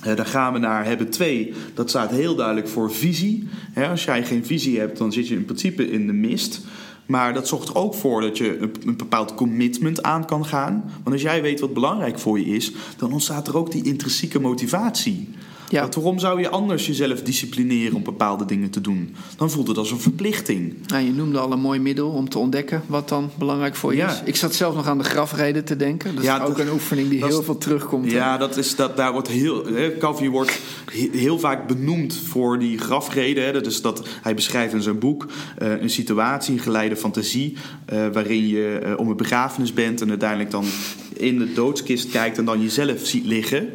Eh, 0.02 0.16
dan 0.16 0.26
gaan 0.26 0.52
we 0.52 0.58
naar 0.58 0.86
habit 0.86 1.12
2, 1.12 1.52
dat 1.74 1.88
staat 1.88 2.10
heel 2.10 2.34
duidelijk 2.34 2.68
voor 2.68 2.92
visie. 2.92 3.48
Als 3.90 4.04
jij 4.04 4.24
geen 4.24 4.46
visie 4.46 4.78
hebt, 4.78 4.98
dan 4.98 5.12
zit 5.12 5.28
je 5.28 5.34
in 5.34 5.44
principe 5.44 5.90
in 5.90 6.06
de 6.06 6.12
mist. 6.12 6.60
Maar 7.06 7.34
dat 7.34 7.48
zorgt 7.48 7.68
er 7.68 7.76
ook 7.76 7.94
voor 7.94 8.20
dat 8.20 8.38
je 8.38 8.70
een 8.84 8.96
bepaald 8.96 9.34
commitment 9.34 10.02
aan 10.02 10.26
kan 10.26 10.46
gaan. 10.46 10.84
Want 11.02 11.12
als 11.12 11.22
jij 11.22 11.42
weet 11.42 11.60
wat 11.60 11.74
belangrijk 11.74 12.18
voor 12.18 12.38
je 12.40 12.46
is, 12.46 12.72
dan 12.96 13.12
ontstaat 13.12 13.48
er 13.48 13.56
ook 13.56 13.72
die 13.72 13.84
intrinsieke 13.84 14.40
motivatie. 14.40 15.28
Ja. 15.68 15.80
Want 15.80 15.94
waarom 15.94 16.18
zou 16.18 16.40
je 16.40 16.48
anders 16.48 16.86
jezelf 16.86 17.22
disciplineren 17.22 17.96
om 17.96 18.02
bepaalde 18.02 18.44
dingen 18.44 18.70
te 18.70 18.80
doen? 18.80 19.14
Dan 19.36 19.50
voelt 19.50 19.68
het 19.68 19.76
als 19.76 19.90
een 19.90 20.00
verplichting. 20.00 20.74
Nou, 20.86 21.04
je 21.04 21.12
noemde 21.12 21.38
al 21.38 21.52
een 21.52 21.60
mooi 21.60 21.80
middel 21.80 22.08
om 22.10 22.28
te 22.28 22.38
ontdekken 22.38 22.82
wat 22.86 23.08
dan 23.08 23.30
belangrijk 23.38 23.74
voor 23.76 23.90
je 23.92 23.98
Ja. 23.98 24.08
is. 24.10 24.20
Ik 24.24 24.36
zat 24.36 24.54
zelf 24.54 24.74
nog 24.74 24.86
aan 24.86 24.98
de 24.98 25.04
grafreden 25.04 25.64
te 25.64 25.76
denken. 25.76 26.14
Dat 26.14 26.24
Ja, 26.24 26.36
is 26.42 26.48
ook 26.48 26.56
dat- 26.56 26.66
een 26.66 26.72
oefening 26.72 27.08
die 27.08 27.18
is- 27.18 27.24
heel 27.24 27.42
veel 27.42 27.58
terugkomt. 27.58 28.04
hè? 28.10 28.16
Ja, 28.16 28.36
dat 28.38 28.56
is, 28.56 28.76
dat, 28.76 28.96
daar 28.96 29.12
wordt 29.12 29.28
heel. 29.28 29.66
Hè, 29.66 29.96
Calvi 29.98 30.28
wordt 30.30 30.60
he- 30.92 31.08
heel 31.18 31.38
vaak 31.38 31.66
benoemd 31.68 32.14
voor 32.26 32.58
die 32.58 32.78
grafreden. 32.78 33.44
Hè. 33.44 33.52
Dat 33.52 33.66
is 33.66 33.82
dat, 33.82 34.08
hij 34.22 34.34
beschrijft 34.34 34.72
in 34.74 34.82
zijn 34.82 34.98
boek 34.98 35.26
eh, 35.58 35.80
een 35.80 35.90
situatie, 35.90 36.54
een 36.54 36.60
geleide 36.60 36.96
fantasie. 36.96 37.56
eh, 37.84 38.06
waarin 38.12 38.46
je 38.48 38.78
eh, 38.82 38.98
om 38.98 39.08
een 39.08 39.16
begrafenis 39.16 39.72
bent 39.72 40.00
en 40.00 40.08
uiteindelijk 40.08 40.50
dan 40.50 40.64
in 41.12 41.38
de 41.38 41.52
doodskist 41.52 42.10
kijkt 42.10 42.38
en 42.38 42.44
dan 42.44 42.60
jezelf 42.62 43.06
ziet 43.06 43.24
liggen. 43.24 43.68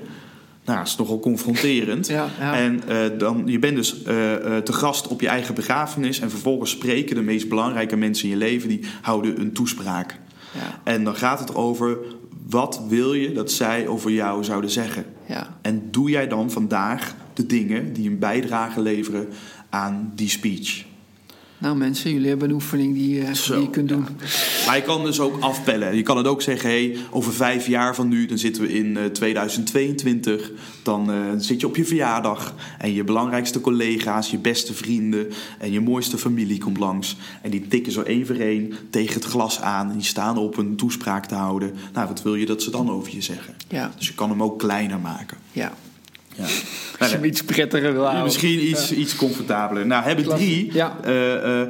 Nou, 0.66 0.78
dat 0.78 0.88
is 0.88 0.96
nogal 0.96 1.20
confronterend. 1.20 2.08
Ja, 2.14 2.28
ja. 2.40 2.56
En 2.56 2.88
eh, 2.88 3.20
dan, 3.20 3.44
je 3.46 3.60
bent 3.60 3.76
dus 3.76 4.04
eh, 4.04 4.58
eh, 4.58 4.64
te 4.64 4.74
gast 4.74 5.08
op 5.08 5.22
je 5.22 5.28
eigen 5.28 5.56
begrafenis. 5.56 6.20
En 6.20 6.30
vervolgens 6.30 6.72
spreken 6.72 7.16
de 7.16 7.22
meest 7.22 7.50
belangrijke 7.50 7.96
mensen 7.96 8.26
in 8.26 8.30
je 8.30 8.38
leven, 8.38 8.70
die 8.70 8.86
houden 9.02 9.40
een 9.40 9.52
toespraak. 9.52 10.20
Ja. 10.54 10.80
En 10.84 11.04
dan 11.04 11.16
gaat 11.16 11.40
het 11.40 11.56
over 11.56 11.98
wat 12.50 12.82
wil 12.88 13.14
je 13.14 13.32
dat 13.32 13.52
zij 13.52 13.88
over 13.88 14.12
jou 14.12 14.44
zouden 14.44 14.70
zeggen. 14.70 15.06
Ja. 15.26 15.58
En 15.62 15.88
doe 15.92 16.10
jij 16.10 16.28
dan 16.28 16.52
vandaag 16.52 17.16
de 17.34 17.46
dingen 17.46 17.94
die 17.94 18.10
een 18.10 18.20
bijdrage 18.20 18.82
leveren 18.82 19.28
aan 19.70 20.12
die 20.16 20.30
speech? 20.30 20.86
Nou 21.64 21.76
mensen, 21.76 22.12
jullie 22.12 22.28
hebben 22.28 22.50
een 22.50 22.56
oefening 22.56 22.94
die, 22.94 23.22
eh, 23.22 23.34
Zo, 23.34 23.54
die 23.54 23.64
je 23.64 23.70
kunt 23.70 23.90
doen. 23.90 24.06
Maar 24.66 24.76
je 24.76 24.82
kan 24.82 25.04
dus 25.04 25.20
ook 25.20 25.40
afpellen. 25.40 25.96
Je 25.96 26.02
kan 26.02 26.18
het 26.18 26.28
ook 26.28 26.42
zeggen, 26.42 26.70
hey, 26.70 26.98
over 27.12 27.34
vijf 27.34 27.68
jaar 27.68 27.96
van 27.96 28.08
nu, 28.08 28.26
dan 28.26 28.38
zitten 28.38 28.62
we 28.62 28.74
in 28.74 28.98
eh, 28.98 29.06
2022. 29.06 30.52
Dan 30.84 31.12
eh, 31.12 31.18
zit 31.38 31.62
je 31.62 31.68
op 31.68 31.76
je 31.76 31.86
verjaardag 31.86 32.54
en 32.78 32.94
je 32.94 33.04
belangrijkste 33.04 33.62
collega's, 33.62 34.32
je 34.32 34.38
beste 34.38 34.74
vrienden 34.74 35.28
en 35.60 35.72
je 35.72 35.80
mooiste 35.80 36.18
familie 36.18 36.58
komt 36.58 36.78
langs. 36.78 37.18
En 37.42 37.52
die 37.52 37.68
tikken 37.68 37.92
zo 37.92 38.02
één 38.02 38.26
voor 38.26 38.36
één 38.36 38.74
tegen 38.90 39.14
het 39.14 39.26
glas 39.26 39.62
aan 39.62 39.90
en 39.90 39.98
die 39.98 40.06
staan 40.06 40.38
op 40.38 40.58
een 40.58 40.76
toespraak 40.76 41.26
te 41.26 41.36
houden. 41.36 41.74
Nou, 41.94 42.08
wat 42.08 42.22
wil 42.22 42.36
je 42.36 42.46
dat 42.46 42.62
ze 42.62 42.72
dan 42.72 42.92
over 42.92 43.16
je 43.16 43.22
zeggen? 43.22 43.54
Ja. 43.68 43.92
Dus 43.98 44.08
je 44.08 44.14
kan 44.14 44.30
hem 44.30 44.44
ook 44.44 44.60
kleiner 44.60 45.00
maken. 45.00 45.38
Ja. 45.52 45.74
Ja. 46.36 46.44
Als 47.00 47.10
je 47.10 47.16
hem 47.16 47.24
iets 47.26 47.44
prettiger 47.44 47.94
wil 47.94 48.02
houden. 48.02 48.24
Misschien 48.24 48.68
iets, 48.68 48.92
iets 48.92 49.16
comfortabeler. 49.16 49.86
Nou, 49.86 50.04
hebben 50.04 50.26
drie. 50.26 50.74
Ja. 50.74 50.98
eh, 51.04 51.62
eh, 51.62 51.68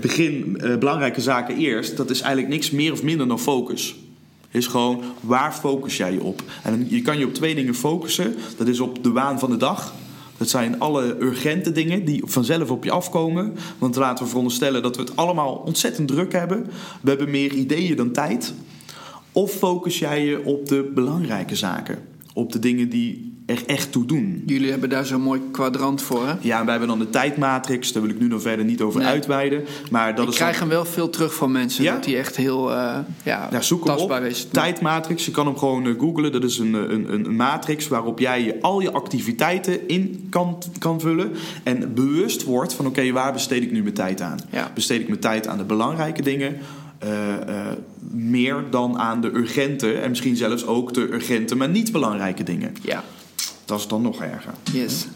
begin 0.00 0.58
eh, 0.60 0.76
belangrijke 0.76 1.20
zaken 1.20 1.56
eerst. 1.56 1.96
Dat 1.96 2.10
is 2.10 2.20
eigenlijk 2.20 2.52
niks 2.52 2.70
meer 2.70 2.92
of 2.92 3.02
minder 3.02 3.28
dan 3.28 3.40
focus. 3.40 3.96
Is 4.50 4.66
gewoon 4.66 5.02
waar 5.20 5.52
focus 5.52 5.96
jij 5.96 6.12
je 6.12 6.22
op? 6.22 6.42
En 6.62 6.86
je 6.90 7.02
kan 7.02 7.18
je 7.18 7.26
op 7.26 7.34
twee 7.34 7.54
dingen 7.54 7.74
focussen. 7.74 8.34
Dat 8.56 8.68
is 8.68 8.80
op 8.80 9.02
de 9.02 9.10
waan 9.10 9.38
van 9.38 9.50
de 9.50 9.56
dag. 9.56 9.94
Dat 10.36 10.48
zijn 10.48 10.80
alle 10.80 11.16
urgente 11.20 11.72
dingen 11.72 12.04
die 12.04 12.22
vanzelf 12.24 12.70
op 12.70 12.84
je 12.84 12.90
afkomen. 12.90 13.54
Want 13.78 13.96
laten 13.96 14.24
we 14.24 14.30
veronderstellen 14.30 14.82
dat 14.82 14.96
we 14.96 15.02
het 15.02 15.16
allemaal 15.16 15.54
ontzettend 15.54 16.08
druk 16.08 16.32
hebben. 16.32 16.66
We 17.00 17.08
hebben 17.08 17.30
meer 17.30 17.52
ideeën 17.52 17.96
dan 17.96 18.12
tijd. 18.12 18.54
Of 19.32 19.52
focus 19.52 19.98
jij 19.98 20.24
je 20.24 20.44
op 20.44 20.68
de 20.68 20.90
belangrijke 20.94 21.56
zaken? 21.56 21.98
Op 22.36 22.52
de 22.52 22.58
dingen 22.58 22.88
die 22.88 23.34
er 23.46 23.62
echt 23.66 23.92
toe 23.92 24.04
doen. 24.06 24.42
Jullie 24.46 24.70
hebben 24.70 24.88
daar 24.88 25.06
zo'n 25.06 25.20
mooi 25.20 25.40
kwadrant 25.52 26.02
voor, 26.02 26.26
hè? 26.26 26.34
Ja, 26.40 26.58
en 26.58 26.62
wij 26.64 26.70
hebben 26.70 26.88
dan 26.88 26.98
de 26.98 27.10
tijdmatrix. 27.10 27.92
Daar 27.92 28.02
wil 28.02 28.10
ik 28.10 28.20
nu 28.20 28.28
nog 28.28 28.42
verder 28.42 28.64
niet 28.64 28.80
over 28.80 29.00
Nee. 29.00 29.08
uitweiden. 29.08 29.64
Maar 29.90 30.14
dat 30.14 30.24
ik 30.24 30.30
is 30.30 30.36
krijg 30.36 30.52
dan- 30.58 30.60
hem 30.60 30.76
wel 30.76 30.84
veel 30.84 31.10
terug 31.10 31.34
van 31.34 31.52
mensen. 31.52 31.84
Ja? 31.84 31.92
Dat 31.92 32.04
die 32.04 32.16
echt 32.16 32.36
heel 32.36 32.70
eh, 32.72 32.98
ja, 33.22 33.48
Ja, 33.50 33.60
zoek 33.60 33.84
hem 33.84 33.94
tastbaar 33.96 34.20
op. 34.20 34.26
is. 34.26 34.46
Tijdmatrix. 34.52 35.24
Je 35.24 35.30
kan 35.30 35.46
hem 35.46 35.56
gewoon 35.58 35.86
eh, 35.86 35.92
googlen. 35.98 36.32
Dat 36.32 36.44
is 36.44 36.58
een, 36.58 36.74
eh, 36.74 36.80
een, 36.80 37.12
een, 37.12 37.24
een 37.24 37.36
matrix 37.36 37.88
waarop 37.88 38.18
jij 38.18 38.44
je, 38.44 38.56
al 38.60 38.80
je 38.80 38.92
activiteiten 38.92 39.88
in 39.88 40.26
kan, 40.30 40.58
kan 40.78 41.00
vullen. 41.00 41.32
En 41.62 41.94
bewust 41.94 42.44
wordt 42.44 42.74
van 42.74 42.86
oké, 42.86 43.12
waar 43.12 43.32
besteed 43.32 43.62
ik 43.62 43.72
nu 43.72 43.82
mijn 43.82 43.94
tijd 43.94 44.20
aan? 44.20 44.38
Ja. 44.50 44.70
Besteed 44.74 45.00
ik 45.00 45.08
mijn 45.08 45.20
tijd 45.20 45.46
aan 45.46 45.58
de 45.58 45.64
belangrijke 45.64 46.22
dingen? 46.22 46.56
Eh, 46.98 47.34
eh, 47.34 47.66
meer 48.10 48.64
dan 48.70 48.98
aan 48.98 49.20
de 49.20 49.30
urgente. 49.34 49.92
En 49.92 50.08
misschien 50.08 50.36
zelfs 50.36 50.66
ook 50.66 50.94
de 50.94 51.12
urgente, 51.12 51.56
maar 51.56 51.68
niet 51.68 51.92
belangrijke 51.92 52.42
dingen. 52.42 52.74
Ja, 52.82 53.04
Dat 53.64 53.78
is 53.78 53.86
dan 53.86 54.02
nog 54.02 54.22
erger. 54.22 54.52
yes. 54.72 55.06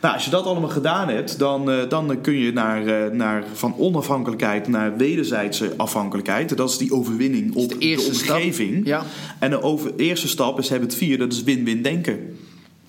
Nou, 0.00 0.14
als 0.14 0.24
je 0.24 0.30
dat 0.30 0.44
allemaal 0.44 0.68
gedaan 0.68 1.08
hebt, 1.08 1.38
dan, 1.38 1.70
eh, 1.70 1.88
dan 1.88 2.20
kun 2.20 2.38
je 2.38 2.52
naar, 2.52 3.14
naar 3.14 3.44
van 3.52 3.74
onafhankelijkheid 3.76 4.68
naar 4.68 4.96
wederzijdse 4.96 5.72
afhankelijkheid. 5.76 6.56
Dat 6.56 6.70
is 6.70 6.78
die 6.78 6.92
overwinning 6.92 7.54
op 7.54 7.68
de 7.68 7.78
de, 7.78 7.84
eerste 7.84 8.14
stap. 8.14 8.36
omgeving. 8.36 8.86
Ja. 8.86 9.02
En 9.38 9.50
de 9.50 9.62
over, 9.62 9.92
eerste 9.96 10.28
stap 10.28 10.58
is 10.58 10.68
heb 10.68 10.80
het 10.80 10.94
vier, 10.94 11.18
dat 11.18 11.32
is 11.32 11.42
win-win 11.42 11.82
denken. 11.82 12.36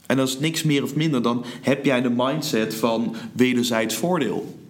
En 0.06 0.18
dat 0.18 0.28
is 0.28 0.40
niks 0.40 0.64
meer 0.64 0.84
of 0.84 0.96
minder 0.96 1.22
dan 1.22 1.46
heb 1.62 1.86
jij 1.86 2.02
de 2.02 2.14
mindset 2.16 2.76
van 2.76 3.16
wederzijds 3.34 3.96
voordeel. 3.96 4.61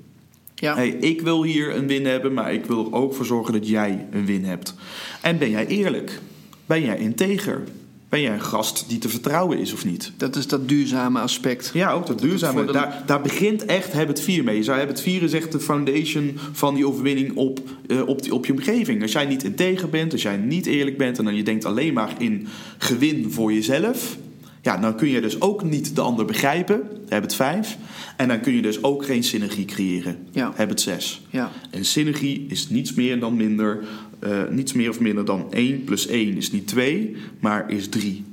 Ja. 0.61 0.75
Hey, 0.75 0.89
ik 0.89 1.21
wil 1.21 1.43
hier 1.43 1.75
een 1.75 1.87
win 1.87 2.05
hebben, 2.05 2.33
maar 2.33 2.53
ik 2.53 2.65
wil 2.65 2.85
er 2.85 2.93
ook 2.93 3.13
voor 3.13 3.25
zorgen 3.25 3.53
dat 3.53 3.67
jij 3.67 4.05
een 4.11 4.25
win 4.25 4.45
hebt. 4.45 4.75
En 5.21 5.37
ben 5.37 5.49
jij 5.49 5.67
eerlijk? 5.67 6.19
Ben 6.65 6.81
jij 6.85 6.97
integer? 6.97 7.63
Ben 8.09 8.21
jij 8.21 8.33
een 8.33 8.41
gast 8.41 8.85
die 8.89 8.97
te 8.97 9.09
vertrouwen 9.09 9.57
is 9.57 9.73
of 9.73 9.85
niet? 9.85 10.11
Dat 10.17 10.35
is 10.35 10.47
dat 10.47 10.69
duurzame 10.69 11.19
aspect. 11.19 11.71
Ja, 11.73 11.91
ook 11.91 12.07
dat 12.07 12.19
duurzame. 12.19 12.65
De- 12.65 12.71
Daar, 12.71 13.03
daar 13.05 13.21
begint 13.21 13.65
echt 13.65 13.93
Habit 13.93 14.21
4 14.21 14.43
mee. 14.43 14.55
Je 14.55 14.63
zou 14.63 14.79
Habit 14.79 15.01
4 15.01 15.23
is 15.23 15.33
echt 15.33 15.51
de 15.51 15.59
foundation 15.59 16.37
van 16.51 16.75
die 16.75 16.87
overwinning 16.87 17.35
op, 17.35 17.59
eh, 17.87 18.07
op, 18.07 18.21
die, 18.21 18.33
op 18.33 18.45
je 18.45 18.51
omgeving. 18.53 19.01
Als 19.01 19.11
jij 19.11 19.25
niet 19.25 19.43
integer 19.43 19.89
bent, 19.89 20.11
als 20.11 20.21
jij 20.21 20.37
niet 20.37 20.65
eerlijk 20.65 20.97
bent... 20.97 21.17
en 21.17 21.25
dan 21.25 21.35
je 21.35 21.43
denkt 21.43 21.65
alleen 21.65 21.93
maar 21.93 22.13
in 22.17 22.47
gewin 22.77 23.31
voor 23.31 23.53
jezelf... 23.53 24.17
Ja, 24.61 24.77
dan 24.77 24.95
kun 24.95 25.09
je 25.09 25.21
dus 25.21 25.41
ook 25.41 25.63
niet 25.63 25.95
de 25.95 26.01
ander 26.01 26.25
begrijpen. 26.25 26.81
Habit 27.09 27.35
5. 27.35 27.77
En 28.17 28.27
dan 28.27 28.39
kun 28.39 28.53
je 28.53 28.61
dus 28.61 28.83
ook 28.83 29.05
geen 29.05 29.23
synergie 29.23 29.65
creëren. 29.65 30.17
Ja. 30.31 30.51
Habit 30.55 30.81
6. 30.81 31.21
Ja. 31.29 31.51
En 31.69 31.85
synergie 31.85 32.45
is 32.49 32.69
niets 32.69 32.93
meer 32.93 33.19
dan 33.19 33.35
minder... 33.35 33.83
eh, 34.19 34.43
niets 34.49 34.73
meer 34.73 34.89
of 34.89 34.99
minder 34.99 35.25
dan 35.25 35.53
1 35.53 35.83
plus 35.83 36.07
1 36.07 36.37
is 36.37 36.51
niet 36.51 36.67
2, 36.67 37.15
maar 37.39 37.71
is 37.71 37.89
3. 37.89 38.23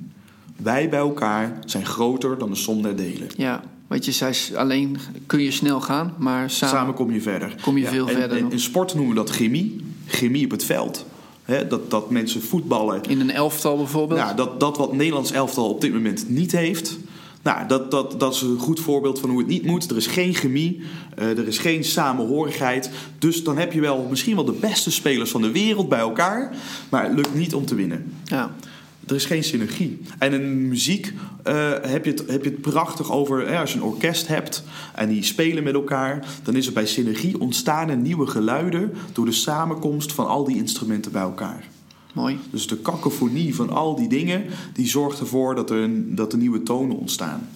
Wij 0.57 0.89
bij 0.89 0.99
elkaar 0.99 1.59
zijn 1.65 1.87
groter 1.87 2.39
dan 2.39 2.51
de 2.51 2.57
som 2.57 2.83
der 2.83 2.97
delen. 2.97 3.29
Ja, 3.37 3.63
wat 3.87 4.05
je 4.05 4.13
zei, 4.13 4.35
alleen 4.55 4.97
kun 5.27 5.43
je 5.43 5.51
snel 5.51 5.81
gaan, 5.81 6.15
maar 6.19 6.51
samen, 6.51 6.77
Samen 6.77 6.95
kom 6.95 7.13
je 7.13 7.21
verder. 7.21 7.55
Kom 7.63 7.79
je 7.79 7.87
veel 7.87 8.09
en, 8.09 8.15
verder 8.15 8.39
en 8.39 8.51
in 8.53 8.61
sport 8.61 8.95
noemen 8.95 9.15
we 9.15 9.21
dat 9.21 9.31
chemie. 9.31 9.81
Chemie 10.07 10.45
op 10.45 10.51
het 10.51 10.65
veld. 10.65 11.07
Hè, 11.49 11.67
dat, 11.67 11.91
dat 11.91 12.11
mensen 12.11 12.43
voetballen. 12.43 13.03
in 13.03 13.21
een 13.21 13.31
elftal 13.31 13.77
bijvoorbeeld. 13.77 14.21
Nou, 14.21 14.37
dat, 14.37 14.61
dat 14.61 14.77
wat 14.77 14.93
Nederlands 14.93 15.33
elftal 15.33 15.69
op 15.69 15.81
dit 15.81 15.93
moment 15.93 16.29
niet 16.29 16.53
heeft. 16.53 16.99
Nou, 17.43 17.69
dat, 17.69 17.91
dat, 17.91 18.21
dat 18.21 18.35
is 18.35 18.41
een 18.41 18.59
goed 18.59 18.81
voorbeeld 18.81 19.21
van 19.21 19.31
hoe 19.31 19.39
het 19.39 19.49
niet 19.49 19.67
moet. 19.67 19.91
Er 19.91 19.97
is 19.97 20.07
geen 20.07 20.35
chemie, 20.35 20.81
eh, 21.17 21.39
er 21.39 21.47
is 21.47 21.59
geen 21.59 21.85
samenhorigheid. 21.85 22.91
Dus 23.19 23.45
dan 23.45 23.59
heb 23.59 23.73
je 23.73 23.81
wel 23.81 24.07
misschien 24.11 24.35
wel 24.35 24.45
de 24.45 24.57
beste 24.61 24.91
spelers 24.91 25.31
van 25.31 25.43
de 25.43 25.51
wereld 25.51 25.89
bij 25.89 25.99
elkaar. 25.99 26.57
Maar 26.89 27.05
het 27.05 27.15
lukt 27.15 27.35
niet 27.35 27.55
om 27.55 27.67
te 27.67 27.75
winnen. 27.75 28.13
ja. 28.25 28.55
Er 29.09 29.15
is 29.15 29.25
geen 29.25 29.45
synergie. 29.45 30.01
En 30.19 30.33
in 30.33 30.69
muziek 30.69 31.13
eh, 31.43 31.71
heb, 31.83 32.05
je 32.05 32.11
het, 32.11 32.25
heb 32.27 32.45
je 32.45 32.51
het 32.51 32.61
prachtig 32.61 33.13
over... 33.13 33.57
Als 33.57 33.73
je 33.73 33.79
een 33.79 33.85
orkest 33.85 34.27
hebt 34.27 34.65
en 34.95 35.09
die 35.09 35.23
spelen 35.23 35.65
met 35.65 35.75
elkaar... 35.75 36.27
dan 36.43 36.57
is 36.57 36.67
er 36.67 36.73
bij 36.73 36.87
synergie 36.87 37.41
ontstaan 37.41 37.89
er 37.89 37.97
nieuwe 37.97 38.27
geluiden... 38.27 38.93
door 39.13 39.25
de 39.25 39.33
samenkomst 39.33 40.13
van 40.13 40.27
al 40.27 40.45
die 40.45 40.57
instrumenten 40.57 41.13
bij 41.13 41.23
elkaar. 41.23 41.65
mooi. 42.15 42.39
Dus 42.51 42.67
de 42.67 42.77
kakofonie 42.77 43.55
van 43.55 43.71
al 43.71 43.97
die 43.97 44.09
dingen... 44.09 44.45
die 44.73 44.89
zorgt 44.89 45.21
ervoor 45.21 45.55
dat 45.55 45.71
er, 45.71 45.79
een, 45.79 46.15
dat 46.15 46.33
er 46.33 46.39
nieuwe 46.39 46.63
tonen 46.63 46.97
ontstaan. 46.97 47.49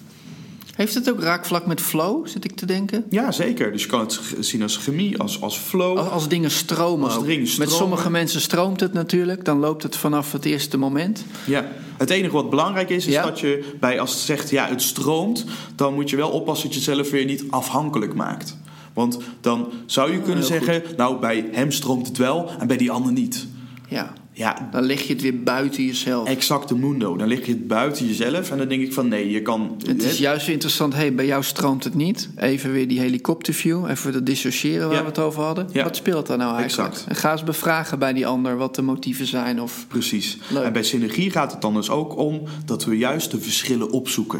Heeft 0.75 0.93
het 0.93 1.09
ook 1.09 1.19
raakvlak 1.21 1.65
met 1.65 1.81
flow, 1.81 2.27
zit 2.27 2.43
ik 2.45 2.55
te 2.55 2.65
denken? 2.65 3.05
Ja, 3.09 3.31
zeker. 3.31 3.71
Dus 3.71 3.81
je 3.81 3.87
kan 3.87 3.99
het 3.99 4.19
zien 4.39 4.61
als 4.61 4.77
chemie, 4.77 5.19
als, 5.19 5.41
als 5.41 5.57
flow. 5.57 5.97
Als, 5.97 6.09
als 6.09 6.27
dingen 6.27 6.51
stromen 6.51 7.09
Als 7.11 7.23
dingen 7.23 7.39
Met 7.39 7.49
stromen. 7.49 7.75
sommige 7.75 8.09
mensen 8.09 8.41
stroomt 8.41 8.79
het 8.79 8.93
natuurlijk. 8.93 9.45
Dan 9.45 9.59
loopt 9.59 9.83
het 9.83 9.95
vanaf 9.95 10.31
het 10.31 10.45
eerste 10.45 10.77
moment. 10.77 11.25
Ja. 11.45 11.67
Het 11.97 12.09
enige 12.09 12.33
wat 12.33 12.49
belangrijk 12.49 12.89
is, 12.89 13.05
is 13.05 13.13
Ja. 13.13 13.23
dat 13.23 13.39
je 13.39 13.73
bij 13.79 13.99
als 13.99 14.11
het 14.11 14.19
zegt 14.19 14.49
ja, 14.49 14.67
het 14.67 14.81
stroomt, 14.81 15.45
dan 15.75 15.93
moet 15.93 16.09
je 16.09 16.15
wel 16.15 16.29
oppassen 16.29 16.69
dat 16.69 16.77
je 16.77 16.85
jezelf 16.91 17.09
weer 17.09 17.25
niet 17.25 17.43
afhankelijk 17.49 18.13
maakt. 18.13 18.57
Want 18.93 19.17
dan 19.41 19.71
zou 19.85 20.11
je 20.11 20.19
kunnen 20.21 20.43
zeggen, 20.43 20.83
nou 20.97 21.19
bij 21.19 21.49
hem 21.51 21.71
stroomt 21.71 22.07
het 22.07 22.17
wel 22.17 22.49
en 22.59 22.67
bij 22.67 22.77
die 22.77 22.91
ander 22.91 23.11
niet. 23.11 23.47
Ja, 23.87 24.13
Ja, 24.35 24.67
dan 24.71 24.83
leg 24.83 25.01
je 25.01 25.13
het 25.13 25.21
weer 25.21 25.43
buiten 25.43 25.83
jezelf. 25.85 26.27
exact 26.27 26.67
de 26.69 26.75
mundo. 26.75 27.17
Dan 27.17 27.27
lig 27.27 27.45
je 27.45 27.51
het 27.51 27.67
buiten 27.67 28.07
jezelf 28.07 28.51
en 28.51 28.57
dan 28.57 28.67
denk 28.67 28.81
ik 28.81 28.93
van 28.93 29.07
nee, 29.07 29.29
je 29.29 29.41
kan. 29.41 29.75
Het 29.87 30.03
is 30.03 30.17
juist 30.17 30.47
interessant, 30.47 30.93
hey, 30.93 31.13
bij 31.15 31.25
jou 31.25 31.43
stroomt 31.43 31.83
het 31.83 31.93
niet. 31.93 32.29
Even 32.35 32.71
weer 32.71 32.87
die 32.87 32.99
helikopterview, 32.99 33.89
even 33.89 34.13
dat 34.13 34.25
dissociëren 34.25 34.87
waar 34.87 34.95
Ja. 34.97 35.01
we 35.01 35.07
het 35.07 35.19
over 35.19 35.43
hadden. 35.43 35.69
Ja. 35.71 35.83
Wat 35.83 35.95
speelt 35.95 36.27
daar 36.27 36.37
nou 36.37 36.57
eigenlijk? 36.57 36.89
Exact. 36.91 37.09
En 37.09 37.15
ga 37.15 37.31
eens 37.31 37.43
bevragen 37.43 37.99
bij 37.99 38.13
die 38.13 38.27
ander 38.27 38.57
wat 38.57 38.75
de 38.75 38.81
motieven 38.81 39.27
zijn. 39.27 39.61
Of... 39.61 39.85
Precies. 39.87 40.37
Leuk. 40.49 40.63
En 40.63 40.73
bij 40.73 40.83
synergie 40.83 41.31
gaat 41.31 41.51
het 41.51 41.61
dan 41.61 41.73
dus 41.73 41.89
ook 41.89 42.17
om 42.17 42.41
dat 42.65 42.85
we 42.85 42.97
juist 42.97 43.31
de 43.31 43.39
verschillen 43.39 43.91
opzoeken. 43.91 44.39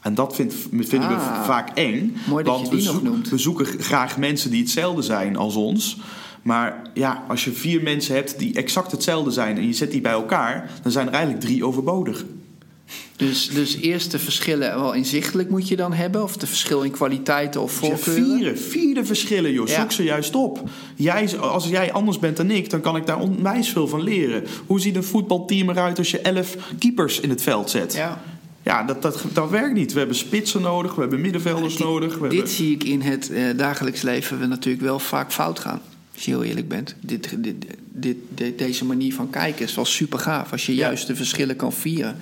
En 0.00 0.14
dat 0.14 0.34
vind, 0.34 0.54
vinden 0.70 1.08
we 1.08 1.14
Ah. 1.14 1.44
vaak 1.44 1.70
eng. 1.74 2.16
Mooi 2.28 2.44
dat 2.44 2.54
want 2.54 2.68
je 2.70 2.76
die 2.76 2.86
we, 2.86 2.92
nog 2.92 3.02
noemt. 3.02 3.28
we 3.28 3.38
zoeken 3.38 3.66
graag 3.66 4.18
mensen 4.18 4.50
die 4.50 4.60
hetzelfde 4.60 5.02
zijn 5.02 5.36
als 5.36 5.54
ons. 5.56 5.96
Maar 6.42 6.82
ja, 6.94 7.24
als 7.28 7.44
je 7.44 7.52
vier 7.52 7.82
mensen 7.82 8.14
hebt 8.14 8.38
die 8.38 8.54
exact 8.54 8.90
hetzelfde 8.90 9.30
zijn 9.30 9.56
en 9.56 9.66
je 9.66 9.72
zet 9.72 9.90
die 9.90 10.00
bij 10.00 10.12
elkaar, 10.12 10.70
dan 10.82 10.92
zijn 10.92 11.06
er 11.06 11.12
eigenlijk 11.12 11.44
drie 11.44 11.64
overbodig. 11.66 12.24
Dus, 13.16 13.48
dus 13.48 13.76
eerst 13.76 14.10
de 14.10 14.18
verschillen 14.18 14.80
wel 14.80 14.92
inzichtelijk 14.92 15.50
moet 15.50 15.68
je 15.68 15.76
dan 15.76 15.92
hebben. 15.92 16.22
Of 16.22 16.36
de 16.36 16.46
verschil 16.46 16.82
in 16.82 16.90
kwaliteiten 16.90 17.60
of 17.60 17.80
ja, 17.80 17.96
voorkeuren. 17.96 18.58
vierde 18.58 19.04
verschillen, 19.04 19.52
joh. 19.52 19.68
Ja. 19.68 19.80
Zoek 19.80 19.92
ze 19.92 20.02
juist 20.02 20.34
op. 20.34 20.68
Jij, 20.96 21.38
als 21.38 21.68
jij 21.68 21.92
anders 21.92 22.18
bent 22.18 22.36
dan 22.36 22.50
ik, 22.50 22.70
dan 22.70 22.80
kan 22.80 22.96
ik 22.96 23.06
daar 23.06 23.20
onwijs 23.20 23.68
veel 23.68 23.88
van 23.88 24.02
leren. 24.02 24.44
Hoe 24.66 24.80
ziet 24.80 24.96
een 24.96 25.04
voetbalteam 25.04 25.70
eruit 25.70 25.98
als 25.98 26.10
je 26.10 26.20
elf 26.20 26.56
keepers 26.78 27.20
in 27.20 27.30
het 27.30 27.42
veld 27.42 27.70
zet? 27.70 27.94
Ja. 27.94 28.22
Ja, 28.62 28.82
dat, 28.82 29.02
dat, 29.02 29.24
dat 29.32 29.50
werkt 29.50 29.74
niet. 29.74 29.92
We 29.92 29.98
hebben 29.98 30.16
spitsen 30.16 30.62
nodig, 30.62 30.94
we 30.94 31.00
hebben 31.00 31.20
middenvelders 31.20 31.78
nodig. 31.78 32.14
We 32.18 32.28
Dit 32.28 32.32
hebben... 32.32 32.52
zie 32.52 32.74
ik 32.74 32.84
in 32.84 33.00
het 33.00 33.30
eh, 33.30 33.44
dagelijks 33.56 34.02
leven 34.02 34.40
we 34.40 34.46
natuurlijk 34.46 34.84
wel 34.84 34.98
vaak 34.98 35.32
fout 35.32 35.58
gaan. 35.58 35.80
Als 36.20 36.28
je 36.28 36.34
heel 36.34 36.44
eerlijk 36.44 36.68
bent. 36.68 36.94
Dit, 37.00 37.28
dit, 37.38 37.54
dit, 37.92 38.16
dit- 38.34 38.58
deze 38.58 38.84
manier 38.84 39.14
van 39.14 39.30
kijken 39.30 39.64
is 39.64 39.74
wel 39.74 39.84
super 39.84 40.18
gaaf. 40.18 40.52
Als 40.52 40.66
je 40.66 40.74
Ja. 40.74 40.80
juist 40.86 41.06
de 41.06 41.16
verschillen 41.16 41.56
kan 41.56 41.72
vieren. 41.72 42.16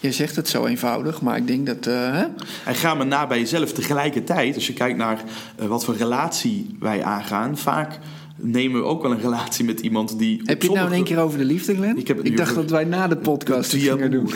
Je 0.00 0.12
zegt 0.12 0.36
het 0.36 0.48
zo 0.48 0.66
eenvoudig, 0.66 1.20
maar 1.22 1.36
ik 1.36 1.46
denk 1.46 1.66
dat... 1.66 1.86
eh, 1.86 1.94
hè? 2.12 2.24
En 2.64 2.74
ga 2.74 2.94
maar 2.94 3.06
na 3.06 3.26
bij 3.26 3.38
jezelf 3.38 3.72
tegelijkertijd. 3.72 4.54
Als 4.54 4.66
je 4.66 4.72
kijkt 4.72 4.98
naar 4.98 5.22
eh, 5.56 5.66
wat 5.66 5.84
voor 5.84 5.96
relatie 5.96 6.76
wij 6.80 7.02
aangaan, 7.04 7.58
vaak 7.58 7.98
nemen 8.36 8.80
we 8.80 8.86
ook 8.86 9.02
wel 9.02 9.10
een 9.10 9.20
relatie 9.20 9.64
met 9.64 9.80
iemand 9.80 10.18
die. 10.18 10.40
op 10.40 10.46
Heb 10.46 10.62
je 10.62 10.68
het 10.68 10.76
nou 10.76 10.88
in 10.88 10.94
sommige- 10.94 10.94
één 10.94 11.04
keer 11.04 11.18
over 11.18 11.38
de 11.38 11.44
liefde, 11.44 11.74
Glenn? 11.74 11.98
Ik 12.24 12.36
dacht 12.36 12.54
dat 12.54 12.70
wij 12.70 12.84
na 12.84 13.08
de 13.08 13.16
podcast 13.16 13.70
Via 13.70 13.92
gingen 13.92 14.10
doen. 14.10 14.26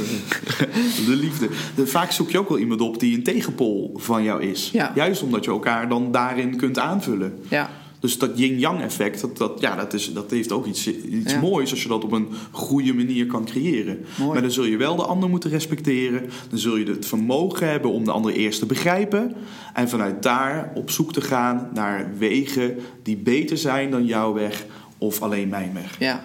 De 1.07 1.17
liefde. 1.17 1.49
De, 1.75 1.87
vaak 1.87 2.11
zoek 2.11 2.31
je 2.31 2.39
ook 2.39 2.49
wel 2.49 2.59
iemand 2.59 2.81
op 2.81 3.01
die 3.01 3.17
een 3.17 3.23
tegenpol 3.23 3.93
van 3.97 4.23
jou 4.23 4.43
is. 4.43 4.71
Ja. 4.73 4.93
Juist 4.95 5.23
omdat 5.23 5.45
je 5.45 5.51
elkaar 5.51 5.89
dan 5.89 6.13
daarin 6.13 6.57
kunt 6.57 6.79
aanvullen. 6.79 7.39
Ja, 7.49 7.71
Dus 8.01 8.19
dat 8.19 8.39
yin-yang 8.39 8.81
effect, 8.81 9.21
dat, 9.21 9.37
dat, 9.37 9.61
ja, 9.61 9.77
dat, 9.77 9.93
is, 9.93 10.13
dat 10.13 10.31
heeft 10.31 10.53
ook 10.53 10.67
iets, 10.67 10.87
iets 10.89 11.33
Ja. 11.33 11.41
moois 11.41 11.71
als 11.71 11.83
je 11.83 11.89
dat 11.89 12.05
op 12.05 12.13
een 12.13 12.29
goede 12.51 12.95
manier 12.95 13.27
kan 13.27 13.45
creëren. 13.45 14.05
Mooi. 14.19 14.33
Maar 14.33 14.43
dan 14.43 14.51
zul 14.51 14.65
je 14.65 14.77
wel 14.77 14.97
de 14.97 15.03
ander 15.05 15.29
moeten 15.29 15.51
respecteren. 15.51 16.23
Dan 16.51 16.59
zul 16.59 16.77
je 16.77 16.85
het 16.87 17.07
vermogen 17.07 17.69
hebben 17.69 17.91
om 17.91 18.05
de 18.05 18.11
ander 18.11 18.33
eerst 18.33 18.59
te 18.59 18.67
begrijpen. 18.67 19.35
En 19.75 19.89
vanuit 19.89 20.23
daar 20.23 20.73
op 20.75 20.91
zoek 20.91 21.13
te 21.13 21.21
gaan 21.21 21.71
naar 21.75 22.11
wegen 22.19 22.77
die 23.03 23.17
beter 23.17 23.59
zijn 23.59 23.91
dan 23.91 24.05
jouw 24.07 24.33
weg 24.33 24.67
of 24.99 25.23
alleen 25.23 25.49
mijn 25.49 25.71
weg. 25.75 25.99
ja. 25.99 26.25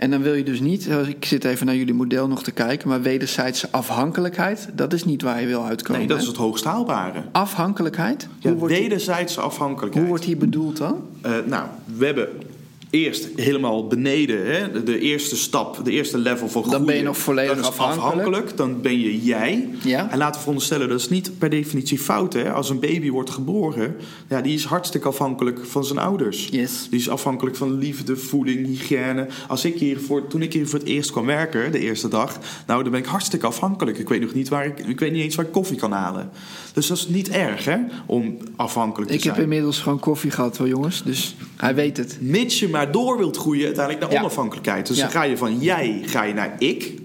En 0.00 0.10
dan 0.10 0.22
wil 0.22 0.34
je 0.34 0.42
dus 0.42 0.60
niet, 0.60 0.88
ik 1.06 1.24
zit 1.24 1.44
even 1.44 1.66
naar 1.66 1.76
jullie 1.76 1.94
model 1.94 2.28
nog 2.28 2.42
te 2.42 2.50
kijken, 2.50 2.88
maar 2.88 3.02
wederzijdse 3.02 3.68
afhankelijkheid, 3.70 4.68
dat 4.72 4.92
is 4.92 5.04
niet 5.04 5.22
waar 5.22 5.40
je 5.40 5.46
wil 5.46 5.64
uitkomen. 5.64 5.98
Nee, 5.98 6.08
dat 6.08 6.20
is 6.20 6.26
het 6.26 6.36
hoogst 6.36 6.64
haalbare. 6.64 7.22
Afhankelijkheid? 7.32 8.28
Ja, 8.38 8.50
hoe, 8.50 8.58
wordt 8.58 8.74
wederzijdse 8.74 9.40
afhankelijkheid. 9.40 9.94
hoe 9.94 10.06
wordt 10.06 10.24
die 10.24 10.36
bedoeld 10.36 10.76
dan? 10.76 11.02
Eh, 11.20 11.32
nou, 11.46 11.66
we 11.96 12.06
hebben 12.06 12.28
eerst 12.90 13.28
helemaal 13.36 13.86
beneden, 13.86 14.46
hè, 14.46 14.72
de, 14.72 14.82
de 14.82 14.98
eerste 14.98 15.36
stap, 15.36 15.84
de 15.84 15.90
eerste 15.90 16.18
level 16.18 16.48
van 16.48 16.62
groeien. 16.62 16.84
ben 16.84 16.96
je 16.96 17.02
nog 17.02 17.18
volledig 17.18 17.58
is 17.58 17.66
afhankelijk. 17.66 18.56
Dan 18.56 18.80
ben 18.80 19.00
je 19.00 19.22
jij. 19.22 19.68
Ja. 19.84 20.10
En 20.10 20.18
laten 20.18 20.34
we 20.34 20.38
veronderstellen, 20.38 20.88
dat 20.88 21.00
is 21.00 21.08
niet 21.08 21.38
per 21.38 21.50
definitie 21.50 21.98
fout. 21.98 22.32
Hè? 22.32 22.52
Als 22.52 22.70
een 22.70 22.80
baby 22.80 23.10
wordt 23.10 23.30
geboren, 23.30 23.96
ja, 24.28 24.40
die 24.40 24.54
is 24.54 24.64
hartstikke 24.64 25.08
afhankelijk 25.08 25.66
van 25.66 25.84
zijn 25.84 25.98
ouders. 25.98 26.48
Yes. 26.50 26.86
Die 26.90 26.98
is 26.98 27.08
afhankelijk 27.08 27.56
van 27.56 27.78
liefde, 27.78 28.16
voeding, 28.16 28.66
hygiëne. 28.66 29.26
Als 29.48 29.64
ik 29.64 29.74
hier 29.78 30.00
voor, 30.00 30.26
toen 30.26 30.42
ik 30.42 30.52
hier 30.52 30.68
voor 30.68 30.78
het 30.78 30.88
eerst 30.88 31.10
kwam 31.10 31.26
werken, 31.26 31.72
de 31.72 31.78
eerste 31.78 32.08
dag, 32.08 32.38
nou, 32.66 32.82
dan 32.82 32.92
ben 32.92 33.00
ik 33.00 33.06
hartstikke 33.06 33.46
afhankelijk. 33.46 33.98
Ik 33.98 34.08
weet 34.08 34.20
nog 34.20 34.34
niet 34.34 34.48
waar 34.48 34.66
ik, 34.66 34.78
ik 34.78 35.00
weet 35.00 35.12
niet 35.12 35.22
eens 35.22 35.34
waar 35.34 35.46
ik 35.46 35.52
koffie 35.52 35.76
kan 35.76 35.92
halen. 35.92 36.30
Dus 36.72 36.86
dat 36.86 36.96
is 36.96 37.08
niet 37.08 37.28
erg, 37.28 37.64
hè, 37.64 37.76
om 38.06 38.36
afhankelijk 38.56 39.10
te 39.10 39.16
Ik 39.16 39.22
zijn. 39.22 39.34
heb 39.34 39.42
inmiddels 39.42 39.78
gewoon 39.78 39.98
koffie 39.98 40.30
gehad 40.30 40.56
hoor 40.56 40.68
jongens, 40.68 41.02
dus 41.02 41.36
hij 41.56 41.74
weet 41.74 41.96
het. 41.96 42.16
Mits 42.20 42.58
je 42.60 42.68
maar 42.68 42.79
door 42.86 43.18
wilt 43.18 43.36
groeien 43.36 43.64
uiteindelijk 43.64 44.04
naar 44.04 44.14
Ja. 44.14 44.20
onafhankelijkheid. 44.20 44.86
Dus 44.86 44.98
dan 44.98 45.10
ga 45.10 45.22
je 45.22 45.36
van 45.36 45.58
jij 45.58 46.02
ga 46.04 46.22
je 46.22 46.34
naar 46.34 46.54
ik. 46.58 46.98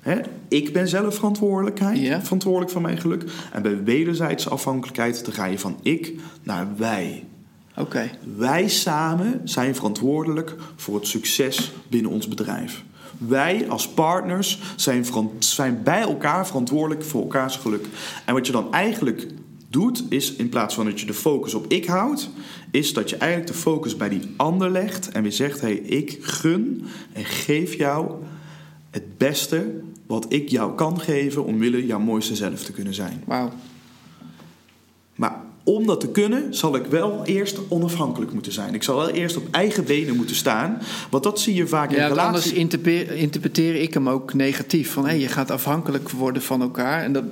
Hè? 0.00 0.20
Ik 0.48 0.72
ben 0.72 0.88
zelf 0.88 1.14
verantwoordelijkheid, 1.14 2.22
verantwoordelijk 2.22 2.70
voor 2.70 2.80
mijn 2.80 2.98
geluk. 2.98 3.24
En 3.52 3.62
bij 3.62 3.82
wederzijdse 3.84 4.48
afhankelijkheid 4.48 5.24
dan 5.24 5.34
ga 5.34 5.44
je 5.44 5.58
van 5.58 5.76
ik 5.82 6.14
naar 6.42 6.68
wij. 6.76 7.24
Oké, 7.76 8.10
Wij 8.36 8.68
samen 8.68 9.40
zijn 9.44 9.74
verantwoordelijk 9.74 10.56
voor 10.76 10.94
het 10.94 11.06
succes 11.06 11.72
binnen 11.88 12.10
ons 12.10 12.28
bedrijf. 12.28 12.82
Wij 13.18 13.66
als 13.68 13.88
partners 13.88 14.60
zijn, 14.76 15.06
zijn 15.38 15.80
bij 15.84 16.00
elkaar 16.00 16.46
verantwoordelijk 16.46 17.04
voor 17.04 17.20
elkaars 17.22 17.56
geluk. 17.56 17.86
En 18.24 18.34
wat 18.34 18.46
je 18.46 18.52
dan 18.52 18.72
eigenlijk 18.72 19.26
doet, 19.68 20.04
is 20.08 20.34
in 20.34 20.48
plaats 20.48 20.74
van 20.74 20.84
dat 20.84 21.00
je 21.00 21.06
de 21.06 21.14
focus 21.14 21.54
op 21.54 21.64
ik 21.68 21.86
houdt, 21.86 22.30
is 22.70 22.92
dat 22.92 23.10
je 23.10 23.16
eigenlijk 23.16 23.52
de 23.52 23.58
focus 23.58 23.96
bij 23.96 24.08
die 24.08 24.34
ander 24.36 24.70
legt 24.70 25.10
en 25.10 25.22
weer 25.22 25.32
zegt: 25.32 25.60
hé, 25.60 25.66
hey, 25.66 25.76
ik 25.76 26.18
gun 26.20 26.86
en 27.12 27.24
geef 27.24 27.74
jou 27.74 28.22
het 28.90 29.18
beste 29.18 29.80
wat 30.06 30.26
ik 30.28 30.48
jou 30.48 30.74
kan 30.74 31.00
geven 31.00 31.44
omwille 31.44 31.86
jouw 31.86 32.00
mooiste 32.00 32.36
zelf 32.36 32.64
te 32.64 32.72
kunnen 32.72 32.94
zijn. 32.94 33.22
wauw. 33.26 33.50
Maar 35.14 35.42
om 35.64 35.86
dat 35.86 36.00
te 36.00 36.08
kunnen, 36.08 36.54
zal 36.54 36.76
ik 36.76 36.84
wel 36.86 37.20
eerst 37.24 37.58
onafhankelijk 37.68 38.32
moeten 38.32 38.52
zijn. 38.52 38.74
Ik 38.74 38.82
zal 38.82 38.96
wel 38.96 39.08
eerst 39.08 39.36
op 39.36 39.46
eigen 39.50 39.84
benen 39.84 40.16
moeten 40.16 40.36
staan. 40.36 40.78
Want 41.10 41.22
dat 41.22 41.40
zie 41.40 41.54
je 41.54 41.66
vaak 41.66 41.90
in 41.90 41.96
Ja, 41.96 42.06
relaties. 42.06 42.26
anders 42.26 42.52
interpe- 42.52 43.16
interpreteer 43.16 43.74
ik 43.74 43.94
hem 43.94 44.08
ook 44.08 44.34
negatief. 44.34 44.90
Van 44.90 45.06
hé, 45.06 45.12
je 45.12 45.28
gaat 45.28 45.50
afhankelijk 45.50 46.10
worden 46.10 46.42
van 46.42 46.60
elkaar. 46.60 47.02
En 47.02 47.12
dat, 47.12 47.24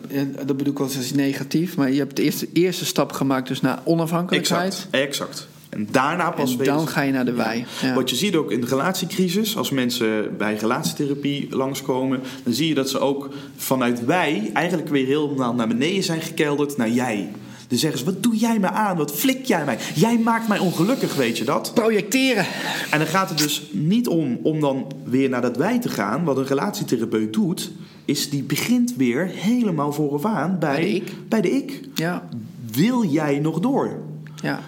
dat 0.47 0.57
bedoel 0.57 0.73
ik 0.73 0.79
wel 0.79 0.87
eens 0.87 0.97
als 0.97 1.13
negatief. 1.13 1.77
Maar 1.77 1.91
je 1.91 1.99
hebt 1.99 2.17
de 2.17 2.23
eerste, 2.23 2.49
eerste 2.53 2.85
stap 2.85 3.13
gemaakt 3.13 3.49
dus 3.49 3.61
naar 3.61 3.81
onafhankelijkheid. 3.85 4.73
Exact, 4.73 4.89
exact. 4.91 5.49
En 5.69 5.89
daarna 5.91 6.31
pas 6.31 6.57
En 6.57 6.65
dan 6.65 6.89
ga 6.89 7.01
je 7.01 7.13
naar 7.13 7.25
de 7.25 7.33
wei. 7.33 7.65
Ja. 7.83 7.95
Wat 7.95 8.11
je 8.11 8.17
ziet 8.17 8.35
ook 8.35 8.51
in 8.51 8.61
de 8.61 8.67
relatiecrisis, 8.67 9.57
als 9.57 9.71
mensen 9.71 10.37
bij 10.37 10.55
relatietherapie 10.55 11.47
langskomen, 11.51 12.21
dan 12.45 12.53
zie 12.53 12.69
je 12.69 12.75
dat 12.75 12.91
ze 12.91 12.99
ook 12.99 13.29
vanuit 13.57 14.05
wij 14.05 14.51
eigenlijk 14.53 14.89
weer 14.89 15.07
helemaal 15.07 15.55
naar 15.55 15.69
beneden 15.69 16.03
zijn 16.03 16.21
gekelderd 16.21 16.77
naar 16.77 16.91
jij. 16.91 17.31
Dan 17.69 17.79
zeggen 17.79 17.99
ze: 17.99 18.05
Wat 18.05 18.23
doe 18.23 18.37
jij 18.37 18.59
me 18.59 18.71
aan? 18.71 18.97
Wat 18.97 19.13
flik 19.13 19.45
jij 19.45 19.65
mij? 19.65 19.79
Jij 19.95 20.19
maakt 20.19 20.49
mij 20.49 20.59
ongelukkig, 20.59 21.15
weet 21.15 21.39
je 21.39 21.45
dat? 21.45 21.71
Projecteren. 21.75 22.47
En 22.91 22.99
dan 22.99 23.09
gaat 23.09 23.29
het 23.29 23.39
dus 23.39 23.63
niet 23.73 24.09
om 24.09 24.39
om 24.43 24.61
dan 24.61 24.87
weer 25.05 25.29
naar 25.29 25.43
dat 25.43 25.57
wij 25.57 25.79
te 25.79 25.89
gaan. 25.89 26.25
Wat 26.25 26.37
een 26.37 26.47
relatietherapeut 26.47 27.33
doet, 27.33 27.71
is 28.05 28.31
die 28.31 28.43
begint 28.43 28.95
weer 28.97 29.27
helemaal 29.27 29.93
voorafaan 29.93 30.59
bij, 30.59 30.75
Bij 30.75 30.81
de 30.83 30.95
ik. 30.95 31.13
Bij 31.29 31.41
de 31.41 31.51
ik. 31.51 31.81
Ja, 31.95 32.29
Wil 32.73 33.05
jij 33.05 33.39
nog 33.39 33.61
door? 33.61 33.99
ja. 34.43 34.61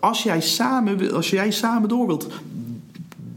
als 0.00 0.22
jij 0.22 0.40
samen, 0.40 1.12
als 1.12 1.30
jij 1.30 1.50
samen 1.50 1.88
door 1.88 2.06
wilt, 2.06 2.26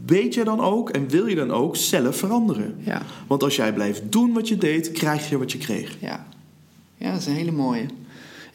weet 0.06 0.34
je 0.34 0.44
dan 0.44 0.60
ook 0.60 0.90
en 0.90 1.08
wil 1.08 1.26
je 1.26 1.34
dan 1.34 1.50
ook 1.50 1.76
zelf 1.76 2.16
veranderen. 2.16 2.74
Ja. 2.78 3.02
Want 3.26 3.42
als 3.42 3.56
jij 3.56 3.72
blijft 3.72 4.02
doen 4.12 4.32
wat 4.32 4.48
je 4.48 4.56
deed, 4.58 4.92
krijg 4.92 5.28
je 5.28 5.38
wat 5.38 5.52
je 5.52 5.58
kreeg. 5.58 5.96
Ja. 6.00 6.26
ja, 6.96 7.10
dat 7.10 7.20
is 7.20 7.26
een 7.26 7.34
hele 7.34 7.52
mooie. 7.52 7.86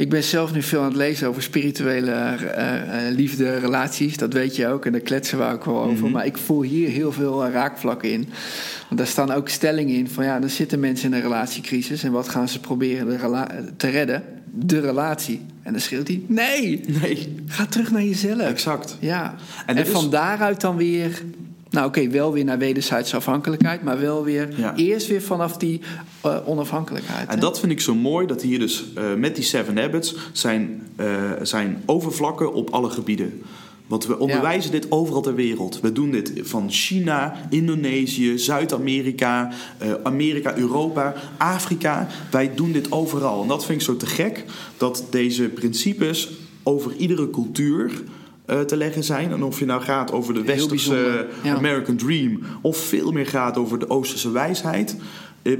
Ik 0.01 0.09
ben 0.09 0.23
zelf 0.23 0.53
nu 0.53 0.61
veel 0.61 0.79
aan 0.79 0.85
het 0.85 0.95
lezen 0.95 1.27
over 1.27 1.41
spirituele 1.41 2.11
eh, 2.11 3.07
eh, 3.07 3.15
liefde, 3.15 3.57
relaties. 3.57 4.17
Dat 4.17 4.33
weet 4.33 4.55
je 4.55 4.67
ook 4.67 4.85
en 4.85 4.91
daar 4.91 5.01
kletsen 5.01 5.37
we 5.37 5.43
ook 5.43 5.65
wel 5.65 5.83
over. 5.83 6.09
Maar 6.09 6.25
ik 6.25 6.37
voel 6.37 6.61
hier 6.61 6.89
heel 6.89 7.11
veel 7.11 7.45
eh, 7.45 7.51
raakvlakken 7.51 8.11
in. 8.11 8.29
Want 8.87 8.97
daar 8.97 9.07
staan 9.07 9.31
ook 9.31 9.49
stellingen 9.49 9.95
in 9.95 10.09
van 10.09 10.25
ja, 10.25 10.41
er 10.41 10.49
zitten 10.49 10.79
mensen 10.79 11.09
in 11.09 11.15
een 11.15 11.21
relatiecrisis. 11.21 12.03
En 12.03 12.11
wat 12.11 12.29
gaan 12.29 12.49
ze 12.49 12.59
proberen 12.59 13.07
de 13.07 13.73
te 13.77 13.89
redden? 13.89 14.23
De 14.53 14.79
relatie. 14.79 15.41
En 15.63 15.71
dan 15.71 15.81
schreeuwt 15.81 16.07
hij, 16.07 16.21
nee, 16.27 16.81
Nee, 17.01 17.35
ga 17.47 17.65
terug 17.65 17.91
naar 17.91 18.03
jezelf. 18.03 18.39
exact. 18.41 18.97
Ja, 18.99 19.35
En 19.65 19.75
en, 19.77 19.85
is- 19.85 19.89
van 19.91 20.09
daaruit 20.09 20.61
dan 20.61 20.75
weer... 20.77 21.21
Nou 21.71 21.87
oké, 21.87 22.09
wel 22.09 22.33
weer 22.33 22.43
naar 22.43 22.57
wederzijdse 22.57 23.15
afhankelijkheid... 23.15 23.83
maar 23.83 23.99
wel 23.99 24.23
weer 24.23 24.59
Ja. 24.59 24.75
eerst 24.75 25.07
weer 25.07 25.21
vanaf 25.21 25.57
die 25.57 25.81
eh, 26.21 26.37
onafhankelijkheid. 26.45 27.27
En 27.27 27.33
hè? 27.33 27.39
dat 27.39 27.59
vind 27.59 27.71
ik 27.71 27.81
zo 27.81 27.95
mooi, 27.95 28.27
dat 28.27 28.41
hier 28.41 28.59
dus 28.59 28.85
eh, 28.95 29.13
met 29.13 29.35
die 29.35 29.43
Seven 29.43 29.77
Habits 29.77 30.15
zijn, 30.31 30.87
eh, 30.95 31.31
zijn 31.41 31.83
overvlakken 31.85 32.53
op 32.53 32.69
alle 32.69 32.89
gebieden. 32.89 33.41
Want 33.91 34.05
we 34.05 34.19
onderwijzen 34.19 34.71
dit 34.71 34.91
overal 34.91 35.21
ter 35.21 35.35
wereld. 35.35 35.79
We 35.79 35.91
doen 35.91 36.11
dit 36.11 36.31
van 36.41 36.69
China, 36.71 37.35
Indonesië, 37.49 38.37
Zuid-Amerika, 38.37 39.51
eh, 39.77 39.93
Amerika, 40.03 40.57
Europa, 40.57 41.13
Afrika. 41.37 42.07
Wij 42.31 42.51
doen 42.55 42.71
dit 42.71 42.91
overal. 42.91 43.41
En 43.41 43.47
dat 43.47 43.65
vind 43.65 43.79
ik 43.79 43.85
zo 43.85 43.97
te 43.97 44.05
gek, 44.05 44.45
dat 44.77 45.05
deze 45.09 45.43
principes 45.43 46.29
over 46.63 46.95
iedere 46.95 47.29
cultuur 47.29 48.03
te 48.45 48.77
leggen 48.77 49.03
zijn. 49.03 49.31
En 49.31 49.43
of 49.43 49.59
je 49.59 49.65
nou 49.65 49.81
gaat 49.81 50.11
over 50.11 50.33
de 50.33 50.43
westerse 50.43 51.27
ja. 51.43 51.55
American 51.55 51.95
Dream... 51.95 52.39
of 52.61 52.77
veel 52.77 53.11
meer 53.11 53.27
gaat 53.27 53.57
over 53.57 53.79
de 53.79 53.89
Oosterse 53.89 54.31
wijsheid... 54.31 54.95
eh, 55.41 55.57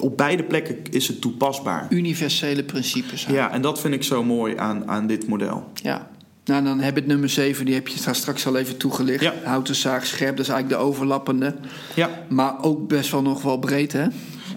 op 0.00 0.16
beide 0.16 0.42
plekken 0.42 0.76
is 0.90 1.08
het 1.08 1.20
toepasbaar. 1.20 1.86
Universele 1.90 2.64
principes. 2.64 3.26
hè? 3.26 3.32
Ja, 3.32 3.50
en 3.52 3.62
dat 3.62 3.80
vind 3.80 3.94
ik 3.94 4.02
zo 4.02 4.24
mooi 4.24 4.56
aan, 4.56 4.88
aan 4.88 5.06
dit 5.06 5.26
model. 5.28 5.70
ja. 5.74 6.08
Nou, 6.44 6.64
dan 6.64 6.80
heb 6.80 6.94
het 6.94 7.06
nummer 7.06 7.28
7, 7.28 7.64
die 7.64 7.74
heb 7.74 7.88
je 7.88 7.98
straks 8.14 8.46
al 8.46 8.56
even 8.56 8.76
toegelicht. 8.76 9.22
Ja. 9.22 9.34
Houten 9.44 9.74
zaag 9.74 10.06
scherp, 10.06 10.36
dat 10.36 10.46
is 10.46 10.52
eigenlijk 10.52 10.80
de 10.80 10.86
overlappende. 10.88 11.54
Ja, 11.94 12.10
Maar 12.28 12.62
ook 12.62 12.88
best 12.88 13.10
wel 13.10 13.22
nog 13.22 13.42
wel 13.42 13.58
breed, 13.58 13.92
hè? 13.92 14.06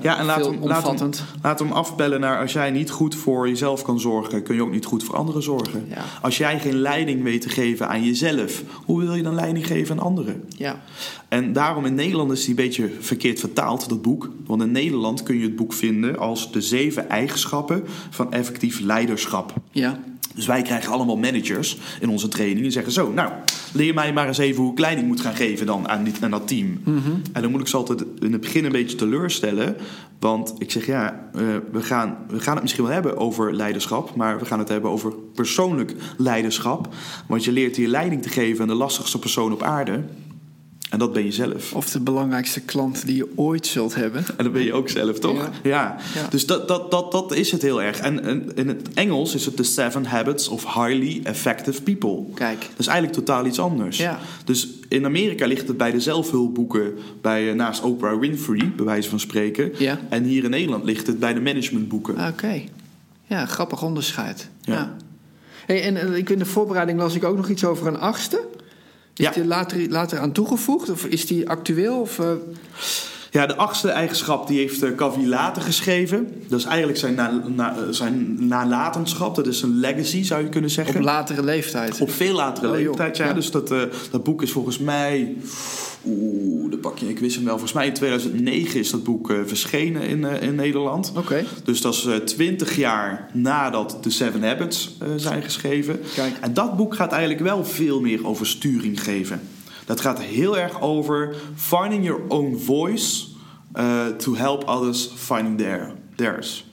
Ja 0.02 0.18
en 0.18 0.26
laat 0.26 0.46
hem, 0.46 0.60
laat, 0.64 1.00
hem, 1.00 1.12
laat 1.42 1.60
hem 1.60 1.72
afbellen 1.72 2.20
naar 2.20 2.40
als 2.40 2.54
jij 2.54 2.72
niet 2.72 2.90
goed 2.90 3.16
voor 3.16 3.48
jezelf 3.48 3.82
kan 3.82 4.00
zorgen, 4.00 4.44
kun 4.44 4.56
je 4.56 4.62
ook 4.62 4.72
niet 4.72 4.86
goed 4.86 5.04
voor 5.04 5.16
anderen 5.16 5.44
zorgen. 5.44 5.86
Ja. 5.90 6.04
Als 6.22 6.38
jij 6.38 6.60
geen 6.60 6.80
leiding 6.80 7.24
weet 7.24 7.42
te 7.42 7.50
geven 7.50 7.88
aan 7.88 8.04
jezelf, 8.04 8.64
hoe 8.86 9.00
wil 9.00 9.16
je 9.16 9.24
dan 9.24 9.36
leiding 9.36 9.68
geven 9.68 10.00
aan 10.00 10.06
anderen? 10.06 10.44
Ja. 10.48 10.82
En 11.28 11.54
daarom 11.54 11.86
in 11.86 11.96
Nederland 11.96 12.32
is 12.32 12.40
die 12.40 12.50
een 12.50 12.56
beetje 12.56 12.92
verkeerd 13.00 13.40
vertaald, 13.40 13.90
dat 13.90 14.02
boek. 14.02 14.30
Want 14.46 14.62
in 14.62 14.72
Nederland 14.72 15.24
kun 15.24 15.38
je 15.38 15.44
het 15.44 15.56
boek 15.56 15.74
vinden 15.74 16.18
als 16.20 16.52
de 16.52 16.62
zeven 16.62 17.10
eigenschappen 17.10 17.84
van 18.10 18.32
effectief 18.32 18.80
leiderschap. 18.80 19.54
Ja. 19.72 20.00
Dus 20.40 20.48
wij 20.48 20.62
krijgen 20.62 20.92
allemaal 20.92 21.18
managers 21.18 21.78
in 22.00 22.10
onze 22.10 22.28
training 22.28 22.66
en 22.66 22.72
zeggen 22.72 22.92
zo, 22.92 23.12
nou, 23.12 23.32
leer 23.74 23.94
mij 23.94 24.14
maar 24.14 24.28
eens 24.28 24.38
even 24.38 24.64
hoe 24.64 24.72
ik 24.72 24.80
leiding 24.80 25.08
moet 25.08 25.22
gaan 25.22 25.36
geven 25.36 25.66
dan 25.66 25.90
aan, 25.90 26.04
die, 26.04 26.14
aan 26.22 26.32
dat 26.32 26.48
team. 26.48 26.80
En 27.34 27.42
dan 27.42 27.52
moet 27.52 27.62
ik 27.62 27.68
ze 27.68 27.78
altijd 27.78 28.04
in 28.20 28.32
het 28.32 28.42
begin 28.42 28.66
een 28.66 28.72
beetje 28.72 28.98
teleurstellen. 28.98 29.76
Want 30.20 30.54
ik 30.58 30.72
zeg 30.72 30.86
ja, 30.86 31.30
eh, 31.34 31.42
we, 31.72 31.82
gaan, 31.82 32.18
we 32.28 32.40
gaan 32.40 32.54
het 32.54 32.62
misschien 32.62 32.84
wel 32.84 32.94
hebben 32.94 33.18
over 33.18 33.56
leiderschap, 33.56 34.16
maar 34.16 34.40
we 34.40 34.46
gaan 34.46 34.60
het 34.60 34.70
hebben 34.70 34.92
over 34.92 35.14
persoonlijk 35.34 35.96
leiderschap. 36.18 36.94
Want 37.28 37.44
je 37.44 37.52
leert 37.52 37.76
hier 37.76 37.88
leiding 37.88 38.22
te 38.22 38.30
geven 38.30 38.62
aan 38.62 38.68
de 38.68 38.74
lastigste 38.74 39.20
persoon 39.20 39.52
op 39.52 39.64
aarde. 39.64 40.04
En 40.90 41.00
dat 41.00 41.14
ben 41.14 41.26
je 41.26 41.32
zelf. 41.32 41.74
Of 41.74 41.90
de 41.90 42.00
belangrijkste 42.00 42.62
klant 42.62 43.06
die 43.06 43.16
je 43.16 43.28
ooit 43.36 43.68
zult 43.68 43.96
hebben. 43.96 44.26
En 44.38 44.44
dat 44.44 44.54
ben 44.54 44.64
je 44.64 44.74
ook 44.74 44.90
zelf, 44.90 45.20
toch? 45.20 45.38
Ja. 45.38 45.50
Ja. 45.64 45.96
Ja. 46.16 46.28
Dus 46.30 46.46
dat, 46.46 46.68
dat, 46.68 46.92
dat, 46.92 47.12
dat 47.12 47.34
is 47.34 47.52
het 47.52 47.62
heel 47.62 47.82
erg. 47.82 48.00
En, 48.00 48.24
en 48.24 48.52
in 48.56 48.68
het 48.68 48.94
Engels 48.94 49.36
is 49.36 49.46
het 49.46 49.56
The 49.56 49.64
Seven 49.64 50.06
Habits 50.06 50.48
of 50.48 50.64
Highly 50.64 51.22
Effective 51.24 51.82
People. 51.82 52.24
Kijk. 52.34 52.60
Dat 52.60 52.80
is 52.80 52.88
eigenlijk 52.88 53.18
totaal 53.18 53.46
iets 53.46 53.60
anders. 53.60 53.98
Ja. 53.98 54.20
Dus 54.46 54.68
in 54.88 55.06
Amerika 55.06 55.48
ligt 55.48 55.68
het 55.68 55.78
bij 55.78 55.92
de 55.92 56.00
zelfhulpboeken, 56.00 56.94
bij, 57.22 57.50
eh, 57.50 57.56
naast 57.56 57.82
Oprah 57.82 58.20
Winfrey, 58.20 58.72
bij 58.76 58.86
wijze 58.86 59.10
van 59.10 59.20
spreken. 59.20 59.72
Ja. 59.78 60.00
En 60.10 60.24
hier 60.24 60.44
in 60.44 60.50
Nederland 60.50 60.84
ligt 60.84 61.08
het 61.08 61.20
bij 61.20 61.34
de 61.34 61.42
managementboeken. 61.42 62.28
Oké. 62.28 62.62
Ja, 63.26 63.46
grappig 63.46 63.84
onderscheid. 63.84 64.50
Ja. 64.62 64.74
Ja. 64.74 64.96
Hey, 65.66 65.84
en 65.84 65.98
eh, 65.98 66.16
ik 66.16 66.30
in 66.30 66.40
de 66.40 66.46
voorbereiding 66.46 67.00
las 67.00 67.16
ik 67.16 67.24
ook 67.24 67.36
nog 67.36 67.50
iets 67.50 67.66
over 67.66 67.88
een 67.88 68.00
achtste. 68.00 68.48
Is 69.20 69.26
Ja. 69.26 69.32
die 69.32 69.46
later, 69.46 69.90
later 69.90 70.20
aan 70.20 70.32
toegevoegd? 70.32 70.90
Of 70.90 71.06
is 71.06 71.26
die 71.28 71.50
actueel? 71.50 72.00
Of, 72.00 72.20
eh, 72.20 72.32
Ja, 73.32 73.46
de 73.46 73.56
achtste 73.56 73.90
eigenschap 73.90 74.48
die 74.48 74.60
heeft 74.60 74.84
uh, 74.84 74.96
Cavie 74.96 75.28
later 75.28 75.62
geschreven. 75.62 76.28
Dat 76.48 76.60
is 76.60 76.66
eigenlijk 76.66 76.98
zijn, 76.98 77.16
na, 77.16 77.42
na- 77.56 77.76
eh, 77.78 77.84
zijn 77.90 78.48
nalatenschap. 78.48 79.36
Dat 79.36 79.48
is 79.48 79.62
een 79.62 79.80
legacy, 79.80 80.24
zou 80.24 80.44
je 80.44 80.50
kunnen 80.50 80.70
zeggen. 80.70 80.96
op 80.96 81.02
latere 81.02 81.44
leeftijd? 81.44 82.02
Op 82.02 82.12
veel 82.12 82.34
latere 82.36 82.68
Oh, 82.68 82.74
leeftijd, 82.74 83.18
ja. 83.18 83.26
Ja. 83.26 83.34
Dus 83.34 83.52
dat, 83.52 83.72
eh, 83.72 83.82
dat 84.12 84.24
boek 84.24 84.42
is 84.42 84.52
volgens 84.52 84.78
mij... 84.78 85.36
Oeh, 86.06 86.72
dat 86.72 86.82
pak 86.82 86.98
je, 86.98 87.10
ik 87.10 87.20
wist 87.20 87.36
hem 87.36 87.44
wel. 87.44 87.54
Volgens 87.54 87.74
mij 87.74 87.88
in 87.88 87.94
2009 87.94 88.80
is 88.80 88.92
dat 88.92 89.04
boek 89.04 89.30
eh, 89.32 89.38
verschenen 89.46 90.02
in, 90.02 90.26
eh, 90.26 90.42
in 90.48 90.56
Nederland. 90.56 91.12
Oké. 91.16 91.44
Dus 91.64 91.82
dat 91.82 91.94
is 91.94 92.06
eh, 92.06 92.16
20 92.16 92.76
jaar 92.76 93.30
nadat 93.34 93.98
de 94.02 94.10
Seven 94.10 94.44
Habits 94.44 94.96
eh, 95.00 95.08
zijn 95.16 95.42
geschreven. 95.44 96.00
Kijk. 96.16 96.34
En 96.42 96.54
dat 96.54 96.78
boek 96.78 96.96
gaat 96.96 97.12
eigenlijk 97.12 97.42
wel 97.44 97.66
veel 97.66 98.02
meer 98.02 98.28
over 98.28 98.48
sturing 98.48 99.04
geven. 99.04 99.42
Dat 99.90 100.02
gaat 100.02 100.22
heel 100.22 100.58
erg 100.58 100.82
over 100.82 101.36
finding 101.56 102.06
your 102.06 102.22
own 102.28 102.58
voice 102.58 103.26
eh, 103.72 104.06
to 104.08 104.36
help 104.36 104.64
others 104.64 105.10
finding 105.16 105.58
their, 105.58 105.92
theirs. 106.16 106.66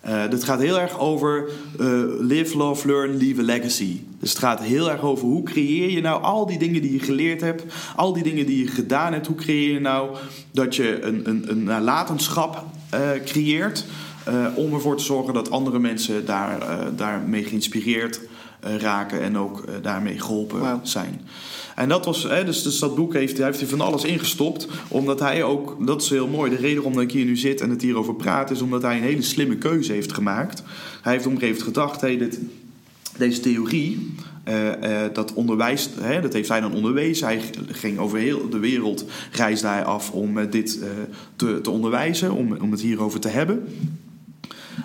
Eh 0.00 0.30
dat 0.30 0.44
gaat 0.44 0.60
heel 0.60 0.80
erg 0.80 0.98
over 0.98 1.48
eh, 1.78 2.02
live, 2.18 2.56
love, 2.56 2.86
learn, 2.86 3.16
leave 3.16 3.40
a 3.40 3.44
legacy. 3.44 4.00
Dus 4.18 4.30
het 4.30 4.38
gaat 4.38 4.60
heel 4.60 4.90
erg 4.90 5.02
over 5.02 5.24
hoe 5.24 5.42
creëer 5.42 5.90
je 5.90 6.00
nou 6.00 6.22
al 6.22 6.46
die 6.46 6.58
dingen 6.58 6.82
die 6.82 6.92
je 6.92 6.98
geleerd 6.98 7.40
hebt, 7.40 7.64
al 7.96 8.12
die 8.12 8.22
dingen 8.22 8.46
die 8.46 8.64
je 8.64 8.70
gedaan 8.70 9.12
hebt. 9.12 9.26
Hoe 9.26 9.36
creëer 9.36 9.72
je 9.72 9.80
nou 9.80 10.16
dat 10.50 10.76
je 10.76 11.02
een, 11.02 11.28
een, 11.28 11.50
een 11.50 11.62
nalatenschap 11.62 12.64
creëert 13.24 13.84
om 14.54 14.74
ervoor 14.74 14.96
te 14.96 15.04
zorgen 15.04 15.34
dat 15.34 15.50
andere 15.50 15.78
mensen 15.78 16.26
daar, 16.26 16.66
daarmee 16.96 17.44
geïnspireerd 17.44 18.20
raken 18.60 19.20
en 19.20 19.38
ook 19.38 19.64
daarmee 19.82 20.20
geholpen 20.20 20.80
zijn. 20.82 21.20
En 21.80 21.88
dat 21.88 22.04
was, 22.04 22.22
hè, 22.22 22.44
dus, 22.44 22.62
dus 22.62 22.78
dat 22.78 22.94
boek 22.94 23.12
heeft, 23.12 23.36
hij 23.36 23.46
heeft 23.46 23.60
hij 23.60 23.68
van 23.68 23.80
alles 23.80 24.04
ingestopt. 24.04 24.68
Omdat 24.88 25.20
hij 25.20 25.42
ook, 25.42 25.86
dat 25.86 26.02
is 26.02 26.10
heel 26.10 26.28
mooi, 26.28 26.50
de 26.50 26.56
reden 26.56 26.82
waarom 26.82 27.00
ik 27.00 27.12
hier 27.12 27.24
nu 27.24 27.36
zit 27.36 27.60
en 27.60 27.70
het 27.70 27.82
hierover 27.82 28.14
praat, 28.14 28.50
is 28.50 28.60
omdat 28.60 28.82
hij 28.82 28.96
een 28.96 29.02
hele 29.02 29.22
slimme 29.22 29.56
keuze 29.56 29.92
heeft 29.92 30.12
gemaakt. 30.12 30.62
Hij 31.02 31.12
heeft 31.12 31.26
op 31.26 31.62
gedacht, 31.62 32.00
hey, 32.00 32.18
dit, 32.18 32.40
deze 33.16 33.40
theorie, 33.40 34.14
eh, 34.44 35.04
eh, 35.04 35.14
dat 35.14 35.34
onderwijs, 35.34 35.90
hè, 36.00 36.20
dat 36.20 36.32
heeft 36.32 36.48
hij 36.48 36.60
dan 36.60 36.74
onderwezen. 36.74 37.26
Hij 37.26 37.42
ging 37.66 37.98
over 37.98 38.18
heel 38.18 38.48
de 38.48 38.58
wereld, 38.58 39.04
reisde 39.32 39.66
hij 39.66 39.84
af 39.84 40.10
om 40.10 40.38
eh, 40.38 40.50
dit 40.50 40.78
te, 41.36 41.60
te 41.60 41.70
onderwijzen, 41.70 42.32
om, 42.32 42.56
om 42.56 42.70
het 42.70 42.80
hierover 42.80 43.20
te 43.20 43.28
hebben. 43.28 43.68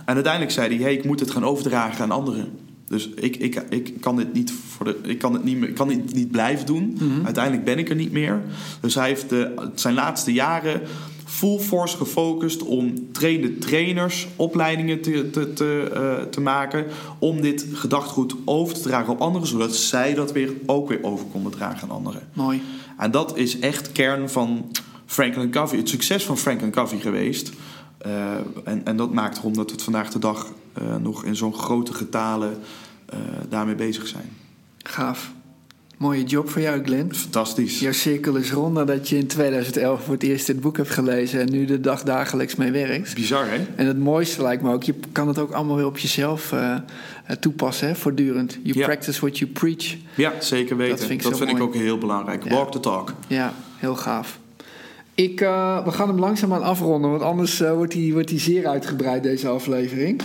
En 0.06 0.14
uiteindelijk 0.14 0.52
zei 0.52 0.76
hij, 0.76 0.84
hey, 0.84 0.94
ik 0.94 1.06
moet 1.06 1.20
het 1.20 1.32
gaan 1.32 1.46
overdragen 1.46 2.04
aan 2.04 2.12
anderen. 2.12 2.65
Dus 2.96 3.10
ik, 3.10 3.36
ik, 3.36 3.64
ik 3.70 4.02
kan 4.02 4.16
dit 4.16 4.34
niet, 4.34 4.54
voor 4.68 4.86
de, 4.86 5.00
ik 5.04 5.20
kan 5.20 5.34
het 5.34 5.44
niet, 5.44 5.58
meer, 5.58 5.70
ik 5.70 5.76
kan 5.76 5.88
dit 5.88 6.14
niet 6.14 6.32
blijven 6.32 6.66
doen. 6.66 6.98
Uiteindelijk 7.24 7.66
ben 7.66 7.78
ik 7.78 7.90
er 7.90 7.96
niet 7.96 8.12
meer. 8.12 8.42
Dus 8.82 8.96
hij 8.96 9.08
heeft 9.08 9.30
de, 9.30 9.70
zijn 9.76 9.94
laatste 9.94 10.34
jaren 10.34 10.82
full 11.26 11.60
force 11.60 11.98
gefocust 11.98 12.64
om 12.64 13.12
trainde 13.12 13.58
trainers 13.58 14.28
opleidingen 14.36 15.02
te, 15.02 15.30
te, 15.30 15.54
te, 15.54 15.92
eh, 15.94 16.26
te 16.30 16.42
maken. 16.42 16.86
Om 17.20 17.42
dit 17.42 17.66
gedachtegoed 17.74 18.36
over 18.46 18.76
te 18.76 18.82
dragen 18.82 19.14
op 19.14 19.22
anderen, 19.22 19.48
zodat 19.48 19.76
zij 19.76 20.14
dat 20.14 20.32
weer 20.32 20.54
ook 20.66 20.88
weer 20.88 21.04
over 21.04 21.26
konden 21.26 21.52
dragen 21.52 21.82
aan 21.82 21.96
anderen. 21.96 22.22
Mooi. 22.34 22.62
En 22.98 23.12
dat 23.12 23.38
is 23.38 23.60
echt 23.60 23.92
kern 23.92 24.30
van 24.30 24.72
Franklin 25.06 25.52
Covey, 25.52 25.78
het 25.78 25.90
succes 25.90 26.26
van 26.26 26.38
Franklin 26.38 26.72
Covey 26.72 27.00
geweest. 27.00 27.52
Eh, 27.98 28.34
en, 28.64 28.86
en 28.86 28.98
dat 28.98 29.14
maakt 29.14 29.38
erom 29.38 29.54
dat 29.54 29.66
we 29.66 29.72
het 29.72 29.84
vandaag 29.84 30.10
de 30.12 30.20
dag 30.20 30.48
eh, 30.74 30.96
nog 30.96 31.24
in 31.24 31.36
zo'n 31.36 31.54
grote 31.54 31.94
getalen 31.94 32.58
daarmee 33.50 33.76
bezig 33.76 34.08
zijn. 34.08 34.30
Gaaf. 34.84 35.34
Mooie 35.98 36.24
job 36.24 36.50
voor 36.50 36.62
jou, 36.62 36.84
Glenn. 36.84 37.14
Fantastisch. 37.16 37.80
Jouw 37.80 37.92
cirkel 37.92 38.36
is 38.36 38.52
rond 38.52 38.74
nadat 38.74 39.10
je 39.10 39.18
in 39.18 39.28
2011 39.28 40.04
voor 40.04 40.14
het 40.14 40.24
eerst 40.24 40.48
dit 40.48 40.60
boek 40.62 40.78
hebt 40.78 40.90
gelezen 40.90 41.40
en 41.40 41.52
nu 41.52 41.66
de 41.66 41.80
dag 41.82 42.04
dagelijks 42.04 42.56
mee 42.56 42.72
werkt. 42.72 43.14
Bizar, 43.16 43.46
hè? 43.50 43.66
En 43.76 43.86
het 43.88 43.98
mooiste 44.00 44.42
lijkt 44.42 44.64
me 44.64 44.74
ook, 44.74 44.84
je 44.84 44.94
kan 45.12 45.28
het 45.28 45.40
ook 45.40 45.52
allemaal 45.52 45.76
weer 45.76 45.86
op 45.86 45.98
jezelf 45.98 46.52
eh, 46.52 46.74
eh, 46.74 46.82
toepassen, 47.40 47.88
hè, 47.88 47.96
voortdurend. 47.96 48.58
You 48.64 48.80
Ja. 48.80 48.86
practice 48.86 49.20
what 49.20 49.38
you 49.38 49.52
preach. 49.52 49.96
Ja, 50.16 50.34
zeker 50.40 50.78
weten. 50.78 50.98
Dat 50.98 51.06
vind 51.06 51.20
ik 51.20 51.22
dat 51.24 51.32
zo 51.32 51.38
vind 51.38 51.50
ik 51.50 51.58
mooi. 51.58 51.70
ook 51.70 51.76
heel 51.76 51.98
belangrijk. 51.98 52.44
Ja. 52.44 52.50
Walk 52.50 52.72
the 52.72 52.80
talk. 52.80 53.14
Ja, 53.28 53.54
heel 53.78 53.96
gaaf. 53.96 54.40
Ik, 55.14 55.42
eh, 55.42 55.86
we 55.86 55.92
gaan 55.92 56.08
hem 56.08 56.20
langzaamaan 56.20 56.64
afronden, 56.64 57.10
want 57.10 57.22
anders 57.22 57.62
eh, 57.62 57.74
wordt 57.74 57.94
hij 57.94 58.10
wordt 58.14 58.30
hij 58.30 58.40
zeer 58.40 58.68
uitgebreid, 58.68 59.24
deze 59.24 59.48
aflevering. 59.48 60.22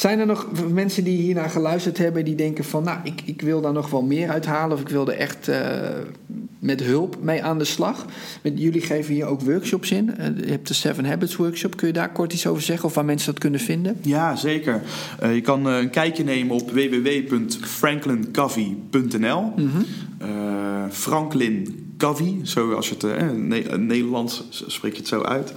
Zijn 0.00 0.18
er 0.18 0.26
nog 0.26 0.46
mensen 0.72 1.04
die 1.04 1.20
hiernaar 1.20 1.50
geluisterd 1.50 1.98
hebben 1.98 2.24
die 2.24 2.34
denken 2.34 2.64
van... 2.64 2.84
nou, 2.84 2.98
ik, 3.02 3.22
ik 3.24 3.42
wil 3.42 3.60
daar 3.60 3.72
nog 3.72 3.90
wel 3.90 4.02
meer 4.02 4.28
uithalen 4.28 4.76
of 4.76 4.82
ik 4.82 4.88
wil 4.88 5.08
er 5.08 5.16
echt 5.16 5.48
eh, 5.48 5.78
met 6.58 6.82
hulp 6.82 7.16
mee 7.22 7.42
aan 7.42 7.58
de 7.58 7.64
slag? 7.64 8.04
Met, 8.42 8.52
jullie 8.56 8.80
geven 8.80 9.14
hier 9.14 9.26
ook 9.26 9.40
workshops 9.40 9.90
in. 9.90 10.16
Eh, 10.16 10.26
je 10.44 10.50
hebt 10.50 10.68
de 10.68 10.74
Seven 10.74 11.04
Habits 11.04 11.36
workshop. 11.36 11.76
Kun 11.76 11.86
je 11.86 11.92
daar 11.92 12.12
kort 12.12 12.32
iets 12.32 12.46
over 12.46 12.62
zeggen 12.62 12.84
of 12.88 12.94
waar 12.94 13.04
mensen 13.04 13.30
dat 13.32 13.40
kunnen 13.40 13.60
vinden? 13.60 13.96
Ja, 14.02 14.36
zeker. 14.36 14.82
Eh, 15.18 15.34
je 15.34 15.40
kan 15.40 15.66
een 15.66 15.90
kijkje 15.90 16.24
nemen 16.24 16.54
op 16.56 16.70
www.franklincovey.nl. 16.70 19.52
Eh, 20.18 20.28
Franklin 20.90 21.84
Covey, 21.98 22.38
zo 22.42 22.72
als 22.72 22.88
je 22.88 22.94
het 22.98 23.36
ne- 23.38 23.78
Nederlands 23.78 24.44
spreek 24.66 24.92
je 24.92 24.98
het 24.98 25.08
zo 25.08 25.22
uit. 25.22 25.52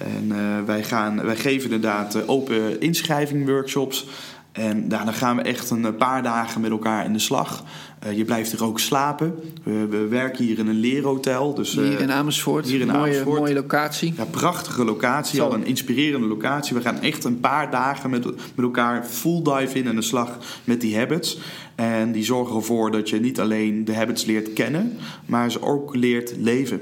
En 0.00 0.32
eh, 0.32 0.64
wij, 0.66 0.84
gaan, 0.84 1.24
wij 1.24 1.36
geven 1.36 1.64
inderdaad 1.64 2.14
eh, 2.14 2.22
open 2.26 2.80
inschrijving 2.80 3.46
workshops. 3.46 4.06
En 4.52 4.88
daarna 4.88 5.12
gaan 5.12 5.36
we 5.36 5.42
echt 5.42 5.70
een 5.70 5.96
paar 5.96 6.22
dagen 6.22 6.60
met 6.60 6.70
elkaar 6.70 7.04
in 7.04 7.12
de 7.12 7.18
slag. 7.18 7.64
Eh, 7.98 8.16
je 8.16 8.24
blijft 8.24 8.52
er 8.52 8.64
ook 8.64 8.80
slapen. 8.80 9.34
We, 9.62 9.86
we 9.86 10.06
werken 10.06 10.44
hier 10.44 10.58
in 10.58 10.66
een 10.66 10.80
leerhotel. 10.80 11.54
Dus, 11.54 11.76
eh, 11.76 11.84
Hier 11.84 12.00
in 12.00 12.10
Amersfoort. 12.10 12.66
hier 12.66 12.80
in 12.80 12.86
mooie, 12.86 12.98
Amersfoort. 12.98 13.38
mooie 13.38 13.54
locatie. 13.54 14.14
ja, 14.16 14.24
prachtige 14.24 14.84
locatie, 14.84 15.36
Zo. 15.36 15.44
al 15.44 15.54
een 15.54 15.66
inspirerende 15.66 16.26
locatie. 16.26 16.76
We 16.76 16.82
gaan 16.82 17.00
echt 17.00 17.24
een 17.24 17.40
paar 17.40 17.70
dagen 17.70 18.10
met, 18.10 18.24
met 18.24 18.34
elkaar 18.64 19.04
full 19.04 19.42
dive 19.42 19.78
in 19.78 19.88
aan 19.88 19.94
de 19.96 20.02
slag 20.02 20.38
met 20.64 20.80
die 20.80 20.96
habits. 20.96 21.38
En 21.74 22.12
die 22.12 22.24
zorgen 22.24 22.56
ervoor 22.56 22.90
dat 22.90 23.08
je 23.08 23.20
niet 23.20 23.40
alleen 23.40 23.84
de 23.84 23.94
habits 23.94 24.24
leert 24.24 24.52
kennen, 24.52 24.96
maar 25.26 25.50
ze 25.50 25.62
ook 25.62 25.94
leert 25.94 26.34
leven. 26.38 26.80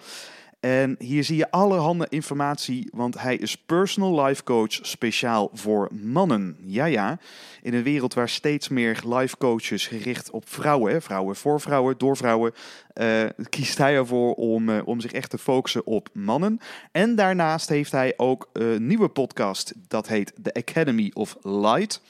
En 0.63 0.97
hier 0.99 1.25
zie 1.25 1.37
je 1.37 1.51
allerhande 1.51 2.07
informatie, 2.09 2.89
want 2.93 3.21
hij 3.21 3.37
is 3.37 3.57
personal 3.57 4.25
life 4.25 4.43
coach 4.43 4.73
speciaal 4.73 5.51
voor 5.53 5.89
mannen. 5.93 6.57
Ja, 6.65 6.85
ja. 6.85 7.19
In 7.63 7.75
een 7.75 7.83
wereld 7.83 8.15
waar 8.15 8.29
steeds 8.29 8.69
meer 8.69 9.03
life 9.07 9.37
coaches 9.37 9.87
gericht 9.87 10.31
op 10.31 10.49
vrouwen, 10.49 11.03
vrouwen 11.03 11.37
voor 11.37 11.61
vrouwen, 11.61 11.95
door 11.99 12.17
vrouwen, 12.17 12.53
eh, 12.93 13.25
kiest 13.49 13.79
hij 13.79 13.95
ervoor 13.95 14.35
om, 14.35 14.69
eh, 14.69 14.81
om 14.85 15.01
zich 15.01 15.13
echt 15.13 15.31
te 15.31 15.39
focussen 15.39 15.87
op 15.87 16.09
mannen. 16.13 16.61
En 16.93 17.15
daarnaast 17.15 17.69
heeft 17.69 17.93
hij 17.93 18.15
ook 18.17 18.49
een 18.53 18.87
nieuwe 18.87 19.09
podcast, 19.09 19.73
dat 19.89 20.09
heet 20.09 20.33
The 20.43 20.55
Academy 20.55 21.11
of 21.15 21.37
Light. 21.43 22.01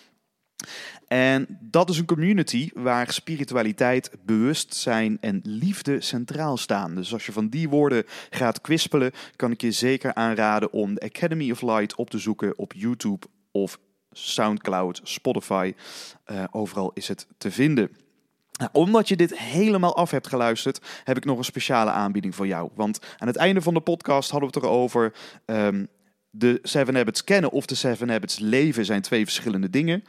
En 1.09 1.59
dat 1.61 1.91
is 1.91 1.99
een 1.99 2.05
community 2.05 2.71
waar 2.75 3.13
spiritualiteit, 3.13 4.11
bewustzijn 4.25 5.19
en 5.21 5.41
liefde 5.43 6.01
centraal 6.01 6.57
staan. 6.57 6.95
Dus 6.95 7.13
als 7.13 7.27
je 7.27 7.33
van 7.33 7.49
die 7.49 7.69
woorden 7.69 8.05
gaat 8.31 8.61
kwispelen, 8.61 9.13
kan 9.37 9.51
ik 9.51 9.61
je 9.61 9.71
zeker 9.73 10.15
aanraden 10.15 10.73
om 10.73 10.95
de 10.95 11.01
Academy 11.01 11.51
of 11.51 11.63
Light 11.63 11.95
op 11.95 12.11
te 12.11 12.19
zoeken 12.19 12.59
op 12.59 12.73
YouTube 12.73 13.27
of 13.51 13.79
SoundCloud, 14.13 15.01
Spotify. 15.03 15.75
Eh, 16.25 16.45
overal 16.51 16.91
is 16.95 17.09
het 17.09 17.27
te 17.39 17.51
vinden. 17.51 17.91
Nou, 18.53 18.71
omdat 18.73 19.09
je 19.09 19.17
dit 19.17 19.39
helemaal 19.39 19.97
af 19.97 20.11
hebt 20.11 20.27
geluisterd, 20.27 20.81
heb 21.05 21.17
ik 21.17 21.25
nog 21.25 21.39
een 21.39 21.45
speciale 21.45 21.91
aanbieding 21.91 22.35
voor 22.35 22.47
jou. 22.47 22.71
Want 22.75 22.99
aan 23.19 23.27
het 23.27 23.37
einde 23.37 23.63
van 23.63 23.75
de 23.75 23.81
podcast 23.81 24.31
hadden 24.31 24.51
we 24.51 24.59
het 24.59 24.65
erover. 24.65 25.13
ehm, 25.45 25.85
de 26.35 26.59
Seven 26.63 26.95
Habits 26.95 27.25
kennen 27.25 27.51
of 27.51 27.67
de 27.67 27.75
Seven 27.75 28.11
Habits 28.11 28.39
leven 28.39 28.85
zijn 28.85 29.03
twee 29.03 29.25
verschillende 29.25 29.71
dingen. 29.71 30.05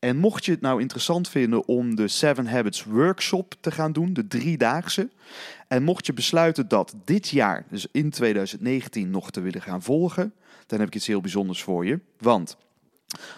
En 0.00 0.16
mocht 0.16 0.44
je 0.44 0.50
het 0.50 0.60
nou 0.60 0.80
interessant 0.80 1.28
vinden 1.28 1.66
om 1.66 1.94
de 1.94 2.08
Seven 2.08 2.46
Habits 2.46 2.84
Workshop 2.84 3.54
te 3.60 3.70
gaan 3.70 3.92
doen, 3.92 4.12
de 4.12 4.26
driedaagse. 4.26 5.10
En 5.68 5.82
mocht 5.82 6.06
je 6.06 6.12
besluiten 6.12 6.68
dat 6.68 6.94
dit 7.04 7.28
jaar, 7.28 7.66
dus 7.70 7.86
in 7.92 8.10
2019, 8.10 9.10
nog 9.10 9.30
te 9.30 9.40
willen 9.40 9.62
gaan 9.62 9.82
volgen, 9.82 10.34
dan 10.66 10.78
heb 10.78 10.88
ik 10.88 10.94
iets 10.94 11.06
heel 11.06 11.20
bijzonders 11.20 11.62
voor 11.62 11.86
je. 11.86 12.00
Want 12.18 12.56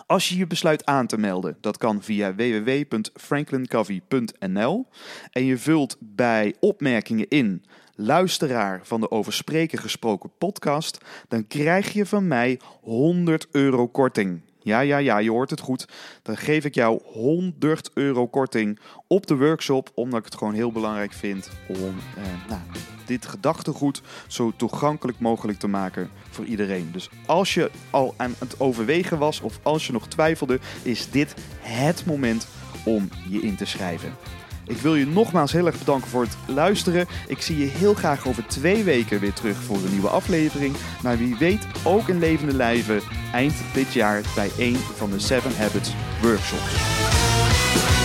als 0.07 0.29
je 0.29 0.37
je 0.37 0.47
besluit 0.47 0.85
aan 0.85 1.07
te 1.07 1.19
melden, 1.19 1.57
dat 1.61 1.77
kan 1.77 2.03
via 2.03 2.35
www.franklincovey.nl 2.35 4.87
en 5.31 5.45
je 5.45 5.59
vult 5.59 5.97
bij 6.01 6.55
opmerkingen 6.61 7.29
in 7.29 7.65
luisteraar 7.95 8.81
van 8.83 9.01
de 9.01 9.11
Over 9.11 9.33
Spreken 9.33 9.79
gesproken 9.79 10.31
podcast, 10.39 10.99
dan 11.29 11.47
krijg 11.47 11.93
je 11.93 12.07
van 12.07 12.29
mij 12.29 12.61
100 12.81 13.47
euro 13.51 13.89
korting. 13.89 14.41
Ja, 14.63 14.81
ja, 14.81 14.99
ja, 14.99 15.19
je 15.19 15.31
hoort 15.31 15.51
het 15.51 15.61
goed. 15.61 15.89
Dan 16.23 16.37
geef 16.37 16.65
ik 16.65 16.75
jou 16.75 17.01
100 17.05 17.91
euro 17.95 18.27
korting 18.27 18.79
op 19.07 19.27
de 19.27 19.37
workshop, 19.37 19.91
omdat 19.95 20.19
ik 20.19 20.25
het 20.25 20.35
gewoon 20.35 20.55
heel 20.55 20.73
belangrijk 20.73 21.13
vind 21.13 21.51
om 21.69 21.95
eh, 22.17 22.23
nou, 22.49 22.61
dit 23.07 23.27
gedachtegoed 23.27 24.03
zo 24.27 24.53
toegankelijk 24.57 25.19
mogelijk 25.19 25.59
te 25.59 25.69
maken 25.69 26.11
voor 26.31 26.45
iedereen. 26.45 26.89
Dus 26.93 27.11
als 27.27 27.55
je 27.55 27.71
al 27.91 28.15
aan 28.17 28.35
het 28.39 28.61
overwegen 28.61 29.19
was 29.19 29.41
of 29.41 29.59
als 29.63 29.87
je 29.87 29.93
nog 29.93 30.09
twijfelde, 30.09 30.61
is 30.83 31.11
dit 31.11 31.35
het 31.61 32.07
moment 32.07 32.47
om 32.85 33.09
je 33.29 33.41
in 33.41 33.57
te 33.57 33.65
schrijven. 33.65 34.15
Ik 34.67 34.77
wil 34.77 34.95
je 34.95 35.07
nogmaals 35.07 35.53
heel 35.53 35.67
erg 35.67 35.79
bedanken 35.79 36.11
voor 36.11 36.23
het 36.23 36.37
luisteren. 36.47 37.07
Ik 37.27 37.43
zie 37.43 37.59
je 37.59 37.67
heel 37.67 37.95
graag 37.95 38.27
over 38.27 38.47
twee 38.47 38.85
weken 38.85 39.21
weer 39.21 39.33
terug 39.33 39.57
voor 39.57 39.77
een 39.77 39.91
nieuwe 39.91 40.09
aflevering. 40.09 40.75
Maar 41.03 41.19
wie 41.19 41.37
weet 41.37 41.67
ook 41.85 42.09
in 42.09 42.19
levende 42.19 42.55
lijven 42.55 43.01
eind 43.33 43.55
dit 43.75 43.93
jaar 43.93 44.21
bij 44.35 44.51
een 44.59 44.77
van 44.77 45.11
de 45.11 45.21
7 45.21 45.57
Habits 45.57 45.93
workshops. 46.23 48.02